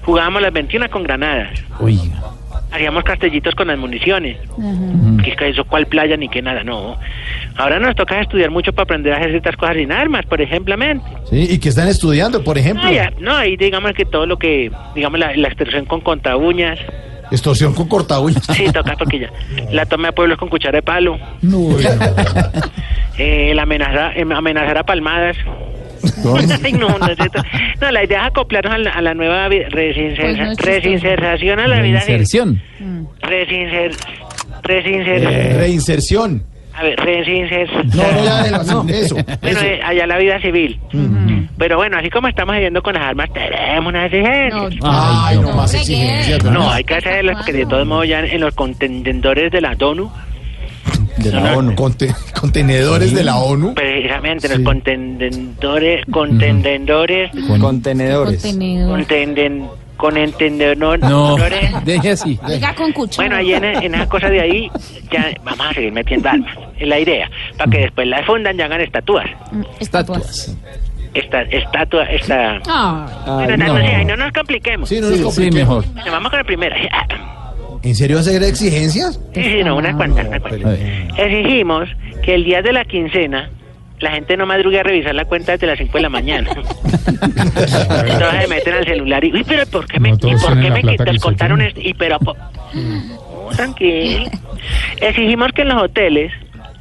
Jugábamos 0.04 0.42
las 0.42 0.52
21 0.52 0.90
con 0.90 1.02
granadas. 1.04 1.50
Oiga. 1.80 2.02
Hacíamos 2.70 3.02
castellitos 3.04 3.54
con 3.54 3.68
las 3.68 3.78
municiones. 3.78 4.36
Que 5.24 5.30
es 5.30 5.36
que 5.36 5.48
eso 5.48 5.64
cuál 5.64 5.86
playa 5.86 6.16
ni 6.16 6.28
qué 6.28 6.42
nada, 6.42 6.62
no. 6.64 6.96
Ahora 7.56 7.78
nos 7.80 7.96
toca 7.96 8.20
estudiar 8.20 8.50
mucho 8.50 8.72
para 8.72 8.84
aprender 8.84 9.12
a 9.12 9.16
hacer 9.16 9.30
ciertas 9.30 9.56
cosas 9.56 9.76
sin 9.76 9.90
armas, 9.90 10.26
por 10.26 10.40
ejemplo. 10.40 10.76
Sí, 11.30 11.46
y 11.50 11.58
que 11.58 11.70
están 11.70 11.88
estudiando, 11.88 12.44
por 12.44 12.58
ejemplo. 12.58 12.84
No, 12.84 12.92
ya, 12.92 13.10
no, 13.18 13.34
ahí 13.34 13.56
digamos 13.56 13.92
que 13.92 14.04
todo 14.04 14.26
lo 14.26 14.38
que, 14.38 14.70
digamos, 14.94 15.18
la, 15.18 15.34
la 15.34 15.48
extorsión 15.48 15.86
con 15.86 16.00
conta 16.02 16.36
uñas. 16.36 16.78
Extorsión 17.30 17.74
con 17.74 17.88
corta 17.88 18.20
uñas. 18.20 18.44
Sí, 18.54 18.66
toca 18.72 18.94
porque 18.96 19.18
ya. 19.20 19.30
La 19.70 19.86
toma 19.86 20.08
de 20.08 20.12
pueblos 20.12 20.38
con 20.38 20.48
cuchara 20.48 20.76
de 20.78 20.82
palo. 20.82 21.18
No, 21.42 21.70
Eh, 23.18 23.50
el 23.50 23.58
amenazar, 23.58 24.16
em, 24.16 24.30
amenazar 24.30 24.78
a 24.78 24.84
palmadas. 24.84 25.36
Ay, 26.64 26.72
no, 26.72 26.88
no, 26.98 27.06
es 27.06 27.16
cierto. 27.16 27.42
no, 27.80 27.90
la 27.90 28.04
idea 28.04 28.20
es 28.22 28.26
acoplarnos 28.28 28.74
a 28.74 28.78
la, 28.78 28.90
a 28.90 29.02
la 29.02 29.14
nueva 29.14 29.48
resincer- 29.48 30.20
Pues 30.20 30.36
no 30.38 30.52
es 30.52 30.58
resincertación 30.58 31.58
a 31.60 31.66
la 31.68 31.80
vida. 31.80 31.98
Inserción. 32.00 32.60
Resincer, 33.22 33.92
resincer, 34.62 35.22
Eh, 35.24 35.56
reinserción. 35.58 36.42
a 36.74 36.82
ver, 36.82 36.98
resincer. 37.00 37.68
No, 37.94 38.02
no, 38.12 38.24
ya, 38.24 38.42
de- 38.42 38.50
no, 38.50 38.86
eso. 38.88 39.14
Bueno, 39.14 39.36
eso. 39.42 39.64
eh, 39.64 39.80
allá 39.84 40.06
la 40.06 40.18
vida 40.18 40.40
civil. 40.40 40.78
Pero 41.58 41.76
bueno, 41.76 41.98
así 41.98 42.08
como 42.08 42.28
estamos 42.28 42.54
viviendo 42.54 42.80
con 42.82 42.94
las 42.94 43.02
armas, 43.02 43.30
tenemos 43.32 43.88
una 43.88 44.06
exigencia. 44.06 44.78
Ay, 44.84 45.38
no, 45.40 45.52
más 45.56 45.74
exigencias. 45.74 46.44
No, 46.44 46.70
hay 46.70 46.84
que 46.84 46.94
hacerlo 46.94 47.32
porque 47.34 47.52
de 47.52 47.66
todos 47.66 47.84
modos 47.86 48.06
ya 48.06 48.20
en 48.20 48.40
los 48.40 48.54
contendedores 48.54 49.50
de 49.50 49.60
la 49.60 49.72
ONU, 49.80 50.10
De 51.16 51.32
la 51.32 51.56
ONU. 51.56 51.74
Conte- 51.74 52.14
contenedores 52.40 53.12
de 53.14 53.24
la 53.24 53.36
ONU. 53.36 53.74
precisamente 53.74 54.48
los 54.48 54.60
contendedores, 54.60 56.04
contendedores, 56.10 57.30
Contenedores. 57.58 58.42
con 59.96 60.16
entendedor, 60.16 60.98
No, 61.00 61.36
deje 61.84 62.10
así. 62.12 62.38
Diga 62.46 62.74
con 62.74 62.92
cuchara. 62.92 63.28
Bueno, 63.28 63.36
ahí 63.40 63.52
en, 63.52 63.64
en 63.64 63.94
esa 63.96 64.08
cosa 64.08 64.28
de 64.30 64.40
ahí, 64.40 64.70
ya 65.10 65.32
vamos 65.42 65.66
a 65.66 65.74
seguir 65.74 65.92
metiendo 65.92 66.28
armas. 66.28 66.56
Es 66.78 66.86
la 66.86 67.00
idea. 67.00 67.28
Para 67.56 67.70
que 67.70 67.78
después 67.78 68.06
las 68.06 68.24
fundan 68.24 68.56
y 68.56 68.62
hagan 68.62 68.80
estatuas. 68.80 69.26
Estatuas. 69.80 70.56
Esta, 71.14 71.40
estatua, 71.42 72.04
esta. 72.04 72.60
Ah, 72.68 73.06
Bueno, 73.26 73.56
no, 73.56 73.66
no, 73.66 73.74
ay, 73.84 74.04
nos 74.04 74.32
compliquemos. 74.32 74.88
Sí, 74.88 75.00
no 75.00 75.08
nos 75.08 75.16
Sí, 75.16 75.18
sí, 75.18 75.24
compliquemos. 75.24 75.54
mejor. 75.86 75.94
Bueno, 75.94 76.12
vamos 76.12 76.30
con 76.30 76.38
la 76.38 76.44
primera. 76.44 76.76
¿En 77.82 77.94
serio 77.94 78.18
hacer 78.18 78.42
exigencias? 78.42 79.20
Sí, 79.34 79.42
sí, 79.42 79.62
no, 79.64 79.76
unas 79.76 79.94
cuantas, 79.96 80.26
unas 80.26 80.40
cuantas. 80.40 80.78
Exigimos 81.16 81.88
que 82.22 82.34
el 82.34 82.44
día 82.44 82.60
de 82.62 82.72
la 82.72 82.84
quincena 82.84 83.50
la 84.00 84.12
gente 84.12 84.36
no 84.36 84.46
madrugue 84.46 84.78
a 84.78 84.82
revisar 84.84 85.14
la 85.14 85.24
cuenta 85.24 85.52
desde 85.52 85.66
las 85.66 85.78
5 85.78 85.98
de 85.98 86.02
la 86.02 86.08
mañana. 86.08 86.50
Entonces 87.06 88.40
se 88.42 88.46
meten 88.48 88.74
al 88.74 88.84
celular 88.84 89.24
y, 89.24 89.32
uy, 89.32 89.44
pero 89.46 89.66
¿por 89.66 89.86
qué 89.86 89.98
me, 89.98 90.10
No 90.10 90.16
y 90.16 90.36
por 90.36 90.60
qué 90.60 90.70
me 90.70 90.82
que 90.82 91.04
descontaron 91.04 91.60
usted 91.60 91.68
esto? 91.78 91.88
Y 91.88 91.94
pero, 91.94 92.18
po- 92.20 92.36
No, 92.74 93.48
tranquilo. 93.56 94.26
Exigimos 95.00 95.52
que 95.52 95.62
en 95.62 95.68
los 95.68 95.82
hoteles, 95.82 96.32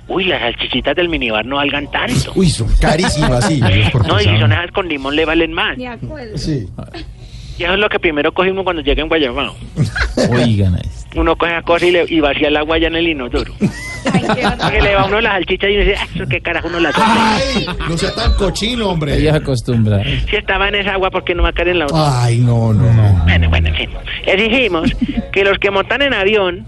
uy, 0.07 0.25
las 0.25 0.41
salchichitas 0.41 0.95
del 0.95 1.09
minibar 1.09 1.45
no 1.45 1.55
valgan 1.55 1.89
tanto. 1.89 2.33
Uy, 2.35 2.49
son 2.49 2.67
carísimas, 2.79 3.45
sí. 3.47 3.59
No, 3.59 4.19
y 4.21 4.23
si 4.25 4.37
son 4.39 4.51
esas 4.51 4.71
con 4.71 4.87
limón 4.87 5.15
le 5.15 5.25
valen 5.25 5.53
más. 5.53 5.77
Sí. 6.35 6.67
Y 7.57 7.63
eso 7.63 7.73
es 7.73 7.79
lo 7.79 7.89
que 7.89 7.99
primero 7.99 8.31
cogimos 8.33 8.63
cuando 8.63 8.81
llega 8.81 9.01
en 9.01 9.07
Guayabao. 9.09 9.55
Oigan 10.31 10.75
ahí. 10.75 10.81
Uno 11.15 11.35
coge 11.35 11.53
la 11.53 11.61
cosa 11.63 11.85
y, 11.85 11.91
le, 11.91 12.05
y 12.07 12.19
vacía 12.19 12.49
el 12.49 12.57
agua 12.57 12.75
allá 12.75 12.87
en 12.87 12.95
el 12.95 13.07
inodoro. 13.07 13.53
Que 14.07 14.81
le 14.81 14.95
va 14.95 15.01
a 15.01 15.05
uno 15.05 15.19
las 15.19 15.33
salchichas 15.33 15.69
y 15.69 15.73
uno 15.73 15.83
dice, 15.83 15.95
"Ah, 15.99 16.07
eso 16.15 16.23
qué 16.29 16.39
carajo 16.39 16.69
uno 16.69 16.79
las 16.79 16.95
Ay, 16.97 17.65
no 17.89 17.97
sea 17.97 18.15
tan 18.15 18.33
cochino, 18.35 18.87
hombre. 18.89 19.17
Ella 19.17 19.31
se 19.31 19.37
acostumbra. 19.39 20.01
Si 20.29 20.35
estaba 20.37 20.69
en 20.69 20.75
esa 20.75 20.93
agua, 20.93 21.09
¿por 21.11 21.25
qué 21.25 21.35
no 21.35 21.43
va 21.43 21.49
a 21.49 21.51
caer 21.51 21.69
en 21.69 21.79
la 21.79 21.85
otra? 21.87 22.23
Ay, 22.23 22.37
no, 22.37 22.71
no, 22.71 22.93
no. 22.93 23.23
Bueno, 23.25 23.49
bueno, 23.49 23.67
en 23.67 23.75
fin. 23.75 23.89
Exigimos 24.25 24.91
que 25.33 25.43
los 25.43 25.57
que 25.59 25.71
montan 25.71 26.03
en 26.03 26.13
avión 26.13 26.65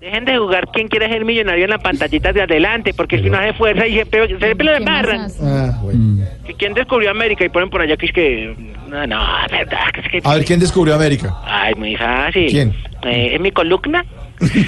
dejen 0.00 0.24
de 0.24 0.38
jugar 0.38 0.68
quién 0.72 0.88
quiere 0.88 1.08
ser 1.08 1.24
millonario 1.24 1.64
en 1.64 1.70
la 1.70 1.78
pantallita 1.78 2.32
de 2.32 2.42
adelante, 2.42 2.94
porque 2.94 3.16
es 3.16 3.22
que 3.22 3.30
no 3.30 3.38
hace 3.38 3.52
fuerza 3.54 3.86
y 3.86 3.92
siempre, 3.92 4.26
siempre 4.38 4.64
lo 4.64 4.72
desbarran. 4.72 5.30
Ah, 5.42 5.78
bueno. 5.82 6.24
Que 6.46 6.54
¿Quién 6.54 6.74
descubrió 6.74 7.10
América? 7.10 7.44
Y 7.44 7.48
ponen 7.48 7.70
por 7.70 7.80
allá 7.80 7.96
que 7.96 8.06
es 8.06 8.12
que... 8.12 8.54
No, 8.88 9.06
no, 9.06 9.20
verdad, 9.50 9.78
es 10.02 10.08
que... 10.10 10.20
A 10.24 10.34
ver, 10.34 10.44
¿quién 10.44 10.60
descubrió 10.60 10.94
América? 10.94 11.34
Ay, 11.44 11.74
muy 11.74 11.96
fácil. 11.96 12.48
¿Quién? 12.48 12.74
Eh, 13.02 13.34
¿Es 13.34 13.40
mi 13.40 13.50
columna? 13.50 14.04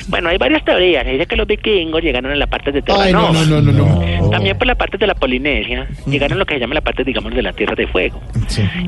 Bueno, 0.09 0.29
hay 0.29 0.39
varias 0.39 0.65
teorías. 0.65 1.05
Se 1.05 1.13
dice 1.13 1.27
que 1.27 1.37
los 1.37 1.47
vikingos 1.47 2.03
llegaron 2.03 2.33
a 2.33 2.35
la 2.35 2.47
parte 2.47 2.73
de 2.73 2.83
Tierra 2.83 3.03
Ay, 3.03 3.13
no, 3.13 3.33
no, 3.33 3.45
no, 3.45 3.61
no, 3.61 3.73
no. 3.73 4.31
También 4.31 4.57
por 4.57 4.67
la 4.67 4.75
parte 4.75 4.99
de 4.99 5.07
la 5.07 5.15
Polinesia. 5.15 5.87
Llegaron 6.07 6.37
a 6.37 6.39
lo 6.41 6.47
que 6.47 6.55
se 6.55 6.61
llama 6.61 6.75
la 6.75 6.81
parte, 6.81 7.05
digamos, 7.05 7.35
de 7.35 7.43
la 7.43 7.53
Tierra 7.53 7.75
de 7.75 7.87
Fuego. 7.87 8.21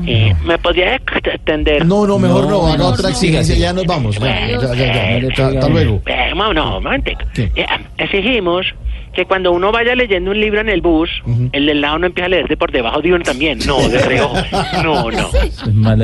Eh, 0.05 0.33
¿Me 0.45 0.57
podría 0.57 0.95
extender? 0.95 1.85
No, 1.85 2.05
no, 2.05 2.19
mejor 2.19 2.47
no, 2.47 2.67
haga 2.67 2.85
otra 2.85 3.03
no. 3.03 3.09
exigencia, 3.09 3.55
ya 3.55 3.73
nos 3.73 3.85
vamos. 3.85 4.19
Ya, 4.19 4.47
ya, 4.47 4.59
ya, 4.59 4.75
ya, 4.75 5.19
ya. 5.19 5.47
Hasta 5.47 5.69
luego. 5.69 6.01
Eh, 6.05 6.31
no, 6.35 6.53
no, 6.53 6.77
un 6.77 6.83
momentico. 6.83 7.21
Eh, 7.35 7.65
exigimos 7.97 8.67
que 9.13 9.25
cuando 9.25 9.51
uno 9.51 9.71
vaya 9.71 9.95
leyendo 9.95 10.31
un 10.31 10.39
libro 10.39 10.61
en 10.61 10.69
el 10.69 10.81
bus, 10.81 11.09
el 11.51 11.65
del 11.67 11.81
lado 11.81 11.99
no 11.99 12.07
empieza 12.07 12.25
a 12.25 12.29
leerse 12.29 12.57
por 12.57 12.71
debajo 12.71 13.01
de 13.01 13.13
uno 13.13 13.23
también. 13.23 13.59
No, 13.65 13.87
de 13.87 13.99
reojo. 13.99 14.35
No, 14.83 15.11
no. 15.11 15.29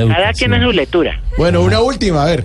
Cada 0.08 0.32
quien 0.32 0.54
en 0.54 0.62
su 0.62 0.72
lectura. 0.72 1.20
Bueno, 1.36 1.62
una 1.62 1.80
última, 1.80 2.22
a 2.22 2.26
ver. 2.26 2.44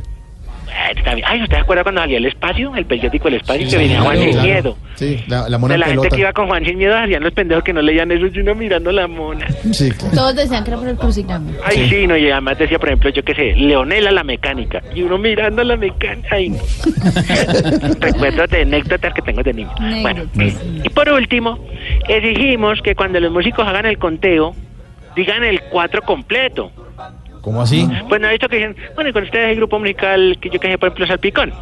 Eh. 0.78 1.22
Ay, 1.26 1.42
¿usted 1.42 1.56
se 1.56 1.62
acuerda 1.62 1.84
cuando 1.84 2.02
salía 2.02 2.18
el 2.18 2.26
espacio? 2.26 2.76
El 2.76 2.86
periódico 2.86 3.28
El 3.30 3.36
Espacio, 3.36 3.68
que 3.70 3.78
venía 3.78 4.00
claro, 4.00 4.06
Juan 4.06 4.18
Sin 4.18 4.32
claro. 4.32 4.48
Miedo. 4.48 4.78
Sí, 4.96 5.24
la, 5.28 5.50
la 5.50 5.58
mona 5.58 5.74
De 5.74 5.78
la 5.80 5.86
gente 5.88 6.02
pelota. 6.02 6.16
que 6.16 6.22
iba 6.22 6.34
con 6.34 6.48
Juan 6.48 6.66
Sin 6.66 6.78
Miedo 6.78 6.98
hacían 6.98 7.24
los 7.24 7.34
pendejos 7.34 7.64
que 7.64 7.74
no 7.74 7.82
leían 7.82 8.12
eso 8.12 8.26
y 8.28 8.40
uno 8.40 8.56
mirando 8.56 8.92
la 8.92 9.08
mona. 9.08 9.48
Sí, 9.72 9.90
claro. 9.92 10.16
Todos 10.16 10.36
decían 10.36 10.64
que 10.64 10.72
era 10.72 10.80
por 10.80 10.88
el 10.90 10.96
crucigrama. 10.98 11.52
Ay, 11.64 11.90
sí, 11.90 12.08
no, 12.08 12.18
y 12.18 12.30
además 12.30 12.58
decía, 12.58 12.78
por 12.78 12.90
ejemplo, 12.90 13.10
yo 13.10 13.24
qué 13.24 13.34
sé, 13.36 13.54
Leonela 13.56 14.12
la 14.12 14.24
mecánica. 14.24 14.82
Y 14.94 15.02
uno 15.04 15.18
mirando 15.18 15.62
a 15.62 15.66
la 15.66 15.78
mecánica. 15.78 16.28
Ay, 16.36 16.50
no. 16.50 16.58
Recuerdos 18.00 18.50
de 18.50 18.62
anécdotas 18.62 19.14
que 19.14 19.22
tengo 19.22 19.44
de 19.44 19.54
niño. 19.54 19.72
Bueno, 20.02 20.24
y 20.84 20.90
por 20.90 21.10
último, 21.10 21.58
exigimos 22.08 22.82
que 22.82 22.96
cuando 22.96 23.20
los 23.20 23.32
músicos 23.32 23.68
hagan 23.68 23.86
el 23.86 23.98
conteo, 23.98 24.54
digan 25.16 25.44
el 25.44 25.62
cuatro 25.72 26.02
completo. 26.02 26.72
¿Cómo 27.46 27.62
así? 27.62 27.88
Pues 28.10 28.20
no 28.20 28.28
ha 28.28 28.32
dicho 28.32 28.50
que 28.50 28.56
dicen, 28.56 28.76
bueno, 28.96 29.12
y 29.12 29.14
con 29.14 29.22
ustedes 29.22 29.52
el 29.52 29.58
grupo 29.58 29.78
musical 29.78 30.36
que 30.42 30.50
yo 30.50 30.60
que 30.60 30.68
sé, 30.68 30.78
por 30.80 30.88
ejemplo, 30.88 31.06
Salpicón. 31.06 31.54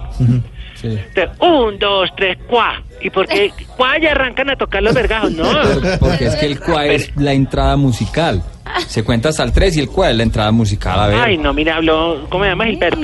Entonces, 0.82 1.38
un, 1.42 1.78
dos, 1.78 2.10
tres, 2.16 2.38
cuá. 2.48 2.82
¿Y 3.02 3.10
por 3.10 3.28
qué 3.28 3.52
cuá 3.76 4.00
ya 4.00 4.12
arrancan 4.12 4.50
a 4.50 4.56
tocar 4.56 4.82
los 4.82 4.94
vergajos? 4.94 5.34
No. 5.34 5.44
Porque 6.00 6.28
es 6.28 6.36
que 6.36 6.46
el 6.46 6.60
cuá 6.62 6.86
es 6.86 7.12
la 7.18 7.34
entrada 7.34 7.76
musical. 7.76 8.42
Se 8.88 9.04
cuenta 9.04 9.30
hasta 9.30 9.44
el 9.44 9.52
3 9.52 9.78
y 9.78 9.80
el 9.82 9.90
cuá 9.90 10.10
es 10.12 10.18
la 10.18 10.24
entrada 10.24 10.52
musical. 10.52 11.00
A 11.00 11.08
ver. 11.08 11.20
Ay, 11.20 11.38
no, 11.38 11.54
mira, 11.54 11.76
habló, 11.78 12.26
¿cómo 12.30 12.44
se 12.44 12.50
llama 12.52 12.66
Gilberto? 12.66 12.98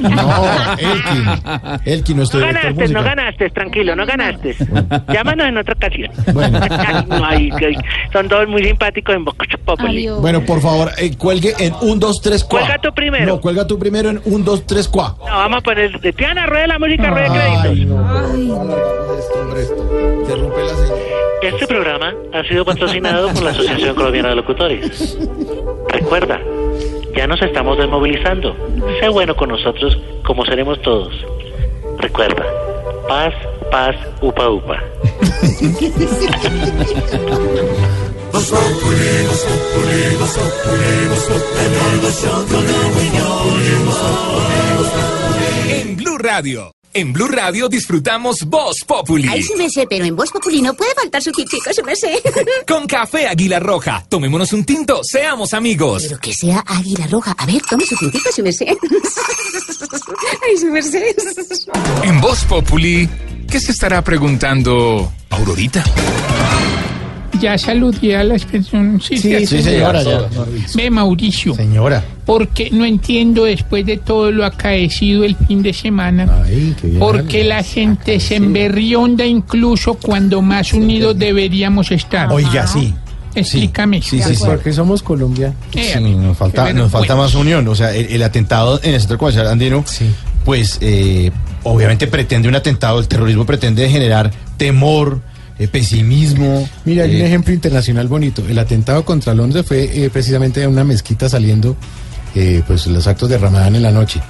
No, 0.00 0.44
Elkin. 0.78 1.24
Elkin, 1.84 2.16
No 2.16 2.24
director 2.24 2.40
ganaste, 2.40 2.88
no 2.88 3.02
ganaste, 3.02 3.50
tranquilo, 3.50 3.96
no 3.96 4.06
ganaste. 4.06 4.56
Llámanos 5.12 5.46
en 5.48 5.56
otra 5.58 5.74
ocasión. 5.74 6.10
Ay, 6.78 7.04
no, 7.08 7.24
ay, 7.26 7.50
que- 7.58 7.76
son 8.12 8.28
todos 8.28 8.48
muy 8.48 8.64
simpáticos 8.64 9.14
en 9.14 9.24
Boca 9.24 9.44
Populi. 9.64 10.08
Bueno, 10.08 10.42
por 10.44 10.60
favor, 10.60 10.90
eh, 10.98 11.14
cuelgue 11.16 11.54
en 11.58 11.74
1, 11.80 11.96
2, 11.96 12.20
3, 12.22 12.44
4. 12.44 12.66
Cuelga 12.66 12.82
tú 12.82 12.94
primero. 12.94 13.26
No, 13.26 13.40
cuelga 13.40 13.66
tú 13.66 13.78
primero 13.78 14.10
en 14.10 14.20
1, 14.24 14.44
2, 14.44 14.66
3, 14.66 14.88
4. 14.88 15.16
No, 15.26 15.32
vamos 15.34 15.58
a 15.58 15.60
poner 15.62 16.00
de 16.00 16.12
Tiana, 16.12 16.46
rueda 16.46 16.66
la 16.66 16.78
música, 16.78 17.10
rueda 17.10 17.32
Ay, 17.32 17.60
créditos. 17.72 17.86
no. 17.86 18.78
Interrumpe 20.20 20.62
la 20.62 20.74
señal. 20.74 20.98
Este 21.42 21.66
programa 21.66 22.14
ha 22.32 22.42
sido 22.44 22.64
patrocinado 22.64 23.32
por 23.32 23.42
la 23.42 23.50
Asociación 23.50 23.94
Colombiana 23.94 24.30
de 24.30 24.34
Locutores. 24.36 25.18
Recuerda, 25.88 26.40
ya 27.14 27.26
nos 27.26 27.40
estamos 27.42 27.78
desmovilizando. 27.78 28.56
Sé 29.00 29.08
bueno 29.08 29.36
con 29.36 29.50
nosotros 29.50 29.96
como 30.24 30.44
seremos 30.44 30.80
todos. 30.82 31.12
Recuerda, 31.98 32.44
paz, 33.08 33.34
paz, 33.70 33.96
upa, 34.20 34.48
upa. 34.48 34.82
En 45.70 45.96
Blue 45.96 46.18
Radio. 46.18 46.77
En 46.98 47.12
Blue 47.12 47.28
Radio 47.28 47.68
disfrutamos 47.68 48.42
Voz 48.42 48.82
Populi. 48.84 49.28
Ay, 49.28 49.40
sí 49.40 49.54
me 49.56 49.70
sé, 49.70 49.86
pero 49.88 50.04
en 50.04 50.16
Voz 50.16 50.32
Populi 50.32 50.60
no 50.60 50.74
puede 50.74 50.92
faltar 50.94 51.22
su 51.22 51.30
tintico, 51.30 51.72
sí 51.72 51.80
me 51.84 51.94
sé. 51.94 52.20
Con 52.66 52.88
café 52.88 53.28
Águila 53.28 53.60
Roja. 53.60 54.04
Tomémonos 54.08 54.52
un 54.52 54.64
tinto, 54.64 55.04
seamos 55.04 55.54
amigos. 55.54 56.02
Pero 56.08 56.18
que 56.18 56.34
sea 56.34 56.58
águila 56.66 57.06
roja. 57.06 57.36
A 57.38 57.46
ver, 57.46 57.62
tome 57.70 57.86
su 57.86 57.94
tintico, 57.94 58.32
sí 58.32 58.42
me 58.42 58.52
sé. 58.52 58.66
Ay, 60.44 60.56
su 60.58 60.66
merced. 60.72 61.14
En 62.02 62.20
Voz 62.20 62.44
Populi, 62.46 63.08
¿qué 63.48 63.60
se 63.60 63.70
estará 63.70 64.02
preguntando 64.02 65.12
Aurorita? 65.30 65.84
Ya 67.40 67.56
saludé 67.58 68.16
a 68.16 68.24
las 68.24 68.44
personas. 68.44 69.04
Sí, 69.04 69.18
Sí, 69.18 69.46
señora, 69.46 70.02
ya. 70.02 70.22
Ve, 70.74 70.90
Mauricio. 70.90 71.54
Señora. 71.54 72.04
Porque 72.24 72.70
no 72.70 72.84
entiendo 72.84 73.44
después 73.44 73.86
de 73.86 73.96
todo 73.96 74.30
lo 74.30 74.44
acaecido 74.44 75.24
el 75.24 75.36
fin 75.36 75.62
de 75.62 75.72
semana. 75.72 76.44
Porque 76.98 77.44
la 77.44 77.62
gente 77.62 78.20
se 78.20 78.36
emberrionda 78.36 79.24
incluso 79.24 79.94
cuando 79.94 80.42
más 80.42 80.72
unidos 80.72 81.18
deberíamos 81.18 81.90
estar. 81.90 82.30
Oiga, 82.32 82.66
sí. 82.66 82.94
Explícame. 83.34 84.02
Sí, 84.02 84.20
sí, 84.20 84.34
sí. 84.34 84.44
Porque 84.44 84.72
somos 84.72 85.02
colombianos. 85.02 85.56
Sí, 85.72 86.00
nos 86.00 86.36
falta, 86.36 86.66
Qué 86.66 86.74
nos 86.74 86.90
falta 86.90 87.14
más 87.16 87.34
unión. 87.34 87.66
O 87.68 87.74
sea, 87.74 87.94
el, 87.94 88.06
el 88.06 88.22
atentado 88.22 88.80
en 88.82 88.94
el 88.94 89.00
centro 89.00 89.18
comercial 89.18 89.46
andino, 89.46 89.84
pues 90.44 90.78
eh, 90.80 91.30
obviamente 91.62 92.06
pretende 92.06 92.48
un 92.48 92.54
atentado, 92.56 92.98
el 92.98 93.08
terrorismo 93.08 93.46
pretende 93.46 93.88
generar 93.88 94.30
temor, 94.56 95.20
eh, 95.58 95.68
pesimismo. 95.68 96.68
Mira, 96.84 97.04
hay 97.04 97.16
un 97.16 97.22
eh, 97.22 97.26
ejemplo 97.26 97.52
internacional 97.52 98.08
bonito. 98.08 98.42
El 98.48 98.58
atentado 98.58 99.04
contra 99.04 99.34
Londres 99.34 99.66
fue 99.66 100.04
eh, 100.04 100.10
precisamente 100.10 100.62
en 100.62 100.70
una 100.70 100.84
mezquita 100.84 101.28
saliendo 101.28 101.76
eh, 102.34 102.62
pues 102.66 102.86
los 102.86 103.06
actos 103.06 103.28
de 103.28 103.38
Ramadán 103.38 103.76
en 103.76 103.82
la 103.82 103.90
noche. 103.90 104.20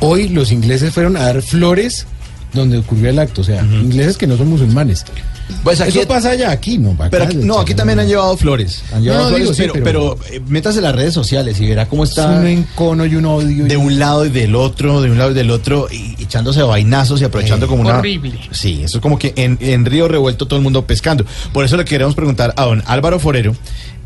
Hoy 0.00 0.28
los 0.28 0.52
ingleses 0.52 0.92
fueron 0.92 1.16
a 1.16 1.24
dar 1.24 1.42
flores 1.42 2.06
donde 2.52 2.78
ocurrió 2.78 3.10
el 3.10 3.18
acto, 3.18 3.42
o 3.42 3.44
sea, 3.44 3.62
ingleses 3.62 4.16
que 4.16 4.26
no 4.26 4.36
son 4.36 4.48
musulmanes. 4.48 5.04
Pues 5.64 5.80
aquí- 5.80 5.98
Eso 5.98 6.08
pasa 6.08 6.30
allá, 6.30 6.50
aquí 6.50 6.76
no. 6.78 6.90
acá 6.92 7.08
Pero 7.10 7.24
aquí- 7.24 7.36
no, 7.38 7.58
aquí 7.58 7.74
también 7.74 7.98
han 8.00 8.06
llevado 8.08 8.36
flores. 8.36 8.82
Han 8.92 9.02
llevado 9.02 9.22
No, 9.22 9.28
flores, 9.28 9.44
digo, 9.44 9.54
sí, 9.54 9.62
pero, 9.62 9.84
pero- 9.84 10.16
pero, 10.18 10.34
eh, 10.36 10.40
métase 10.46 10.80
las 10.82 10.94
redes 10.94 11.14
sociales 11.14 11.58
y 11.60 11.66
verá 11.66 11.88
cómo 11.88 12.04
Es 12.04 12.10
está 12.10 12.26
un 12.28 12.46
encono 12.46 13.06
y 13.06 13.14
un 13.16 13.24
odio. 13.24 13.64
de 13.64 13.76
un 13.76 13.98
lado 13.98 14.26
y 14.26 14.30
del 14.30 14.54
otro, 14.54 15.00
de 15.00 15.10
un 15.10 15.16
lado 15.18 15.30
y 15.30 15.34
del 15.34 15.50
otro, 15.50 15.88
y 15.90 16.16
y 16.18 16.24
echándose 16.24 16.62
vainazos 16.62 17.20
y 17.20 17.24
aprovechando 17.24 17.66
como 17.68 17.82
una... 17.82 17.98
Horrible. 17.98 18.38
Sí, 18.50 18.82
eso 18.82 18.98
es 18.98 19.02
como 19.02 19.18
que 19.18 19.32
en, 19.36 19.56
en 19.60 19.84
Río 19.86 20.08
Revuelto 20.08 20.46
todo 20.46 20.56
el 20.58 20.62
mundo 20.62 20.86
pescando. 20.86 21.24
Por 21.52 21.64
eso 21.64 21.76
le 21.76 21.84
queremos 21.84 22.14
preguntar 22.14 22.52
a 22.56 22.64
don 22.64 22.82
Álvaro 22.86 23.18
Forero. 23.18 23.54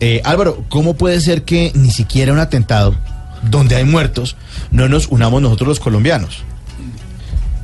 Eh, 0.01 0.21
Álvaro, 0.25 0.65
¿cómo 0.69 0.95
puede 0.95 1.21
ser 1.21 1.43
que 1.43 1.73
ni 1.75 1.91
siquiera 1.91 2.33
un 2.33 2.39
atentado 2.39 2.95
donde 3.51 3.75
hay 3.77 3.85
muertos 3.85 4.37
no 4.71 4.89
nos 4.89 5.09
unamos 5.09 5.43
nosotros 5.43 5.69
los 5.69 5.81
colombianos? 5.81 6.45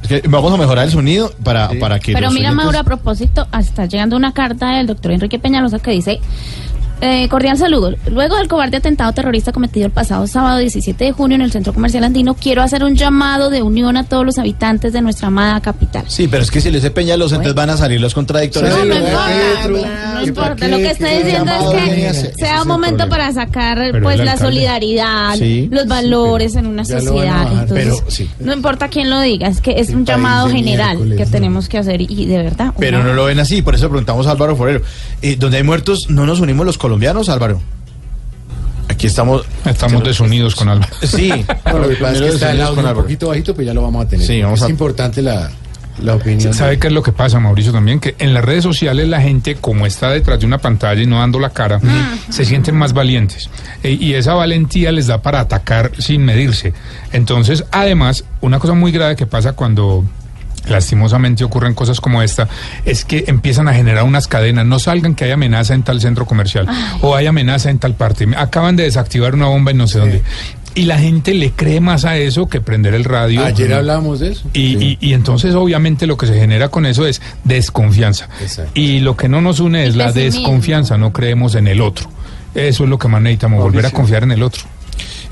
Que 0.09 0.22
vamos 0.28 0.52
a 0.52 0.56
mejorar 0.56 0.86
el 0.86 0.90
sonido 0.90 1.30
para, 1.44 1.68
para 1.78 2.01
que... 2.01 2.12
Pero 2.14 2.30
mira, 2.30 2.48
oyentes- 2.51 2.64
Mauro, 2.64 2.78
a 2.78 2.85
propósito, 2.85 3.47
está 3.59 3.85
llegando 3.86 4.16
una 4.16 4.32
carta 4.32 4.70
del 4.76 4.86
doctor 4.86 5.12
Enrique 5.12 5.39
Peñalosa 5.39 5.78
que 5.80 5.90
dice, 5.90 6.18
eh, 7.00 7.28
cordial 7.28 7.56
saludo. 7.58 7.94
Luego 8.10 8.36
del 8.36 8.48
cobarde 8.48 8.76
atentado 8.78 9.12
terrorista 9.12 9.52
cometido 9.52 9.86
el 9.86 9.92
pasado 9.92 10.26
sábado 10.26 10.58
17 10.58 11.04
de 11.04 11.12
junio 11.12 11.36
en 11.36 11.42
el 11.42 11.52
Centro 11.52 11.72
Comercial 11.72 12.04
Andino, 12.04 12.34
quiero 12.34 12.62
hacer 12.62 12.82
un 12.84 12.96
llamado 12.96 13.50
de 13.50 13.62
unión 13.62 13.96
a 13.96 14.04
todos 14.04 14.24
los 14.24 14.38
habitantes 14.38 14.92
de 14.92 15.00
nuestra 15.02 15.28
amada 15.28 15.60
capital. 15.60 16.04
Sí, 16.08 16.28
pero 16.28 16.42
es 16.42 16.50
que 16.50 16.60
si 16.60 16.70
le 16.70 16.78
dice 16.78 16.90
Peñalosa, 16.90 17.36
entonces 17.36 17.54
van 17.54 17.70
a 17.70 17.76
salir 17.76 18.00
los 18.00 18.14
contradictorios. 18.14 18.76
No, 18.76 18.84
no 18.84 18.94
importa, 18.96 20.14
no 20.14 20.22
importa. 20.26 20.68
Lo 20.68 20.76
que 20.78 20.90
estoy 20.90 21.10
diciendo 21.22 21.52
es 21.52 22.18
que 22.18 22.34
sea 22.36 22.62
un 22.62 22.68
momento 22.68 23.08
para 23.08 23.32
sacar 23.32 23.78
Pero 23.92 24.02
pues 24.02 24.18
la 24.20 24.36
solidaridad, 24.36 25.34
Sí, 25.36 25.68
los 25.70 25.86
valores 25.86 26.56
en 26.56 26.66
una 26.66 26.84
sociedad. 26.84 27.44
bajar, 27.44 27.52
Entonces, 27.62 27.72
pero 27.84 28.10
sí. 28.10 28.30
no 28.40 28.52
importa 28.52 28.88
quién 28.88 29.10
lo 29.10 29.20
diga, 29.20 29.48
es 29.48 29.60
que 29.60 29.78
es 29.80 29.90
un 29.90 30.04
llamado 30.04 30.48
de 30.48 30.54
general 30.54 31.14
que 31.16 31.26
tenemos 31.26 31.68
que 31.68 31.78
hacer 31.78 32.00
y, 32.00 32.06
y 32.08 32.26
de 32.26 32.38
verdad. 32.38 32.72
Pero 32.78 33.02
no 33.02 33.12
lo 33.12 33.24
ven 33.26 33.38
así, 33.40 33.62
por 33.62 33.74
eso 33.74 33.88
preguntamos 33.88 34.26
a 34.26 34.32
Álvaro 34.32 34.56
Forero. 34.56 34.82
Eh, 35.22 35.36
donde 35.38 35.58
hay 35.58 35.62
muertos, 35.62 36.10
¿no 36.10 36.26
nos 36.26 36.40
unimos 36.40 36.64
los 36.66 36.78
colombianos, 36.89 37.28
Álvaro? 37.28 37.60
Aquí 38.89 39.06
estamos... 39.06 39.44
Estamos 39.66 40.02
desunidos 40.02 40.55
con 40.55 40.69
Álvaro. 40.70 40.90
Sí. 41.02 41.28
No, 41.66 41.78
lo 41.81 41.89
que 41.90 41.97
pasa 41.97 42.15
es 42.15 42.20
que 42.23 42.28
está 42.28 42.52
el 42.52 42.62
audio 42.62 42.89
un 42.89 42.94
poquito 42.94 43.28
bajito, 43.28 43.55
pues 43.55 43.66
ya 43.66 43.74
lo 43.74 43.82
vamos 43.82 44.06
a 44.06 44.09
tener. 44.09 44.27
Sí, 44.27 44.40
vamos 44.43 44.60
es 44.60 44.65
a- 44.66 44.70
importante 44.70 45.20
la, 45.20 45.51
la 46.02 46.15
opinión. 46.15 46.55
¿Sabe 46.55 46.78
qué 46.78 46.86
es 46.86 46.93
lo 46.94 47.02
que 47.02 47.12
pasa, 47.12 47.39
Mauricio? 47.39 47.73
También 47.73 48.01
que 48.01 48.15
en 48.19 48.32
las 48.32 48.43
redes 48.43 48.65
sociales 48.65 49.06
la 49.06 49.20
gente, 49.20 49.56
como 49.56 49.85
está 49.86 50.09
detrás 50.09 50.40
de 50.40 50.47
una 50.47 50.56
pantalla 50.56 51.02
y 51.02 51.06
no 51.06 51.19
dando 51.19 51.39
la 51.39 51.51
cara, 51.51 51.78
se 52.31 52.47
sienten 52.47 52.74
más 52.77 52.94
valientes. 52.94 53.51
Eh, 53.82 53.97
y 54.01 54.15
esa 54.15 54.32
valentía 54.32 54.90
les 54.90 55.06
da 55.09 55.20
para 55.20 55.40
atacar 55.40 55.93
sin 55.98 56.24
medirse. 56.24 56.73
Entonces, 57.12 57.65
además, 57.70 58.24
una 58.40 58.59
cosa 58.59 58.73
muy 58.73 58.90
grave 58.90 59.15
que 59.15 59.27
pasa 59.27 59.52
cuando 59.52 60.02
lastimosamente 60.69 61.45
ocurren 61.45 61.74
cosas 61.74 62.01
como 62.01 62.23
esta, 62.23 62.49
es 62.85 63.05
que 63.05 63.24
empiezan 63.28 63.69
a 63.69 63.74
generar 63.74 64.05
unas 64.05 64.27
cadenas. 64.27 64.66
No 64.66 64.78
salgan 64.78 65.15
que 65.15 65.24
hay 65.24 65.31
amenaza 65.32 65.74
en 65.74 65.82
tal 65.82 66.01
centro 66.01 66.27
comercial 66.27 66.66
o 67.03 67.15
hay 67.16 67.27
amenaza 67.27 67.70
en 67.70 67.78
tal 67.78 67.95
parte. 67.95 68.27
Acaban 68.36 68.77
de 68.77 68.85
desactivar 68.85 69.35
una 69.35 69.47
bomba 69.47 69.70
en 69.70 69.78
no 69.78 69.86
sé 69.86 69.99
dónde. 69.99 70.23
Y 70.74 70.82
la 70.85 70.99
gente 70.99 71.35
le 71.35 71.51
cree 71.51 71.81
más 71.81 72.05
a 72.05 72.16
eso 72.19 72.47
que 72.49 72.61
prender 72.61 72.95
el 72.95 73.03
radio. 73.05 73.45
Ayer 73.45 73.73
hablábamos 73.74 74.20
de 74.20 74.31
eso. 74.32 74.49
Y, 74.53 74.77
y- 74.85 74.99
y 75.01 75.12
entonces 75.15 75.55
obviamente 75.57 76.07
lo 76.07 76.16
que 76.16 76.27
se 76.27 76.35
genera 76.39 76.69
con 76.69 76.86
eso 76.86 77.05
es 77.07 77.20
desconfianza. 77.43 78.28
Y 78.74 79.01
lo 79.01 79.16
que 79.16 79.28
no 79.28 79.40
nos 79.40 79.59
une 79.61 79.86
es 79.86 79.97
la 79.97 80.12
desconfianza, 80.12 80.97
no 80.97 81.12
creemos 81.12 81.55
en 81.57 81.66
el 81.66 81.81
otro. 81.81 82.09
Eso 82.55 82.85
es 82.85 82.90
lo 82.90 82.99
que 82.99 83.09
más 83.09 83.20
necesitamos, 83.20 83.61
volver 83.61 83.86
a 83.86 83.90
confiar 83.90 84.23
en 84.23 84.31
el 84.32 84.43
otro. 84.43 84.62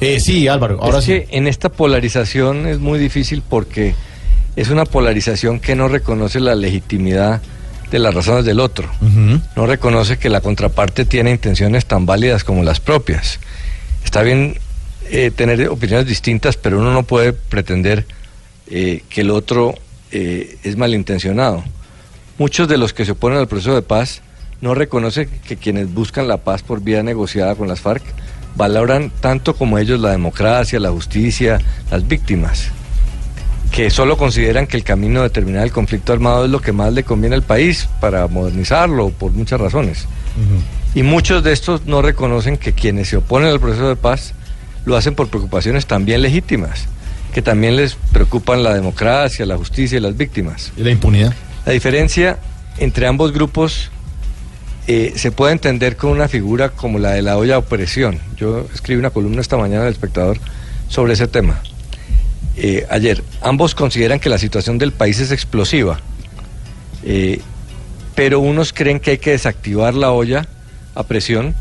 Eh, 0.00 0.20
sí, 0.20 0.46
Álvaro, 0.48 0.78
ahora 0.82 0.98
es 0.98 1.04
sí. 1.04 1.12
que 1.12 1.28
en 1.30 1.46
esta 1.46 1.68
polarización 1.70 2.66
es 2.66 2.78
muy 2.80 2.98
difícil 2.98 3.42
porque 3.48 3.94
es 4.56 4.70
una 4.70 4.86
polarización 4.86 5.60
que 5.60 5.76
no 5.76 5.88
reconoce 5.88 6.40
la 6.40 6.54
legitimidad 6.54 7.42
de 7.90 7.98
las 7.98 8.14
razones 8.14 8.44
del 8.44 8.58
otro. 8.58 8.90
No 9.54 9.66
reconoce 9.66 10.18
que 10.18 10.28
la 10.28 10.40
contraparte 10.40 11.04
tiene 11.04 11.30
intenciones 11.30 11.86
tan 11.86 12.06
válidas 12.06 12.42
como 12.42 12.64
las 12.64 12.80
propias. 12.80 13.38
Está 14.04 14.22
bien 14.22 14.58
eh, 15.10 15.30
tener 15.30 15.68
opiniones 15.68 16.06
distintas, 16.06 16.56
pero 16.56 16.80
uno 16.80 16.92
no 16.92 17.04
puede 17.04 17.32
pretender 17.32 18.06
eh, 18.68 19.02
que 19.08 19.20
el 19.20 19.30
otro 19.30 19.74
eh, 20.10 20.58
es 20.64 20.76
malintencionado. 20.76 21.62
Muchos 22.38 22.66
de 22.66 22.76
los 22.76 22.92
que 22.92 23.04
se 23.04 23.12
oponen 23.12 23.38
al 23.38 23.48
proceso 23.48 23.74
de 23.74 23.82
paz 23.82 24.22
no 24.60 24.74
reconocen 24.74 25.28
que 25.46 25.56
quienes 25.56 25.92
buscan 25.92 26.28
la 26.28 26.38
paz 26.38 26.62
por 26.62 26.82
vía 26.82 27.02
negociada 27.02 27.54
con 27.54 27.68
las 27.68 27.80
FARC 27.80 28.02
valoran 28.56 29.12
tanto 29.20 29.54
como 29.54 29.78
ellos 29.78 30.00
la 30.00 30.10
democracia, 30.10 30.80
la 30.80 30.90
justicia, 30.90 31.60
las 31.90 32.08
víctimas, 32.08 32.70
que 33.70 33.90
solo 33.90 34.16
consideran 34.16 34.66
que 34.66 34.76
el 34.76 34.84
camino 34.84 35.22
de 35.22 35.30
terminar 35.30 35.64
el 35.64 35.72
conflicto 35.72 36.12
armado 36.12 36.44
es 36.44 36.50
lo 36.50 36.60
que 36.60 36.72
más 36.72 36.92
le 36.92 37.04
conviene 37.04 37.36
al 37.36 37.42
país 37.42 37.88
para 38.00 38.26
modernizarlo 38.26 39.10
por 39.10 39.32
muchas 39.32 39.60
razones. 39.60 40.06
Y 40.94 41.02
muchos 41.02 41.42
de 41.42 41.52
estos 41.52 41.86
no 41.86 42.02
reconocen 42.02 42.56
que 42.56 42.72
quienes 42.72 43.08
se 43.08 43.18
oponen 43.18 43.48
al 43.48 43.60
proceso 43.60 43.88
de 43.88 43.96
paz 43.96 44.32
lo 44.84 44.96
hacen 44.96 45.14
por 45.14 45.28
preocupaciones 45.28 45.86
también 45.86 46.22
legítimas, 46.22 46.86
que 47.34 47.42
también 47.42 47.76
les 47.76 47.96
preocupan 48.12 48.62
la 48.62 48.72
democracia, 48.72 49.44
la 49.44 49.56
justicia 49.56 49.98
y 49.98 50.00
las 50.00 50.16
víctimas. 50.16 50.72
¿Y 50.76 50.82
la 50.82 50.90
impunidad? 50.90 51.34
La 51.66 51.72
diferencia 51.72 52.38
entre 52.78 53.06
ambos 53.06 53.32
grupos 53.32 53.90
eh, 54.86 55.12
se 55.16 55.32
puede 55.32 55.52
entender 55.52 55.96
con 55.96 56.10
una 56.12 56.28
figura 56.28 56.68
como 56.70 56.98
la 56.98 57.10
de 57.10 57.22
la 57.22 57.36
olla 57.36 57.58
opresión. 57.58 58.20
Yo 58.36 58.66
escribí 58.72 59.00
una 59.00 59.10
columna 59.10 59.40
esta 59.40 59.56
mañana 59.56 59.82
en 59.82 59.88
El 59.88 59.92
Espectador 59.92 60.38
sobre 60.88 61.14
ese 61.14 61.26
tema. 61.26 61.60
Eh, 62.56 62.86
ayer, 62.88 63.22
ambos 63.42 63.74
consideran 63.74 64.18
que 64.18 64.30
la 64.30 64.38
situación 64.38 64.78
del 64.78 64.92
país 64.92 65.20
es 65.20 65.30
explosiva, 65.30 66.00
eh, 67.04 67.40
pero 68.14 68.40
unos 68.40 68.72
creen 68.72 68.98
que 68.98 69.12
hay 69.12 69.18
que 69.18 69.32
desactivar 69.32 69.94
la 69.94 70.10
olla 70.10 70.46
a 70.94 71.02
presión 71.02 71.54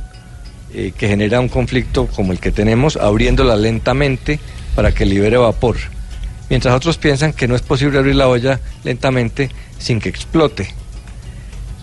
eh, 0.73 0.93
que 0.97 1.09
genera 1.09 1.41
un 1.41 1.49
conflicto 1.49 2.07
como 2.07 2.31
el 2.31 2.39
que 2.39 2.51
tenemos, 2.51 2.95
abriéndola 2.95 3.57
lentamente 3.57 4.39
para 4.73 4.93
que 4.93 5.05
libere 5.05 5.35
vapor, 5.35 5.75
mientras 6.49 6.73
otros 6.73 6.97
piensan 6.97 7.33
que 7.33 7.47
no 7.47 7.55
es 7.55 7.61
posible 7.61 7.99
abrir 7.99 8.15
la 8.15 8.29
olla 8.29 8.61
lentamente 8.85 9.49
sin 9.77 9.99
que 9.99 10.09
explote. 10.09 10.69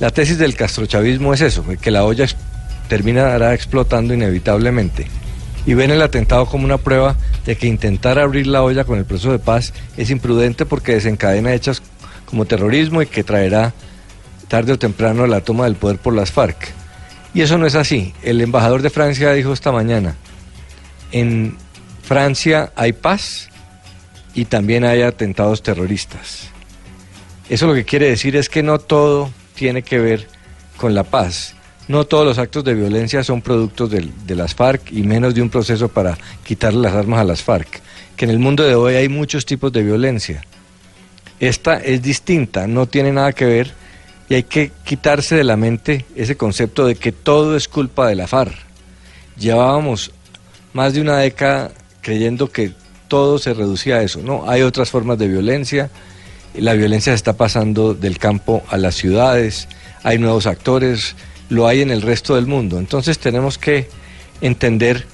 La 0.01 0.11
tesis 0.11 0.39
del 0.39 0.57
castrochavismo 0.57 1.35
es 1.35 1.43
eso, 1.43 1.65
que 1.81 1.91
la 1.91 2.05
olla 2.05 2.27
terminará 2.89 3.53
explotando 3.55 4.15
inevitablemente. 4.15 5.07
Y 5.65 5.75
ven 5.75 5.91
el 5.91 6.03
atentado 6.03 6.47
como 6.47 6.65
una 6.65 6.79
prueba 6.79 7.17
de 7.47 7.57
que 7.57 7.67
intentar 7.67 8.19
abrir 8.19 8.47
la 8.47 8.63
olla 8.63 8.85
con 8.85 8.99
el 8.99 9.05
proceso 9.05 9.33
de 9.33 9.39
paz 9.39 9.73
es 9.97 10.11
imprudente 10.11 10.67
porque 10.67 10.95
desencadena 10.95 11.55
hechas 11.55 11.83
como 12.27 12.47
terrorismo 12.47 13.03
y 13.03 13.07
que 13.07 13.23
traerá 13.23 13.73
tarde 14.49 14.73
o 14.73 14.79
temprano 14.79 15.27
la 15.27 15.41
toma 15.41 15.65
del 15.65 15.77
poder 15.77 15.99
por 15.99 16.15
las 16.15 16.33
FARC. 16.33 16.73
Y 17.35 17.41
eso 17.41 17.59
no 17.59 17.67
es 17.67 17.75
así. 17.75 18.13
El 18.23 18.41
embajador 18.41 18.83
de 18.83 18.91
Francia 18.91 19.33
dijo 19.33 19.53
esta 19.53 19.73
mañana, 19.73 20.17
en 21.13 21.57
Francia 22.03 22.73
hay 22.75 22.93
paz 22.93 23.49
y 24.35 24.47
también 24.47 24.85
hay 24.85 25.03
atentados 25.03 25.63
terroristas. 25.63 26.49
Eso 27.49 27.67
lo 27.67 27.75
que 27.75 27.85
quiere 27.85 28.09
decir 28.09 28.37
es 28.37 28.49
que 28.49 28.63
no 28.63 28.79
todo 28.79 29.31
tiene 29.55 29.83
que 29.83 29.99
ver 29.99 30.27
con 30.77 30.95
la 30.95 31.05
paz. 31.05 31.55
No 31.89 32.05
todos 32.05 32.25
los 32.25 32.39
actos 32.39 32.65
de 32.65 32.75
violencia 32.75 33.25
son 33.25 33.43
productos 33.43 33.91
del- 33.91 34.13
de, 34.27 34.35
las 34.35 34.55
FARC 34.55 34.93
y 34.93 35.03
menos 35.03 35.35
de 35.35 35.43
un 35.43 35.51
proceso 35.51 35.89
para 35.89 36.17
quitarle 36.45 36.81
las 36.81 36.95
armas 36.95 37.21
a 37.21 37.25
las 37.25 37.43
FARC. 37.43 37.81
Que 38.17 38.25
en 38.25 38.31
el 38.31 38.39
mundo 38.39 38.63
de 38.63 38.75
hoy 38.75 38.95
hay 38.95 39.09
muchos 39.09 39.45
tipos 39.47 39.73
de 39.73 39.83
violencia. 39.83 40.43
Esta 41.41 41.77
es 41.79 42.01
distinta, 42.03 42.67
no 42.67 42.87
tiene 42.87 43.11
nada 43.13 43.33
que 43.33 43.45
ver 43.45 43.73
y 44.29 44.35
hay 44.35 44.43
que 44.45 44.71
quitarse 44.85 45.35
de 45.35 45.45
la 45.45 45.57
mente 45.57 46.05
ese 46.15 46.37
concepto 46.37 46.87
de 46.87 46.95
que 46.95 47.11
todo 47.11 47.57
es 47.57 47.67
culpa 47.69 48.07
de 48.07 48.15
la 48.15 48.29
FARC. 48.29 48.55
Llevábamos 49.37 50.13
más 50.73 50.95
de 50.95 51.01
una 51.01 51.19
década 51.19 51.73
creyendo 52.01 52.51
que 52.51 52.73
todo 53.09 53.39
se 53.39 53.55
reducía 53.55 53.97
a 53.97 54.03
eso. 54.03 54.21
No, 54.23 54.49
hay 54.49 54.63
otras 54.63 54.91
formas 54.91 55.19
de 55.19 55.29
violencia. 55.29 55.91
La 56.55 56.75
violencia 56.75 57.13
se 57.13 57.17
está 57.17 57.33
pasando 57.35 57.93
del 57.95 58.19
campo 58.19 58.63
a 58.71 58.77
las 58.77 58.95
ciudades. 58.95 59.69
Hay 60.03 60.19
nuevos 60.19 60.47
actores. 60.47 61.17
Lo 61.53 61.67
hay 61.67 61.83
en 61.83 61.91
el 61.91 62.01
resto 62.01 62.35
del 62.35 62.47
mundo. 62.47 62.79
Entonces 62.79 63.19
tenemos 63.19 63.59
que 63.59 63.87
entender 64.41 65.05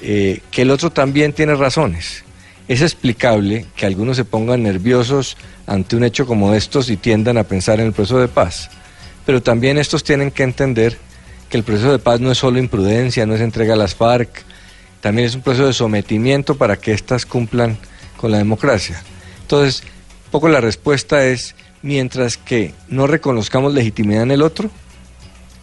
eh, 0.00 0.40
que 0.52 0.62
el 0.62 0.70
otro 0.70 0.90
también 0.90 1.32
tiene 1.32 1.56
razones. 1.56 2.22
Es 2.68 2.82
explicable 2.82 3.66
que 3.74 3.84
algunos 3.84 4.16
se 4.16 4.24
pongan 4.24 4.62
nerviosos 4.62 5.36
ante 5.66 5.96
un 5.96 6.04
hecho 6.04 6.24
como 6.24 6.54
estos 6.54 6.88
y 6.88 6.96
tiendan 6.96 7.36
a 7.36 7.42
pensar 7.42 7.80
en 7.80 7.86
el 7.86 7.92
proceso 7.92 8.20
de 8.20 8.28
paz. 8.28 8.70
Pero 9.26 9.42
también 9.42 9.76
estos 9.76 10.04
tienen 10.04 10.30
que 10.30 10.44
entender 10.44 10.96
que 11.50 11.56
el 11.56 11.64
proceso 11.64 11.90
de 11.90 11.98
paz 11.98 12.20
no 12.20 12.30
es 12.30 12.38
solo 12.38 12.60
imprudencia, 12.60 13.26
no 13.26 13.34
es 13.34 13.40
entrega 13.40 13.74
a 13.74 13.76
las 13.76 13.96
FARC, 13.96 14.44
también 15.00 15.26
es 15.26 15.34
un 15.34 15.42
proceso 15.42 15.66
de 15.66 15.72
sometimiento 15.72 16.56
para 16.56 16.76
que 16.76 16.92
éstas 16.92 17.26
cumplan 17.26 17.76
con 18.16 18.30
la 18.30 18.38
democracia. 18.38 19.02
Entonces, 19.40 19.82
poco 20.30 20.48
la 20.48 20.60
respuesta 20.60 21.26
es, 21.26 21.56
mientras 21.82 22.36
que 22.36 22.72
no 22.86 23.08
reconozcamos 23.08 23.74
legitimidad 23.74 24.22
en 24.22 24.30
el 24.30 24.42
otro, 24.42 24.70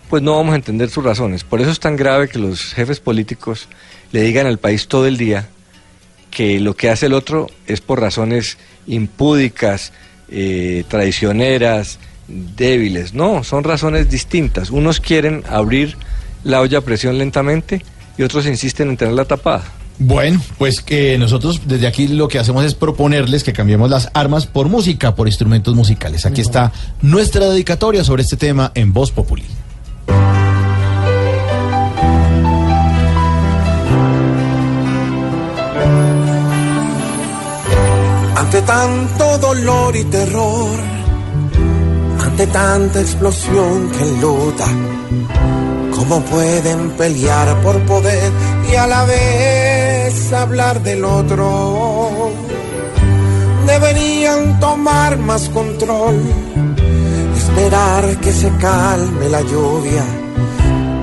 pues 0.10 0.24
no 0.24 0.36
vamos 0.36 0.54
a 0.54 0.56
entender 0.56 0.90
sus 0.90 1.04
razones. 1.04 1.44
Por 1.44 1.62
eso 1.62 1.72
es 1.72 1.80
tan 1.80 1.96
grave 1.96 2.28
que 2.28 2.40
los 2.40 2.74
jefes 2.74 3.00
políticos 3.00 3.68
le 4.12 4.22
digan 4.22 4.48
al 4.48 4.58
país 4.58 4.88
todo 4.88 5.06
el 5.06 5.18
día 5.18 5.48
que 6.32 6.60
lo 6.60 6.76
que 6.76 6.90
hace 6.90 7.08
el 7.08 7.14
otro 7.14 7.48
es 7.68 7.82
por 7.82 8.00
razones 8.00 8.58
impúdicas, 8.88 9.94
eh, 10.30 10.84
traicioneras, 10.88 12.00
débiles. 12.28 13.14
No, 13.14 13.44
son 13.44 13.64
razones 13.64 14.10
distintas. 14.10 14.70
Unos 14.70 15.00
quieren 15.00 15.44
abrir 15.50 15.96
la 16.44 16.62
olla 16.62 16.80
a 16.80 16.82
presión 16.82 17.18
lentamente 17.18 17.84
y 18.18 18.24
otros 18.24 18.46
insisten 18.46 18.90
en 18.90 18.98
tenerla 18.98 19.26
tapada. 19.26 19.64
Bueno, 20.02 20.42
pues 20.58 20.82
que 20.82 21.18
nosotros 21.18 21.62
desde 21.66 21.86
aquí 21.86 22.08
lo 22.08 22.30
que 22.30 22.40
hacemos 22.40 22.64
es 22.64 22.74
proponerles 22.74 23.44
que 23.44 23.52
cambiemos 23.52 23.90
las 23.90 24.10
armas 24.14 24.48
por 24.48 24.70
música, 24.70 25.14
por 25.14 25.28
instrumentos 25.28 25.76
musicales. 25.76 26.26
Aquí 26.26 26.40
está 26.40 26.72
nuestra 27.02 27.50
dedicatoria 27.50 28.06
sobre 28.06 28.24
este 28.24 28.38
tema 28.38 28.72
en 28.76 28.94
Voz 28.94 29.12
Populi. 29.12 29.44
Ante 38.36 38.62
tanto 38.64 39.38
dolor 39.38 39.96
y 39.96 40.04
terror, 40.06 40.80
ante 42.26 42.48
tanta 42.48 43.00
explosión 43.00 43.92
que 43.92 44.04
enluta, 44.04 44.66
¿cómo 45.96 46.22
pueden 46.22 46.90
pelear 46.98 47.62
por 47.62 47.80
poder 47.86 48.32
y 48.72 48.76
a 48.76 48.88
la 48.88 49.06
vez 49.06 50.34
hablar 50.34 50.82
del 50.82 51.06
otro? 51.06 52.32
Deberían 53.68 54.60
tomar 54.60 55.20
más 55.20 55.48
control, 55.50 56.20
esperar 57.60 58.16
que 58.22 58.32
se 58.32 58.50
calme 58.58 59.28
la 59.30 59.42
lluvia, 59.42 60.04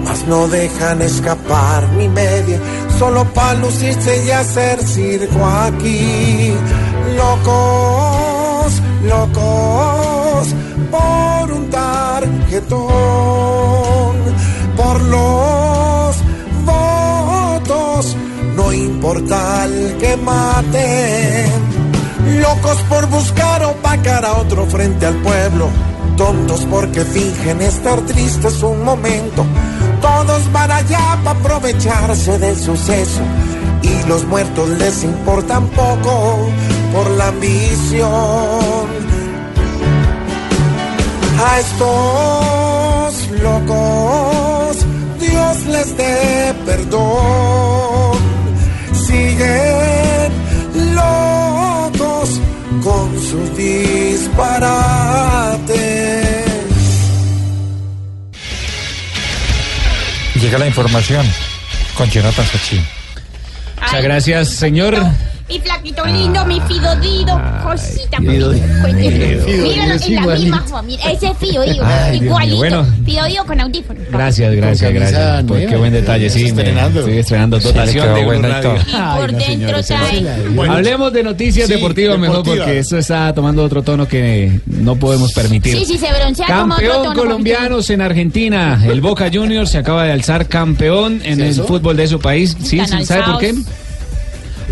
mas 0.05 0.27
no 0.27 0.49
dejan 0.49 1.03
escapar 1.03 1.87
mi 1.93 2.09
media, 2.09 2.59
solo 2.99 3.25
para 3.35 3.55
lucirse 3.55 4.25
y 4.25 4.31
hacer 4.31 4.83
circo 4.83 5.45
aquí. 5.45 6.55
Locos, 7.15 8.83
locos, 9.05 10.55
por 10.91 11.53
un 11.53 11.69
tarjetón, 11.71 12.87
por 14.77 15.01
los 15.03 16.17
votos, 16.65 18.17
no 18.57 18.73
importa 18.73 19.65
el 19.67 19.97
que 19.99 20.17
maten, 20.17 21.51
locos 22.41 22.79
por 22.89 23.07
buscar 23.09 23.63
opacar 23.65 24.25
a 24.25 24.39
otro 24.39 24.65
frente 24.67 25.05
al 25.05 25.17
pueblo, 25.17 25.69
tontos 26.17 26.67
porque 26.71 27.05
fingen 27.05 27.61
estar 27.61 28.01
tristes 28.03 28.63
un 28.63 28.83
momento, 28.83 29.45
todos 30.01 30.53
van 30.53 30.71
allá 30.71 31.19
para 31.23 31.39
aprovecharse 31.39 32.39
del 32.39 32.57
suceso 32.57 33.21
y 33.83 34.09
los 34.09 34.25
muertos 34.25 34.69
les 34.71 35.05
importan 35.05 35.67
poco 35.69 36.49
por 36.93 37.11
la 37.13 37.29
ambición. 37.29 38.87
A 41.39 41.61
estos 41.61 43.31
locos 43.43 44.77
Dios 45.21 45.67
les 45.67 45.97
dé 45.97 46.55
perdón. 46.65 48.17
Siguen 49.07 49.67
con 51.07 51.56
sus 53.27 53.57
disparates. 53.57 54.37
Llega 60.41 60.59
la 60.59 60.67
información 60.67 61.27
con 61.97 62.09
Jonathan 62.11 62.47
Sachin. 62.47 62.87
Muchas 63.81 64.03
gracias, 64.03 64.49
señor. 64.51 64.95
Mi 65.49 65.61
flaquito 65.61 66.05
lindo, 66.07 66.45
mi 66.45 66.61
fidodido, 66.63 67.41
cosita. 67.63 68.19
Fido- 68.19 68.51
Míralo 68.53 69.95
es 69.95 70.11
la 70.11 70.27
misma. 70.35 70.83
Mira, 70.85 71.11
ese 71.13 71.29
es 71.29 71.39
Fido, 71.39 71.63
Ay, 71.63 71.73
Dios 71.75 71.87
mío, 71.87 72.23
igualito. 72.25 72.57
bueno. 72.57 72.87
Fido 73.05 73.45
con 73.47 73.61
audífonos. 73.61 74.03
Gracias, 74.11 74.55
gracias, 74.57 74.93
camisa 74.93 75.11
gracias. 75.11 75.45
Pues 75.47 75.61
nueva. 75.61 75.71
qué 75.71 75.77
buen 75.77 75.93
detalle, 75.93 76.31
sí. 76.31 76.43
me- 76.43 76.49
estrenando. 76.49 76.99
estoy 77.01 77.19
estrenando 77.19 77.61
dotación 77.61 78.05
quedó 78.05 78.15
de 78.15 78.21
Blue 78.23 78.25
buena 78.33 78.49
y 78.49 78.53
Radio. 78.53 78.71
todo. 78.71 78.77
Y 78.87 79.21
por 79.21 79.33
dentro 79.33 79.83
trae. 79.85 80.49
Bueno, 80.55 80.73
Hablemos 80.75 81.13
de 81.13 81.23
noticias 81.23 81.67
sí, 81.69 81.75
deportivas 81.75 82.19
mejor 82.19 82.37
deportiva. 82.39 82.65
porque 82.65 82.79
esto 82.81 82.99
está 82.99 83.33
tomando 83.33 83.63
otro 83.63 83.83
tono 83.83 84.09
que 84.09 84.61
no 84.67 84.97
podemos 84.97 85.33
permitir. 85.33 85.79
Sí, 85.79 85.85
sí, 85.85 85.97
se 85.99 86.13
broncea 86.13 86.47
como 86.49 86.75
otro 86.75 86.87
Campeón 86.89 87.03
tono. 87.05 87.21
colombianos 87.21 87.89
en 87.91 88.01
Argentina. 88.01 88.83
El 88.85 89.01
Boca 89.01 89.31
Juniors 89.33 89.71
se 89.71 89.79
acaba 89.79 90.05
de 90.05 90.13
alzar 90.13 90.49
campeón 90.49 91.21
en 91.25 91.41
el 91.41 91.51
eso? 91.51 91.65
fútbol 91.67 91.97
de 91.97 92.09
su 92.09 92.19
país. 92.19 92.57
Sí, 92.63 92.79
¿sabe 92.79 93.23
por 93.23 93.39
qué? 93.39 93.49
alzados. 93.51 93.67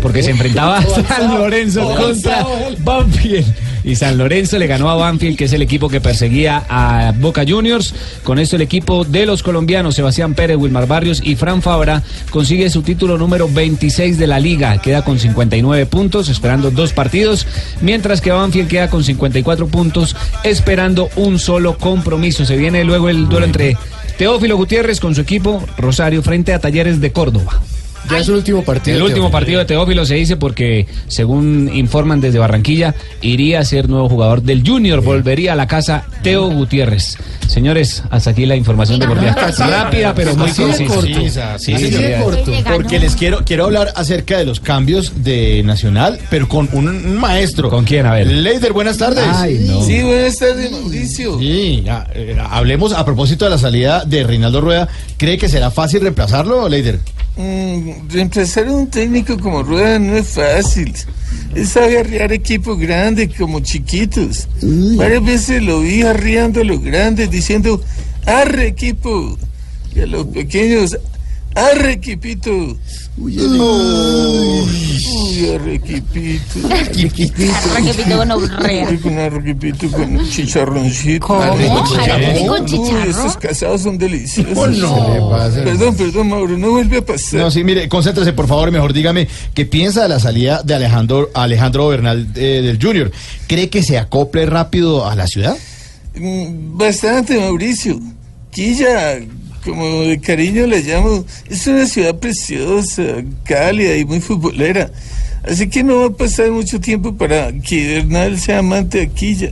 Porque 0.05 0.21
se 0.21 0.29
enfrentaba 0.29 0.77
a 0.77 0.83
San 1.07 1.33
Lorenzo 1.33 1.95
contra 1.95 2.45
Banfield. 2.83 3.43
Y 3.83 3.95
San 3.95 4.19
Lorenzo 4.19 4.59
le 4.59 4.67
ganó 4.67 4.87
a 4.91 4.93
Banfield, 4.93 5.35
que 5.35 5.45
es 5.45 5.53
el 5.53 5.63
equipo 5.63 5.89
que 5.89 5.99
perseguía 5.99 6.63
a 6.69 7.11
Boca 7.17 7.43
Juniors. 7.43 7.95
Con 8.23 8.37
esto 8.37 8.55
el 8.55 8.61
equipo 8.61 9.03
de 9.03 9.25
los 9.25 9.41
colombianos, 9.41 9.95
Sebastián 9.95 10.35
Pérez, 10.35 10.57
Wilmar 10.57 10.85
Barrios 10.85 11.23
y 11.23 11.35
Fran 11.35 11.63
Fabra, 11.63 12.03
consigue 12.29 12.69
su 12.69 12.83
título 12.83 13.17
número 13.17 13.49
26 13.51 14.19
de 14.19 14.27
la 14.27 14.39
liga. 14.39 14.77
Queda 14.77 15.03
con 15.03 15.17
59 15.17 15.87
puntos, 15.87 16.29
esperando 16.29 16.69
dos 16.69 16.93
partidos. 16.93 17.47
Mientras 17.81 18.21
que 18.21 18.29
Banfield 18.31 18.69
queda 18.69 18.91
con 18.91 19.03
54 19.03 19.65
puntos, 19.69 20.15
esperando 20.43 21.09
un 21.15 21.39
solo 21.39 21.79
compromiso. 21.79 22.45
Se 22.45 22.57
viene 22.57 22.83
luego 22.83 23.09
el 23.09 23.27
duelo 23.27 23.47
entre 23.47 23.75
Teófilo 24.19 24.55
Gutiérrez 24.55 24.99
con 24.99 25.15
su 25.15 25.21
equipo 25.21 25.65
Rosario 25.79 26.21
frente 26.21 26.53
a 26.53 26.59
Talleres 26.59 27.01
de 27.01 27.11
Córdoba. 27.11 27.59
Ya 28.09 28.19
es 28.19 28.27
el 28.27 28.35
último 28.35 28.63
partido. 28.63 28.97
El 28.97 29.03
último 29.03 29.31
partido 29.31 29.59
de 29.59 29.65
Teófilo 29.65 30.05
se 30.05 30.15
dice 30.15 30.37
porque, 30.37 30.85
según 31.07 31.69
informan 31.73 32.21
desde 32.21 32.39
Barranquilla, 32.39 32.93
iría 33.21 33.59
a 33.59 33.65
ser 33.65 33.89
nuevo 33.89 34.07
jugador 34.09 34.41
del 34.43 34.67
Junior. 34.67 35.01
Volvería 35.01 35.53
a 35.53 35.55
la 35.55 35.67
casa 35.67 36.05
Teo 36.21 36.49
Gutiérrez. 36.49 37.17
Señores, 37.47 38.03
hasta 38.09 38.31
aquí 38.31 38.45
la 38.45 38.55
información 38.55 38.99
deportiva. 38.99 39.33
Rápida, 39.57 40.13
pero 40.13 40.35
muy 40.35 40.49
Así 40.49 40.63
de 40.63 40.85
concisa. 40.85 41.57
sí, 41.59 41.73
Así 41.73 41.85
sí, 41.85 41.91
de 41.91 42.17
sí. 42.17 42.23
corto. 42.23 42.51
Porque 42.73 42.99
les 42.99 43.15
quiero 43.15 43.43
quiero 43.45 43.65
hablar 43.65 43.93
acerca 43.95 44.37
de 44.37 44.45
los 44.45 44.59
cambios 44.59 45.23
de 45.23 45.61
Nacional, 45.63 46.19
pero 46.29 46.47
con 46.47 46.69
un, 46.73 46.87
un 46.87 47.17
maestro. 47.17 47.69
¿Con 47.69 47.85
quién? 47.85 48.05
A 48.05 48.13
ver. 48.13 48.27
Leider, 48.27 48.73
buenas 48.73 48.97
tardes. 48.97 49.23
Ay, 49.27 49.65
no. 49.67 49.83
Sí, 49.83 50.01
buenas 50.03 50.37
tardes, 50.37 50.71
Mauricio. 50.71 51.39
Sí, 51.39 51.81
ya, 51.85 52.07
eh, 52.13 52.37
hablemos 52.49 52.93
a 52.93 53.03
propósito 53.05 53.45
de 53.45 53.51
la 53.51 53.57
salida 53.57 54.03
de 54.05 54.23
Reinaldo 54.23 54.61
Rueda. 54.61 54.87
¿Cree 55.17 55.37
que 55.37 55.49
será 55.49 55.71
fácil 55.71 56.01
reemplazarlo, 56.01 56.67
Leider? 56.69 56.99
Mm, 57.37 58.07
reemplazar 58.09 58.67
a 58.67 58.71
un 58.71 58.87
técnico 58.87 59.37
como 59.37 59.61
Rueda 59.61 59.99
no 59.99 60.15
es 60.15 60.27
fácil. 60.27 60.93
Él 61.53 61.67
sabe 61.67 61.99
arriar 61.99 62.31
equipos 62.31 62.79
grandes 62.79 63.35
como 63.37 63.59
chiquitos. 63.59 64.47
Varias 64.61 65.23
veces 65.23 65.63
lo 65.63 65.81
vi 65.81 66.01
arriando 66.01 66.61
a 66.61 66.63
los 66.63 66.81
grandes 66.81 67.29
diciendo, 67.29 67.81
arre 68.25 68.67
equipo. 68.67 69.37
Y 69.93 70.01
a 70.01 70.07
los 70.07 70.27
pequeños, 70.27 70.97
arre 71.55 71.93
equipito. 71.93 72.77
Uy, 73.17 73.39
arre 75.55 75.75
equipito. 75.75 76.59
Arrequipito 76.69 78.17
con 78.17 78.31
orrea. 78.31 78.87
Uy, 78.89 78.97
Con 78.97 79.17
arrequipito 79.17 79.89
con 79.91 80.29
chicharroncito. 80.29 81.27
¿Cómo? 81.27 81.41
¿Arrequipito 81.41 82.47
con 82.47 82.65
chicharrón? 82.65 83.07
estos 83.09 83.37
casados 83.37 83.81
son 83.83 83.97
deliciosos. 83.97 84.57
Oh, 84.57 84.67
no. 84.67 85.29
Perdón, 85.63 85.95
perdón, 85.95 86.29
Mauro, 86.29 86.57
no 86.57 86.71
vuelve 86.71 86.97
a 86.97 87.05
pasar. 87.05 87.39
No, 87.39 87.51
sí, 87.51 87.63
mire, 87.63 87.87
concéntrese, 87.89 88.33
por 88.33 88.47
favor, 88.47 88.69
y 88.69 88.71
mejor 88.71 88.93
dígame, 88.93 89.27
¿qué 89.53 89.65
piensa 89.65 90.03
de 90.03 90.09
la 90.09 90.19
salida 90.19 90.61
de 90.63 90.75
Alejandro, 90.75 91.29
Alejandro 91.33 91.87
Bernal 91.87 92.27
eh, 92.35 92.61
del 92.63 92.79
Junior? 92.81 93.11
¿Cree 93.47 93.69
que 93.69 93.81
se 93.83 93.97
acople 93.97 94.45
rápido 94.45 95.07
a 95.07 95.15
la 95.15 95.27
ciudad? 95.27 95.55
Mm, 96.15 96.77
Bastante, 96.77 97.39
Mauricio. 97.39 97.99
Quilla, 98.51 99.19
como 99.65 100.01
de 100.01 100.19
cariño 100.19 100.67
la 100.67 100.77
llamo, 100.77 101.25
es 101.49 101.65
una 101.67 101.85
ciudad 101.87 102.15
preciosa, 102.15 103.03
cálida 103.43 103.97
y 103.97 104.05
muy 104.05 104.21
futbolera. 104.21 104.91
Así 105.43 105.67
que 105.67 105.83
no 105.83 105.99
va 106.01 106.05
a 106.07 106.11
pasar 106.11 106.51
mucho 106.51 106.79
tiempo 106.79 107.13
para 107.15 107.51
que 107.51 107.95
Bernal 107.95 108.39
sea 108.39 108.59
amante 108.59 108.99
de 108.99 109.09
Quilla. 109.09 109.51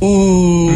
Uy, 0.00 0.72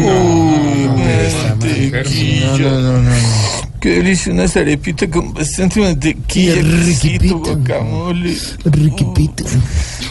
mantequilla. 0.95 2.57
No, 2.57 2.57
no, 2.57 2.81
no, 2.81 3.01
no. 3.03 3.66
Qué 3.79 3.89
delicia, 3.89 4.33
una 4.33 4.45
arepitas 4.45 5.07
con 5.09 5.33
bastante 5.33 5.79
mantequilla, 5.79 6.55
quesito, 6.55 7.37
guacamole. 7.39 8.35
Riquipito. 8.65 9.43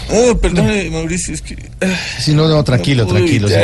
Ah, 0.09 0.35
perdón, 0.41 0.69
Mauricio, 0.93 1.35
es 1.35 1.43
que... 1.43 1.57
ah, 1.81 1.87
Sí, 2.21 2.33
no, 2.33 2.47
no, 2.49 2.63
tranquilo, 2.63 3.05
No 3.05 3.11
tranquilo. 3.11 3.49
sí. 3.49 3.55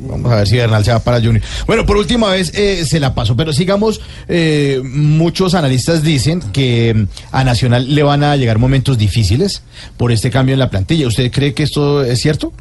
Vamos 0.00 0.30
a 0.30 0.36
ver 0.36 0.48
si 0.48 0.56
Bernal 0.56 0.84
se 0.84 0.90
va 0.92 0.98
para 0.98 1.18
Junior. 1.18 1.42
Bueno, 1.66 1.86
por 1.86 1.96
última 1.96 2.28
vez 2.30 2.52
eh, 2.54 2.84
se 2.84 3.00
la 3.00 3.14
pasó, 3.14 3.34
pero 3.34 3.54
sigamos, 3.54 4.02
eh, 4.28 4.82
muchos 4.84 5.54
analistas 5.54 6.02
dicen 6.02 6.40
que 6.52 6.92
mm, 6.94 7.04
a 7.30 7.44
Nacional 7.44 7.94
le 7.94 8.02
van 8.02 8.24
a 8.24 8.36
llegar 8.36 8.58
momentos 8.58 8.98
difíciles 8.98 9.62
por 9.96 10.12
este 10.12 10.30
cambio 10.30 10.52
en 10.52 10.58
la 10.58 10.68
plantilla. 10.68 11.06
¿Usted 11.06 11.30
cree 11.30 11.54
que 11.54 11.62
esto 11.62 12.04
es 12.04 12.20
cierto? 12.20 12.52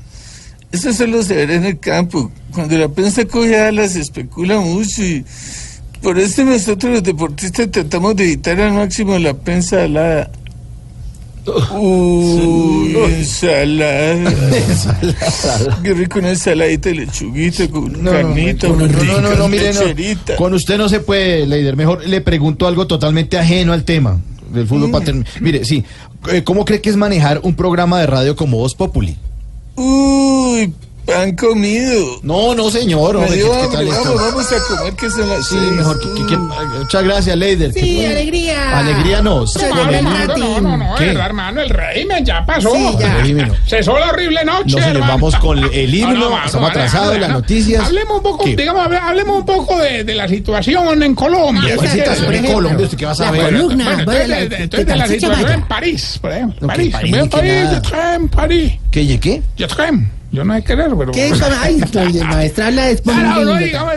Eso 0.72 0.93
solo 0.93 1.22
se 1.22 1.35
verá 1.35 1.56
en 1.56 1.65
el 1.65 1.80
campo. 1.80 2.31
Cuando 2.53 2.77
la 2.77 2.88
prensa 2.88 3.26
coge 3.26 3.60
alas, 3.60 3.91
se 3.91 3.99
especula 3.99 4.57
mucho 4.61 5.03
y 5.03 5.26
por 6.02 6.18
eso 6.19 6.44
nosotros 6.44 6.91
los 6.94 7.03
deportistas 7.03 7.69
tratamos 7.72 8.15
de 8.15 8.23
evitar 8.26 8.60
al 8.60 8.73
máximo 8.73 9.18
la 9.19 9.34
prensa 9.34 9.84
alada. 9.84 10.30
Uy, 11.73 12.95
ensalada. 13.18 14.32
Qué 15.84 15.94
rico 15.94 16.19
una 16.19 16.30
ensaladita 16.30 16.90
de 16.90 16.95
lechuguita 16.95 17.68
con 17.68 17.91
carnita, 18.03 18.68
no, 18.68 18.76
no, 18.76 18.88
muy 18.88 19.06
no, 19.07 19.22
no, 19.22 19.36
no, 19.36 19.48
mire, 19.48 19.73
no. 19.73 19.80
lecherita. 19.82 20.36
Con 20.36 20.53
usted 20.53 20.78
no 20.78 20.88
se 20.90 20.99
puede, 20.99 21.48
Leider. 21.48 21.76
Mejor 21.76 22.07
le 22.07 22.22
pregunto 22.22 22.68
algo 22.68 22.86
totalmente 22.88 23.38
ajeno 23.40 23.73
al 23.73 23.84
tema 23.84 24.19
del 24.53 24.68
fútbol 24.68 24.90
Mm. 24.90 24.91
paterno. 24.91 25.23
Mire, 25.40 25.65
sí, 25.65 25.84
eh, 26.32 26.44
¿cómo 26.44 26.65
cree 26.65 26.82
que 26.82 26.90
es 26.90 26.95
manejar 26.98 27.40
un 27.44 27.56
programa 27.56 27.99
de 27.99 28.06
radio 28.07 28.36
como 28.36 28.57
Voz 28.57 28.76
Populi? 28.76 29.15
Uy, 29.76 30.73
pan 31.14 31.36
comido. 31.36 32.20
No, 32.24 32.54
no, 32.56 32.70
señor. 32.72 33.16
Vamos, 33.16 34.16
vamos 34.16 34.52
a 34.52 34.76
comer 34.78 34.94
que 34.96 35.10
son 35.10 35.30
las 35.30 35.48
Sí, 35.48 35.56
seis. 35.60 35.72
mejor 35.72 36.00
que, 36.00 36.14
que- 36.14 36.26
que- 36.28 36.38
muchas 36.38 37.04
gracias, 37.04 37.38
Leider. 37.38 37.74
Sí, 37.74 37.80
Que- 37.82 38.08
alegría. 38.08 38.80
Alegría 38.80 39.22
no. 39.22 39.42
No, 39.42 39.46
Con 39.46 39.94
el- 39.94 40.04
no, 40.04 40.62
no, 40.62 40.78
no, 40.78 40.98
hermano, 40.98 41.62
el 41.62 41.70
régimen 41.70 42.26
ya 42.26 42.46
pasó. 42.46 42.72
Sí, 42.74 42.96
ya. 43.00 43.06
El 43.14 43.18
régimen 43.22 43.48
no. 43.50 43.56
Cesó 43.68 43.98
la 44.00 44.10
horrible 44.10 44.44
noche, 44.46 44.64
No, 44.76 44.78
señor, 44.78 44.90
hermano. 44.96 45.14
vamos 45.14 45.36
con 45.38 45.58
el 45.74 45.94
himno, 45.96 46.46
estamos 46.46 46.70
atrasados, 46.70 47.08
vale, 47.10 47.20
las 47.20 47.30
no. 47.30 47.36
noticias. 47.36 47.84
Hablemos 47.86 48.18
un 48.18 48.24
poco, 48.24 48.46
¿Qué? 48.46 48.56
digamos, 48.56 48.86
hable- 48.86 48.98
hablemos 49.00 49.38
un 49.40 49.46
poco 49.46 49.78
de, 49.80 50.04
de 50.04 50.16
la 50.16 50.28
situación 50.28 51.04
en 51.04 51.16
Colombia. 51.16 51.76
¿Cuál 51.76 51.88
Es 51.88 51.94
que- 51.94 52.00
situación 52.00 52.34
en 52.34 52.54
Colombia? 52.54 52.86
¿Usted 52.86 52.98
qué 52.98 53.06
va 53.06 53.12
a 53.12 53.16
saber? 53.16 53.54
Entonces, 53.54 54.28
la- 54.28 54.40
de- 54.40 54.50
¿qué 54.50 54.56
entonces 54.64 54.86
de 54.86 54.92
tal 54.92 55.00
la 55.00 55.06
si 55.08 55.14
se 55.14 55.20
situación 55.20 55.52
en 55.52 55.68
París, 55.68 56.18
por 56.22 56.32
ejemplo. 56.32 56.68
París, 56.68 56.92
París, 56.92 57.12
que 57.16 57.28
París. 58.30 58.74
¿Qué, 58.92 59.20
qué? 59.20 59.42
Yo 60.32 60.44
no 60.45 60.53
hay 60.53 60.62
que 60.62 60.68
querer, 60.68 60.90
pero... 60.98 61.12
¿Qué 61.12 61.28
es? 61.28 61.41
Ay, 61.41 61.82
oye, 62.08 62.24
maestra, 62.24 62.68
habla 62.68 62.86
de 62.86 63.02
Ah, 63.08 63.34
no, 63.36 63.44
no, 63.45 63.56
digamos, 63.58 63.94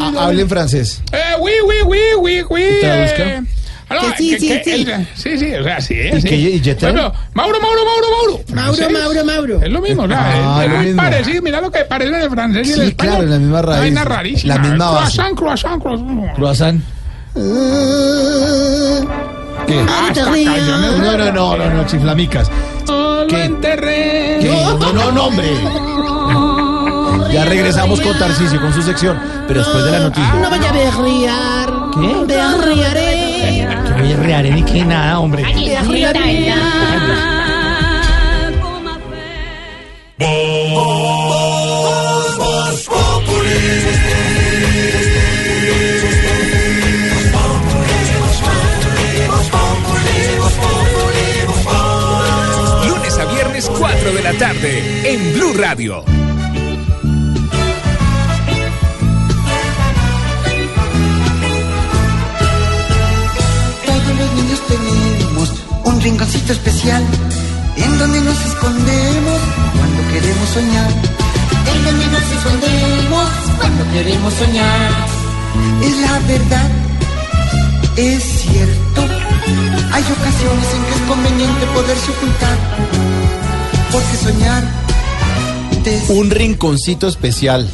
Ah, 0.00 0.24
Hable 0.26 0.42
en 0.42 0.48
francés. 0.48 1.02
Eh, 1.10 1.18
oui, 1.40 1.52
oui, 1.66 1.76
oui, 1.86 1.98
oui, 2.18 2.42
oui. 2.50 2.64
¿Traduzca? 2.82 3.22
eh, 3.22 3.42
ah, 3.88 3.94
no, 3.94 4.00
Que 4.00 4.16
sí, 4.18 4.30
que- 4.30 4.38
sí, 4.38 4.48
que 4.48 4.62
sí. 4.64 4.70
el- 4.90 5.08
sí, 5.14 5.38
sí, 5.38 5.54
o 5.54 5.64
sea, 5.64 5.80
sí. 5.80 5.94
¿Y 5.94 6.20
sí. 6.20 6.76
Mauro, 6.82 7.12
Mauro, 7.34 7.58
Mauro, 7.60 7.82
Mauro. 7.86 8.40
Mauro. 8.54 8.90
Mauro, 8.90 9.24
Mauro. 9.24 9.62
Es 9.62 9.70
lo 9.70 9.80
mismo, 9.80 10.02
o 10.02 10.08
sea, 10.08 10.20
Ah, 10.58 10.64
es, 10.66 10.72
es 10.72 10.78
mismo. 10.84 11.02
parecido. 11.02 11.42
Mira 11.42 11.60
lo 11.62 11.70
que 11.70 11.78
parece 11.86 12.22
el 12.24 12.30
francés 12.30 12.68
y 12.68 12.72
el 12.72 12.80
Sí, 12.80 12.86
español. 12.88 13.14
claro, 13.16 13.26
la 13.30 13.38
misma 13.38 13.62
raíz. 13.62 13.72
Una 13.78 13.80
vaina 13.80 14.04
rarísima. 14.04 14.54
La 14.54 14.60
misma 14.60 14.90
base. 14.90 15.16
Croissant, 15.16 15.34
croissant, 15.38 15.82
croissant. 15.82 16.34
Croissant. 16.36 16.80
¿Qué? 19.66 19.84
Ah, 19.88 20.08
es- 20.10 20.16
No, 20.26 21.16
no, 21.16 21.32
no, 21.32 21.56
no, 21.56 21.70
no, 21.70 21.86
chiflamicas. 21.86 22.50
Lo 23.30 23.36
¿Qué? 23.36 23.44
enterré. 23.44 24.38
¿Qué? 24.40 24.48
No, 24.50 24.92
no, 24.92 25.12
no, 25.12 25.24
hombre. 25.26 25.48
Ya 27.32 27.44
regresamos 27.44 28.00
con 28.00 28.18
Tarcisio, 28.18 28.60
con 28.60 28.74
su 28.74 28.82
sección, 28.82 29.16
pero 29.46 29.60
después 29.60 29.84
de 29.84 29.90
la 29.92 30.00
noticia. 30.00 30.34
No 30.34 30.50
vaya 30.50 30.68
a 30.68 30.72
berriar. 30.72 31.72
¿Qué? 31.94 32.24
Voy 34.00 34.12
a 34.12 34.16
rear 34.16 34.44
ni 34.46 34.62
que 34.64 34.84
nada, 34.84 35.20
hombre. 35.20 35.44
Berriaré. 35.44 36.54
Lunes 43.40 44.29
4 54.02 54.14
de 54.14 54.22
la 54.22 54.32
tarde 54.38 55.12
en 55.12 55.34
Blue 55.34 55.52
Radio. 55.52 56.02
Todos 63.84 64.12
los 64.18 64.32
niños 64.32 64.60
tenemos 64.68 65.52
un 65.84 66.00
rinconcito 66.00 66.52
especial 66.54 67.04
en 67.76 67.98
donde 67.98 68.20
nos 68.22 68.40
escondemos 68.46 69.40
cuando 69.76 70.12
queremos 70.12 70.48
soñar. 70.48 70.90
En 71.74 71.84
donde 71.84 72.06
nos 72.06 72.22
escondemos 72.22 73.28
cuando 73.58 73.92
queremos 73.92 74.32
soñar. 74.32 74.90
Es 75.82 75.96
la 75.98 76.18
verdad, 76.20 76.70
es 77.96 78.22
cierto. 78.22 79.02
Hay 79.92 80.04
ocasiones 80.04 80.74
en 80.74 80.84
que 80.84 80.94
es 80.94 81.00
conveniente 81.06 81.66
poderse 81.74 82.10
ocultar. 82.12 83.19
Porque 83.92 84.16
soñar 84.16 84.64
Un 86.10 86.30
rinconcito 86.30 87.08
especial 87.08 87.68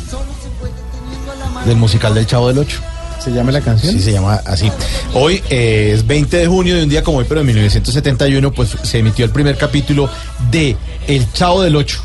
del 1.67 1.77
musical 1.77 2.15
del 2.15 2.27
Chavo 2.27 2.49
del 2.49 2.59
Ocho. 2.59 2.81
¿Se 3.19 3.33
llama 3.33 3.51
la 3.51 3.61
canción? 3.61 3.93
Sí, 3.93 4.01
se 4.01 4.13
llama 4.13 4.41
así. 4.47 4.71
Hoy 5.15 5.43
eh, 5.51 5.91
es 5.93 6.07
20 6.07 6.37
de 6.37 6.47
junio 6.47 6.77
de 6.77 6.85
un 6.85 6.89
día 6.89 7.03
como 7.03 7.19
hoy, 7.19 7.27
pero 7.29 7.41
en 7.41 7.47
1971, 7.47 8.53
pues 8.53 8.77
se 8.83 8.99
emitió 8.99 9.25
el 9.25 9.33
primer 9.33 9.57
capítulo 9.57 10.09
de 10.51 10.77
El 11.09 11.31
Chavo 11.33 11.63
del 11.63 11.75
Ocho. 11.75 12.01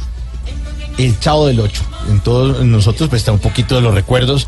El 0.97 1.19
Chavo 1.19 1.45
del 1.45 1.59
Ocho. 1.59 1.83
En 2.10 2.19
todos 2.22 2.65
nosotros, 2.65 3.10
pues 3.10 3.22
está 3.22 3.32
un 3.32 3.40
poquito 3.40 3.76
de 3.76 3.82
los 3.82 3.94
recuerdos 3.94 4.48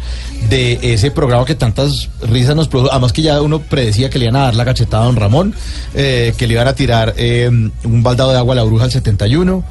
de 0.50 0.80
ese 0.82 1.12
programa 1.12 1.46
que 1.46 1.56
tantas 1.56 2.10
risas 2.22 2.56
nos 2.56 2.68
produjo. 2.68 2.92
Además 2.92 3.14
que 3.14 3.22
ya 3.22 3.42
uno 3.42 3.60
predecía 3.62 4.10
que 4.10 4.20
le 4.20 4.26
iban 4.26 4.36
a 4.38 4.44
dar 4.46 4.56
la 4.56 4.66
cachetada 4.66 5.04
a 5.04 5.06
don 5.06 5.16
Ramón, 5.16 5.54
eh, 5.94 6.34
que 6.38 6.48
le 6.48 6.54
iban 6.54 6.68
a 6.68 6.74
tirar 6.74 7.14
eh, 7.18 7.50
un 7.50 8.04
baldado 8.04 8.32
de 8.32 8.38
agua 8.38 8.54
a 8.54 8.56
la 8.58 8.64
bruja 8.64 8.86
al 8.86 8.92
71. 8.92 9.64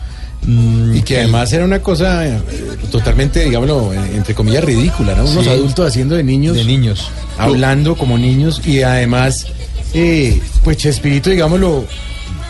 mm, 0.47 0.97
Y 0.97 1.03
que 1.03 1.19
además 1.19 1.53
era 1.53 1.65
una 1.65 1.81
cosa 1.81 2.27
eh, 2.27 2.41
totalmente, 2.91 3.45
digámoslo, 3.45 3.93
entre 3.93 4.35
comillas, 4.35 4.65
ridícula, 4.65 5.15
¿no? 5.15 5.25
Unos 5.25 5.45
Sí. 5.45 5.51
adultos 5.51 5.87
haciendo 5.89 6.15
de 6.15 6.23
niños. 6.25 6.57
De 6.57 6.65
niños. 6.65 7.09
Hablando 7.39 7.97
como 7.97 8.17
niños 8.19 8.61
y 8.67 8.83
además, 8.83 9.47
pues 10.65 10.77
Chespirito, 10.79 11.31
digámoslo, 11.31 11.85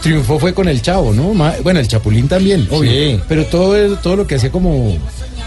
triunfó 0.03 0.39
fue 0.39 0.53
con 0.53 0.69
el 0.69 0.83
Chavo, 0.83 1.13
¿no? 1.15 1.33
Ma- 1.33 1.55
Bueno, 1.63 1.81
el 1.81 1.89
Chapulín 1.89 2.29
también, 2.29 2.67
obvio. 2.71 2.91
Sí. 2.91 3.21
Pero 3.29 3.47
todo, 3.47 3.97
todo 3.97 4.17
lo 4.17 4.27
que 4.27 4.35
hacía 4.35 4.51
como... 4.51 4.97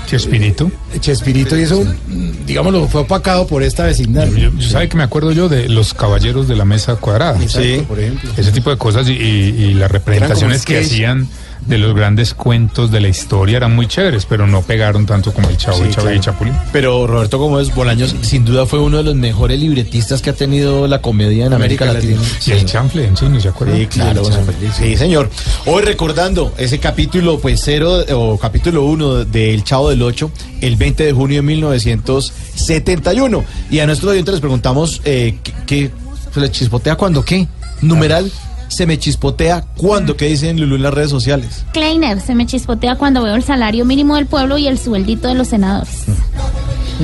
Chespirito. 0.08 0.72
Chespirito 1.00 1.58
y 1.58 1.64
eso, 1.64 1.84
mm, 1.84 2.46
digámoslo, 2.46 2.88
fue 2.88 3.02
opacado 3.02 3.48
por 3.48 3.64
esta 3.64 3.86
vecindad. 3.86 4.28
Yo, 4.28 4.52
yo- 4.56 4.70
¿Sabe 4.70 4.88
que 4.88 4.98
me 4.98 5.04
acuerdo 5.04 5.32
yo 5.32 5.50
de 5.50 5.68
los 5.68 5.94
caballeros 5.96 6.48
de 6.48 6.56
la 6.56 6.64
mesa 6.66 6.96
cuadrada? 6.96 7.42
Exacto, 7.42 7.84
por 7.88 8.00
ejemplo. 8.00 8.30
Ese 8.38 8.52
tipo 8.52 8.70
de 8.70 8.78
cosas 8.78 9.08
y, 9.10 9.14
y- 9.14 9.64
y 9.66 9.74
las 9.74 9.90
representaciones 9.92 10.64
que 10.64 10.80
hacían 10.80 11.28
de 11.66 11.78
los 11.78 11.96
grandes 11.96 12.34
cuentos 12.34 12.92
de 12.92 13.00
la 13.02 13.08
historia 13.08 13.58
eran 13.58 13.76
muy 13.76 13.88
chéveres, 13.88 14.26
pero 14.26 14.46
no 14.48 14.62
pegaron 14.62 15.06
tanto 15.06 15.34
como 15.34 15.50
el 15.50 15.58
Chavo 15.58 15.78
Sí, 15.78 15.84
y 15.88 15.92
Chavo 15.92 16.02
claro. 16.04 16.16
y 16.16 16.20
Chapulín. 16.20 16.54
Pero 16.72 17.08
Roberto 17.08 17.40
Gómez 17.40 17.74
Bolaños 17.74 18.16
sin 18.22 18.46
duda 18.46 18.66
fue 18.66 18.80
uno 18.80 18.98
de 18.98 19.04
los 19.04 19.16
mejores 19.16 19.60
libretistas 19.60 20.22
que 20.22 20.30
ha 20.30 20.34
tenido 20.34 20.88
la 20.88 21.02
comedia 21.02 21.46
en 21.48 21.54
América, 21.54 21.86
América 21.86 22.06
Latina. 22.08 22.22
Latina. 22.22 22.56
Y 22.56 22.60
el 22.60 22.66
chanfle 22.66 23.06
en 23.06 23.18
cine, 23.18 23.42
¿se 23.42 23.48
acuerdan? 23.50 23.78
Sí, 23.80 23.88
claro. 23.88 24.24
Sí, 24.26 24.32
el 24.66 24.74
Sí, 24.74 24.98
señor. 24.98 25.30
Hoy 25.66 25.84
recordando 25.84 26.54
ese 26.58 26.80
capítulo, 26.80 27.40
pues 27.40 27.62
cero, 27.64 28.04
o 28.14 28.38
capítulo 28.38 28.84
uno 28.86 29.26
del 29.26 29.64
Chavo 29.64 29.90
del 29.90 30.02
Ocho, 30.04 30.32
el 30.62 30.76
20 30.76 31.06
de 31.06 31.14
junio 31.14 31.38
de 31.38 31.42
1971. 31.44 33.44
Y 33.72 33.80
a 33.80 33.86
nuestros 33.86 34.12
oyentes 34.12 34.34
les 34.34 34.42
preguntamos, 34.42 35.02
eh, 35.06 35.38
¿qué, 35.44 35.54
qué 35.66 35.92
se 36.34 36.40
le 36.40 36.52
chispotea 36.52 36.96
cuando 36.96 37.24
qué? 37.24 37.48
Numeral, 37.82 38.32
se 38.76 38.86
me 38.86 39.00
chispotea 39.00 39.64
cuando, 39.78 40.18
¿qué 40.18 40.26
dicen 40.26 40.60
Lulú 40.60 40.76
en 40.76 40.84
las 40.84 40.94
redes 40.94 41.10
sociales? 41.10 41.64
Kleiner, 41.72 42.20
se 42.20 42.36
me 42.36 42.46
chispotea 42.46 42.98
cuando 42.98 43.24
veo 43.24 43.36
el 43.36 43.44
salario 43.44 43.86
mínimo 43.86 44.18
del 44.18 44.26
pueblo 44.26 44.58
y 44.58 44.68
el 44.68 44.78
sueldito 44.78 45.30
de 45.30 45.36
los 45.36 45.48
senadores. 45.48 46.04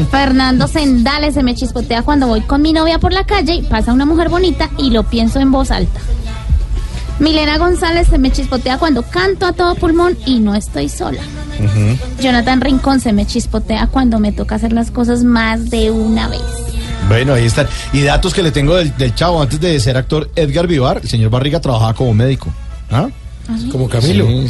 Fernando 0.09 0.67
Sendales 0.67 1.33
se 1.33 1.43
me 1.43 1.55
chispotea 1.55 2.03
cuando 2.03 2.27
voy 2.27 2.41
con 2.41 2.61
mi 2.61 2.73
novia 2.73 2.99
por 2.99 3.13
la 3.13 3.25
calle 3.25 3.55
y 3.55 3.61
pasa 3.61 3.93
una 3.93 4.05
mujer 4.05 4.27
bonita 4.27 4.69
y 4.77 4.89
lo 4.89 5.03
pienso 5.03 5.39
en 5.39 5.51
voz 5.51 5.71
alta. 5.71 6.01
Milena 7.19 7.57
González 7.57 8.07
se 8.07 8.17
me 8.17 8.31
chispotea 8.31 8.77
cuando 8.77 9.03
canto 9.03 9.45
a 9.45 9.53
todo 9.53 9.75
pulmón 9.75 10.17
y 10.25 10.39
no 10.39 10.55
estoy 10.55 10.89
sola. 10.89 11.21
Jonathan 12.19 12.59
Rincón 12.59 12.99
se 12.99 13.13
me 13.13 13.25
chispotea 13.25 13.87
cuando 13.87 14.19
me 14.19 14.33
toca 14.33 14.55
hacer 14.55 14.73
las 14.73 14.91
cosas 14.91 15.23
más 15.23 15.69
de 15.69 15.91
una 15.91 16.27
vez. 16.27 16.41
Bueno, 17.11 17.33
ahí 17.33 17.45
están. 17.45 17.67
Y 17.91 18.01
datos 18.03 18.33
que 18.33 18.41
le 18.41 18.51
tengo 18.51 18.75
del, 18.75 18.95
del 18.97 19.13
Chavo, 19.13 19.41
antes 19.41 19.59
de 19.59 19.77
ser 19.79 19.97
actor, 19.97 20.29
Edgar 20.35 20.65
Vivar, 20.67 21.01
el 21.03 21.09
señor 21.09 21.29
Barriga 21.29 21.59
trabajaba 21.59 21.93
como 21.93 22.13
médico. 22.13 22.53
¿Ah? 22.89 23.09
Como 23.69 23.89
Camilo. 23.89 24.29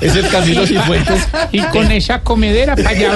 es 0.00 0.16
el 0.16 0.28
Camilo 0.30 0.66
Cifuentes. 0.66 1.28
Y 1.52 1.60
con 1.64 1.90
esa 1.92 2.22
comedera 2.22 2.74
para 2.74 2.88
allá 2.88 3.12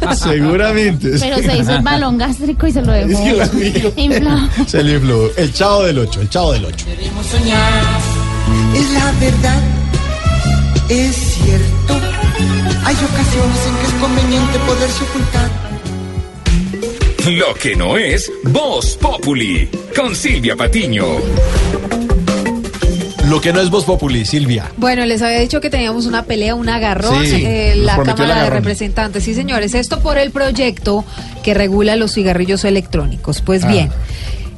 va. 0.00 0.16
Seguramente. 0.16 1.10
Pero 1.20 1.36
se 1.36 1.58
hizo 1.58 1.74
el 1.74 1.82
balón 1.82 2.18
gástrico 2.18 2.66
y 2.66 2.72
se 2.72 2.82
lo 2.82 2.90
dejó 2.92 3.22
Dios 3.22 3.54
mío. 3.54 3.92
inflado. 3.96 4.48
Se 4.66 4.82
le 4.82 4.94
infló. 4.94 5.30
El 5.36 5.52
chavo 5.52 5.84
del 5.84 5.98
8, 6.00 6.22
el 6.22 6.28
chavo 6.28 6.52
del 6.54 6.64
8. 6.64 6.86
Queremos 6.86 7.24
soñar, 7.26 7.82
es 8.74 8.90
la 8.90 9.12
verdad, 9.20 9.60
es 10.88 11.14
cierto. 11.14 12.00
Hay 12.84 12.96
ocasiones 12.96 13.66
en 13.68 13.76
que 13.76 13.86
es 13.86 13.92
conveniente 14.00 14.58
poderse 14.66 15.04
ocultar. 15.04 15.50
Lo 17.26 17.54
que 17.54 17.76
no 17.76 17.96
es 17.96 18.30
Voz 18.44 18.96
Populi 18.96 19.68
con 19.94 20.14
Silvia 20.16 20.56
Patiño. 20.56 21.04
Lo 23.28 23.40
que 23.40 23.52
no 23.52 23.60
es 23.60 23.70
Voz 23.70 23.84
Populi, 23.84 24.24
Silvia. 24.24 24.70
Bueno, 24.76 25.06
les 25.06 25.22
había 25.22 25.38
dicho 25.38 25.60
que 25.60 25.70
teníamos 25.70 26.06
una 26.06 26.24
pelea, 26.24 26.54
un 26.54 26.68
agarrón 26.68 27.24
Sí, 27.24 27.42
en 27.46 27.78
nos 27.78 27.86
la 27.86 28.02
Cámara 28.02 28.44
de. 28.44 28.50
Representantes. 28.50 29.24
Sí, 29.24 29.34
señores, 29.34 29.74
esto 29.74 30.00
por 30.00 30.18
el 30.18 30.30
proyecto 30.32 31.04
que 31.42 31.54
regula 31.54 31.96
los 31.96 32.12
cigarrillos 32.14 32.64
electrónicos. 32.64 33.40
Pues 33.40 33.64
Ah. 33.64 33.68
bien. 33.68 33.90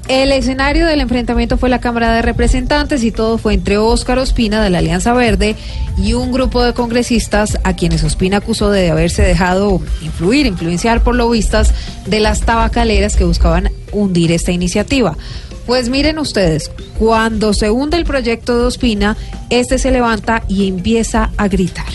El 0.09 0.33
escenario 0.33 0.87
del 0.87 1.01
enfrentamiento 1.01 1.57
fue 1.57 1.71
la 1.71 1.81
Cámara 1.81 2.13
de 2.13 2.21
Representantes 2.21 3.03
y 3.03 3.11
todo 3.11 3.39
fue 3.39 3.55
entre 3.55 3.79
Óscar 3.79 4.19
Ospina 4.19 4.63
de 4.63 4.69
la 4.69 4.79
Alianza 4.79 5.15
Verde 5.15 5.57
y 5.97 6.13
un 6.13 6.31
grupo 6.31 6.63
de 6.63 6.75
congresistas 6.75 7.59
a 7.65 7.73
quienes 7.73 8.05
Ospina 8.05 8.37
acusó 8.39 8.71
de 8.71 8.91
haberse 8.91 9.23
dejado 9.23 9.81
influir, 10.03 10.45
influenciar 10.45 11.03
por 11.03 11.15
lobistas 11.15 11.73
de 12.05 12.21
las 12.21 12.43
tabacaleras 12.43 13.17
que 13.17 13.25
buscaban 13.25 13.71
hundir 13.93 14.31
esta 14.31 14.53
iniciativa. 14.53 15.17
Pues 15.65 15.89
miren 15.89 16.19
ustedes, 16.19 16.71
cuando 16.99 17.55
se 17.55 17.71
hunde 17.71 17.97
el 17.97 18.05
proyecto 18.05 18.59
de 18.59 18.65
Ospina, 18.67 19.17
este 19.49 19.79
se 19.79 19.91
levanta 19.91 20.43
y 20.49 20.69
empieza 20.69 21.31
a 21.39 21.49
gritar. 21.49 21.87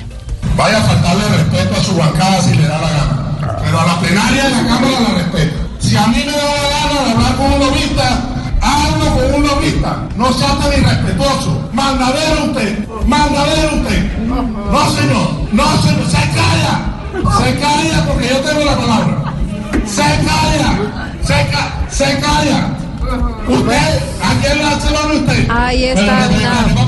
Vaya 0.57 0.79
a 0.79 0.81
faltarle 0.81 1.27
respeto 1.37 1.75
a 1.75 1.83
su 1.83 1.95
bancada 1.95 2.41
si 2.41 2.55
le 2.55 2.63
da 2.63 2.81
la 2.81 2.89
gana. 2.89 3.59
Pero 3.63 3.79
a 3.79 3.85
la 3.85 3.99
plenaria 3.99 4.43
de 4.45 4.49
la 4.49 4.67
Cámara 4.67 4.99
la 4.99 5.17
respeto. 5.19 5.68
Si 5.89 5.97
a 5.97 6.05
mí 6.05 6.23
me 6.23 6.31
da 6.31 6.37
la 6.37 6.69
gana 6.69 7.01
de 7.03 7.11
hablar 7.13 7.35
con 7.35 7.51
un 7.51 7.59
lobista, 7.61 8.21
hablo 8.61 9.05
con 9.15 9.33
un 9.41 9.47
lobista. 9.47 10.07
No 10.17 10.31
sea 10.33 10.49
tan 10.59 10.71
irrespetuoso. 10.71 11.67
Mandadero 11.73 12.45
usted. 12.45 12.87
Mandadero 13.07 13.75
usted. 13.77 14.17
No, 14.27 14.91
señor. 14.91 15.29
No, 15.51 15.81
señor. 15.81 16.05
Se 16.05 16.17
calla. 16.37 17.43
Se 17.43 17.59
calla 17.59 18.05
porque 18.05 18.29
yo 18.29 18.37
tengo 18.37 18.65
la 18.65 18.77
palabra. 18.77 19.33
Se 19.87 20.03
calla. 20.03 21.09
Se, 21.23 21.47
ca 21.49 21.73
se 21.89 22.19
calla. 22.19 22.78
Usted, 23.09 23.73
¿a 24.21 24.41
quién 24.41 25.21
usted? 25.21 25.47
Ahí 25.49 25.83
está. 25.85 26.29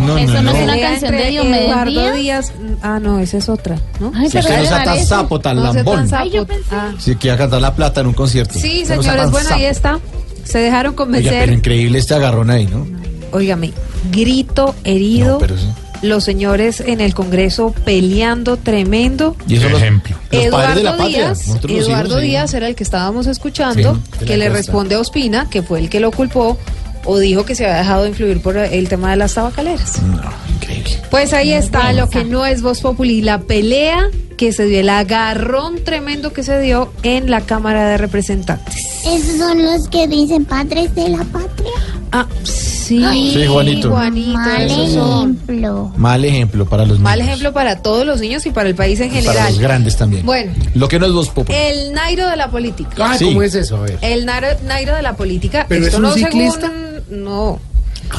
No, 0.02 0.18
Eso 0.18 0.42
no 0.44 0.52
es 0.52 0.64
una 0.64 0.80
canción 0.80 1.12
de 1.12 1.26
Diomedes 1.30 1.66
Eduardo 1.70 1.92
Díaz. 1.92 2.16
Díaz. 2.16 2.54
Ah, 2.84 3.00
no, 3.02 3.20
esa 3.20 3.38
es 3.38 3.50
otra, 3.50 3.78
¿no? 4.00 4.12
Ay, 4.16 4.30
Si 4.30 4.38
usted 4.38 4.58
no 4.60 4.66
sea 4.66 4.84
tan 4.84 5.06
sapo, 5.06 5.40
tan 5.40 5.58
No 5.58 5.74
sea 5.74 5.84
tan 5.84 5.86
lambón. 5.86 6.08
sapo. 6.10 6.48
Ah. 6.72 6.92
Si 7.00 7.16
quiere 7.16 7.38
cantar 7.38 7.62
la 7.62 7.74
plata 7.76 8.02
en 8.02 8.08
un 8.08 8.14
concierto. 8.14 8.60
Sí, 8.60 8.82
Usted 8.84 8.96
no 8.98 9.04
sea 9.04 9.12
señores, 9.14 9.22
tan 9.24 9.32
bueno, 9.32 9.50
ahí 9.56 9.62
sapo. 9.74 9.98
está. 9.98 10.00
Se 10.44 10.58
dejaron 10.60 10.92
Oiga, 10.92 10.98
convencer. 10.98 11.40
pero 11.40 11.54
increíble 11.54 12.00
este 12.00 12.14
agarrón 12.14 12.50
ahí, 12.50 12.68
¿no? 12.68 12.86
Óigame, 13.32 13.72
grito, 14.12 14.76
herido. 14.84 15.34
No, 15.34 15.38
pero 15.40 15.58
sí. 15.58 15.68
Los 16.02 16.24
señores 16.24 16.80
en 16.82 17.00
el 17.02 17.14
Congreso 17.14 17.74
peleando 17.86 18.58
tremendo. 18.58 19.36
Y 19.48 19.58
eso 19.58 19.68
Ejemplo. 19.68 20.16
Los 20.32 20.46
padres 20.48 20.76
de 20.76 20.84
la 20.84 20.90
Eduardo 20.92 20.98
patria. 20.98 21.18
Díaz, 21.26 21.48
nosotros 21.48 21.72
Eduardo 21.78 22.10
hijos. 22.10 22.22
Díaz 22.22 22.54
era 22.56 22.68
el 22.68 22.76
que 22.76 22.84
estábamos 22.84 23.28
escuchando, 23.28 24.00
Sí, 24.20 24.26
que 24.26 24.38
le 24.38 24.46
costa. 24.46 24.58
responde 24.58 24.96
a 24.96 25.00
Ospina, 25.00 25.48
que 25.50 25.62
fue 25.62 25.80
el 25.80 25.90
que 25.90 26.00
lo 26.00 26.12
culpó 26.12 26.58
o 27.06 27.18
dijo 27.20 27.46
que 27.46 27.56
se 27.56 27.66
había 27.66 27.78
dejado 27.78 28.08
influir 28.08 28.42
por 28.42 28.58
el 28.58 28.88
tema 28.90 29.12
de 29.12 29.18
las 29.18 29.34
tabacaleras. 29.34 30.02
No, 30.02 30.22
increíble. 30.56 31.00
Pues 31.10 31.34
ahí 31.34 31.52
está 31.54 31.94
lo 31.94 32.10
que 32.10 32.24
no 32.24 32.46
es 32.46 32.62
Voz 32.62 32.80
Populi, 32.82 33.22
la 33.22 33.40
pelea 33.40 34.08
que 34.38 34.52
se 34.52 34.66
dio, 34.66 34.80
el 34.80 34.90
agarrón 34.90 35.84
tremendo 35.84 36.34
que 36.34 36.44
se 36.44 36.60
dio 36.62 36.92
en 37.04 37.30
la 37.30 37.42
Cámara 37.42 37.88
de 37.90 37.98
Representantes. 37.98 38.76
Esos 39.06 39.38
son 39.38 39.64
los 39.64 39.88
que 39.88 40.08
dicen 40.08 40.46
padres 40.46 40.94
de 40.96 41.10
la 41.10 41.24
patria. 41.26 41.72
Ah, 42.12 42.28
sí. 42.44 43.02
Sí, 43.34 43.46
Juanito. 43.48 43.90
Juanito, 43.92 44.38
Mal 44.38 44.62
ejemplo. 44.70 45.94
Mal 45.96 46.26
ejemplo 46.26 46.66
para 46.66 46.86
los 46.86 47.00
Mal 47.00 47.20
niños. 47.20 47.28
ejemplo 47.30 47.54
para 47.54 47.82
todos 47.82 48.06
los 48.06 48.20
niños 48.20 48.46
y 48.46 48.52
para 48.52 48.68
el 48.70 48.76
país 48.76 49.00
en 49.00 49.10
Para 49.10 49.22
general. 49.22 49.50
los 49.52 49.60
grandes 49.60 49.96
también. 49.98 50.26
Bueno, 50.26 50.52
Lo 50.76 50.88
que 50.88 51.00
no 51.00 51.06
es 51.06 51.14
Voz 51.14 51.30
Populi. 51.30 51.58
el 51.58 51.94
Nairo 51.94 52.28
de 52.30 52.36
la 52.36 52.50
política. 52.52 52.92
Ah, 53.00 53.18
Sí. 53.18 53.26
¿cómo 53.26 53.44
es 53.44 53.56
eso? 53.56 53.78
A 53.78 53.82
ver. 53.82 53.98
El 54.02 54.26
Nairo, 54.26 54.48
Nairo 54.66 54.96
de 54.96 55.02
la 55.02 55.14
política. 55.16 55.66
¿Pero 55.70 55.86
esto 55.86 55.98
es 55.98 56.04
un 56.04 56.10
no 56.10 56.14
ciclista? 56.14 56.70
según- 57.08 57.24
no. 57.24 57.60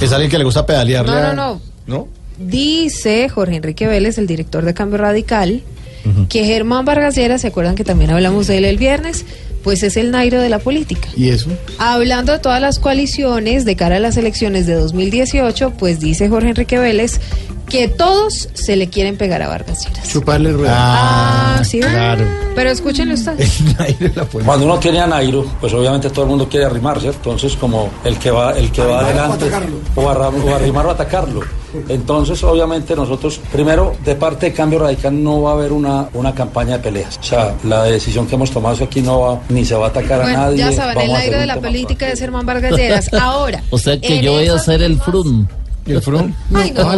Es 0.01 0.10
alguien 0.12 0.30
que 0.30 0.39
le 0.39 0.44
gusta 0.44 0.64
pedalearle. 0.64 1.12
No, 1.12 1.20
no, 1.22 1.32
no. 1.34 1.60
¿No? 1.86 2.09
Dice 2.39 3.28
Jorge 3.28 3.56
Enrique 3.56 3.86
Vélez, 3.86 4.16
el 4.18 4.26
director 4.26 4.64
de 4.64 4.72
Cambio 4.74 4.98
Radical, 4.98 5.62
que 6.29 6.45
Germán 6.45 6.85
Vargas 6.85 7.15
Lleras, 7.15 7.41
¿se 7.43 7.49
acuerdan 7.49 7.74
que 7.74 7.85
también 7.85 8.11
hablamos 8.11 8.47
de 8.47 8.59
él 8.59 8.65
el 8.65 8.79
viernes? 8.79 9.24
Pues 9.62 9.83
es 9.85 9.97
el 9.97 10.11
Nairo 10.11 10.41
de 10.41 10.49
la 10.49 10.59
política. 10.59 11.09
¿Y 11.16 11.29
eso? 11.29 11.49
Hablando 11.79 12.33
de 12.33 12.41
todas 12.41 12.61
las 12.61 12.79
coaliciones 12.81 13.65
de 13.65 13.77
cara 13.77 13.97
a 13.97 14.01
las 14.01 14.16
elecciones 14.16 14.66
de 14.66 14.74
2018, 14.74 15.74
pues 15.79 16.01
dice 16.01 16.29
Jorge 16.29 16.49
Enrique 16.49 16.79
Vélez 16.79 17.20
que 17.68 17.89
todos 17.89 18.48
se 18.52 18.76
le 18.76 18.89
quieren 18.89 19.16
pegar 19.16 19.40
a 19.43 19.48
Vargas 19.48 19.86
Lleras. 19.86 20.09
Chuparle 20.09 20.52
ruedas. 20.52 20.76
Ah, 20.78 21.62
sí. 21.64 21.80
Claro. 21.80 22.24
Pero 22.55 22.70
escúchenlo 22.70 23.14
ustedes. 23.14 23.60
El 23.60 23.76
Nairo 23.76 23.98
de 23.98 24.09
la 24.09 24.24
política. 24.24 24.44
Cuando 24.44 24.66
uno 24.66 24.78
tiene 24.78 25.01
a 25.01 25.06
Nairo, 25.06 25.47
pues 25.60 25.72
obviamente 25.72 26.10
todo 26.10 26.24
el 26.24 26.30
mundo 26.30 26.48
quiere 26.48 26.66
arrimar, 26.66 27.01
¿cierto? 27.01 27.30
Entonces, 27.30 27.56
como 27.56 27.89
el 28.05 28.18
que 28.18 28.30
va, 28.30 28.52
el 28.59 28.70
que 28.70 28.82
va 28.82 29.01
adelante, 29.01 29.47
o, 29.94 30.09
arra- 30.09 30.28
o 30.28 30.55
arrimar 30.55 30.86
o 30.86 30.90
atacarlo. 30.90 31.40
Entonces, 31.89 32.43
obviamente, 32.44 32.94
nosotros, 32.94 33.40
primero, 33.51 33.97
de 34.05 34.14
parte 34.14 34.47
de 34.47 34.52
Cambio 34.52 34.80
Radical, 34.80 35.22
no 35.24 35.40
va 35.40 35.52
a 35.52 35.55
haber 35.55 35.72
una, 35.72 36.09
una 36.12 36.34
campaña 36.34 36.76
de 36.76 36.82
peleas. 36.82 37.18
O 37.18 37.22
sea, 37.22 37.55
la 37.64 37.84
decisión 37.84 38.26
que 38.26 38.34
hemos 38.34 38.51
tomado 38.51 38.74
es 38.74 38.80
que 38.80 38.84
aquí 38.84 39.01
no 39.01 39.20
va, 39.20 39.40
ni 39.48 39.64
se 39.64 39.74
va 39.74 39.86
a 39.86 39.89
atacar 39.89 40.20
a 40.20 40.30
nadie. 40.32 40.59
ya 40.59 40.72
saben, 40.72 40.90
el 40.90 40.97
vamos 41.09 41.14
a 41.14 41.18
hacer 41.18 41.30
Nairo 41.30 41.40
de 41.40 41.47
la 41.47 41.60
política 41.60 42.06
de 42.06 42.16
Germán 42.16 42.44
Vargas 42.44 42.72
Lleras. 42.76 43.10
Ahora. 43.18 43.62
O 43.70 43.78
sea 43.78 43.98
que 43.98 44.20
yo 44.22 44.32
voy 44.32 44.48
a 44.48 44.59
ser 44.59 44.82
el 44.82 45.01
frum. 45.01 45.47
¿Y 45.86 45.92
el 45.92 46.02
front? 46.02 46.34
Ay, 46.54 46.70
no. 46.72 46.92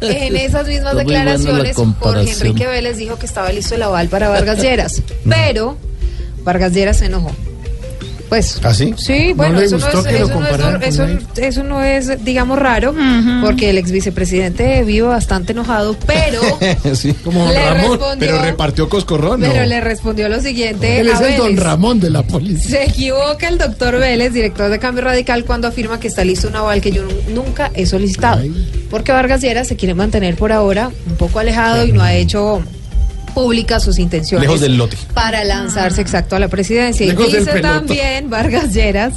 En 0.00 0.36
esas 0.36 0.68
mismas 0.68 0.92
Está 0.92 1.02
muy 1.02 1.04
buena 1.04 1.24
la 1.24 1.32
declaraciones, 1.38 1.76
Jorge. 1.98 2.30
Enrique 2.30 2.66
Vélez 2.66 2.96
dijo 2.96 3.18
que 3.18 3.26
estaba 3.26 3.50
listo 3.50 3.74
el 3.74 3.82
aval 3.82 4.08
para 4.08 4.28
Vargas 4.28 4.62
Lleras, 4.62 5.02
pero 5.28 5.76
Vargas 6.44 6.72
Lleras 6.72 6.98
se 6.98 7.06
enojó. 7.06 7.32
Pues, 8.30 8.58
¿Ah, 8.62 8.72
sí? 8.72 8.94
sí, 8.96 9.32
bueno, 9.34 9.60
eso, 9.60 9.76
no 9.76 9.86
es, 9.88 9.92
eso, 10.06 10.40
no 10.40 10.46
es, 11.04 11.20
eso, 11.36 11.64
no 11.64 11.82
es, 11.82 12.24
digamos, 12.24 12.58
raro, 12.58 12.94
porque 13.42 13.70
el 13.70 13.76
ex 13.78 13.90
vicepresidente 13.90 14.84
vive 14.84 15.08
bastante 15.08 15.50
enojado, 15.52 15.96
pero, 16.06 16.40
sí, 16.94 17.12
como 17.24 17.46
Le 17.48 17.54
Ramón. 17.62 17.90
respondió- 17.98 18.18
Pero 18.20 18.42
repartió 18.42 18.88
coscorrón, 18.88 19.40
¿no? 19.40 19.48
pero 19.50 19.66
le 19.66 19.80
respondió 19.80 20.28
lo 20.28 20.40
siguiente 20.40 21.00
Él 21.00 21.10
a 21.10 21.14
es 21.14 21.20
el 21.20 21.36
don. 21.38 21.56
Ramón 21.56 21.98
de 21.98 22.08
la 22.10 22.22
policía. 22.22 22.70
Se 22.70 22.84
equivoca 22.84 23.48
el 23.48 23.58
doctor 23.58 23.98
Vélez, 23.98 24.32
director 24.32 24.70
de 24.70 24.78
Cambio 24.78 25.02
Radical, 25.04 25.44
cuando 25.44 25.66
afirma 25.66 25.98
que 25.98 26.06
está 26.06 26.22
listo 26.24 26.46
un 26.46 26.54
aval 26.54 26.80
que 26.80 26.92
yo 26.92 27.02
nu- 27.02 27.10
nunca 27.34 27.72
he 27.74 27.84
solicitado. 27.84 28.42
Porque 28.90 29.10
Vargas 29.10 29.40
Lleras 29.40 29.66
se 29.66 29.74
quiere 29.74 29.94
mantener 29.94 30.36
por 30.36 30.52
ahora 30.52 30.90
un 31.08 31.16
poco 31.16 31.40
alejado 31.40 31.84
y 31.84 31.90
no 31.90 32.00
ha 32.00 32.14
hecho 32.14 32.62
públicas 33.42 33.82
sus 33.82 33.98
intenciones 33.98 34.42
Lejos 34.46 34.60
del 34.60 34.76
lote. 34.76 34.96
para 35.14 35.44
lanzarse 35.44 36.00
exacto 36.00 36.36
a 36.36 36.38
la 36.38 36.48
presidencia. 36.48 37.04
Y 37.06 37.10
Lejos 37.10 37.32
dice 37.32 37.60
también 37.60 38.28
Vargas 38.30 38.72
Lleras 38.74 39.14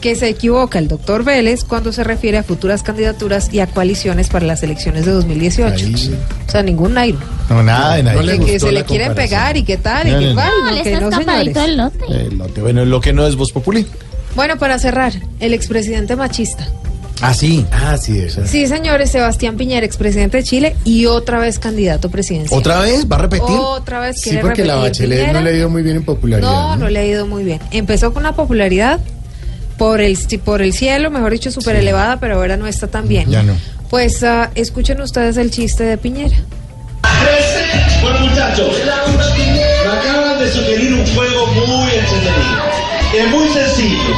que 0.00 0.16
se 0.16 0.28
equivoca 0.28 0.78
el 0.78 0.88
doctor 0.88 1.24
Vélez 1.24 1.62
cuando 1.64 1.92
se 1.92 2.02
refiere 2.04 2.38
a 2.38 2.42
futuras 2.42 2.82
candidaturas 2.82 3.52
y 3.52 3.60
a 3.60 3.66
coaliciones 3.66 4.28
para 4.28 4.46
las 4.46 4.62
elecciones 4.62 5.04
de 5.04 5.12
2018. 5.12 5.74
Ahí. 5.84 6.18
O 6.48 6.50
sea, 6.50 6.62
ningún 6.62 6.94
Nairo. 6.94 7.18
No, 7.50 7.62
nada 7.62 7.96
de 7.96 8.02
Nairo. 8.02 8.22
No 8.22 8.26
le 8.26 8.38
Que, 8.38 8.58
se 8.58 8.72
le 8.72 8.84
quieren 8.84 9.14
pegar 9.14 9.56
y 9.56 9.62
qué 9.62 9.76
tal, 9.76 10.08
y 10.08 10.12
No, 10.12 10.18
qué 10.18 10.34
tal, 10.34 10.52
No, 10.76 10.82
que 10.82 11.00
no, 11.00 11.10
señores. 11.10 11.56
el 11.56 11.76
lote. 11.76 11.98
El 12.08 12.38
lote. 12.38 12.60
Bueno, 12.62 12.84
lo 12.86 13.00
que 13.00 13.12
no 13.12 13.26
es 13.26 13.36
Voz 13.36 13.52
Populi. 13.52 13.86
Bueno, 14.34 14.56
para 14.58 14.78
cerrar, 14.78 15.12
el 15.38 15.52
expresidente 15.52 16.16
machista. 16.16 16.66
Ah, 17.20 17.34
sí. 17.34 17.66
Ah, 17.70 17.96
sí, 17.98 18.18
eso. 18.18 18.46
Sí, 18.46 18.66
señores, 18.66 19.10
Sebastián 19.10 19.56
Piñera, 19.56 19.84
expresidente 19.84 20.38
de 20.38 20.42
Chile 20.42 20.76
y 20.84 21.06
otra 21.06 21.38
vez 21.38 21.58
candidato 21.58 22.10
presidencial. 22.10 22.58
¿Otra 22.58 22.80
vez? 22.80 23.06
¿Va 23.10 23.16
a 23.16 23.20
repetir? 23.20 23.44
Otra 23.58 24.00
vez 24.00 24.16
Sí, 24.20 24.30
quiere 24.30 24.40
porque 24.42 24.64
la 24.64 24.76
Bachelet 24.76 25.18
Piñera. 25.18 25.32
no 25.38 25.44
le 25.44 25.50
ha 25.50 25.56
ido 25.56 25.68
muy 25.68 25.82
bien 25.82 25.96
en 25.96 26.04
popularidad. 26.04 26.50
No, 26.50 26.76
no 26.76 26.88
le 26.88 26.98
ha 26.98 27.04
ido 27.04 27.26
muy 27.26 27.44
bien. 27.44 27.60
Empezó 27.70 28.12
con 28.12 28.22
una 28.22 28.34
popularidad 28.34 29.00
por 29.76 30.00
el, 30.00 30.18
por 30.44 30.62
el 30.62 30.72
cielo, 30.72 31.10
mejor 31.10 31.32
dicho, 31.32 31.50
súper 31.50 31.76
elevada, 31.76 32.18
pero 32.20 32.36
ahora 32.36 32.56
no 32.56 32.66
está 32.66 32.86
tan 32.86 33.06
bien. 33.08 33.28
Ya 33.30 33.42
no. 33.42 33.54
Pues 33.90 34.22
ah, 34.22 34.50
escuchen 34.54 35.00
ustedes 35.00 35.36
el 35.36 35.50
chiste 35.50 35.84
de 35.84 35.98
Piñera. 35.98 36.36
Bueno 38.02 38.20
muchachos, 38.20 38.76
me 38.86 39.90
acaban 39.90 40.38
de 40.38 40.50
sugerir 40.50 40.94
un 40.94 41.06
juego 41.14 41.46
muy 41.48 41.90
entretenido. 41.92 42.62
Es 43.14 43.28
muy 43.30 43.48
sencillo. 43.48 44.14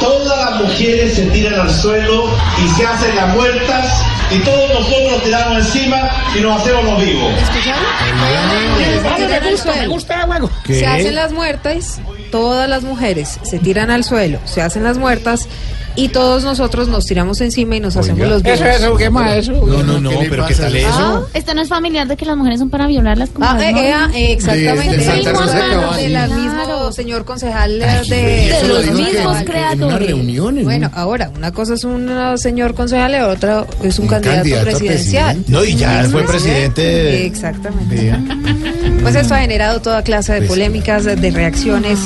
Todas 0.00 0.38
las 0.50 0.60
mujeres 0.62 1.14
se 1.14 1.26
tiran 1.26 1.60
al 1.60 1.70
suelo 1.70 2.30
y 2.64 2.68
se 2.76 2.86
hacen 2.86 3.14
las 3.16 3.34
muertas 3.34 4.02
y 4.30 4.38
todos 4.40 4.68
nosotros 4.70 5.12
nos 5.12 5.22
tiramos 5.24 5.58
encima 5.58 6.10
y 6.36 6.40
nos 6.40 6.60
hacemos 6.60 6.84
los 6.84 7.04
vivos. 7.04 7.32
Al 9.42 9.58
suelo. 9.58 9.94
¿Qué? 10.64 10.78
Se 10.80 10.86
hacen 10.86 11.14
las 11.14 11.32
muertas, 11.32 12.00
todas 12.30 12.68
las 12.68 12.82
mujeres 12.82 13.38
se 13.42 13.58
tiran 13.58 13.90
al 13.90 14.04
suelo, 14.04 14.38
se 14.44 14.62
hacen 14.62 14.84
las 14.84 14.98
muertas 14.98 15.48
y 16.04 16.08
todos 16.08 16.44
nosotros 16.44 16.88
nos 16.88 17.04
tiramos 17.06 17.40
encima 17.40 17.76
y 17.76 17.80
nos 17.80 17.96
hacemos 17.96 18.20
los 18.26 18.42
Eso, 18.44 18.62
vivos. 18.64 18.76
eso, 18.80 18.90
juguemos 18.92 19.22
a 19.22 19.36
eso. 19.36 19.52
No, 19.52 19.82
no, 19.82 20.00
no, 20.00 20.10
pero 20.28 20.46
¿qué 20.46 20.54
tal 20.54 20.74
eso? 20.76 21.28
Esto 21.34 21.54
no 21.54 21.62
es 21.62 21.68
familiar 21.68 22.06
de 22.08 22.16
que 22.16 22.24
las 22.24 22.36
mujeres 22.36 22.58
son 22.58 22.70
para 22.70 22.86
violarlas 22.86 23.30
como 23.30 23.46
Ah, 23.46 23.58
eh, 23.60 23.70
eh, 23.76 23.92
ah, 23.94 24.10
exactamente. 24.14 24.96
De- 24.96 25.04
de 25.04 25.04
de 25.04 26.26
mismo 26.28 26.64
Claro. 26.64 26.92
señor 26.92 27.24
concejal 27.24 27.82
Ay, 27.82 28.08
de, 28.08 28.48
eso 28.50 28.62
de 28.62 28.68
lo 28.68 28.74
los 28.74 28.84
que 28.84 28.90
mismos 28.92 29.26
una 29.36 29.44
creadores. 29.44 30.08
reunión. 30.08 30.58
en 30.58 30.64
Bueno, 30.64 30.90
ahora, 30.94 31.30
una 31.36 31.52
cosa 31.52 31.74
es 31.74 31.84
un 31.84 32.10
señor 32.36 32.74
concejal 32.74 33.12
y 33.14 33.18
otra 33.20 33.66
es 33.82 33.98
un, 33.98 34.04
Un 34.04 34.10
candidato, 34.10 34.42
presidencial. 34.64 35.24
presidente. 35.36 35.52
No, 35.52 35.64
y 35.64 35.74
ya 35.76 36.04
fue 36.10 36.22
presidente. 36.24 37.26
Exactamente. 37.26 38.14
Pues 39.02 39.14
esto 39.14 39.34
ha 39.34 39.38
generado 39.38 39.80
toda 39.80 40.02
clase 40.02 40.32
de 40.34 40.38
Pues- 40.40 40.50
polémicas, 40.50 41.04
de, 41.04 41.16
de 41.16 41.30
reacciones 41.30 41.98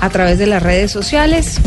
a 0.00 0.08
través 0.10 0.38
de 0.38 0.46
las 0.46 0.62
redes 0.62 0.90
sociales. 0.90 1.58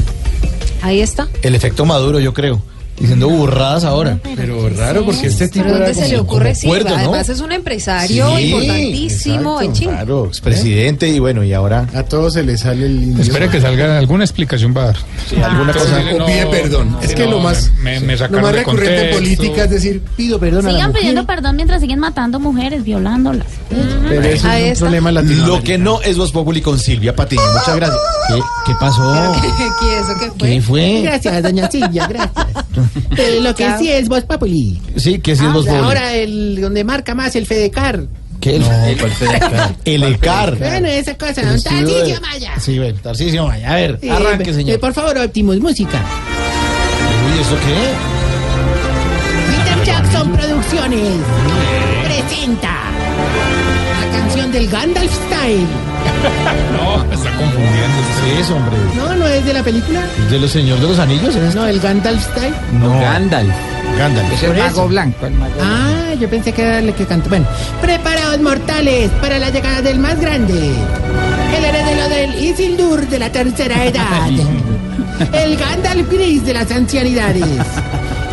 Ahí 0.82 1.02
está. 1.02 1.28
El 1.42 1.56
efecto 1.56 1.86
Maduro, 1.86 2.20
yo 2.20 2.34
creo. 2.34 2.62
Diciendo 3.02 3.28
burradas 3.30 3.84
ahora. 3.84 4.20
Pero 4.36 4.70
raro 4.70 5.04
porque 5.06 5.28
este 5.28 5.48
tipo 5.48 5.66
¿Pero 5.66 5.78
dónde 5.80 5.94
se 5.94 6.08
le 6.08 6.20
ocurre? 6.20 6.54
cuerdo, 6.64 6.90
¿no? 6.90 6.96
además 6.96 7.30
es 7.30 7.40
un 7.42 7.52
empresario 7.52 8.38
Sí, 8.38 8.44
importantísimo 8.46 9.60
en 9.62 9.66
exacto. 9.70 9.80
China. 9.80 9.92
Claro, 9.98 10.26
expresidente 10.28 11.08
y 11.10 11.20
bueno, 11.20 11.44
y 11.44 11.54
ahora 11.54 11.88
A 11.96 12.04
todos 12.04 12.34
se 12.34 12.44
les 12.44 12.62
sale 12.62 12.86
el 12.86 13.04
indio. 13.04 13.24
Espere 13.24 13.50
que 13.50 13.60
salga 13.60 13.98
alguna 13.98 14.24
explicación 14.24 14.74
va 14.76 14.84
a 14.84 14.86
dar. 14.88 14.98
sí, 15.28 15.36
alguna 15.42 15.74
cosa. 15.74 15.98
dile, 16.00 16.22
O 16.22 16.26
pide 16.26 16.46
perdón. 16.48 16.98
Es 17.02 17.14
que 17.16 17.26
lo 17.26 17.40
más- 17.40 17.72
Me, 17.80 18.00
me 18.00 18.16
Lo 18.16 18.42
más 18.42 18.54
recurrente 18.54 19.10
en 19.10 19.16
política 19.16 19.64
es 19.64 19.70
decir, 19.72 20.02
pido 20.16 20.40
perdón 20.40 20.66
a 20.66 20.70
la 20.70 20.74
Sigan 20.76 20.88
mujer. 20.90 21.02
pidiendo 21.02 21.26
perdón 21.26 21.56
mientras 21.56 21.82
siguen 21.82 22.00
matando 22.00 22.40
mujeres, 22.40 22.84
violándolas. 22.84 23.48
Pero 24.10 24.22
eso 24.22 24.52
es 24.52 24.74
un 24.74 24.80
problema 24.80 25.12
latino. 25.12 25.48
Lo 25.48 25.64
que 25.64 25.78
no 25.78 26.02
es 26.02 26.18
Voz 26.18 26.32
Populi 26.32 26.62
con 26.62 26.78
Silvia 26.78 27.16
Patiño. 27.16 27.42
Muchas 27.54 27.76
gracias. 27.76 28.00
¿Qué, 28.28 28.40
qué 28.68 28.74
pasó? 28.80 29.12
¿Qué, 29.42 29.48
qué 29.80 29.98
eso 30.00 30.14
qué 30.20 30.32
fue? 30.38 30.50
¿Qué 30.50 30.62
fue? 30.62 31.02
Gracias, 31.04 31.44
doña 31.44 31.70
Silvia, 31.72 32.08
gracias. 32.08 32.32
Eh, 33.18 33.40
lo 33.42 33.56
que 33.56 33.68
sí 33.80 33.90
es 33.92 34.08
Voz 34.10 34.24
Populi. 34.26 34.82
Sí, 34.98 35.20
que 35.20 35.36
sí 35.36 35.46
es 35.46 35.54
Voz 35.54 35.66
Populi. 35.66 35.84
Ahora 35.84 36.14
el 36.16 36.60
donde 36.62 36.84
marca 36.84 37.16
más 37.16 37.36
el 37.36 37.46
Fedecar. 37.46 38.04
¿Qué? 38.40 38.56
El, 38.56 38.64
el 39.86 40.04
ECAR. 40.16 40.58
Bueno, 40.58 40.88
esa 40.88 41.16
cosa, 41.16 41.44
don 41.44 41.62
Tarcisio 41.62 42.20
Maya. 42.22 42.54
Sí, 42.60 42.78
bueno, 42.80 42.98
Tarcisio 43.02 43.46
Maya. 43.48 43.72
A 43.72 43.76
ver, 43.76 44.00
Eh, 44.02 44.10
arranque, 44.10 44.50
eh, 44.50 44.54
señor. 44.54 44.80
por 44.80 44.94
favor, 44.94 45.18
Optimus, 45.20 45.60
música. 45.60 46.04
Uy, 47.34 47.40
¿eso 47.40 47.56
qué? 47.56 47.92
Peter 49.64 49.86
Jackson 49.86 50.32
Producciones 50.32 51.18
presenta 52.04 52.76
canción 54.12 54.52
del 54.52 54.68
Gandalf 54.70 55.12
Style. 55.12 55.68
No, 56.72 57.06
me 57.06 57.16
está 57.16 57.30
confundiendo. 57.32 57.98
¿Qué 58.24 58.40
es, 58.40 58.50
hombre? 58.52 58.78
No, 58.96 59.16
no 59.16 59.28
es 59.28 59.46
de 59.46 59.54
la 59.54 59.64
película. 59.64 60.02
¿De 60.30 60.40
los 60.40 60.52
señores 60.52 60.82
de 60.82 60.88
los 60.90 61.00
anillos? 61.00 61.36
¿es? 61.36 61.56
No, 61.56 61.66
el 61.68 61.80
Gandalf 61.80 62.22
Style. 62.32 62.54
No. 62.80 63.00
Gandalf. 63.00 63.54
Gandalf. 63.98 64.32
Es 64.34 64.44
el 64.44 64.50
mago 64.58 64.68
eso. 64.70 64.88
blanco. 64.88 65.26
El 65.26 65.34
mago 65.34 65.54
blanco. 65.56 65.72
Ah, 65.74 66.14
yo 66.20 66.30
pensé 66.30 66.54
que 66.54 66.62
era 66.64 66.80
el 66.80 66.94
que 66.94 67.06
cantó. 67.06 67.30
Bueno, 67.30 67.46
preparaos 67.82 68.40
mortales 68.42 69.10
para 69.22 69.40
la 69.40 69.50
llegada 69.50 69.82
del 69.82 70.00
más 70.00 70.20
grande. 70.20 70.72
El 71.56 71.66
heredero 71.66 72.10
del 72.10 72.44
Isildur 72.44 73.08
de 73.08 73.20
la 73.20 73.32
tercera 73.32 73.84
edad. 73.86 74.30
El 75.34 75.58
Gandalf 75.58 76.10
gris 76.10 76.44
de 76.46 76.54
las 76.54 76.72
ancianidades. 76.72 77.46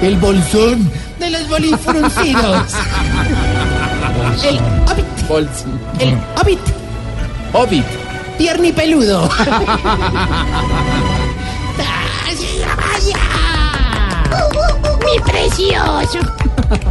El 0.03 0.17
bolsón 0.17 0.91
de 1.19 1.31
los 1.31 1.49
bolifruncidos. 1.49 2.63
El 4.45 4.61
hobbit. 5.29 5.49
El 5.99 6.17
hobbit. 6.37 6.61
Hobbit. 7.53 7.85
¡Tarcisio 11.77 12.67
Maya! 12.77 13.19
¡Mi 15.05 15.21
precioso! 15.21 16.38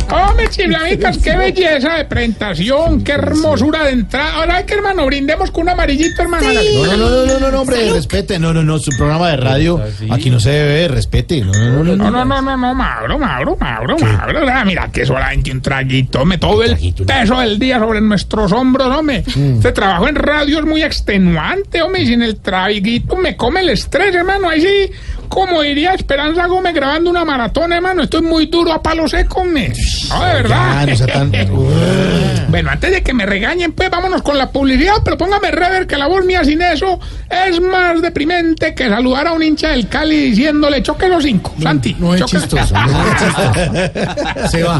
Hombre, 0.09 0.47
chiflamicas, 0.49 1.17
qué 1.17 1.35
belleza 1.35 1.95
de 1.95 2.05
presentación, 2.05 3.03
qué 3.03 3.11
hermosura 3.11 3.83
de 3.83 3.91
entrada. 3.91 4.35
Ahora, 4.35 4.65
que 4.65 4.75
hermano, 4.75 5.05
brindemos 5.05 5.51
con 5.51 5.63
un 5.63 5.69
amarillito, 5.69 6.21
hermano. 6.21 6.47
No, 6.53 6.85
no, 6.85 6.97
no, 6.97 7.09
no, 7.09 7.25
no, 7.25 7.39
no, 7.39 7.51
no, 7.51 7.61
hombre, 7.61 7.91
respete. 7.91 8.39
No, 8.39 8.53
no, 8.53 8.63
no, 8.63 8.79
su 8.79 8.91
programa 8.97 9.29
de 9.31 9.37
radio. 9.37 9.81
Aquí 10.09 10.29
no 10.29 10.39
se 10.39 10.51
debe, 10.51 10.87
respete. 10.87 11.41
No, 11.41 11.51
no, 11.51 11.83
no, 11.83 11.95
No, 11.95 12.11
no, 12.11 12.25
no, 12.25 12.41
no, 12.41 12.57
no, 12.57 12.73
Mauro, 12.73 13.19
Mauro, 13.19 13.57
Mauro, 13.59 13.97
Mauro. 13.99 14.39
Ah, 14.49 14.63
Mira 14.65 14.89
que 14.91 15.05
solamente 15.05 15.51
un 15.51 15.61
traguito. 15.61 16.23
Me 16.25 16.37
todo 16.37 16.63
el 16.63 16.77
peso 17.05 17.39
del 17.39 17.59
día 17.59 17.77
sobre 17.77 17.99
nuestros 17.99 18.51
hombros, 18.53 18.87
hombre. 18.87 19.23
Este 19.27 19.73
trabajo 19.73 20.07
en 20.07 20.15
radio 20.15 20.59
es 20.59 20.65
muy 20.65 20.83
extenuante, 20.83 21.81
hombre. 21.81 22.03
Y 22.03 22.07
sin 22.07 22.21
el 22.21 22.37
traguito 22.37 23.17
me 23.17 23.35
come 23.35 23.59
el 23.59 23.69
estrés, 23.69 24.15
hermano. 24.15 24.47
Ahí 24.49 24.61
sí, 24.61 24.91
como 25.29 25.61
diría 25.61 25.93
Esperanza 25.93 26.45
Gómez 26.47 26.73
grabando 26.73 27.09
una 27.09 27.23
maratón, 27.25 27.73
hermano. 27.73 28.03
Estoy 28.03 28.21
muy 28.21 28.45
duro 28.47 28.71
a 28.73 28.81
palo 28.81 29.07
seco, 29.07 29.41
hombre. 29.41 29.73
No, 30.09 30.25
de 30.25 30.33
verdad. 30.33 30.85
Ya, 30.85 30.85
no 30.91 30.95
sea 30.95 31.07
tan. 31.07 31.31
Bueno, 32.47 32.71
antes 32.71 32.91
de 32.91 33.03
que 33.03 33.13
me 33.13 33.25
regañen, 33.25 33.73
pues 33.73 33.89
vámonos 33.89 34.21
con 34.21 34.37
la 34.37 34.49
publicidad, 34.51 34.93
pero 35.03 35.17
póngame 35.17 35.51
rever 35.51 35.85
que 35.85 35.97
la 35.97 36.07
voz 36.07 36.23
mía 36.23 36.45
sin 36.45 36.61
eso 36.61 36.97
es 37.29 37.59
más 37.59 38.01
deprimente 38.01 38.73
que 38.73 38.87
saludar 38.87 39.27
a 39.27 39.33
un 39.33 39.43
hincha 39.43 39.71
del 39.71 39.89
Cali 39.89 40.29
diciéndole 40.29 40.81
choque 40.81 41.09
los 41.09 41.23
cinco. 41.23 41.53
Santi. 41.61 41.93
No 41.99 42.15
es 42.15 42.21
choque- 42.21 42.37
chistoso. 42.39 42.73
No 42.73 43.03
es 43.05 43.17
chistoso. 43.19 44.47
Se 44.49 44.63
va. 44.63 44.79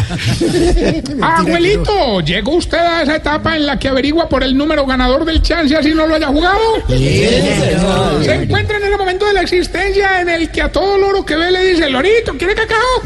Ah, 1.22 1.40
abuelito, 1.40 2.22
¿llegó 2.22 2.56
usted 2.56 2.78
a 2.78 3.02
esa 3.04 3.18
etapa 3.18 3.58
en 3.58 3.66
la 3.66 3.78
que 3.78 3.90
averigua 3.90 4.30
por 4.30 4.44
el 4.44 4.56
número 4.58 4.86
ganador 4.86 5.26
del 5.26 5.42
chance 5.42 5.76
así 5.76 5.94
no 5.94 6.08
lo 6.08 6.16
haya 6.16 6.28
jugado? 6.28 6.58
Se 6.88 8.34
encuentra 8.44 8.78
en 8.78 8.84
ese 8.84 8.98
momento 8.98 9.26
de 9.26 9.34
la 9.34 9.42
existencia 9.42 10.22
en 10.22 10.30
el 10.30 10.37
que 10.46 10.62
a 10.62 10.72
todo 10.72 10.98
loro 10.98 11.26
que 11.26 11.36
ve 11.36 11.50
le 11.52 11.64
dice, 11.64 11.90
Lorito, 11.90 12.38
¿quiere 12.38 12.54
cacao? 12.54 13.02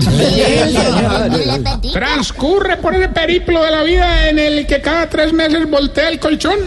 Transcurre 1.93 2.77
por 2.77 2.93
ese 2.93 3.07
periplo 3.09 3.63
de 3.63 3.71
la 3.71 3.83
vida 3.83 4.29
en 4.29 4.37
el 4.39 4.67
que 4.67 4.81
cada 4.81 5.09
tres 5.09 5.31
meses 5.31 5.69
voltea 5.69 6.09
el 6.09 6.19
colchón. 6.19 6.59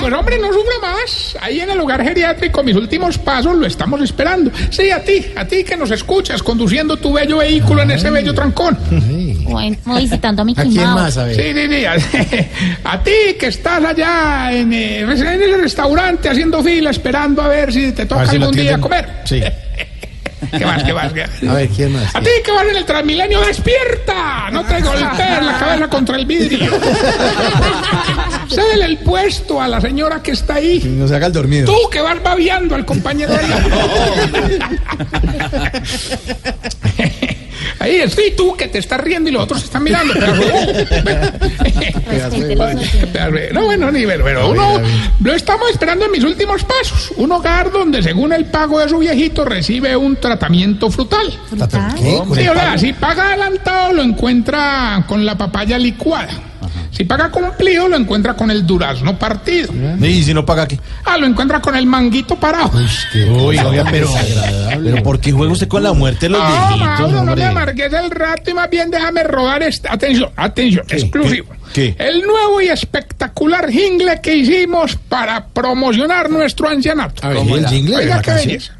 Pues 0.00 0.12
hombre, 0.12 0.38
no 0.38 0.48
sufra 0.52 0.74
más. 0.80 1.36
Ahí 1.40 1.60
en 1.60 1.70
el 1.70 1.80
hogar 1.80 2.02
geriátrico, 2.02 2.62
mis 2.62 2.76
últimos 2.76 3.18
pasos 3.18 3.56
lo 3.56 3.66
estamos 3.66 4.00
esperando. 4.02 4.50
Sí, 4.70 4.90
a 4.90 5.02
ti, 5.02 5.24
a 5.36 5.44
ti 5.44 5.64
que 5.64 5.76
nos 5.76 5.90
escuchas 5.90 6.42
conduciendo 6.42 6.96
tu 6.96 7.12
bello 7.12 7.38
vehículo 7.38 7.82
en 7.82 7.90
ese 7.92 8.10
bello 8.10 8.34
trancón. 8.34 8.76
Bueno, 9.44 9.76
visitando 9.96 10.42
a 10.42 10.44
mi 10.44 10.52
¿A 10.56 10.62
quién 10.62 10.90
más? 10.90 11.16
A 11.16 11.24
ver. 11.24 11.36
Sí, 11.36 11.42
sí, 11.54 11.68
sí. 11.68 11.84
A, 11.84 12.92
a 12.92 13.02
ti 13.02 13.34
que 13.38 13.46
estás 13.46 13.84
allá 13.84 14.52
en, 14.52 14.72
eh, 14.72 15.00
en 15.00 15.42
el 15.42 15.60
restaurante 15.60 16.28
haciendo 16.28 16.62
fila 16.62 16.90
esperando 16.90 17.42
a 17.42 17.48
ver 17.48 17.72
si 17.72 17.92
te 17.92 18.06
toca 18.06 18.26
si 18.26 18.36
algún 18.36 18.52
día 18.52 18.78
comer. 18.78 19.22
Sí. 19.24 19.42
¿Qué 20.56 20.64
más, 20.64 20.82
qué 20.82 20.92
más, 20.92 21.12
qué 21.12 21.26
más? 21.26 21.42
A 21.50 21.54
ver, 21.54 21.68
¿quién 21.68 21.92
más? 21.92 22.14
A 22.14 22.20
ti 22.20 22.30
que 22.44 22.50
vas 22.52 22.66
en 22.66 22.76
el 22.76 22.84
Transmilenio, 22.84 23.40
despierta. 23.40 24.50
No 24.50 24.64
te 24.64 24.80
golpees 24.80 25.44
la 25.44 25.58
cabeza 25.58 25.88
contra 25.88 26.16
el 26.16 26.26
vidrio. 26.26 26.72
Cédele 28.48 28.84
el 28.86 28.98
puesto 28.98 29.60
a 29.60 29.68
la 29.68 29.80
señora 29.80 30.22
que 30.22 30.30
está 30.32 30.54
ahí. 30.54 30.80
No 30.84 31.06
se 31.06 31.16
haga 31.16 31.26
el 31.26 31.32
dormido. 31.32 31.66
Tú 31.66 31.90
que 31.90 32.00
vas 32.00 32.22
babeando 32.22 32.74
al 32.74 32.84
compañero 32.84 33.32
de 33.34 33.38
Ahí 37.78 37.96
estoy 37.96 38.32
tú 38.36 38.56
que 38.56 38.68
te 38.68 38.78
estás 38.78 39.00
riendo 39.00 39.30
y 39.30 39.32
los 39.32 39.42
otros 39.42 39.60
se 39.60 39.66
están 39.66 39.82
mirando. 39.82 40.14
Pero, 43.12 43.52
no, 43.52 43.64
bueno, 43.64 43.90
ni 43.90 44.04
ver, 44.04 44.22
pero 44.22 44.50
uno 44.50 44.80
lo 45.20 45.34
estamos 45.34 45.70
esperando 45.70 46.06
en 46.06 46.12
mis 46.12 46.24
últimos 46.24 46.64
pasos. 46.64 47.12
Un 47.16 47.32
hogar 47.32 47.70
donde, 47.70 48.02
según 48.02 48.32
el 48.32 48.46
pago 48.46 48.80
de 48.80 48.88
su 48.88 48.98
viejito, 48.98 49.44
recibe 49.44 49.96
un 49.96 50.16
tratamiento 50.16 50.90
frutal. 50.90 51.26
¿Qué? 51.96 52.20
Sí, 52.34 52.48
o 52.48 52.54
sea, 52.54 52.78
si 52.78 52.92
paga 52.92 53.28
adelantado, 53.28 53.92
lo 53.92 54.02
encuentra 54.02 55.04
con 55.06 55.24
la 55.24 55.36
papaya 55.36 55.78
licuada. 55.78 56.47
Si 56.90 57.04
paga 57.04 57.30
cumplido, 57.30 57.88
lo 57.88 57.96
encuentra 57.96 58.34
con 58.34 58.50
el 58.50 58.66
durazno 58.66 59.18
partido. 59.18 59.72
Y 60.00 60.22
si 60.22 60.34
no 60.34 60.44
paga 60.44 60.62
aquí. 60.64 60.78
Ah, 61.04 61.16
lo 61.16 61.26
encuentra 61.26 61.60
con 61.60 61.76
el 61.76 61.86
manguito 61.86 62.36
parado. 62.36 62.70
Uy, 62.74 63.58
oiga, 63.58 63.84
pero. 63.90 64.08
Pero 64.82 65.02
¿por 65.02 65.20
qué 65.20 65.32
juega 65.32 65.52
usted 65.52 65.68
con 65.68 65.82
la 65.82 65.92
muerte 65.92 66.26
de 66.26 66.30
los 66.30 66.42
No, 66.42 66.48
viejitos, 66.48 66.78
Mauro, 67.10 67.24
no 67.24 67.36
me 67.36 67.44
amargues 67.44 67.92
el 67.92 68.10
rato 68.10 68.50
y 68.50 68.54
más 68.54 68.70
bien 68.70 68.90
déjame 68.90 69.22
rodar 69.22 69.62
esta. 69.62 69.92
Atención, 69.92 70.30
atención, 70.36 70.84
exclusivo. 70.88 71.54
¿Qué? 71.72 71.94
El 71.98 72.22
nuevo 72.22 72.60
y 72.62 72.68
espectacular 72.68 73.70
jingle 73.70 74.20
que 74.22 74.36
hicimos 74.36 74.96
para 75.08 75.46
promocionar 75.46 76.30
nuestro 76.30 76.68
ancianato. 76.68 77.24
A 77.24 77.28
ver, 77.28 77.38
¿el 77.38 77.66
jingle 77.66 77.96
Oiga, 77.96 78.22
qué 78.22 78.32
belleza. 78.32 78.72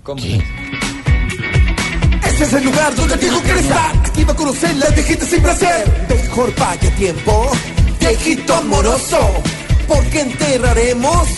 Este 2.25 2.45
es 2.45 2.53
el 2.53 2.65
lugar 2.65 2.95
donde 2.95 3.15
el 3.15 3.21
viejo 3.21 3.41
quiere 3.43 3.61
estar. 3.61 3.97
Aquí 4.07 4.25
va 4.25 4.33
a 4.33 4.37
conocer 4.37 4.75
la 4.77 4.87
viejita 4.91 5.25
sin 5.25 5.43
placer. 5.43 6.07
Mejor 6.09 6.55
vaya 6.57 6.91
tiempo, 6.97 7.51
viejito 8.09 8.55
amoroso. 8.55 9.19
Porque 9.87 10.21
enterraremos 10.21 11.29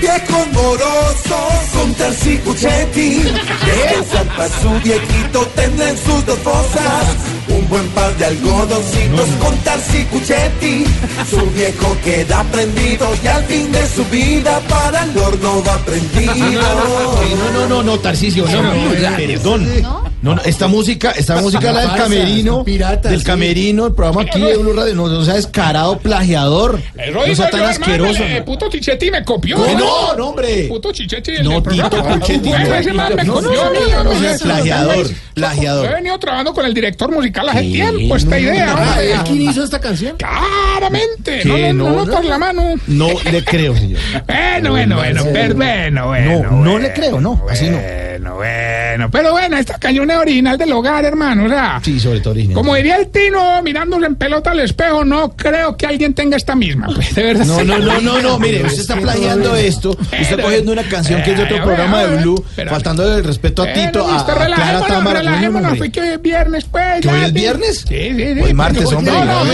Viejos 0.00 0.46
morosos 0.52 1.70
con 1.72 1.94
Tarsi 1.94 2.38
Cuchetti. 2.38 3.22
Descansa 3.66 4.48
su 4.60 4.70
viejito 4.84 5.40
tendrá 5.56 5.90
en 5.90 5.96
sus 5.98 6.26
dos 6.26 6.38
fosas. 6.40 7.16
Un 7.48 7.68
buen 7.68 7.88
par 7.88 8.14
de 8.16 8.26
algodoncitos 8.26 9.28
con 9.40 9.56
Tarsi 9.58 10.04
Cuchetti. 10.04 10.84
Su 11.28 11.40
viejo 11.50 11.96
queda 12.04 12.44
prendido 12.52 13.08
y 13.22 13.26
al 13.26 13.44
fin 13.44 13.72
de 13.72 13.86
su 13.88 14.04
vida 14.06 14.60
para 14.68 15.04
el 15.04 15.18
horno 15.18 15.62
va 15.64 15.78
prendido. 15.78 16.34
No, 17.34 17.50
no, 17.52 17.68
no, 17.68 17.82
no, 17.82 17.98
Tarcisio, 17.98 18.46
no, 18.46 18.62
no, 18.62 19.16
perdón. 19.16 20.13
No, 20.24 20.34
no, 20.34 20.40
esta 20.40 20.68
música, 20.68 21.10
esta 21.10 21.36
música 21.36 21.70
la 21.70 21.80
del 21.80 21.90
pasa? 21.90 22.04
camerino, 22.04 22.54
Son 22.54 22.64
piratas, 22.64 23.10
del 23.10 23.20
sí. 23.20 23.26
camerino, 23.26 23.88
el 23.88 23.92
programa 23.92 24.22
aquí 24.22 24.40
de 24.40 24.56
Blue 24.56 24.72
Radio, 24.72 24.94
no, 24.94 25.06
no 25.06 25.22
sea 25.22 25.34
descarado, 25.34 25.98
plagiador, 25.98 26.80
no 27.12 27.34
sea 27.34 27.50
tan 27.50 27.64
asqueroso. 27.64 28.24
el 28.24 28.42
puto 28.42 28.70
Chichetti 28.70 29.10
me 29.10 29.22
copió. 29.22 29.58
¿Cómo 29.58 29.78
no, 29.78 30.16
no, 30.16 30.28
hombre? 30.28 30.64
Puto 30.66 30.92
Chichetti 30.92 31.42
No, 31.42 31.60
del 31.60 31.62
Tito 31.64 31.90
Bueno, 31.90 33.42
no, 33.42 34.04
no, 34.04 34.10
plagiador, 34.42 35.10
plagiador. 35.34 35.84
Yo 35.84 35.90
he 35.90 35.94
venido 35.96 36.18
trabajando 36.18 36.54
con 36.54 36.64
el 36.64 36.72
director 36.72 37.12
musical 37.12 37.46
hace 37.50 37.60
tiempo, 37.60 38.16
esta 38.16 38.38
idea. 38.38 38.74
Ah, 38.74 38.88
hombre. 38.92 39.12
¿él 39.12 39.18
quién 39.26 39.42
hizo 39.42 39.62
esta 39.62 39.78
canción? 39.78 40.16
Claramente, 40.16 41.44
no, 41.44 41.58
no, 41.58 41.72
no, 41.74 41.90
no, 41.90 42.06
no 42.06 42.12
por 42.12 42.24
la 42.24 42.38
mano. 42.38 42.62
No 42.86 43.08
le 43.30 43.44
creo, 43.44 43.76
señor. 43.76 44.00
Bueno, 44.26 44.70
bueno, 44.70 44.96
bueno, 44.96 45.24
bueno, 45.24 46.06
bueno. 46.06 46.42
No, 46.50 46.64
no 46.64 46.78
le 46.78 46.94
creo, 46.94 47.20
no, 47.20 47.44
así 47.50 47.68
no. 47.68 47.78
Bueno, 48.14 48.36
bueno, 48.36 49.10
pero 49.10 49.32
bueno, 49.32 49.56
esta 49.56 49.76
cañón 49.76 50.08
es 50.08 50.16
original 50.16 50.56
del 50.56 50.70
hogar, 50.70 51.04
hermano, 51.04 51.46
o 51.46 51.48
sea. 51.48 51.80
Sí, 51.82 51.98
sobre 51.98 52.20
todo 52.20 52.32
original. 52.32 52.54
Como 52.54 52.76
diría 52.76 52.96
el 52.96 53.08
Tino, 53.08 53.60
mirándose 53.60 54.06
en 54.06 54.14
pelota 54.14 54.52
al 54.52 54.60
espejo, 54.60 55.04
no 55.04 55.36
creo 55.36 55.76
que 55.76 55.86
alguien 55.86 56.14
tenga 56.14 56.36
esta 56.36 56.54
misma, 56.54 56.86
pues, 56.94 57.12
de 57.12 57.24
verdad. 57.24 57.44
No, 57.44 57.64
no, 57.64 57.78
no, 57.78 58.00
no, 58.00 58.22
no, 58.22 58.38
mire, 58.38 58.62
usted 58.62 58.82
está 58.82 59.00
plagiando 59.00 59.56
esto, 59.56 59.96
usted 60.00 60.20
está 60.20 60.40
cogiendo 60.40 60.70
una 60.70 60.84
canción 60.84 61.24
que 61.24 61.32
es 61.32 61.38
de 61.38 61.42
otro 61.42 61.64
programa 61.64 62.04
de 62.04 62.18
Blue, 62.18 62.44
pero- 62.54 62.70
faltando 62.70 63.16
el 63.16 63.24
respeto 63.24 63.64
a 63.64 63.72
Tito, 63.72 64.08
a, 64.08 64.20
a 64.20 64.24
Clara 64.24 65.14
relajémonos, 65.14 65.76
fue 65.76 65.90
que 65.90 66.00
hoy 66.00 66.08
es 66.10 66.22
viernes, 66.22 66.66
pues. 66.66 67.00
¿Que 67.00 67.08
ya, 67.08 67.14
hoy 67.14 67.24
es 67.24 67.32
viernes? 67.32 67.84
Sí, 67.88 68.10
sí, 68.16 68.34
sí. 68.34 68.40
Hoy 68.40 68.54
martes, 68.54 68.84
hombre. 68.92 69.12
No, 69.12 69.24
no, 69.24 69.32
ah, 69.32 69.44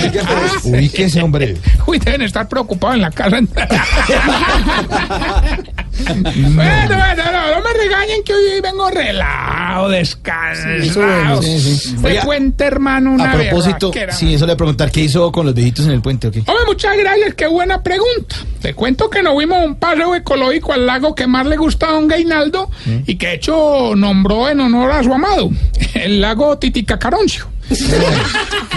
Ubíquese, 0.65 1.23
hombre. 1.23 1.57
Uy, 1.87 1.99
deben 1.99 2.21
estar 2.23 2.47
preocupados 2.47 2.97
en 2.97 3.03
la 3.03 3.11
casa. 3.11 3.39
bueno, 6.05 6.97
bueno, 6.97 7.33
no, 7.33 7.55
no 7.55 7.61
me 7.63 7.73
regañen 7.75 8.23
que 8.25 8.33
hoy 8.35 8.61
vengo 8.61 8.91
relajado, 8.91 9.60
descansado. 9.89 10.81
Sí, 10.83 10.91
bueno, 10.95 11.43
sí, 11.43 11.61
sí. 11.61 11.97
Te 11.97 12.07
Oiga, 12.09 12.23
cuente, 12.25 12.65
hermano, 12.65 13.13
una 13.13 13.33
A 13.33 13.35
propósito, 13.35 13.91
berraquera. 13.91 14.13
sí, 14.13 14.35
eso 14.35 14.45
le 14.47 14.53
voy 14.53 14.55
a 14.55 14.57
preguntar, 14.57 14.91
¿qué 14.91 15.01
hizo 15.01 15.31
con 15.33 15.47
los 15.47 15.55
viejitos 15.55 15.87
en 15.87 15.93
el 15.93 16.03
puente 16.03 16.29
o 16.29 16.31
qué? 16.31 16.39
Hombre, 16.41 16.65
muchas 16.67 16.97
gracias, 16.97 17.35
qué 17.35 17.47
buena 17.47 17.83
pregunta. 17.83 18.37
Te 18.61 18.75
cuento 18.75 19.09
que 19.11 19.23
nos 19.23 19.37
vimos 19.39 19.59
un 19.65 19.75
paseo 19.77 20.15
ecológico 20.15 20.73
al 20.73 20.87
lago 20.87 21.15
que 21.15 21.27
más 21.27 21.47
le 21.47 21.57
gusta 21.57 21.89
a 21.89 21.93
don 21.93 22.09
Gainaldo 22.09 22.71
y 23.07 23.17
que 23.17 23.27
de 23.29 23.35
hecho 23.35 23.95
nombró 23.97 24.49
en 24.49 24.61
honor 24.61 24.91
a 24.93 25.03
su 25.03 25.13
amado, 25.13 25.51
el 25.95 26.21
lago 26.21 26.59
Titicacaroncio. 26.59 27.47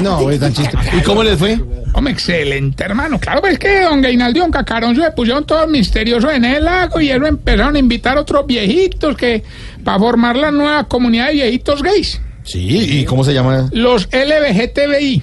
No, 0.02 0.22
güey, 0.22 0.38
tan 0.38 0.54
chiste. 0.54 0.78
¿Y 0.98 1.02
cómo 1.02 1.24
les 1.24 1.38
fue? 1.38 1.60
Hombre, 1.94 2.14
excelente, 2.14 2.84
hermano. 2.84 3.20
Claro, 3.20 3.42
pues 3.42 3.54
es 3.54 3.60
que 3.60 3.82
don 3.82 4.02
Gainaldo 4.02 4.38
y 4.40 4.42
don 4.42 4.52
Cacaroncio 4.52 5.04
se 5.04 5.12
pusieron 5.12 5.46
todos 5.46 5.68
misteriosos 5.70 6.32
en 6.34 6.46
el 6.46 6.64
lago 6.66 7.00
y 7.00 7.12
ellos 7.12 7.28
empezaron 7.28 7.76
a 7.76 7.80
invitar 7.80 8.18
a 8.18 8.22
otros 8.22 8.46
viejitos 8.46 9.16
que 9.16 9.44
para 9.84 10.00
formar 10.00 10.36
la 10.36 10.52
nueva 10.52 10.84
comunidad 10.86 11.28
de 11.28 11.34
viejitos 11.34 11.82
gays. 11.82 12.22
Sí, 12.44 13.00
¿y 13.00 13.06
cómo 13.06 13.24
se 13.24 13.34
llama? 13.34 13.70
Los 13.72 14.08
LBGTBI. 14.12 15.22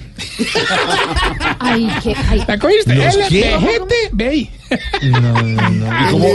Ay, 1.59 1.87
qué, 2.01 2.15
ay. 2.29 2.43
¿La 2.47 2.57
cogiste? 2.57 2.95
LBGTBI. 2.95 4.49
No, 5.01 5.19
no, 5.19 5.69
no. 5.69 6.07
¿Y 6.07 6.11
cómo, 6.11 6.27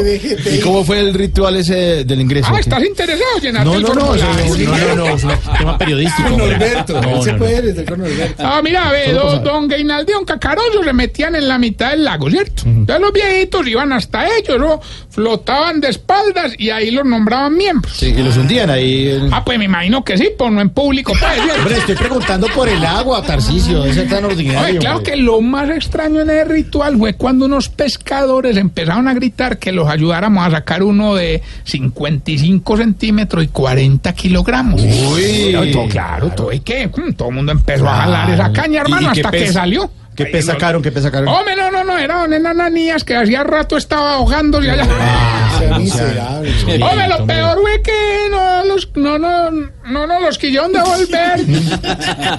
¿Y 0.52 0.60
cómo 0.60 0.84
fue 0.84 1.00
el 1.00 1.14
ritual 1.14 1.56
ese 1.56 2.04
del 2.04 2.20
ingreso? 2.20 2.48
Ah? 2.52 2.60
¿estás 2.60 2.84
interesado, 2.84 3.38
llenarte 3.40 3.68
No, 3.70 3.80
no, 3.80 3.88
no, 3.88 3.94
no, 3.94 4.14
no, 4.16 4.94
no, 4.96 5.06
es 5.16 5.24
un 5.24 5.30
tema 5.58 5.78
periodístico. 5.78 6.28
Con. 6.28 6.38
Norberto, 6.38 7.00
No, 7.00 7.22
se 7.22 7.34
puede 7.34 7.84
con 7.84 7.98
Norberto. 8.00 8.42
Ah, 8.46 8.60
mira, 8.62 8.90
ve, 8.90 9.12
don, 9.12 9.42
don 9.44 9.68
Gainaldo 9.68 10.10
y 10.10 10.14
don 10.14 10.24
Cacaroncio 10.24 10.82
se 10.84 10.92
metían 10.92 11.34
en 11.36 11.48
la 11.48 11.58
mitad 11.58 11.90
del 11.90 12.04
lago, 12.04 12.30
¿cierto? 12.30 12.62
Entonces 12.66 13.00
los 13.00 13.12
viejitos 13.12 13.66
iban 13.66 13.92
hasta 13.92 14.26
ellos, 14.36 14.58
¿no? 14.58 14.80
Flotaban 15.10 15.80
de 15.80 15.88
espaldas 15.88 16.52
y 16.58 16.70
ahí 16.70 16.90
los 16.90 17.04
nombraban 17.04 17.56
miembros. 17.56 17.94
Sí, 17.96 18.06
y 18.16 18.22
los 18.22 18.36
hundían 18.36 18.70
ahí. 18.70 19.08
el- 19.08 19.32
Ah, 19.32 19.44
pues 19.44 19.58
me 19.58 19.64
imagino 19.64 20.04
que 20.04 20.16
sí, 20.18 20.30
pues 20.36 20.50
no 20.52 20.60
en 20.60 20.70
público, 20.70 21.12
pues. 21.18 21.56
Hombre, 21.58 21.78
estoy 21.78 21.94
preguntando 21.96 22.46
por 22.48 22.68
el 22.68 22.84
agua, 22.84 23.22
Tarcicio, 23.22 23.84
ese 23.84 24.02
tan 24.02 24.24
ordinario. 24.24 24.66
Oye, 24.68 24.78
claro 24.78 24.96
hombre. 24.98 25.12
que 25.12 25.18
lo 25.18 25.40
más 25.40 25.70
extraño 25.70 26.20
en 26.20 26.30
el 26.30 26.48
ritual 26.48 26.96
fue 26.98 27.14
cuando 27.14 27.46
unos 27.46 27.68
pescadores 27.68 28.25
empezaron 28.56 29.08
a 29.08 29.14
gritar 29.14 29.58
que 29.58 29.72
los 29.72 29.88
ayudáramos 29.88 30.46
a 30.46 30.50
sacar 30.50 30.82
uno 30.82 31.14
de 31.14 31.42
55 31.64 32.76
centímetros 32.76 33.44
y 33.44 33.48
40 33.48 34.12
kilogramos. 34.14 34.80
Uy. 34.82 35.70
Todo, 35.72 35.88
claro, 35.88 36.28
todo, 36.30 36.52
¿y 36.52 36.60
qué? 36.60 36.88
Mm, 36.88 37.12
Todo 37.14 37.28
el 37.30 37.34
mundo 37.34 37.52
empezó 37.52 37.88
a 37.88 37.96
jalar 37.96 38.30
esa 38.30 38.52
caña, 38.52 38.72
¿Y- 38.72 38.76
y 38.76 38.80
hermano, 38.80 39.10
hasta 39.10 39.30
que 39.30 39.52
salió. 39.52 39.90
¿Qué 40.16 40.24
Ahí 40.24 40.32
pez 40.32 40.46
sacaron? 40.46 40.82
¿Qué 40.82 40.90
pez 40.90 41.02
sacaron? 41.02 41.28
Hombre, 41.28 41.54
no, 41.56 41.70
no, 41.70 41.84
no, 41.84 41.98
era 41.98 42.20
don 42.20 42.32
Enananías 42.32 43.04
que 43.04 43.14
hacía 43.14 43.44
rato 43.44 43.76
estaba 43.76 44.14
ahogándose 44.14 44.70
allá. 44.70 44.86
Ah, 44.98 45.60
Sea. 45.86 46.40
Hombre, 46.88 47.08
lo 47.08 47.16
hombre. 47.16 47.34
peor 47.36 47.58
fue 47.60 47.82
que 47.82 48.28
no 48.30 48.64
los, 48.64 48.88
no, 48.96 49.18
no, 49.18 49.50
no, 49.50 50.06
no 50.06 50.20
los 50.20 50.38
quisieron 50.38 50.72
devolver 50.72 51.40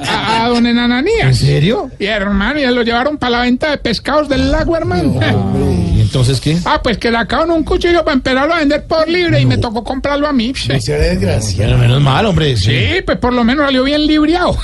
a, 0.08 0.46
a 0.46 0.48
don 0.50 0.58
¿En 0.66 0.68
Enananías. 0.78 1.38
serio? 1.38 1.92
Y 2.00 2.06
hermano, 2.06 2.60
y 2.60 2.66
lo 2.66 2.82
llevaron 2.82 3.18
para 3.18 3.30
la 3.32 3.42
venta 3.42 3.70
de 3.72 3.78
pescados 3.78 4.28
del 4.28 4.52
lago, 4.52 4.76
hermano. 4.76 5.20
¿Y 6.08 6.10
entonces 6.10 6.40
qué? 6.40 6.58
Ah, 6.64 6.80
pues 6.82 6.98
que 6.98 7.12
sacaron 7.12 7.52
un 7.52 7.66
cuchillo 7.66 8.02
para 8.06 8.14
empezarlo 8.16 8.54
a 8.54 8.60
vender 8.60 8.86
por 8.86 9.10
libre 9.10 9.42
y 9.42 9.46
me 9.46 9.58
tocó 9.58 9.84
comprarlo 9.84 10.26
a 10.26 10.32
mí. 10.32 10.54
No 10.70 10.80
sea 10.80 10.98
desgraciado. 10.98 11.72
Bueno, 11.74 11.78
menos 11.84 12.02
mal, 12.02 12.26
hombre. 12.26 12.56
Sí, 12.56 13.02
pues 13.06 13.18
por 13.18 13.34
lo 13.34 13.44
menos 13.44 13.66
salió 13.66 13.84
bien 13.84 14.08
libriado. 14.08 14.58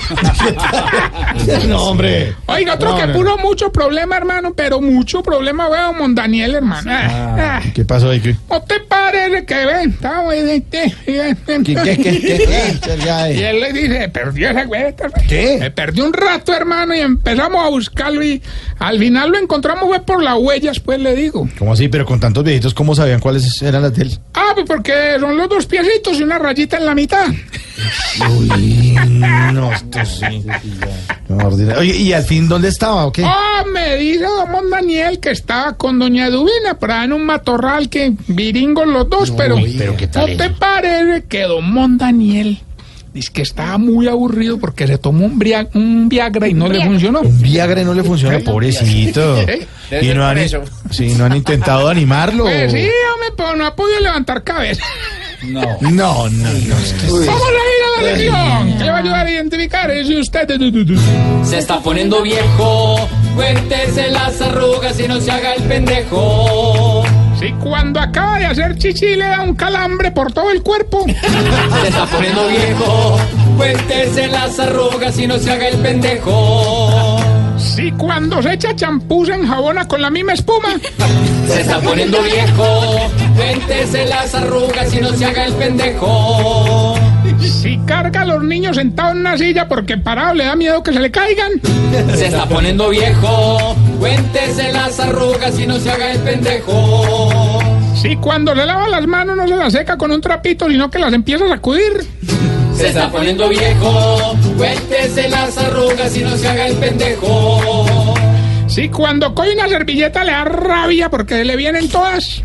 no, 1.68 1.82
hombre. 1.82 2.34
Oiga, 2.46 2.74
otro 2.74 2.92
No, 2.92 2.96
que 2.96 3.08
puso 3.08 3.36
mucho 3.36 3.70
problema, 3.70 4.16
hermano, 4.16 4.54
pero 4.54 4.80
mucho 4.80 5.22
problema, 5.22 5.68
weón, 5.68 5.98
Mon 5.98 6.14
Daniel, 6.14 6.54
hermano. 6.54 6.90
Ah, 6.90 7.60
ah. 7.60 7.62
¿Qué 7.74 7.84
pasó 7.84 8.08
ahí? 8.08 8.20
¿Qué, 8.20 8.34
¿No 8.48 8.62
te 8.62 8.80
parece 8.80 9.44
que 9.44 9.66
ven? 9.66 9.98
De- 10.00 10.42
de- 10.44 10.64
qué, 10.70 10.94
qué, 11.04 11.36
qué, 11.46 11.62
qué, 11.62 12.20
qué? 12.20 12.96
Ya, 13.04 13.30
Y 13.30 13.38
eh. 13.38 13.50
él 13.50 13.60
le 13.60 13.72
dice, 13.74 14.08
perdió 14.08 14.48
esa 14.48 14.64
güey. 14.64 14.94
¿Qué? 15.28 15.58
Me 15.60 15.70
perdí 15.70 16.00
un 16.00 16.14
rato, 16.14 16.54
hermano, 16.54 16.94
y 16.94 17.00
empezamos 17.00 17.64
a 17.64 17.68
buscarlo 17.68 18.24
y 18.24 18.40
al 18.78 18.98
final 18.98 19.30
lo 19.30 19.38
encontramos 19.38 19.86
fue 19.88 20.00
por 20.00 20.22
las 20.22 20.36
huellas, 20.38 20.80
pues 20.86 21.00
le 21.00 21.14
digo. 21.14 21.48
¿Cómo 21.58 21.72
así? 21.72 21.88
Pero 21.88 22.06
con 22.06 22.20
tantos 22.20 22.44
viejitos, 22.44 22.72
¿cómo 22.72 22.94
sabían 22.94 23.20
cuáles 23.20 23.60
eran 23.60 23.82
las 23.82 23.94
de 23.94 24.04
él? 24.04 24.18
Ah, 24.34 24.52
pues 24.54 24.64
porque 24.66 25.16
son 25.18 25.36
los 25.36 25.48
dos 25.48 25.66
piecitos 25.66 26.18
y 26.18 26.22
una 26.22 26.38
rayita 26.38 26.78
en 26.78 26.86
la 26.86 26.94
mitad. 26.94 27.26
Uy, 28.30 28.96
no, 29.08 29.72
esto 29.72 29.98
sí. 30.04 30.44
No. 31.28 31.48
Oye, 31.78 31.96
¿y 31.96 32.12
al 32.12 32.22
fin 32.22 32.48
dónde 32.48 32.68
estaba 32.68 33.06
o 33.06 33.12
qué? 33.12 33.24
Ah, 33.24 33.64
me 33.70 33.96
dice 33.96 34.24
Don 34.24 34.70
Daniel 34.70 35.18
que 35.18 35.30
estaba 35.30 35.76
con 35.76 35.98
Doña 35.98 36.30
Dubina, 36.30 36.78
por 36.78 36.90
en 36.90 37.12
un 37.12 37.26
matorral 37.26 37.90
que 37.90 38.14
viringos 38.28 38.86
los 38.86 39.10
dos, 39.10 39.32
pero, 39.32 39.56
pero 39.76 39.96
¿qué 39.96 40.06
tal 40.06 40.30
¿no 40.30 40.36
te 40.36 40.50
parece 40.50 41.24
que 41.26 41.42
Don 41.42 41.98
Daniel 41.98 42.60
dice 43.16 43.30
que 43.32 43.42
estaba 43.42 43.78
muy 43.78 44.06
aburrido 44.08 44.58
porque 44.58 44.86
se 44.86 44.98
tomó 44.98 45.24
un, 45.26 45.42
un 45.74 46.08
Viagra 46.08 46.46
y 46.48 46.54
no 46.54 46.68
le 46.68 46.84
funcionó? 46.84 47.20
Un 47.22 47.40
Viagra 47.42 47.82
no 47.82 47.94
le 47.94 48.02
funciona, 48.04 48.38
pobrecito. 48.40 49.36
¿Eh? 49.38 49.66
Y 50.02 50.08
no 50.14 50.26
han, 50.26 50.38
sí, 50.90 51.14
no 51.16 51.24
han 51.24 51.34
intentado 51.36 51.88
animarlo. 51.90 52.44
Pues 52.44 52.72
sí, 52.72 52.78
hombre, 52.78 53.28
pero 53.36 53.56
no 53.56 53.66
ha 53.66 53.74
podido 53.74 54.00
levantar 54.00 54.42
cabeza. 54.44 54.84
No, 55.44 55.60
no, 55.80 56.28
no. 56.28 56.48
que- 56.50 57.10
Vamos 57.26 57.42
a 57.42 57.50
ir 57.50 57.82
a 57.86 58.02
la 58.02 58.12
región, 58.12 58.78
que 58.78 58.84
le 58.84 58.90
va 58.90 58.96
a 58.96 59.00
ayudar 59.00 59.26
a 59.26 59.30
identificar 59.30 59.90
si 60.04 60.16
usted... 60.20 60.48
Se 61.44 61.58
está 61.58 61.80
poniendo 61.80 62.22
viejo, 62.22 63.08
cuéntese 63.34 64.10
las 64.10 64.40
arrugas 64.40 64.98
y 64.98 65.06
no 65.08 65.20
se 65.20 65.30
haga 65.30 65.54
el 65.54 65.62
pendejo. 65.64 67.04
Si 67.38 67.52
cuando 67.52 68.00
acaba 68.00 68.38
de 68.38 68.46
hacer 68.46 68.76
chichi 68.76 69.14
le 69.14 69.24
da 69.26 69.42
un 69.42 69.54
calambre 69.54 70.10
por 70.10 70.32
todo 70.32 70.50
el 70.50 70.62
cuerpo. 70.62 71.04
Se 71.82 71.88
está 71.88 72.06
poniendo 72.06 72.48
viejo, 72.48 73.18
cuéntese 73.56 74.26
las 74.28 74.58
arrugas 74.58 75.18
y 75.18 75.26
no 75.26 75.38
se 75.38 75.50
haga 75.50 75.68
el 75.68 75.78
pendejo. 75.78 77.20
Si 77.58 77.92
cuando 77.92 78.42
se 78.42 78.54
echa 78.54 78.74
champús 78.74 79.28
en 79.28 79.46
jabona 79.46 79.86
con 79.86 80.00
la 80.00 80.10
misma 80.10 80.32
espuma. 80.32 80.76
Se 81.46 81.60
está 81.60 81.80
poniendo 81.80 82.20
viejo, 82.22 83.10
cuéntese 83.36 84.06
las 84.06 84.34
arrugas 84.34 84.92
y 84.94 85.00
no 85.00 85.10
se 85.10 85.24
haga 85.26 85.44
el 85.44 85.52
pendejo. 85.54 86.94
Si 87.46 87.78
carga 87.86 88.22
a 88.22 88.24
los 88.24 88.42
niños 88.42 88.76
sentados 88.76 89.12
en 89.12 89.20
una 89.20 89.38
silla 89.38 89.68
porque 89.68 89.96
parado 89.96 90.34
le 90.34 90.44
da 90.44 90.56
miedo 90.56 90.82
que 90.82 90.92
se 90.92 91.00
le 91.00 91.10
caigan. 91.10 91.52
Se 92.14 92.26
está 92.26 92.46
poniendo 92.46 92.88
viejo, 92.88 93.76
cuéntese 93.98 94.72
las 94.72 94.98
arrugas 95.00 95.58
y 95.58 95.66
no 95.66 95.78
se 95.78 95.90
haga 95.90 96.12
el 96.12 96.18
pendejo. 96.20 97.60
Si 97.94 98.16
cuando 98.16 98.54
se 98.54 98.66
lava 98.66 98.88
las 98.88 99.06
manos 99.06 99.36
no 99.36 99.48
se 99.48 99.56
las 99.56 99.72
seca 99.72 99.96
con 99.96 100.12
un 100.12 100.20
trapito, 100.20 100.68
sino 100.68 100.90
que 100.90 100.98
las 100.98 101.12
empieza 101.12 101.44
a 101.46 101.48
sacudir. 101.48 102.06
Se 102.76 102.88
está 102.88 103.10
poniendo 103.10 103.48
viejo, 103.48 104.36
cuéntese 104.56 105.28
las 105.30 105.56
arrugas 105.56 106.14
y 106.16 106.20
no 106.20 106.36
se 106.36 106.46
haga 106.48 106.66
el 106.66 106.76
pendejo. 106.76 108.14
Si 108.66 108.88
cuando 108.90 109.34
coge 109.34 109.54
una 109.54 109.68
servilleta 109.68 110.24
le 110.24 110.32
da 110.32 110.44
rabia 110.44 111.08
porque 111.08 111.44
le 111.44 111.56
vienen 111.56 111.88
todas. 111.88 112.42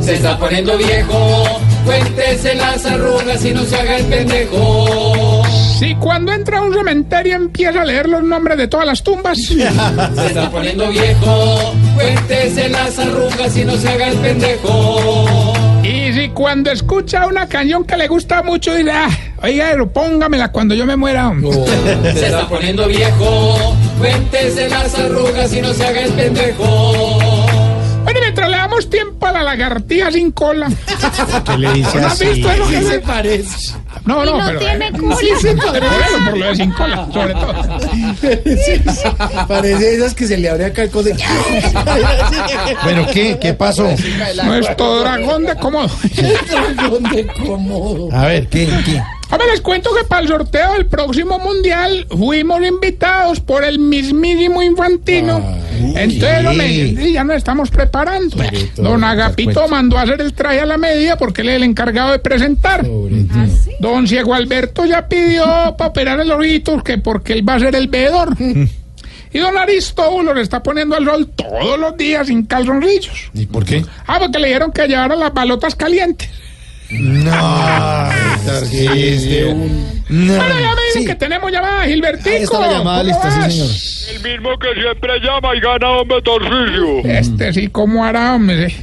Se 0.00 0.14
está 0.14 0.36
poniendo 0.38 0.76
viejo, 0.76 1.60
cuéntese 1.88 2.54
las 2.54 2.84
arrugas 2.84 3.44
y 3.44 3.52
no 3.52 3.64
se 3.64 3.76
haga 3.76 3.96
el 3.96 4.04
pendejo. 4.06 5.42
Si 5.78 5.94
cuando 5.94 6.32
entra 6.32 6.58
a 6.58 6.62
un 6.62 6.74
cementerio 6.74 7.36
empieza 7.36 7.80
a 7.80 7.84
leer 7.84 8.08
los 8.08 8.22
nombres 8.22 8.58
de 8.58 8.68
todas 8.68 8.86
las 8.86 9.02
tumbas. 9.02 9.38
Se 9.48 9.62
está 10.26 10.50
poniendo 10.50 10.88
viejo, 10.90 11.74
cuéntese 11.94 12.68
las 12.68 12.98
arrugas 12.98 13.56
y 13.56 13.64
no 13.64 13.76
se 13.76 13.88
haga 13.88 14.08
el 14.08 14.18
pendejo. 14.18 15.54
Y 15.82 16.12
si 16.12 16.28
cuando 16.30 16.70
escucha 16.70 17.26
una 17.26 17.48
canción 17.48 17.84
que 17.84 17.96
le 17.96 18.06
gusta 18.08 18.42
mucho 18.42 18.74
dice, 18.74 18.90
ah, 18.90 19.08
oiga, 19.42 19.68
pero 19.70 19.88
póngamela 19.90 20.52
cuando 20.52 20.74
yo 20.74 20.84
me 20.84 20.96
muera. 20.96 21.32
Se 22.02 22.26
está 22.26 22.46
poniendo 22.48 22.86
viejo, 22.86 23.76
cuéntese 23.98 24.68
las 24.68 24.94
arrugas 24.98 25.52
y 25.54 25.62
no 25.62 25.72
se 25.72 25.86
haga 25.86 26.02
el 26.02 26.12
pendejo. 26.12 27.37
Bueno, 28.08 28.20
mientras 28.22 28.48
le 28.48 28.56
damos 28.56 28.88
tiempo 28.88 29.26
a 29.26 29.32
la 29.32 29.42
lagartija 29.42 30.10
sin 30.10 30.32
cola. 30.32 30.70
¿Qué 31.44 31.58
le 31.58 31.72
dice 31.74 32.00
¿No 32.00 32.06
has 32.06 32.14
así? 32.14 32.24
visto 32.24 32.50
eso 32.50 32.64
que 32.66 32.70
¿Qué 32.70 32.82
se 32.82 32.88
se 32.92 32.98
parece? 33.00 33.74
No, 34.06 34.24
no, 34.24 34.30
Y 34.34 34.38
no 34.38 34.46
pero. 34.46 34.60
tiene 34.60 34.92
cola. 34.92 35.16
Sí, 35.16 35.28
sí, 35.42 35.48
pero 35.72 35.86
bueno, 35.90 36.30
por 36.30 36.38
lo 36.38 36.46
de 36.46 36.56
sin 36.56 36.72
cola, 36.72 37.06
sobre 37.12 37.34
todo. 37.34 37.54
Parece 39.46 39.94
esas 39.94 40.14
que 40.14 40.26
se 40.26 40.38
le 40.38 40.48
abre 40.48 40.64
acá 40.64 40.84
el 40.84 40.90
coso. 40.90 41.10
Bueno, 42.82 43.06
¿qué? 43.12 43.38
¿Qué 43.38 43.52
pasó? 43.52 43.86
Nuestro 44.42 45.00
dragón 45.00 45.44
de 45.44 45.54
cómodo. 45.56 45.90
dragón 46.76 47.02
de 47.02 47.26
cómodo. 47.26 48.08
A 48.10 48.24
ver, 48.24 48.48
¿qué? 48.48 48.68
¿Qué? 48.86 49.02
Hombre, 49.30 49.46
les 49.50 49.60
cuento 49.60 49.90
que 49.94 50.04
para 50.04 50.22
el 50.22 50.28
sorteo 50.28 50.72
del 50.72 50.86
próximo 50.86 51.38
mundial 51.38 52.06
fuimos 52.08 52.64
invitados 52.66 53.40
por 53.40 53.62
el 53.62 53.78
mismísimo 53.78 54.62
Infantino. 54.62 55.42
Entonces, 55.94 56.46
hombre, 56.46 56.96
sí, 56.96 57.12
ya 57.12 57.24
nos 57.24 57.36
estamos 57.36 57.70
preparando. 57.70 58.36
Don 58.76 59.04
Agapito 59.04 59.68
mandó 59.68 59.98
a 59.98 60.02
hacer 60.02 60.20
el 60.22 60.32
traje 60.32 60.60
a 60.60 60.66
la 60.66 60.78
medida 60.78 61.16
porque 61.18 61.42
él 61.42 61.50
es 61.50 61.56
el 61.56 61.64
encargado 61.64 62.12
de 62.12 62.18
presentar. 62.18 62.86
Don 63.80 64.08
Ciego 64.08 64.34
Alberto 64.34 64.86
ya 64.86 65.06
pidió 65.06 65.44
para 65.78 65.90
operar 65.90 66.20
el 66.20 66.30
ojito 66.30 66.82
que 66.82 66.98
porque 66.98 67.34
él 67.34 67.48
va 67.48 67.54
a 67.54 67.60
ser 67.60 67.74
el 67.74 67.88
veedor. 67.88 68.34
Y 69.30 69.40
don 69.40 69.58
Aristóbulo 69.58 70.32
le 70.32 70.40
está 70.40 70.62
poniendo 70.62 70.96
al 70.96 71.04
sol 71.04 71.28
todos 71.36 71.78
los 71.78 71.96
días 71.98 72.28
sin 72.28 72.46
calzoncillos. 72.46 73.30
¿Y 73.34 73.44
por 73.44 73.62
qué? 73.64 73.84
Ah, 74.06 74.18
porque 74.18 74.38
le 74.38 74.46
dijeron 74.48 74.72
que 74.72 74.88
llevara 74.88 75.16
las 75.16 75.34
balotas 75.34 75.74
calientes. 75.74 76.30
No, 76.90 78.08
Tarcisio. 78.46 79.54
No. 80.08 80.36
Bueno, 80.36 80.60
ya 80.60 80.74
me 80.74 80.82
dicen 80.86 81.06
que 81.06 81.14
tenemos 81.16 81.52
llamada, 81.52 81.84
Gilbertico. 81.84 82.30
Ahí 82.30 82.42
está 82.42 82.60
la 82.60 82.72
llamada 82.72 83.02
¿Cómo 83.02 83.08
lista, 83.10 83.50
sí, 83.50 83.50
señor. 83.50 84.16
El 84.16 84.32
mismo 84.32 84.58
que 84.58 84.80
siempre 84.80 85.20
llama 85.20 85.54
y 85.54 85.60
gana, 85.60 85.90
hombre, 85.90 86.22
Tarcisio. 86.22 87.04
Este 87.04 87.52
sí, 87.52 87.68
¿cómo 87.68 88.04
hará, 88.04 88.34
hombre? 88.34 88.74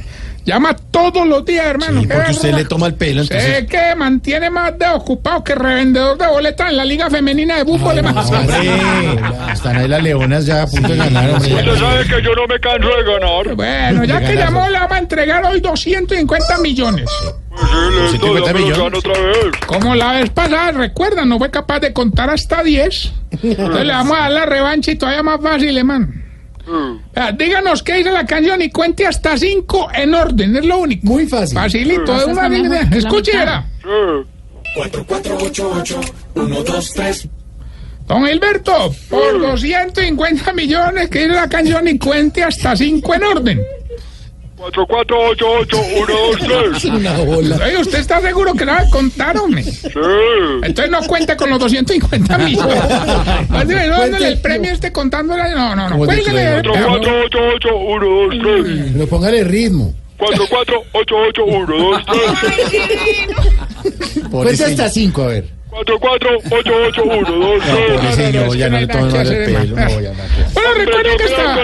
Llama 0.46 0.76
todos 0.92 1.26
los 1.26 1.44
días, 1.44 1.66
hermano. 1.66 2.02
Sí, 2.02 2.06
qué 2.06 2.14
porque 2.14 2.30
usted 2.30 2.54
le 2.54 2.64
toma 2.64 2.86
el 2.86 2.94
pelo, 2.94 3.22
entonces. 3.22 3.56
Sé 3.56 3.66
que 3.66 3.96
mantiene 3.96 4.48
más 4.48 4.78
de 4.78 4.86
ocupado 4.86 5.42
que 5.42 5.56
revendedor 5.56 6.16
de 6.16 6.28
boletas 6.28 6.70
en 6.70 6.76
la 6.76 6.84
Liga 6.84 7.10
Femenina 7.10 7.56
de 7.56 7.64
Fútbol. 7.64 7.98
Hombre, 7.98 9.52
están 9.52 9.76
ahí 9.76 9.88
las 9.88 10.02
leonas 10.04 10.46
ya 10.46 10.62
a 10.62 10.66
punto 10.68 10.86
de 10.86 10.98
ganar, 10.98 11.30
hombre. 11.30 11.52
Usted 11.52 11.76
sabe 11.78 12.04
que 12.04 12.22
yo 12.22 12.34
no 12.36 12.46
me 12.46 12.60
canso 12.60 12.88
de 12.88 13.02
ganar. 13.02 13.54
Bueno, 13.56 14.04
ya 14.04 14.20
que 14.20 14.36
llamó, 14.36 14.68
le 14.68 14.78
vamos 14.78 14.92
a 14.92 14.98
entregar 14.98 15.44
hoy 15.46 15.60
250 15.60 16.58
millones. 16.58 17.10
Sí, 17.10 17.26
le 18.00 18.08
150 18.10 18.52
doy, 18.52 18.62
millones. 18.62 18.98
otra 19.00 19.20
vez. 19.20 19.36
Como 19.66 19.96
la 19.96 20.12
vez 20.12 20.30
pasada, 20.30 20.70
recuerda, 20.70 21.24
no 21.24 21.38
fue 21.38 21.50
capaz 21.50 21.80
de 21.80 21.92
contar 21.92 22.30
hasta 22.30 22.62
10. 22.62 23.12
Entonces 23.42 23.84
le 23.84 23.92
vamos 23.92 24.16
a 24.16 24.20
dar 24.20 24.30
la 24.30 24.46
revancha 24.46 24.92
y 24.92 24.96
todavía 24.96 25.24
más 25.24 25.40
fácil, 25.42 25.76
hermano. 25.76 26.06
Vea, 27.14 27.32
Díganos 27.32 27.82
qué 27.82 27.94
dice 27.94 28.10
la 28.10 28.26
canción 28.26 28.60
y 28.60 28.70
cuente 28.70 29.06
hasta 29.06 29.36
5 29.36 29.88
en 29.94 30.14
orden, 30.14 30.56
es 30.56 30.64
lo 30.64 30.78
único. 30.78 31.06
Muy 31.06 31.26
fácil. 31.26 31.56
Facilito, 31.56 32.18
de 32.18 32.24
una 32.26 32.48
línea. 32.48 32.88
Escuche, 32.92 33.36
verá. 33.36 33.66
Sí. 37.12 37.30
Don 38.06 38.24
Gilberto, 38.24 38.94
por 39.10 39.40
250 39.40 40.52
millones 40.52 41.08
que 41.08 41.20
dice 41.20 41.34
la 41.34 41.48
canción 41.48 41.88
y 41.88 41.98
cuente 41.98 42.44
hasta 42.44 42.76
5 42.76 43.14
en 43.14 43.24
orden. 43.24 43.60
4, 44.56 44.86
4, 44.86 45.16
8, 45.32 45.46
8, 45.60 45.76
1, 45.96 46.06
2, 46.06 46.36
3. 46.80 46.84
Una 46.86 47.12
bola. 47.18 47.56
Oye, 47.64 47.78
¿usted 47.78 47.98
está 47.98 48.20
seguro 48.22 48.54
que 48.54 48.64
la 48.64 48.72
va 48.74 48.80
a 48.80 48.90
contar, 48.90 49.36
hombre? 49.36 49.62
Sí. 49.62 49.90
Entonces 50.62 50.90
no 50.90 51.02
cuente 51.02 51.36
con 51.36 51.50
los 51.50 51.58
250 51.58 52.38
millones. 52.38 52.74
¿no? 53.50 53.98
Dándole 53.98 54.28
el 54.28 54.40
premio 54.40 54.72
este 54.72 54.90
contándola. 54.92 55.50
No, 55.54 55.76
no, 55.76 55.90
no. 55.90 55.96
Cuélguele. 55.98 56.62
4, 56.62 56.72
4, 56.88 57.22
8, 57.26 57.38
8, 57.56 57.68
1, 57.76 58.06
2, 58.06 58.64
3. 58.64 58.90
Pero 58.94 59.06
póngale 59.08 59.44
ritmo. 59.44 59.92
4, 60.16 60.44
4, 60.48 60.82
8, 60.92 61.14
8, 61.28 61.44
1, 61.44 61.66
2, 61.66 62.02
3. 63.82 64.30
Cuente 64.30 64.64
hasta 64.64 64.88
cinco, 64.88 65.22
a 65.24 65.26
ver. 65.26 65.44
4, 65.68 65.98
4, 66.00 66.30
8, 66.50 66.72
8, 66.88 67.02
1, 67.04 67.20
2, 67.20 67.28
No, 67.28 67.48
3. 67.58 67.90
pobre 68.00 68.12
señor, 68.14 68.56
ya 68.56 68.68
no 68.70 68.80
le 68.80 68.86
toman 68.86 69.14
el 69.16 69.44
pelo. 69.44 69.76
No, 69.76 70.00
ya 70.00 70.10
no. 70.12 70.16
Bueno, 70.54 70.70
recuerden 70.78 71.16
que 71.18 71.24
está. 71.24 71.56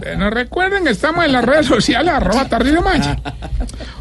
Bueno, 0.00 0.30
recuerden 0.30 0.84
que 0.84 0.90
estamos 0.90 1.24
en 1.24 1.32
las 1.32 1.44
redes 1.44 1.66
sociales, 1.66 2.12
arroba 2.12 2.48
Tarcillo 2.48 2.82
Maya. 2.82 3.16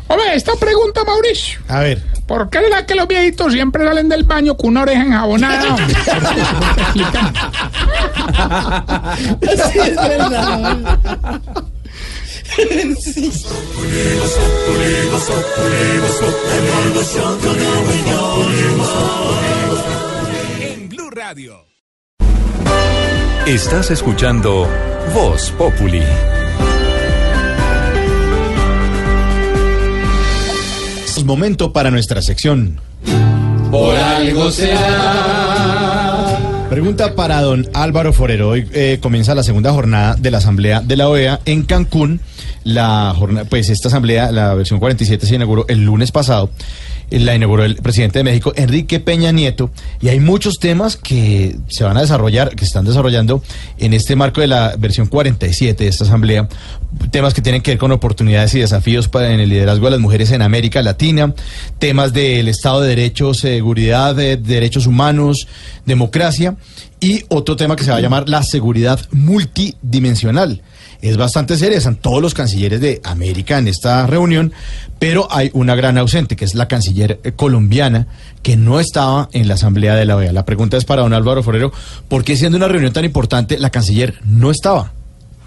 Hombre, 0.07 0.35
esta 0.35 0.55
pregunta, 0.55 1.03
Mauricio. 1.03 1.59
A 1.67 1.81
ver. 1.81 2.01
¿Por 2.25 2.49
qué 2.49 2.59
será 2.59 2.85
que 2.85 2.95
los 2.95 3.07
viejitos 3.07 3.53
siempre 3.53 3.85
salen 3.85 4.09
del 4.09 4.23
baño 4.23 4.55
con 4.57 4.71
una 4.71 4.81
oreja 4.81 5.01
enjabonada? 5.03 5.75
Sí, 9.41 9.79
es 9.79 9.95
verdad. 9.95 10.79
En 20.61 20.89
Blue 20.89 21.09
Radio. 21.09 21.66
Estás 23.47 23.91
escuchando 23.91 24.67
Voz 25.13 25.51
Populi. 25.51 26.03
Es 31.05 31.23
momento 31.23 31.71
para 31.71 31.89
nuestra 31.89 32.21
sección. 32.21 32.81
Por 33.71 33.95
algo 33.95 34.51
será. 34.51 36.06
Pregunta 36.69 37.15
para 37.15 37.41
don 37.41 37.65
Álvaro 37.73 38.11
Forero. 38.11 38.49
Hoy 38.49 38.67
eh, 38.73 38.99
comienza 39.01 39.33
la 39.33 39.43
segunda 39.43 39.71
jornada 39.71 40.15
de 40.15 40.31
la 40.31 40.39
Asamblea 40.39 40.81
de 40.81 40.97
la 40.97 41.07
OEA 41.07 41.39
en 41.45 41.63
Cancún. 41.63 42.19
La 42.65 43.13
jornada, 43.15 43.47
pues 43.49 43.69
esta 43.69 43.87
asamblea, 43.87 44.31
la 44.33 44.53
versión 44.53 44.79
47, 44.79 45.25
se 45.25 45.35
inauguró 45.35 45.65
el 45.69 45.85
lunes 45.85 46.11
pasado. 46.11 46.49
Eh, 47.09 47.19
La 47.19 47.33
inauguró 47.35 47.63
el 47.63 47.77
presidente 47.77 48.19
de 48.19 48.23
México, 48.23 48.51
Enrique 48.57 48.99
Peña 48.99 49.31
Nieto, 49.31 49.71
y 50.01 50.09
hay 50.09 50.19
muchos 50.19 50.59
temas 50.59 50.97
que 50.97 51.55
se 51.69 51.85
van 51.85 51.95
a 51.95 52.01
desarrollar, 52.01 52.49
que 52.49 52.59
se 52.59 52.65
están 52.65 52.83
desarrollando 52.83 53.41
en 53.77 53.93
este 53.93 54.17
marco 54.17 54.41
de 54.41 54.47
la 54.47 54.75
versión 54.77 55.07
47 55.07 55.85
de 55.85 55.89
esta 55.89 56.03
asamblea. 56.03 56.49
Temas 57.11 57.33
que 57.33 57.41
tienen 57.41 57.61
que 57.61 57.71
ver 57.71 57.77
con 57.77 57.93
oportunidades 57.93 58.53
y 58.55 58.59
desafíos 58.59 59.07
para, 59.07 59.31
en 59.31 59.39
el 59.39 59.49
liderazgo 59.49 59.85
de 59.85 59.91
las 59.91 59.99
mujeres 60.01 60.31
en 60.31 60.41
América 60.41 60.81
Latina, 60.83 61.33
temas 61.79 62.11
del 62.11 62.49
Estado 62.49 62.81
de 62.81 62.89
Derecho, 62.89 63.33
seguridad, 63.33 64.13
de 64.13 64.35
derechos 64.35 64.85
humanos, 64.85 65.47
democracia, 65.85 66.56
y 66.99 67.23
otro 67.29 67.55
tema 67.55 67.75
que 67.75 67.83
se 67.83 67.91
va 67.91 67.97
a 67.97 68.01
llamar 68.01 68.27
la 68.27 68.43
seguridad 68.43 68.99
multidimensional. 69.11 70.61
Es 71.01 71.15
bastante 71.15 71.57
seria, 71.57 71.77
están 71.77 71.95
todos 71.95 72.21
los 72.21 72.33
cancilleres 72.33 72.81
de 72.81 73.01
América 73.03 73.59
en 73.59 73.67
esta 73.67 74.07
reunión, 74.07 74.51
pero 74.97 75.27
hay 75.29 75.51
una 75.53 75.75
gran 75.75 75.97
ausente, 75.97 76.35
que 76.35 76.45
es 76.45 76.55
la 76.55 76.67
canciller 76.67 77.19
eh, 77.23 77.33
colombiana, 77.33 78.07
que 78.41 78.57
no 78.57 78.79
estaba 78.79 79.29
en 79.31 79.47
la 79.47 79.53
asamblea 79.53 79.95
de 79.95 80.05
la 80.05 80.15
OEA. 80.15 80.33
La 80.33 80.45
pregunta 80.45 80.75
es 80.75 80.85
para 80.85 81.03
don 81.03 81.13
Álvaro 81.13 81.43
Forero, 81.43 81.71
¿por 82.07 82.23
qué 82.23 82.35
siendo 82.35 82.57
una 82.57 82.67
reunión 82.67 82.93
tan 82.93 83.05
importante 83.05 83.59
la 83.59 83.69
canciller 83.69 84.19
no 84.25 84.49
estaba? 84.49 84.93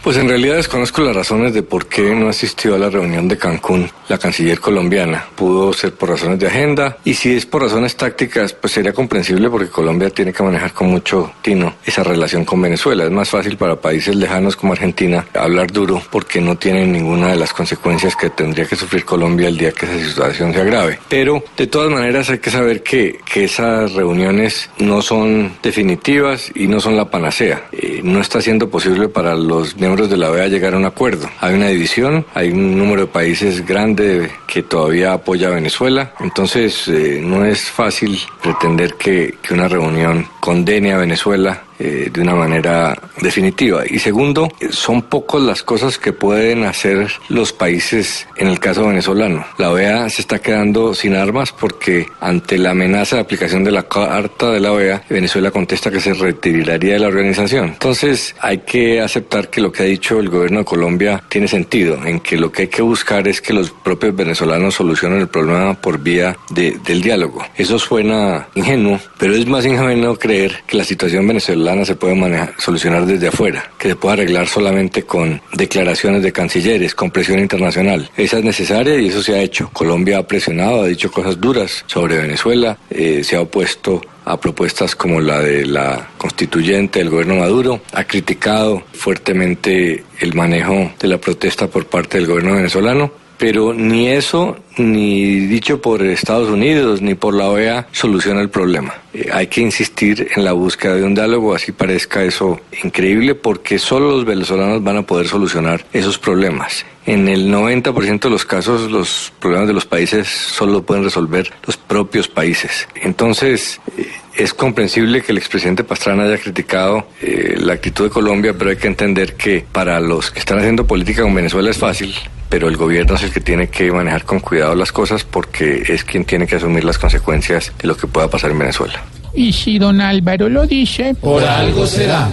Pues 0.02 0.16
en 0.16 0.28
realidad 0.28 0.56
desconozco 0.56 1.02
las 1.02 1.14
razones 1.14 1.52
de 1.52 1.62
por 1.62 1.86
qué 1.86 2.14
no 2.14 2.30
asistió 2.30 2.74
a 2.74 2.78
la 2.78 2.88
reunión 2.88 3.28
de 3.28 3.36
Cancún 3.36 3.90
la 4.08 4.16
canciller 4.16 4.58
colombiana. 4.58 5.26
Pudo 5.36 5.74
ser 5.74 5.94
por 5.94 6.08
razones 6.08 6.38
de 6.38 6.46
agenda 6.46 6.96
y 7.04 7.12
si 7.12 7.36
es 7.36 7.44
por 7.44 7.62
razones 7.62 7.96
tácticas, 7.96 8.54
pues 8.54 8.72
sería 8.72 8.94
comprensible 8.94 9.50
porque 9.50 9.68
Colombia 9.68 10.08
tiene 10.08 10.32
que 10.32 10.42
manejar 10.42 10.72
con 10.72 10.88
mucho 10.88 11.32
tino 11.42 11.74
esa 11.84 12.02
relación 12.02 12.46
con 12.46 12.62
Venezuela. 12.62 13.04
Es 13.04 13.10
más 13.10 13.28
fácil 13.28 13.58
para 13.58 13.76
países 13.76 14.16
lejanos 14.16 14.56
como 14.56 14.72
Argentina 14.72 15.26
hablar 15.34 15.70
duro 15.70 16.02
porque 16.10 16.40
no 16.40 16.56
tienen 16.56 16.92
ninguna 16.92 17.28
de 17.28 17.36
las 17.36 17.52
consecuencias 17.52 18.16
que 18.16 18.30
tendría 18.30 18.64
que 18.64 18.76
sufrir 18.76 19.04
Colombia 19.04 19.48
el 19.48 19.58
día 19.58 19.72
que 19.72 19.84
esa 19.84 20.02
situación 20.02 20.54
se 20.54 20.62
agrave. 20.62 20.98
Pero 21.10 21.44
de 21.58 21.66
todas 21.66 21.90
maneras 21.90 22.30
hay 22.30 22.38
que 22.38 22.50
saber 22.50 22.82
que, 22.82 23.20
que 23.30 23.44
esas 23.44 23.92
reuniones 23.92 24.70
no 24.78 25.02
son 25.02 25.56
definitivas 25.62 26.50
y 26.54 26.68
no 26.68 26.80
son 26.80 26.96
la 26.96 27.10
panacea. 27.10 27.68
Eh, 27.70 28.00
no 28.02 28.20
está 28.20 28.40
siendo 28.40 28.70
posible 28.70 29.08
para 29.08 29.34
los 29.34 29.76
miembros 29.90 30.08
de 30.08 30.16
la 30.18 30.30
OEA 30.30 30.46
llegar 30.46 30.74
a 30.74 30.76
un 30.76 30.84
acuerdo. 30.84 31.28
Hay 31.40 31.52
una 31.52 31.66
división, 31.66 32.24
hay 32.32 32.50
un 32.50 32.78
número 32.78 33.02
de 33.02 33.06
países 33.08 33.66
grande 33.66 34.30
que 34.46 34.62
todavía 34.62 35.14
apoya 35.14 35.48
a 35.48 35.50
Venezuela, 35.50 36.14
entonces 36.20 36.86
eh, 36.86 37.20
no 37.20 37.44
es 37.44 37.62
fácil 37.62 38.16
pretender 38.40 38.94
que, 38.94 39.34
que 39.42 39.52
una 39.52 39.66
reunión 39.66 40.28
condene 40.38 40.92
a 40.92 40.98
Venezuela 40.98 41.64
eh, 41.80 42.10
de 42.12 42.20
una 42.20 42.34
manera 42.34 42.96
definitiva. 43.20 43.82
Y 43.88 43.98
segundo, 43.98 44.48
son 44.70 45.02
pocas 45.02 45.40
las 45.40 45.62
cosas 45.62 45.98
que 45.98 46.12
pueden 46.12 46.64
hacer 46.64 47.10
los 47.28 47.52
países 47.52 48.26
en 48.36 48.48
el 48.48 48.58
caso 48.60 48.86
venezolano. 48.86 49.44
La 49.58 49.70
OEA 49.70 50.08
se 50.10 50.20
está 50.22 50.38
quedando 50.40 50.94
sin 50.94 51.14
armas 51.16 51.52
porque 51.52 52.06
ante 52.20 52.58
la 52.58 52.70
amenaza 52.72 53.16
de 53.16 53.22
aplicación 53.22 53.64
de 53.64 53.72
la 53.72 53.84
carta 53.88 54.50
de 54.50 54.60
la 54.60 54.72
OEA, 54.72 55.02
Venezuela 55.08 55.50
contesta 55.50 55.90
que 55.90 56.00
se 56.00 56.12
retiraría 56.14 56.92
de 56.94 56.98
la 57.00 57.08
organización. 57.08 57.68
Entonces 57.70 58.34
hay 58.40 58.58
que 58.58 59.00
aceptar 59.00 59.48
que 59.48 59.60
lo 59.60 59.72
que 59.72 59.82
ha 59.82 59.86
dicho 59.86 60.20
el 60.20 60.28
gobierno 60.28 60.58
de 60.60 60.64
Colombia 60.66 61.22
tiene 61.28 61.48
sentido, 61.48 61.98
en 62.04 62.20
que 62.20 62.36
lo 62.36 62.52
que 62.52 62.62
hay 62.62 62.68
que 62.68 62.82
buscar 62.82 63.26
es 63.26 63.40
que 63.40 63.52
los 63.54 63.70
propios 63.70 64.14
venezolanos 64.14 64.74
solucionen 64.74 65.20
el 65.20 65.28
problema 65.28 65.74
por 65.80 65.98
vía 65.98 66.36
de- 66.50 66.76
del 66.84 67.00
diálogo. 67.00 67.42
Eso 67.56 67.78
suena 67.78 68.48
ingenuo, 68.54 69.00
pero 69.18 69.34
es 69.34 69.46
más 69.46 69.64
ingenuo 69.64 70.16
creer 70.16 70.62
que 70.66 70.76
la 70.76 70.84
situación 70.84 71.26
venezolana 71.26 71.69
se 71.84 71.94
puede 71.94 72.14
manejar, 72.14 72.54
solucionar 72.58 73.06
desde 73.06 73.28
afuera, 73.28 73.70
que 73.78 73.88
se 73.88 73.96
puede 73.96 74.14
arreglar 74.14 74.48
solamente 74.48 75.04
con 75.04 75.40
declaraciones 75.54 76.22
de 76.22 76.32
cancilleres, 76.32 76.94
con 76.94 77.10
presión 77.10 77.38
internacional. 77.38 78.10
Esa 78.16 78.38
es 78.38 78.44
necesaria 78.44 78.98
y 78.98 79.08
eso 79.08 79.22
se 79.22 79.34
ha 79.34 79.42
hecho. 79.42 79.70
Colombia 79.72 80.18
ha 80.18 80.26
presionado, 80.26 80.82
ha 80.82 80.86
dicho 80.86 81.10
cosas 81.10 81.40
duras 81.40 81.84
sobre 81.86 82.18
Venezuela, 82.18 82.78
eh, 82.90 83.22
se 83.24 83.36
ha 83.36 83.40
opuesto 83.40 84.00
a 84.24 84.38
propuestas 84.38 84.94
como 84.94 85.20
la 85.20 85.40
de 85.40 85.66
la 85.66 86.08
constituyente 86.18 87.00
del 87.00 87.10
gobierno 87.10 87.36
Maduro, 87.36 87.80
ha 87.92 88.04
criticado 88.04 88.82
fuertemente 88.92 90.04
el 90.20 90.34
manejo 90.34 90.92
de 91.00 91.08
la 91.08 91.18
protesta 91.18 91.68
por 91.68 91.86
parte 91.86 92.18
del 92.18 92.26
gobierno 92.26 92.54
venezolano, 92.54 93.12
pero 93.40 93.72
ni 93.72 94.08
eso, 94.08 94.54
ni 94.76 95.46
dicho 95.46 95.80
por 95.80 96.02
Estados 96.02 96.50
Unidos, 96.50 97.00
ni 97.00 97.14
por 97.14 97.32
la 97.32 97.48
OEA, 97.48 97.88
soluciona 97.90 98.42
el 98.42 98.50
problema. 98.50 98.92
Eh, 99.14 99.30
hay 99.32 99.46
que 99.46 99.62
insistir 99.62 100.28
en 100.36 100.44
la 100.44 100.52
búsqueda 100.52 100.96
de 100.96 101.04
un 101.04 101.14
diálogo, 101.14 101.54
así 101.54 101.72
parezca 101.72 102.22
eso 102.22 102.60
increíble, 102.84 103.34
porque 103.34 103.78
solo 103.78 104.10
los 104.10 104.26
venezolanos 104.26 104.84
van 104.84 104.98
a 104.98 105.02
poder 105.06 105.26
solucionar 105.26 105.86
esos 105.94 106.18
problemas. 106.18 106.84
En 107.06 107.28
el 107.28 107.50
90% 107.50 108.20
de 108.20 108.30
los 108.30 108.44
casos, 108.44 108.90
los 108.90 109.32
problemas 109.40 109.68
de 109.68 109.72
los 109.72 109.86
países 109.86 110.28
solo 110.28 110.82
pueden 110.82 111.04
resolver 111.04 111.50
los 111.66 111.78
propios 111.78 112.28
países. 112.28 112.88
Entonces, 112.94 113.80
eh, 113.96 114.06
es 114.36 114.52
comprensible 114.52 115.22
que 115.22 115.32
el 115.32 115.38
expresidente 115.38 115.82
Pastrana 115.82 116.24
haya 116.24 116.36
criticado 116.36 117.06
eh, 117.22 117.56
la 117.58 117.72
actitud 117.72 118.04
de 118.04 118.10
Colombia, 118.10 118.52
pero 118.58 118.68
hay 118.68 118.76
que 118.76 118.86
entender 118.86 119.34
que 119.34 119.64
para 119.72 119.98
los 119.98 120.30
que 120.30 120.40
están 120.40 120.58
haciendo 120.58 120.86
política 120.86 121.22
con 121.22 121.34
Venezuela 121.34 121.70
es 121.70 121.78
fácil, 121.78 122.14
pero 122.50 122.68
el 122.68 122.76
gobierno 122.76 123.14
es 123.14 123.22
el 123.22 123.32
que 123.32 123.40
tiene 123.40 123.68
que 123.68 123.90
manejar 123.92 124.24
con 124.24 124.40
cuidado 124.40 124.74
las 124.74 124.92
cosas 124.92 125.24
porque 125.24 125.84
es 125.88 126.04
quien 126.04 126.24
tiene 126.24 126.46
que 126.46 126.56
asumir 126.56 126.84
las 126.84 126.98
consecuencias 126.98 127.72
de 127.80 127.88
lo 127.88 127.96
que 127.96 128.08
pueda 128.08 128.28
pasar 128.28 128.50
en 128.50 128.58
Venezuela. 128.58 129.00
Y 129.32 129.52
si 129.52 129.78
don 129.78 130.00
Álvaro 130.00 130.48
lo 130.48 130.66
dice. 130.66 131.14
Por 131.14 131.42
algo 131.44 131.86
será. 131.86 132.28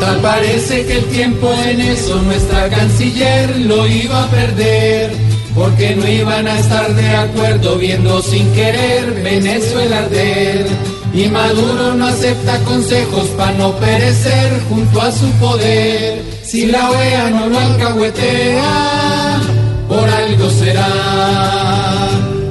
Tal 0.00 0.18
parece 0.20 0.86
que 0.86 0.98
el 0.98 1.04
tiempo 1.04 1.52
en 1.66 1.80
eso 1.82 2.20
nuestra 2.22 2.68
canciller 2.70 3.58
lo 3.60 3.86
iba 3.86 4.24
a 4.24 4.30
perder, 4.30 5.12
porque 5.54 5.94
no 5.96 6.08
iban 6.08 6.48
a 6.48 6.58
estar 6.58 6.94
de 6.94 7.08
acuerdo 7.08 7.76
viendo 7.76 8.22
sin 8.22 8.50
querer 8.54 9.22
Venezuela 9.22 9.98
arder. 9.98 10.95
Y 11.16 11.28
Maduro 11.30 11.94
no 11.94 12.08
acepta 12.08 12.58
consejos 12.64 13.28
para 13.38 13.52
no 13.52 13.72
perecer 13.76 14.62
junto 14.68 15.00
a 15.00 15.10
su 15.10 15.30
poder. 15.40 16.22
Si 16.44 16.66
la 16.66 16.90
OEA 16.90 17.30
no 17.30 17.46
lo 17.46 17.58
alcahuetea, 17.58 19.40
por 19.88 20.06
algo 20.06 20.50
será, 20.50 20.88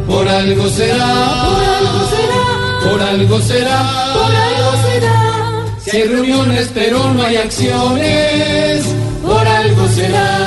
por 0.07 0.27
algo 0.27 0.67
será, 0.67 1.05
por 1.45 1.63
algo 1.63 2.09
será, 2.09 2.89
por 2.89 3.01
algo 3.03 3.39
será, 3.39 4.13
por 4.15 4.35
algo 4.35 4.71
será. 4.87 5.65
Si 5.83 5.97
hay 5.97 6.07
reuniones 6.07 6.71
pero 6.73 7.13
no 7.13 7.21
hay 7.21 7.35
acciones, 7.37 8.83
por 9.21 9.47
algo 9.47 9.87
será. 9.89 10.39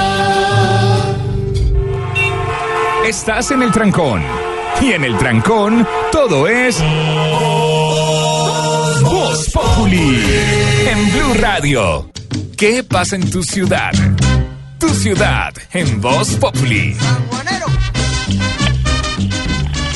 Estás 3.06 3.52
en 3.52 3.62
el 3.62 3.70
trancón. 3.70 4.24
Y 4.80 4.92
en 4.92 5.04
el 5.04 5.16
trancón, 5.18 5.86
todo 6.12 6.48
es. 6.48 6.82
Populi. 9.78 10.20
En 10.90 11.12
Blue 11.12 11.34
Radio. 11.34 12.10
¿Qué 12.56 12.82
pasa 12.82 13.14
en 13.14 13.30
tu 13.30 13.44
ciudad? 13.44 13.92
Tu 14.80 14.88
ciudad 14.88 15.54
en 15.72 16.00
Voz 16.00 16.34
Populi. 16.34 16.96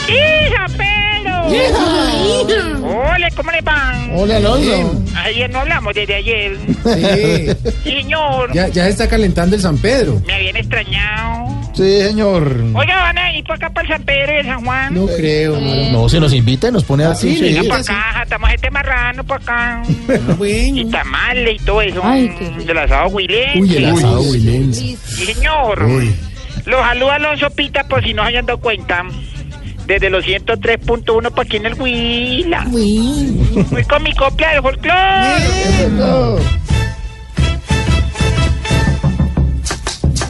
¡Hija, 0.08 0.66
Pedro! 0.78 1.52
Hija. 1.52 2.78
Hola, 2.80 3.28
¿cómo 3.34 3.50
le 3.50 3.60
van? 3.62 4.10
Hola, 4.14 4.36
Alonso. 4.36 5.02
Ayer 5.16 5.50
no 5.50 5.58
hablamos, 5.58 5.92
desde 5.94 6.14
ayer. 6.14 6.56
Sí. 6.84 7.70
Señor, 7.82 8.52
Ya, 8.54 8.68
ya 8.68 8.86
está 8.88 9.08
calentando 9.08 9.56
el 9.56 9.62
San 9.62 9.76
Pedro. 9.78 10.22
me 10.24 10.34
habían 10.34 10.56
extrañado. 10.58 11.31
Sí, 11.74 12.00
señor. 12.02 12.56
Oiga, 12.74 12.96
van 12.96 13.18
a 13.18 13.32
ir 13.36 13.44
para 13.44 13.56
acá, 13.56 13.70
para 13.70 13.86
el 13.88 13.92
San 13.94 14.02
Pedro 14.04 14.32
de 14.32 14.44
San 14.44 14.64
Juan. 14.64 14.94
No 14.94 15.06
creo, 15.06 15.58
No, 15.92 16.08
se 16.08 16.20
nos 16.20 16.32
invita 16.34 16.68
y 16.68 16.72
nos 16.72 16.84
pone 16.84 17.04
así. 17.04 17.34
sí, 17.36 17.42
Venga 17.42 17.62
sí. 17.62 17.68
para 17.68 17.80
acá, 17.80 18.22
estamos 18.22 18.50
este 18.52 18.70
marrano 18.70 19.24
para 19.24 19.42
acá. 19.42 19.82
Y 20.48 20.84
tamales 20.86 21.60
y 21.60 21.64
todo 21.64 21.82
eso. 21.82 22.00
Ay, 22.04 22.28
qué 22.38 22.48
rico. 22.50 22.64
Del 22.64 22.78
asado 22.78 23.08
huilense. 23.08 23.58
Uy, 23.60 23.76
el 23.76 23.84
asado 23.86 24.20
huilense. 24.20 24.80
Sí, 24.80 24.96
señor. 25.24 25.82
Uy. 25.84 26.14
Los 26.66 26.80
saluda 26.80 27.14
Alonso 27.16 27.50
Pita, 27.50 27.84
por 27.88 28.02
si 28.04 28.14
no 28.14 28.22
se 28.22 28.28
hayan 28.28 28.46
dado 28.46 28.60
cuenta. 28.60 29.02
Desde 29.86 30.10
los 30.10 30.24
103.1 30.24 31.30
para 31.30 31.42
aquí 31.42 31.56
en 31.56 31.66
el 31.66 31.74
Huila. 31.74 32.64
Voy 32.70 33.84
con 33.88 34.02
mi 34.04 34.12
copla 34.14 34.54
de 34.54 34.62
folclore. 34.62 34.92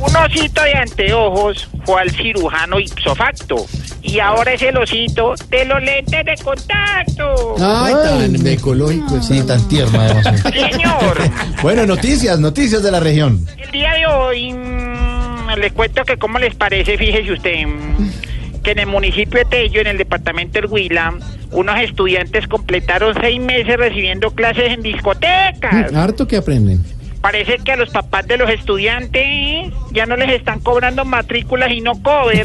Un 0.07 0.17
osito 0.17 0.63
de 0.63 0.75
anteojos 0.75 1.69
fue 1.85 2.03
al 2.03 2.11
cirujano 2.11 2.79
ipso 2.81 3.15
facto. 3.15 3.67
Y 4.03 4.19
ahora 4.19 4.53
es 4.55 4.63
el 4.63 4.77
osito 4.77 5.35
de 5.49 5.65
los 5.65 5.81
lentes 5.83 6.25
de 6.25 6.35
contacto. 6.43 7.55
Ay, 7.61 7.95
tan 8.03 8.47
ecológico. 8.47 9.23
Sí, 9.23 9.43
tan 9.47 9.67
tierno 9.69 10.01
además. 10.01 10.43
Señor, 10.53 11.19
Bueno, 11.63 11.87
noticias, 11.87 12.39
noticias 12.41 12.83
de 12.83 12.91
la 12.91 13.01
región. 13.01 13.47
el 13.59 13.71
día 13.71 13.93
de 13.95 14.07
hoy 14.07 14.53
mm, 14.53 15.51
les 15.59 15.73
cuento 15.73 16.05
que 16.05 16.17
cómo 16.19 16.39
les 16.39 16.55
parece, 16.55 16.99
fíjese 16.99 17.33
usted, 17.33 17.67
mm, 17.67 18.61
que 18.63 18.73
en 18.73 18.81
el 18.81 18.87
municipio 18.87 19.39
de 19.39 19.45
Tello, 19.45 19.81
en 19.81 19.87
el 19.87 19.99
departamento 19.99 20.61
del 20.61 20.67
Huila, 20.71 21.15
unos 21.53 21.79
estudiantes 21.81 22.49
completaron 22.49 23.15
seis 23.21 23.41
meses 23.41 23.77
recibiendo 23.77 24.31
clases 24.33 24.73
en 24.73 24.83
discotecas. 24.83 25.95
Harto 25.95 26.27
que 26.27 26.37
aprenden. 26.37 26.83
Parece 27.23 27.59
que 27.59 27.73
a 27.73 27.77
los 27.77 27.91
papás 27.91 28.27
de 28.27 28.37
los 28.37 28.51
estudiantes 28.51 29.73
ya 29.93 30.07
no 30.07 30.17
les 30.17 30.31
están 30.31 30.59
cobrando 30.59 31.05
matrículas 31.05 31.71
y 31.71 31.81
no 31.81 31.93
cover. 32.03 32.45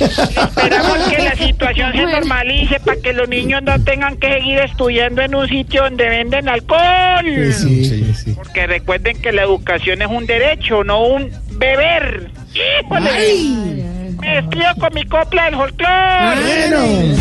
Esperamos 0.00 0.98
que 1.08 1.22
la 1.22 1.34
situación 1.36 1.92
se 1.92 2.02
normalice 2.02 2.80
para 2.80 3.00
que 3.00 3.14
los 3.14 3.28
niños 3.30 3.62
no 3.62 3.82
tengan 3.82 4.18
que 4.18 4.28
seguir 4.28 4.58
estudiando 4.58 5.22
en 5.22 5.34
un 5.34 5.48
sitio 5.48 5.84
donde 5.84 6.06
venden 6.06 6.50
alcohol. 6.50 7.24
Sí, 7.52 7.86
sí, 7.86 8.14
sí. 8.14 8.32
Porque 8.34 8.66
recuerden 8.66 9.20
que 9.22 9.32
la 9.32 9.44
educación 9.44 10.02
es 10.02 10.08
un 10.08 10.26
derecho, 10.26 10.84
no 10.84 11.02
un 11.02 11.30
beber. 11.52 12.30
¡Híjole! 12.84 13.84
Me 14.20 14.34
despido 14.34 14.74
con 14.78 14.92
mi 14.92 15.04
copla 15.04 15.46
del 15.46 15.54
folclore. 15.54 17.16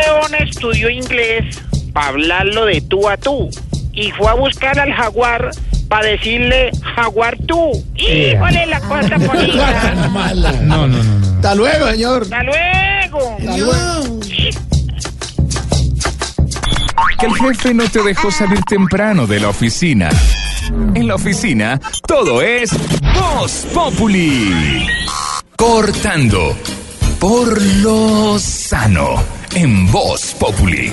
León 0.00 0.34
estudió 0.40 0.90
inglés 0.90 1.62
para 1.92 2.08
hablarlo 2.08 2.64
de 2.66 2.80
tú 2.80 3.08
a 3.08 3.16
tú 3.16 3.50
y 3.92 4.10
fue 4.12 4.28
a 4.28 4.34
buscar 4.34 4.78
al 4.78 4.92
jaguar 4.92 5.50
para 5.88 6.08
decirle 6.08 6.70
jaguar 6.96 7.36
tú. 7.46 7.72
¡Híjole 7.94 8.66
la 8.66 8.80
cosa 8.80 9.16
bonita! 9.18 9.94
No, 10.64 10.86
no, 10.86 10.86
no, 10.86 11.02
no. 11.02 11.36
Hasta 11.36 11.54
luego, 11.54 11.90
señor. 11.90 12.22
¡Hasta 12.22 12.42
luego! 12.42 13.38
Que 17.18 17.26
el 17.26 17.34
jefe 17.34 17.74
no 17.74 17.88
te 17.88 18.02
dejó 18.02 18.30
salir 18.30 18.60
temprano 18.62 19.26
de 19.26 19.40
la 19.40 19.48
oficina. 19.48 20.08
En 20.94 21.08
la 21.08 21.14
oficina, 21.14 21.80
todo 22.06 22.42
es 22.42 22.70
Voz 23.14 23.66
Populi. 23.72 24.86
Cortando 25.56 26.54
por 27.20 27.60
lo 27.82 28.38
sano. 28.38 29.14
En 29.54 29.90
Voz 29.90 30.34
Populi. 30.38 30.90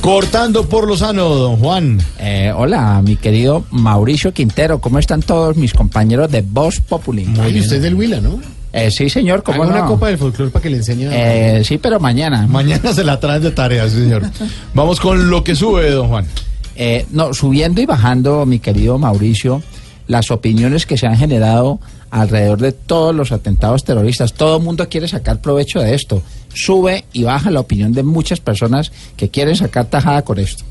Cortando 0.00 0.68
por 0.68 0.86
lo 0.86 0.96
sano, 0.96 1.28
don 1.28 1.56
Juan. 1.58 1.98
Eh, 2.18 2.52
hola, 2.54 3.00
mi 3.04 3.16
querido 3.16 3.64
Mauricio 3.70 4.32
Quintero, 4.32 4.80
¿cómo 4.80 4.98
están 4.98 5.22
todos 5.22 5.56
mis 5.56 5.72
compañeros 5.72 6.30
de 6.30 6.42
Voz 6.42 6.80
Populi? 6.80 7.26
Ay, 7.40 7.60
usted 7.60 7.76
es 7.76 7.82
del 7.82 7.94
Huila, 7.94 8.20
¿no? 8.20 8.40
Eh, 8.72 8.90
sí, 8.90 9.08
señor, 9.10 9.42
¿cómo 9.42 9.62
Haga 9.64 9.72
no? 9.72 9.78
una 9.80 9.86
copa 9.86 10.08
del 10.08 10.18
folclore 10.18 10.50
para 10.50 10.62
que 10.62 10.70
le 10.70 10.78
enseñe. 10.78 11.06
a- 11.08 11.58
Eh, 11.58 11.64
sí, 11.64 11.78
pero 11.78 12.00
mañana. 12.00 12.46
Mañana 12.46 12.92
se 12.92 13.04
la 13.04 13.20
traen 13.20 13.42
de 13.42 13.50
tarea, 13.50 13.88
señor. 13.88 14.22
Vamos 14.74 14.98
con 14.98 15.30
lo 15.30 15.44
que 15.44 15.54
sube, 15.54 15.90
don 15.90 16.08
Juan. 16.08 16.26
Eh, 16.74 17.06
no, 17.10 17.34
subiendo 17.34 17.80
y 17.82 17.86
bajando, 17.86 18.46
mi 18.46 18.58
querido 18.58 18.98
Mauricio, 18.98 19.62
las 20.12 20.30
opiniones 20.30 20.86
que 20.86 20.96
se 20.96 21.06
han 21.06 21.16
generado 21.16 21.80
alrededor 22.10 22.60
de 22.60 22.72
todos 22.72 23.14
los 23.14 23.32
atentados 23.32 23.82
terroristas. 23.82 24.34
Todo 24.34 24.58
el 24.58 24.62
mundo 24.62 24.88
quiere 24.88 25.08
sacar 25.08 25.40
provecho 25.40 25.80
de 25.80 25.94
esto. 25.94 26.22
Sube 26.54 27.04
y 27.12 27.24
baja 27.24 27.50
la 27.50 27.60
opinión 27.60 27.92
de 27.94 28.02
muchas 28.02 28.38
personas 28.38 28.92
que 29.16 29.30
quieren 29.30 29.56
sacar 29.56 29.86
tajada 29.86 30.22
con 30.22 30.38
esto. 30.38 30.64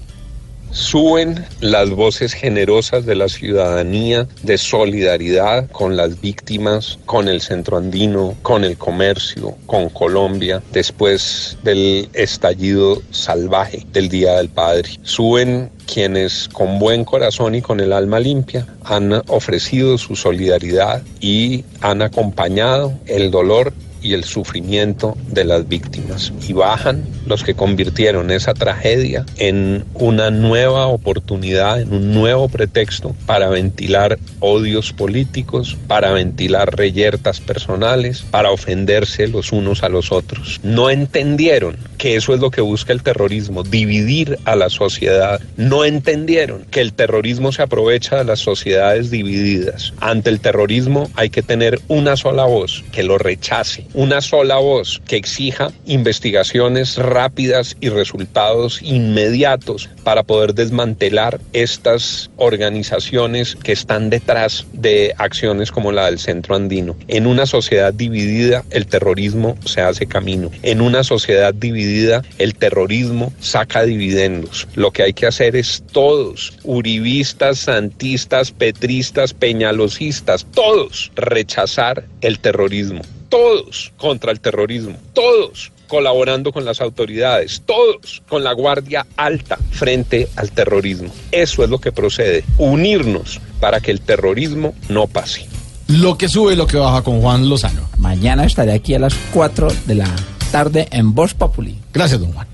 Suben 0.71 1.45
las 1.59 1.89
voces 1.89 2.33
generosas 2.33 3.05
de 3.05 3.15
la 3.15 3.27
ciudadanía 3.27 4.25
de 4.43 4.57
solidaridad 4.57 5.69
con 5.69 5.97
las 5.97 6.21
víctimas, 6.21 6.97
con 7.05 7.27
el 7.27 7.41
centro 7.41 7.77
andino, 7.77 8.35
con 8.41 8.63
el 8.63 8.77
comercio, 8.77 9.57
con 9.65 9.89
Colombia, 9.89 10.63
después 10.71 11.57
del 11.63 12.09
estallido 12.13 13.01
salvaje 13.11 13.85
del 13.91 14.07
Día 14.07 14.37
del 14.37 14.47
Padre. 14.47 14.89
Suben 15.03 15.69
quienes 15.91 16.47
con 16.47 16.79
buen 16.79 17.03
corazón 17.03 17.55
y 17.55 17.61
con 17.61 17.81
el 17.81 17.91
alma 17.91 18.21
limpia 18.21 18.65
han 18.85 19.11
ofrecido 19.27 19.97
su 19.97 20.15
solidaridad 20.15 21.03
y 21.19 21.65
han 21.81 22.01
acompañado 22.01 22.93
el 23.07 23.29
dolor 23.29 23.73
y 24.01 24.13
el 24.13 24.23
sufrimiento 24.23 25.17
de 25.27 25.45
las 25.45 25.67
víctimas. 25.67 26.33
Y 26.47 26.53
bajan 26.53 27.03
los 27.25 27.43
que 27.43 27.53
convirtieron 27.53 28.31
esa 28.31 28.53
tragedia 28.53 29.25
en 29.37 29.85
una 29.93 30.31
nueva 30.31 30.87
oportunidad, 30.87 31.81
en 31.81 31.93
un 31.93 32.13
nuevo 32.13 32.49
pretexto 32.49 33.15
para 33.25 33.49
ventilar 33.49 34.17
odios 34.39 34.93
políticos, 34.93 35.77
para 35.87 36.11
ventilar 36.11 36.75
reyertas 36.75 37.39
personales, 37.39 38.23
para 38.23 38.51
ofenderse 38.51 39.27
los 39.27 39.51
unos 39.51 39.83
a 39.83 39.89
los 39.89 40.11
otros. 40.11 40.59
No 40.63 40.89
entendieron 40.89 41.77
que 41.97 42.15
eso 42.15 42.33
es 42.33 42.39
lo 42.39 42.49
que 42.49 42.61
busca 42.61 42.93
el 42.93 43.03
terrorismo, 43.03 43.63
dividir 43.63 44.39
a 44.45 44.55
la 44.55 44.69
sociedad. 44.69 45.39
No 45.57 45.85
entendieron 45.85 46.65
que 46.71 46.81
el 46.81 46.93
terrorismo 46.93 47.51
se 47.51 47.61
aprovecha 47.61 48.17
de 48.17 48.23
las 48.25 48.39
sociedades 48.39 49.11
divididas. 49.11 49.93
Ante 49.99 50.31
el 50.31 50.39
terrorismo 50.39 51.09
hay 51.15 51.29
que 51.29 51.43
tener 51.43 51.79
una 51.87 52.17
sola 52.17 52.45
voz 52.45 52.83
que 52.91 53.03
lo 53.03 53.17
rechace, 53.17 53.85
una 53.93 54.21
sola 54.21 54.57
voz 54.57 55.01
que 55.07 55.15
exija 55.15 55.71
investigaciones 55.85 56.97
rápidas 56.97 57.75
y 57.81 57.89
resultados 57.89 58.81
inmediatos 58.81 59.89
para 60.03 60.23
poder 60.23 60.53
desmantelar 60.53 61.39
estas 61.53 62.29
organizaciones 62.37 63.55
que 63.55 63.71
están 63.71 64.09
detrás 64.09 64.65
de 64.73 65.13
acciones 65.17 65.71
como 65.71 65.91
la 65.91 66.05
del 66.05 66.19
Centro 66.19 66.55
Andino. 66.55 66.95
En 67.07 67.27
una 67.27 67.45
sociedad 67.45 67.93
dividida, 67.93 68.63
el 68.69 68.87
terrorismo 68.87 69.57
se 69.65 69.81
hace 69.81 70.05
camino. 70.05 70.51
En 70.63 70.81
una 70.81 71.03
sociedad 71.03 71.53
dividida, 71.53 72.23
el 72.37 72.55
terrorismo 72.55 73.33
saca 73.39 73.83
dividendos. 73.83 74.67
Lo 74.75 74.91
que 74.91 75.03
hay 75.03 75.13
que 75.13 75.27
hacer 75.27 75.55
es 75.55 75.83
todos, 75.91 76.53
uribistas, 76.63 77.59
santistas, 77.59 78.51
petristas, 78.51 79.33
peñalosistas, 79.33 80.45
todos, 80.53 81.11
rechazar 81.15 82.05
el 82.21 82.39
terrorismo 82.39 83.01
todos 83.31 83.91
contra 83.97 84.31
el 84.31 84.39
terrorismo, 84.39 84.97
todos 85.13 85.71
colaborando 85.87 86.51
con 86.51 86.63
las 86.63 86.79
autoridades, 86.79 87.63
todos 87.65 88.21
con 88.29 88.43
la 88.43 88.53
Guardia 88.53 89.07
Alta 89.17 89.57
frente 89.71 90.29
al 90.35 90.51
terrorismo. 90.51 91.11
Eso 91.31 91.63
es 91.63 91.69
lo 91.69 91.79
que 91.79 91.91
procede, 91.91 92.43
unirnos 92.57 93.41
para 93.59 93.79
que 93.79 93.91
el 93.91 94.01
terrorismo 94.01 94.75
no 94.89 95.07
pase. 95.07 95.47
Lo 95.87 96.17
que 96.17 96.29
sube, 96.29 96.55
lo 96.55 96.67
que 96.67 96.77
baja 96.77 97.01
con 97.01 97.21
Juan 97.21 97.49
Lozano. 97.49 97.89
Mañana 97.97 98.45
estaré 98.45 98.73
aquí 98.73 98.93
a 98.93 98.99
las 98.99 99.15
4 99.33 99.67
de 99.85 99.95
la 99.95 100.15
tarde 100.51 100.87
en 100.91 101.13
Voz 101.13 101.33
Populi. 101.33 101.77
Gracias, 101.91 102.19
don 102.21 102.31
Juan. 102.31 102.47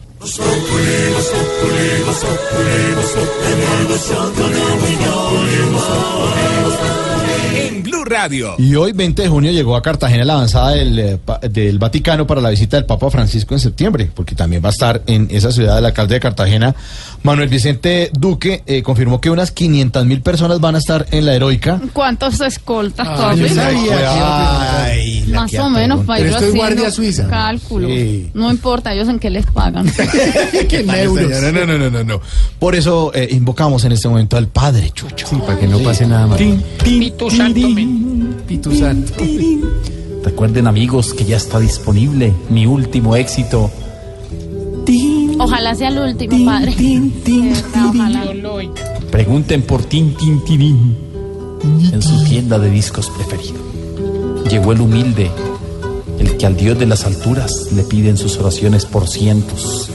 Blue 7.98 8.06
Radio. 8.06 8.54
Y 8.60 8.76
hoy, 8.76 8.92
20 8.92 9.24
de 9.24 9.28
junio, 9.28 9.52
llegó 9.52 9.76
a 9.76 9.82
Cartagena 9.82 10.24
la 10.24 10.34
avanzada 10.34 10.72
del, 10.72 11.00
eh, 11.00 11.20
del 11.50 11.80
Vaticano 11.80 12.28
para 12.28 12.42
la 12.42 12.52
visita 12.52 12.78
del 12.78 12.86
Papa 12.86 13.10
Francisco 13.10 13.56
en 13.56 13.60
septiembre, 13.60 14.12
porque 14.14 14.36
también 14.36 14.64
va 14.64 14.70
a 14.70 14.72
estar 14.72 15.02
en 15.08 15.28
esa 15.32 15.52
ciudad 15.52 15.80
el 15.80 15.86
alcalde 15.86 16.14
de 16.16 16.20
Cartagena. 16.20 16.76
Manuel 17.24 17.50
Vicente 17.50 18.12
Duque 18.14 18.62
eh, 18.68 18.84
confirmó 18.84 19.20
que 19.20 19.32
unas 19.32 19.52
500 19.52 20.06
mil 20.06 20.22
personas 20.22 20.60
van 20.60 20.76
a 20.76 20.78
estar 20.78 21.08
en 21.12 21.26
la 21.26 21.34
heroica. 21.34 21.82
¿Cuántos 21.94 22.40
escoltas, 22.42 23.08
Ay, 23.10 23.50
sabía. 23.50 24.84
Ay, 24.84 25.26
la 25.28 25.42
Más 25.42 25.54
o 25.56 25.70
menos 25.70 26.06
para 26.06 26.20
ir 26.22 26.36
haciendo 26.36 26.56
Guardia 26.56 26.92
Suiza. 26.92 27.28
cálculo. 27.28 27.88
Sí. 27.88 28.30
No 28.36 28.52
importa, 28.52 28.94
ellos 28.94 29.10
en 29.10 29.18
qué 29.18 29.32
les 29.32 29.46
pagan. 29.48 29.88
¿Qué 30.70 30.84
No, 30.84 31.52
no, 31.52 31.66
no, 31.66 31.78
no, 31.78 31.90
no, 31.90 32.04
no. 32.04 32.22
Por 32.60 32.76
eso 32.76 33.12
eh, 33.16 33.28
invocamos 33.32 33.84
en 33.86 33.92
este 33.94 34.08
momento 34.08 34.38
al 34.38 34.48
Padre 34.48 34.92
Chucho. 34.92 35.28
Sí, 35.28 35.36
para 35.46 35.60
que 35.60 35.68
no 35.68 35.80
pase 35.80 36.06
nada 36.06 36.28
más. 36.28 36.40
Santo, 36.40 37.60
Pito 38.48 38.72
Santo. 38.72 39.14
Recuerden 40.24 40.68
amigos 40.68 41.14
que 41.14 41.26
ya 41.26 41.38
está 41.38 41.60
disponible 41.60 42.34
mi 42.50 42.66
último 42.66 43.16
éxito. 43.16 43.72
Ojalá 45.40 45.76
sea 45.76 45.90
el 45.90 46.00
último, 46.00 46.46
padre. 46.46 46.74
Pregunten 49.12 49.62
por 49.62 49.84
Tin 49.84 50.16
Tin 50.16 50.44
Tirín 50.44 50.98
en 51.92 52.02
su 52.02 52.24
tienda 52.24 52.60
de 52.60 52.70
discos 52.70 53.10
preferido. 53.10 53.56
Llegó 54.50 54.72
el 54.72 54.82
humilde, 54.82 55.30
el 56.20 56.38
que 56.38 56.46
al 56.46 56.58
Dios 56.58 56.80
de 56.80 56.86
las 56.88 57.06
alturas 57.06 57.72
le 57.74 57.84
piden 57.84 58.18
sus 58.18 58.38
oraciones 58.38 58.86
por 58.86 59.08
cientos, 59.08 59.90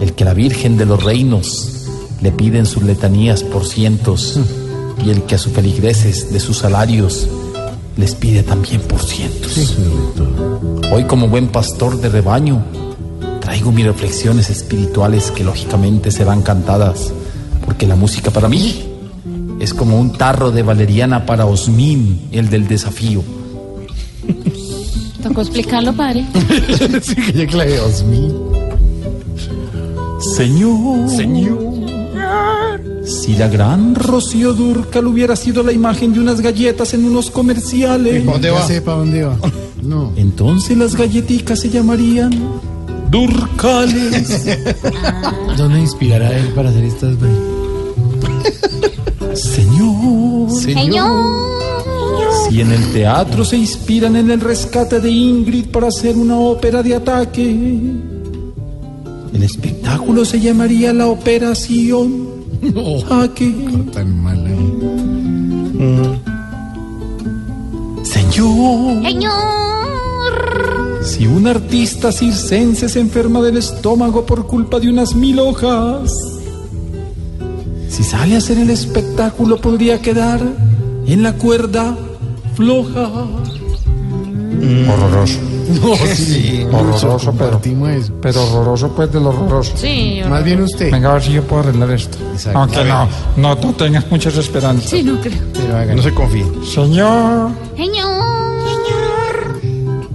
el 0.00 0.14
que 0.14 0.24
a 0.24 0.26
la 0.28 0.34
Virgen 0.34 0.76
de 0.76 0.86
los 0.86 1.02
reinos 1.02 1.86
le 2.20 2.32
piden 2.32 2.66
sus 2.66 2.82
letanías 2.84 3.42
por 3.42 3.66
cientos, 3.66 4.40
y 5.04 5.10
el 5.10 5.22
que 5.24 5.34
a 5.34 5.38
sus 5.38 5.52
feligreses 5.52 6.32
de 6.32 6.40
sus 6.40 6.58
salarios 6.58 7.28
les 7.96 8.14
pide 8.14 8.42
también 8.42 8.80
por 8.82 9.00
cientos. 9.00 9.76
Hoy 10.92 11.04
como 11.04 11.28
buen 11.28 11.48
pastor 11.48 12.00
de 12.00 12.08
rebaño, 12.08 12.64
traigo 13.40 13.72
mis 13.72 13.86
reflexiones 13.86 14.50
espirituales 14.50 15.30
que 15.30 15.44
lógicamente 15.44 16.10
serán 16.10 16.42
cantadas, 16.42 17.12
porque 17.64 17.86
la 17.86 17.96
música 17.96 18.30
para 18.30 18.48
mí 18.48 18.84
es 19.60 19.74
como 19.74 19.98
un 19.98 20.12
tarro 20.12 20.50
de 20.50 20.62
valeriana 20.62 21.26
para 21.26 21.46
Osmin, 21.46 22.28
el 22.32 22.50
del 22.50 22.66
desafío. 22.68 23.22
¿Tocó 25.22 25.40
explicarlo, 25.40 25.92
padre? 25.92 26.26
sí, 27.02 27.14
que 27.14 27.46
ya 27.46 27.84
Osmin. 27.84 28.34
Señor. 30.36 31.08
Señor. 31.08 31.71
Si 33.04 33.36
la 33.36 33.48
gran 33.48 33.94
Rocío 33.94 34.52
Durcal 34.52 35.06
hubiera 35.06 35.36
sido 35.36 35.62
la 35.62 35.72
imagen 35.72 36.12
de 36.12 36.20
unas 36.20 36.40
galletas 36.40 36.94
en 36.94 37.04
unos 37.04 37.30
comerciales. 37.30 38.24
¿Dónde 38.24 38.50
va? 38.50 38.66
sepa 38.66 38.92
dónde 38.92 39.24
va. 39.24 39.36
No. 39.82 40.12
Entonces 40.16 40.76
las 40.76 40.94
galletitas 40.94 41.60
se 41.60 41.70
llamarían 41.70 42.32
Durcales. 43.10 44.46
¿Dónde 45.56 45.80
inspirará 45.80 46.36
él 46.38 46.48
para 46.54 46.70
hacer 46.70 46.84
estas 46.84 47.16
vainas? 47.20 47.40
Señor. 49.34 50.50
Si 52.48 52.60
en 52.60 52.72
el 52.72 52.92
teatro 52.92 53.44
se 53.44 53.56
inspiran 53.56 54.16
en 54.16 54.30
el 54.30 54.40
rescate 54.40 55.00
de 55.00 55.10
Ingrid 55.10 55.66
para 55.66 55.88
hacer 55.88 56.16
una 56.16 56.36
ópera 56.36 56.82
de 56.82 56.94
ataque, 56.94 57.56
el 59.34 59.42
espectáculo 59.42 60.24
se 60.24 60.40
llamaría 60.40 60.92
la 60.92 61.06
operación. 61.06 62.28
Jaque. 63.08 63.52
Tan 63.92 64.22
mala. 64.22 64.50
Señor. 68.04 69.02
Si 71.04 71.26
un 71.26 71.46
artista 71.46 72.12
circense 72.12 72.88
se 72.88 73.00
enferma 73.00 73.42
del 73.42 73.56
estómago 73.56 74.24
por 74.24 74.46
culpa 74.46 74.78
de 74.78 74.88
unas 74.88 75.14
mil 75.14 75.38
hojas, 75.40 76.12
si 77.88 78.04
sale 78.04 78.36
a 78.36 78.38
hacer 78.38 78.58
el 78.58 78.70
espectáculo 78.70 79.60
podría 79.60 80.00
quedar 80.00 80.40
en 81.06 81.22
la 81.22 81.34
cuerda 81.34 81.96
floja. 82.54 83.26
Horroroso. 84.88 85.38
No, 85.80 85.96
sí, 86.14 86.66
horroroso, 86.70 87.34
pero, 87.38 87.60
eso. 87.90 88.12
pero 88.20 88.42
horroroso 88.42 88.88
pues 88.94 89.12
de 89.12 89.20
lo 89.20 89.28
horroroso. 89.30 89.72
Sí, 89.76 90.20
Más 90.28 90.44
bien 90.44 90.62
usted. 90.62 90.90
Venga 90.90 91.10
a 91.10 91.14
ver 91.14 91.22
si 91.22 91.32
yo 91.32 91.42
puedo 91.44 91.62
arreglar 91.62 91.90
esto. 91.92 92.18
Exacto. 92.32 92.58
Aunque 92.58 92.84
no, 92.84 93.08
no, 93.36 93.54
no 93.54 93.72
tengas 93.74 94.10
muchas 94.10 94.36
esperanzas. 94.36 94.90
Sí, 94.90 95.02
no 95.02 95.20
creo. 95.20 95.38
Pero 95.54 95.76
hágalo. 95.76 95.96
No 95.96 96.02
se 96.02 96.12
confíe. 96.12 96.44
Señor, 96.64 97.50
Señor. 97.76 99.60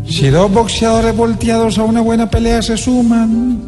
si 0.07 0.29
dos 0.29 0.51
boxeadores 0.51 1.15
volteados 1.15 1.77
a 1.77 1.83
una 1.83 2.01
buena 2.01 2.29
pelea 2.29 2.61
se 2.61 2.77
suman, 2.77 3.61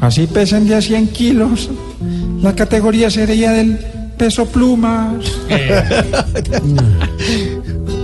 así 0.00 0.26
pesan 0.26 0.66
de 0.66 0.76
a 0.76 0.82
100 0.82 1.08
kilos, 1.08 1.70
la 2.42 2.54
categoría 2.54 3.10
sería 3.10 3.52
del 3.52 3.78
peso 4.16 4.46
plumas. 4.46 5.14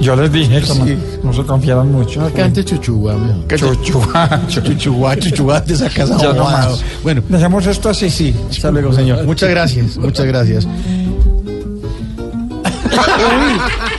Yo 0.00 0.14
les 0.14 0.30
dije 0.30 0.60
que 0.60 0.74
no, 0.74 0.86
no 1.24 1.32
se 1.32 1.42
confiaran 1.42 1.90
mucho. 1.90 2.20
No, 2.20 2.32
cante 2.32 2.64
chuchuá. 2.64 3.14
Chuchuá, 3.48 4.42
Chuchuá, 4.48 5.16
chuchuá, 5.16 5.64
te 5.64 5.76
sacas 5.76 6.10
Ya 6.20 6.32
no 6.32 6.44
más. 6.44 6.82
Bueno, 7.02 7.22
Dejemos 7.28 7.66
esto 7.66 7.88
así. 7.88 8.10
sí. 8.10 8.34
Hasta 8.50 8.70
luego, 8.70 8.92
señor. 8.92 9.24
Muchas 9.24 9.50
gracias. 9.50 9.96
Muchas 9.96 10.26
gracias. 10.26 10.68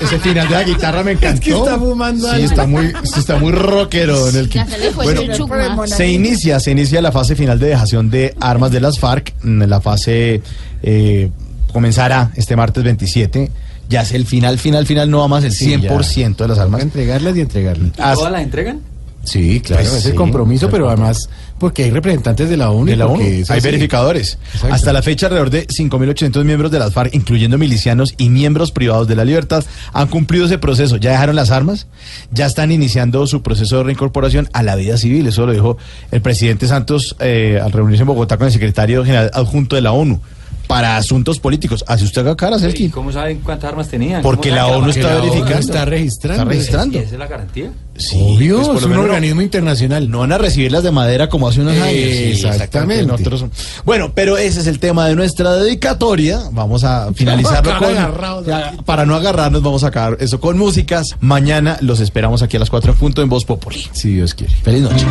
Ese 0.01 0.19
final 0.19 0.47
de 0.47 0.53
la 0.53 0.63
guitarra 0.63 1.03
me 1.03 1.13
encantó. 1.13 1.41
que 1.41 1.51
está 1.51 1.77
fumando 1.77 2.31
Sí, 2.35 2.41
está 2.43 2.67
muy, 2.67 2.87
sí, 3.03 3.19
está 3.19 3.37
muy 3.37 3.51
rockero 3.51 4.29
en 4.29 4.35
el 4.35 4.49
que. 4.49 4.63
Bueno, 4.95 5.87
se 5.87 6.07
inicia, 6.07 6.59
se 6.59 6.71
inicia 6.71 7.01
la 7.01 7.11
fase 7.11 7.35
final 7.35 7.59
de 7.59 7.67
dejación 7.69 8.09
de 8.09 8.35
armas 8.39 8.71
de 8.71 8.79
las 8.79 8.99
FARC. 8.99 9.33
La 9.43 9.81
fase 9.81 10.41
eh, 10.83 11.31
comenzará 11.73 12.31
este 12.35 12.55
martes 12.55 12.83
27. 12.83 13.51
Ya 13.89 14.01
es 14.01 14.11
el 14.11 14.25
final, 14.25 14.57
final, 14.59 14.85
final, 14.85 15.09
no 15.09 15.19
va 15.19 15.27
más 15.27 15.43
el 15.43 15.51
Sí, 15.53 15.71
ya. 15.71 15.77
100% 15.89 16.35
de 16.35 16.47
las 16.47 16.59
armas. 16.59 16.81
Entregarlas 16.81 17.35
y 17.37 17.41
entregarlas. 17.41 17.87
¿Y 17.89 17.91
todas 18.15 18.31
las 18.31 18.41
entregan? 18.41 18.81
Sí, 19.23 19.59
claro, 19.59 19.83
Pues 19.83 19.93
es 19.93 20.05
el 20.05 20.11
sí, 20.11 20.17
compromiso, 20.17 20.69
pero 20.69 20.85
claro. 20.85 21.01
además 21.01 21.29
porque 21.59 21.83
hay 21.83 21.91
representantes 21.91 22.49
de 22.49 22.55
la 22.55 22.69
ONU. 22.69 22.87
y 22.87 22.91
de 22.91 22.95
la 22.95 23.07
ONU. 23.07 23.15
porque 23.15 23.41
es 23.41 23.51
Hay 23.51 23.57
así. 23.57 23.67
verificadores. 23.67 24.37
Exacto. 24.53 24.73
Hasta 24.73 24.93
la 24.93 25.01
fecha, 25.01 25.25
alrededor 25.25 25.49
de 25.49 25.67
5.800 25.67 26.45
miembros 26.45 26.71
de 26.71 26.79
las 26.79 26.93
FARC, 26.93 27.13
incluyendo 27.13 27.57
milicianos 27.57 28.13
y 28.17 28.29
miembros 28.29 28.71
privados 28.71 29.05
de 29.09 29.15
la 29.17 29.25
libertad, 29.25 29.65
han 29.91 30.07
cumplido 30.07 30.45
ese 30.45 30.59
proceso. 30.59 30.95
Ya 30.95 31.11
dejaron 31.11 31.35
las 31.35 31.51
armas, 31.51 31.87
ya 32.31 32.45
están 32.45 32.71
iniciando 32.71 33.27
su 33.27 33.41
proceso 33.41 33.79
de 33.79 33.83
reincorporación 33.83 34.47
a 34.53 34.63
la 34.63 34.75
vida 34.77 34.95
civil. 34.97 35.27
Eso 35.27 35.45
lo 35.45 35.51
dijo 35.51 35.77
el 36.11 36.21
presidente 36.21 36.65
Santos 36.67 37.15
eh, 37.19 37.59
al 37.61 37.73
reunirse 37.73 38.03
en 38.03 38.07
Bogotá 38.07 38.37
con 38.37 38.47
el 38.47 38.53
secretario 38.53 39.03
general 39.03 39.29
adjunto 39.33 39.75
de 39.75 39.81
la 39.81 39.91
ONU 39.91 40.21
para 40.67 40.97
asuntos 40.97 41.39
políticos. 41.39 41.83
Hace 41.87 42.03
usted 42.05 42.21
acá 42.21 42.35
cara, 42.35 42.57
¿Y 42.57 42.59
Sergi. 42.59 42.89
cómo 42.89 43.11
saben 43.11 43.39
cuántas 43.39 43.69
armas 43.69 43.87
tenían? 43.87 44.21
Porque 44.21 44.49
¿Cómo 44.49 44.61
la 44.61 44.67
ONU 44.67 44.89
está 44.89 45.15
verificando. 45.15 45.57
está 45.59 45.85
registrando. 45.85 46.41
Está 46.43 46.49
registrando. 46.53 46.97
¿Y 46.97 47.01
esa 47.01 47.13
es 47.13 47.19
la 47.19 47.27
garantía? 47.27 47.71
Sí, 47.97 48.15
Obvio, 48.21 48.57
pues, 48.57 48.67
por 48.67 48.77
es 48.77 48.83
un 48.83 48.91
no- 48.93 49.01
organismo 49.01 49.41
internacional. 49.41 50.07
No 50.11 50.19
van 50.19 50.31
a 50.31 50.37
recibir 50.37 50.71
las 50.71 50.83
de 50.83 50.91
madera 50.91 51.29
como 51.29 51.47
hace 51.47 51.61
unos 51.61 51.73
Eh, 51.75 51.81
años. 51.81 51.93
Sí, 51.93 52.47
exactamente. 52.47 53.05
Nosotros- 53.07 53.45
bueno, 53.85 54.11
pero 54.13 54.37
ese 54.37 54.59
es 54.59 54.67
el 54.67 54.77
tema 54.79 55.07
de 55.07 55.15
nuestra 55.15 55.53
dedicatoria. 55.53 56.41
Vamos 56.51 56.83
a 56.83 57.11
finalizarlo 57.13 57.77
con. 57.79 58.45
ya, 58.45 58.73
para 58.85 59.05
no 59.05 59.15
agarrarnos, 59.15 59.63
vamos 59.63 59.83
a 59.83 59.87
acabar 59.87 60.17
eso 60.19 60.39
con 60.39 60.57
músicas. 60.59 61.15
Mañana 61.21 61.77
los 61.81 61.99
esperamos 61.99 62.43
aquí 62.43 62.57
a 62.57 62.59
las 62.59 62.69
4 62.69 62.91
en 62.91 62.97
punto 62.99 63.21
en 63.23 63.29
Voz 63.29 63.45
Populi. 63.45 63.87
Si 63.93 64.09
Dios 64.13 64.33
quiere. 64.35 64.53
Feliz 64.63 64.81
noche. 64.83 65.05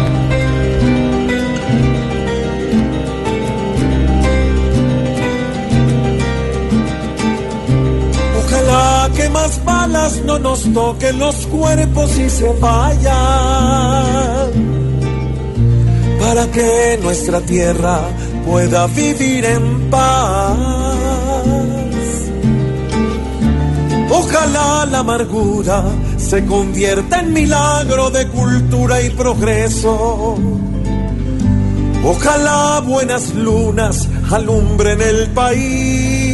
Más 9.47 9.64
balas 9.64 10.23
no 10.24 10.40
nos 10.40 10.73
toquen 10.73 11.20
los 11.20 11.47
cuerpos 11.47 12.18
y 12.18 12.28
se 12.28 12.52
vayan. 12.55 13.12
Para 16.18 16.51
que 16.51 16.98
nuestra 17.01 17.40
tierra 17.43 18.01
pueda 18.44 18.89
vivir 18.89 19.44
en 19.44 19.89
paz. 19.89 20.56
Ojalá 24.10 24.85
la 24.86 24.98
amargura 24.98 25.85
se 26.16 26.44
convierta 26.44 27.20
en 27.20 27.32
milagro 27.32 28.10
de 28.10 28.27
cultura 28.27 29.01
y 29.01 29.10
progreso. 29.10 30.36
Ojalá 32.05 32.81
buenas 32.85 33.32
lunas 33.32 34.09
alumbren 34.28 35.01
el 35.01 35.31
país. 35.31 36.26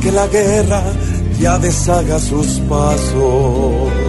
Que 0.00 0.10
la 0.10 0.26
guerra 0.26 0.82
ya 1.38 1.58
deshaga 1.58 2.18
sus 2.18 2.60
pasos. 2.68 4.01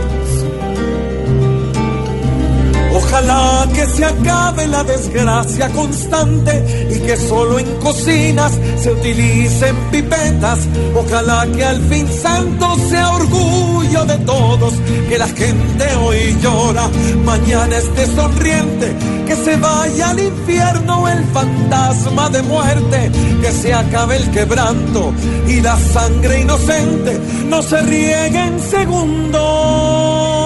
Ojalá 3.04 3.68
que 3.74 3.86
se 3.86 4.06
acabe 4.06 4.68
la 4.68 4.84
desgracia 4.84 5.70
constante 5.70 6.88
y 6.90 7.00
que 7.00 7.16
solo 7.18 7.60
en 7.60 7.68
cocinas 7.80 8.52
se 8.82 8.92
utilicen 8.92 9.76
pipetas. 9.92 10.60
Ojalá 10.96 11.46
que 11.54 11.64
al 11.64 11.82
fin 11.90 12.08
santo 12.08 12.76
sea 12.90 13.12
orgullo 13.12 14.06
de 14.06 14.18
todos, 14.20 14.74
que 15.10 15.18
la 15.18 15.28
gente 15.28 15.86
hoy 16.02 16.38
llora, 16.42 16.90
mañana 17.24 17.78
esté 17.78 18.06
sonriente, 18.08 18.96
que 19.28 19.36
se 19.36 19.58
vaya 19.58 20.10
al 20.10 20.20
infierno 20.20 21.08
el 21.08 21.24
fantasma 21.26 22.30
de 22.30 22.42
muerte, 22.42 23.12
que 23.42 23.52
se 23.52 23.74
acabe 23.74 24.16
el 24.18 24.32
quebranto 24.32 25.14
y 25.48 25.62
la 25.62 25.78
sangre 25.78 26.42
inocente 26.42 27.20
no 27.48 27.62
se 27.62 27.82
riegue 27.82 28.40
en 28.40 28.60
segundos 28.60 30.43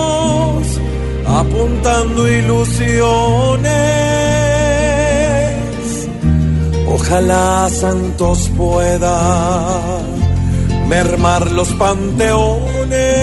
apuntando 1.40 2.28
ilusiones. 2.28 3.70
Ojalá 6.88 7.70
Santos 7.70 8.50
pueda 8.58 10.02
mermar 10.88 11.52
los 11.52 11.70
panteones 11.74 13.17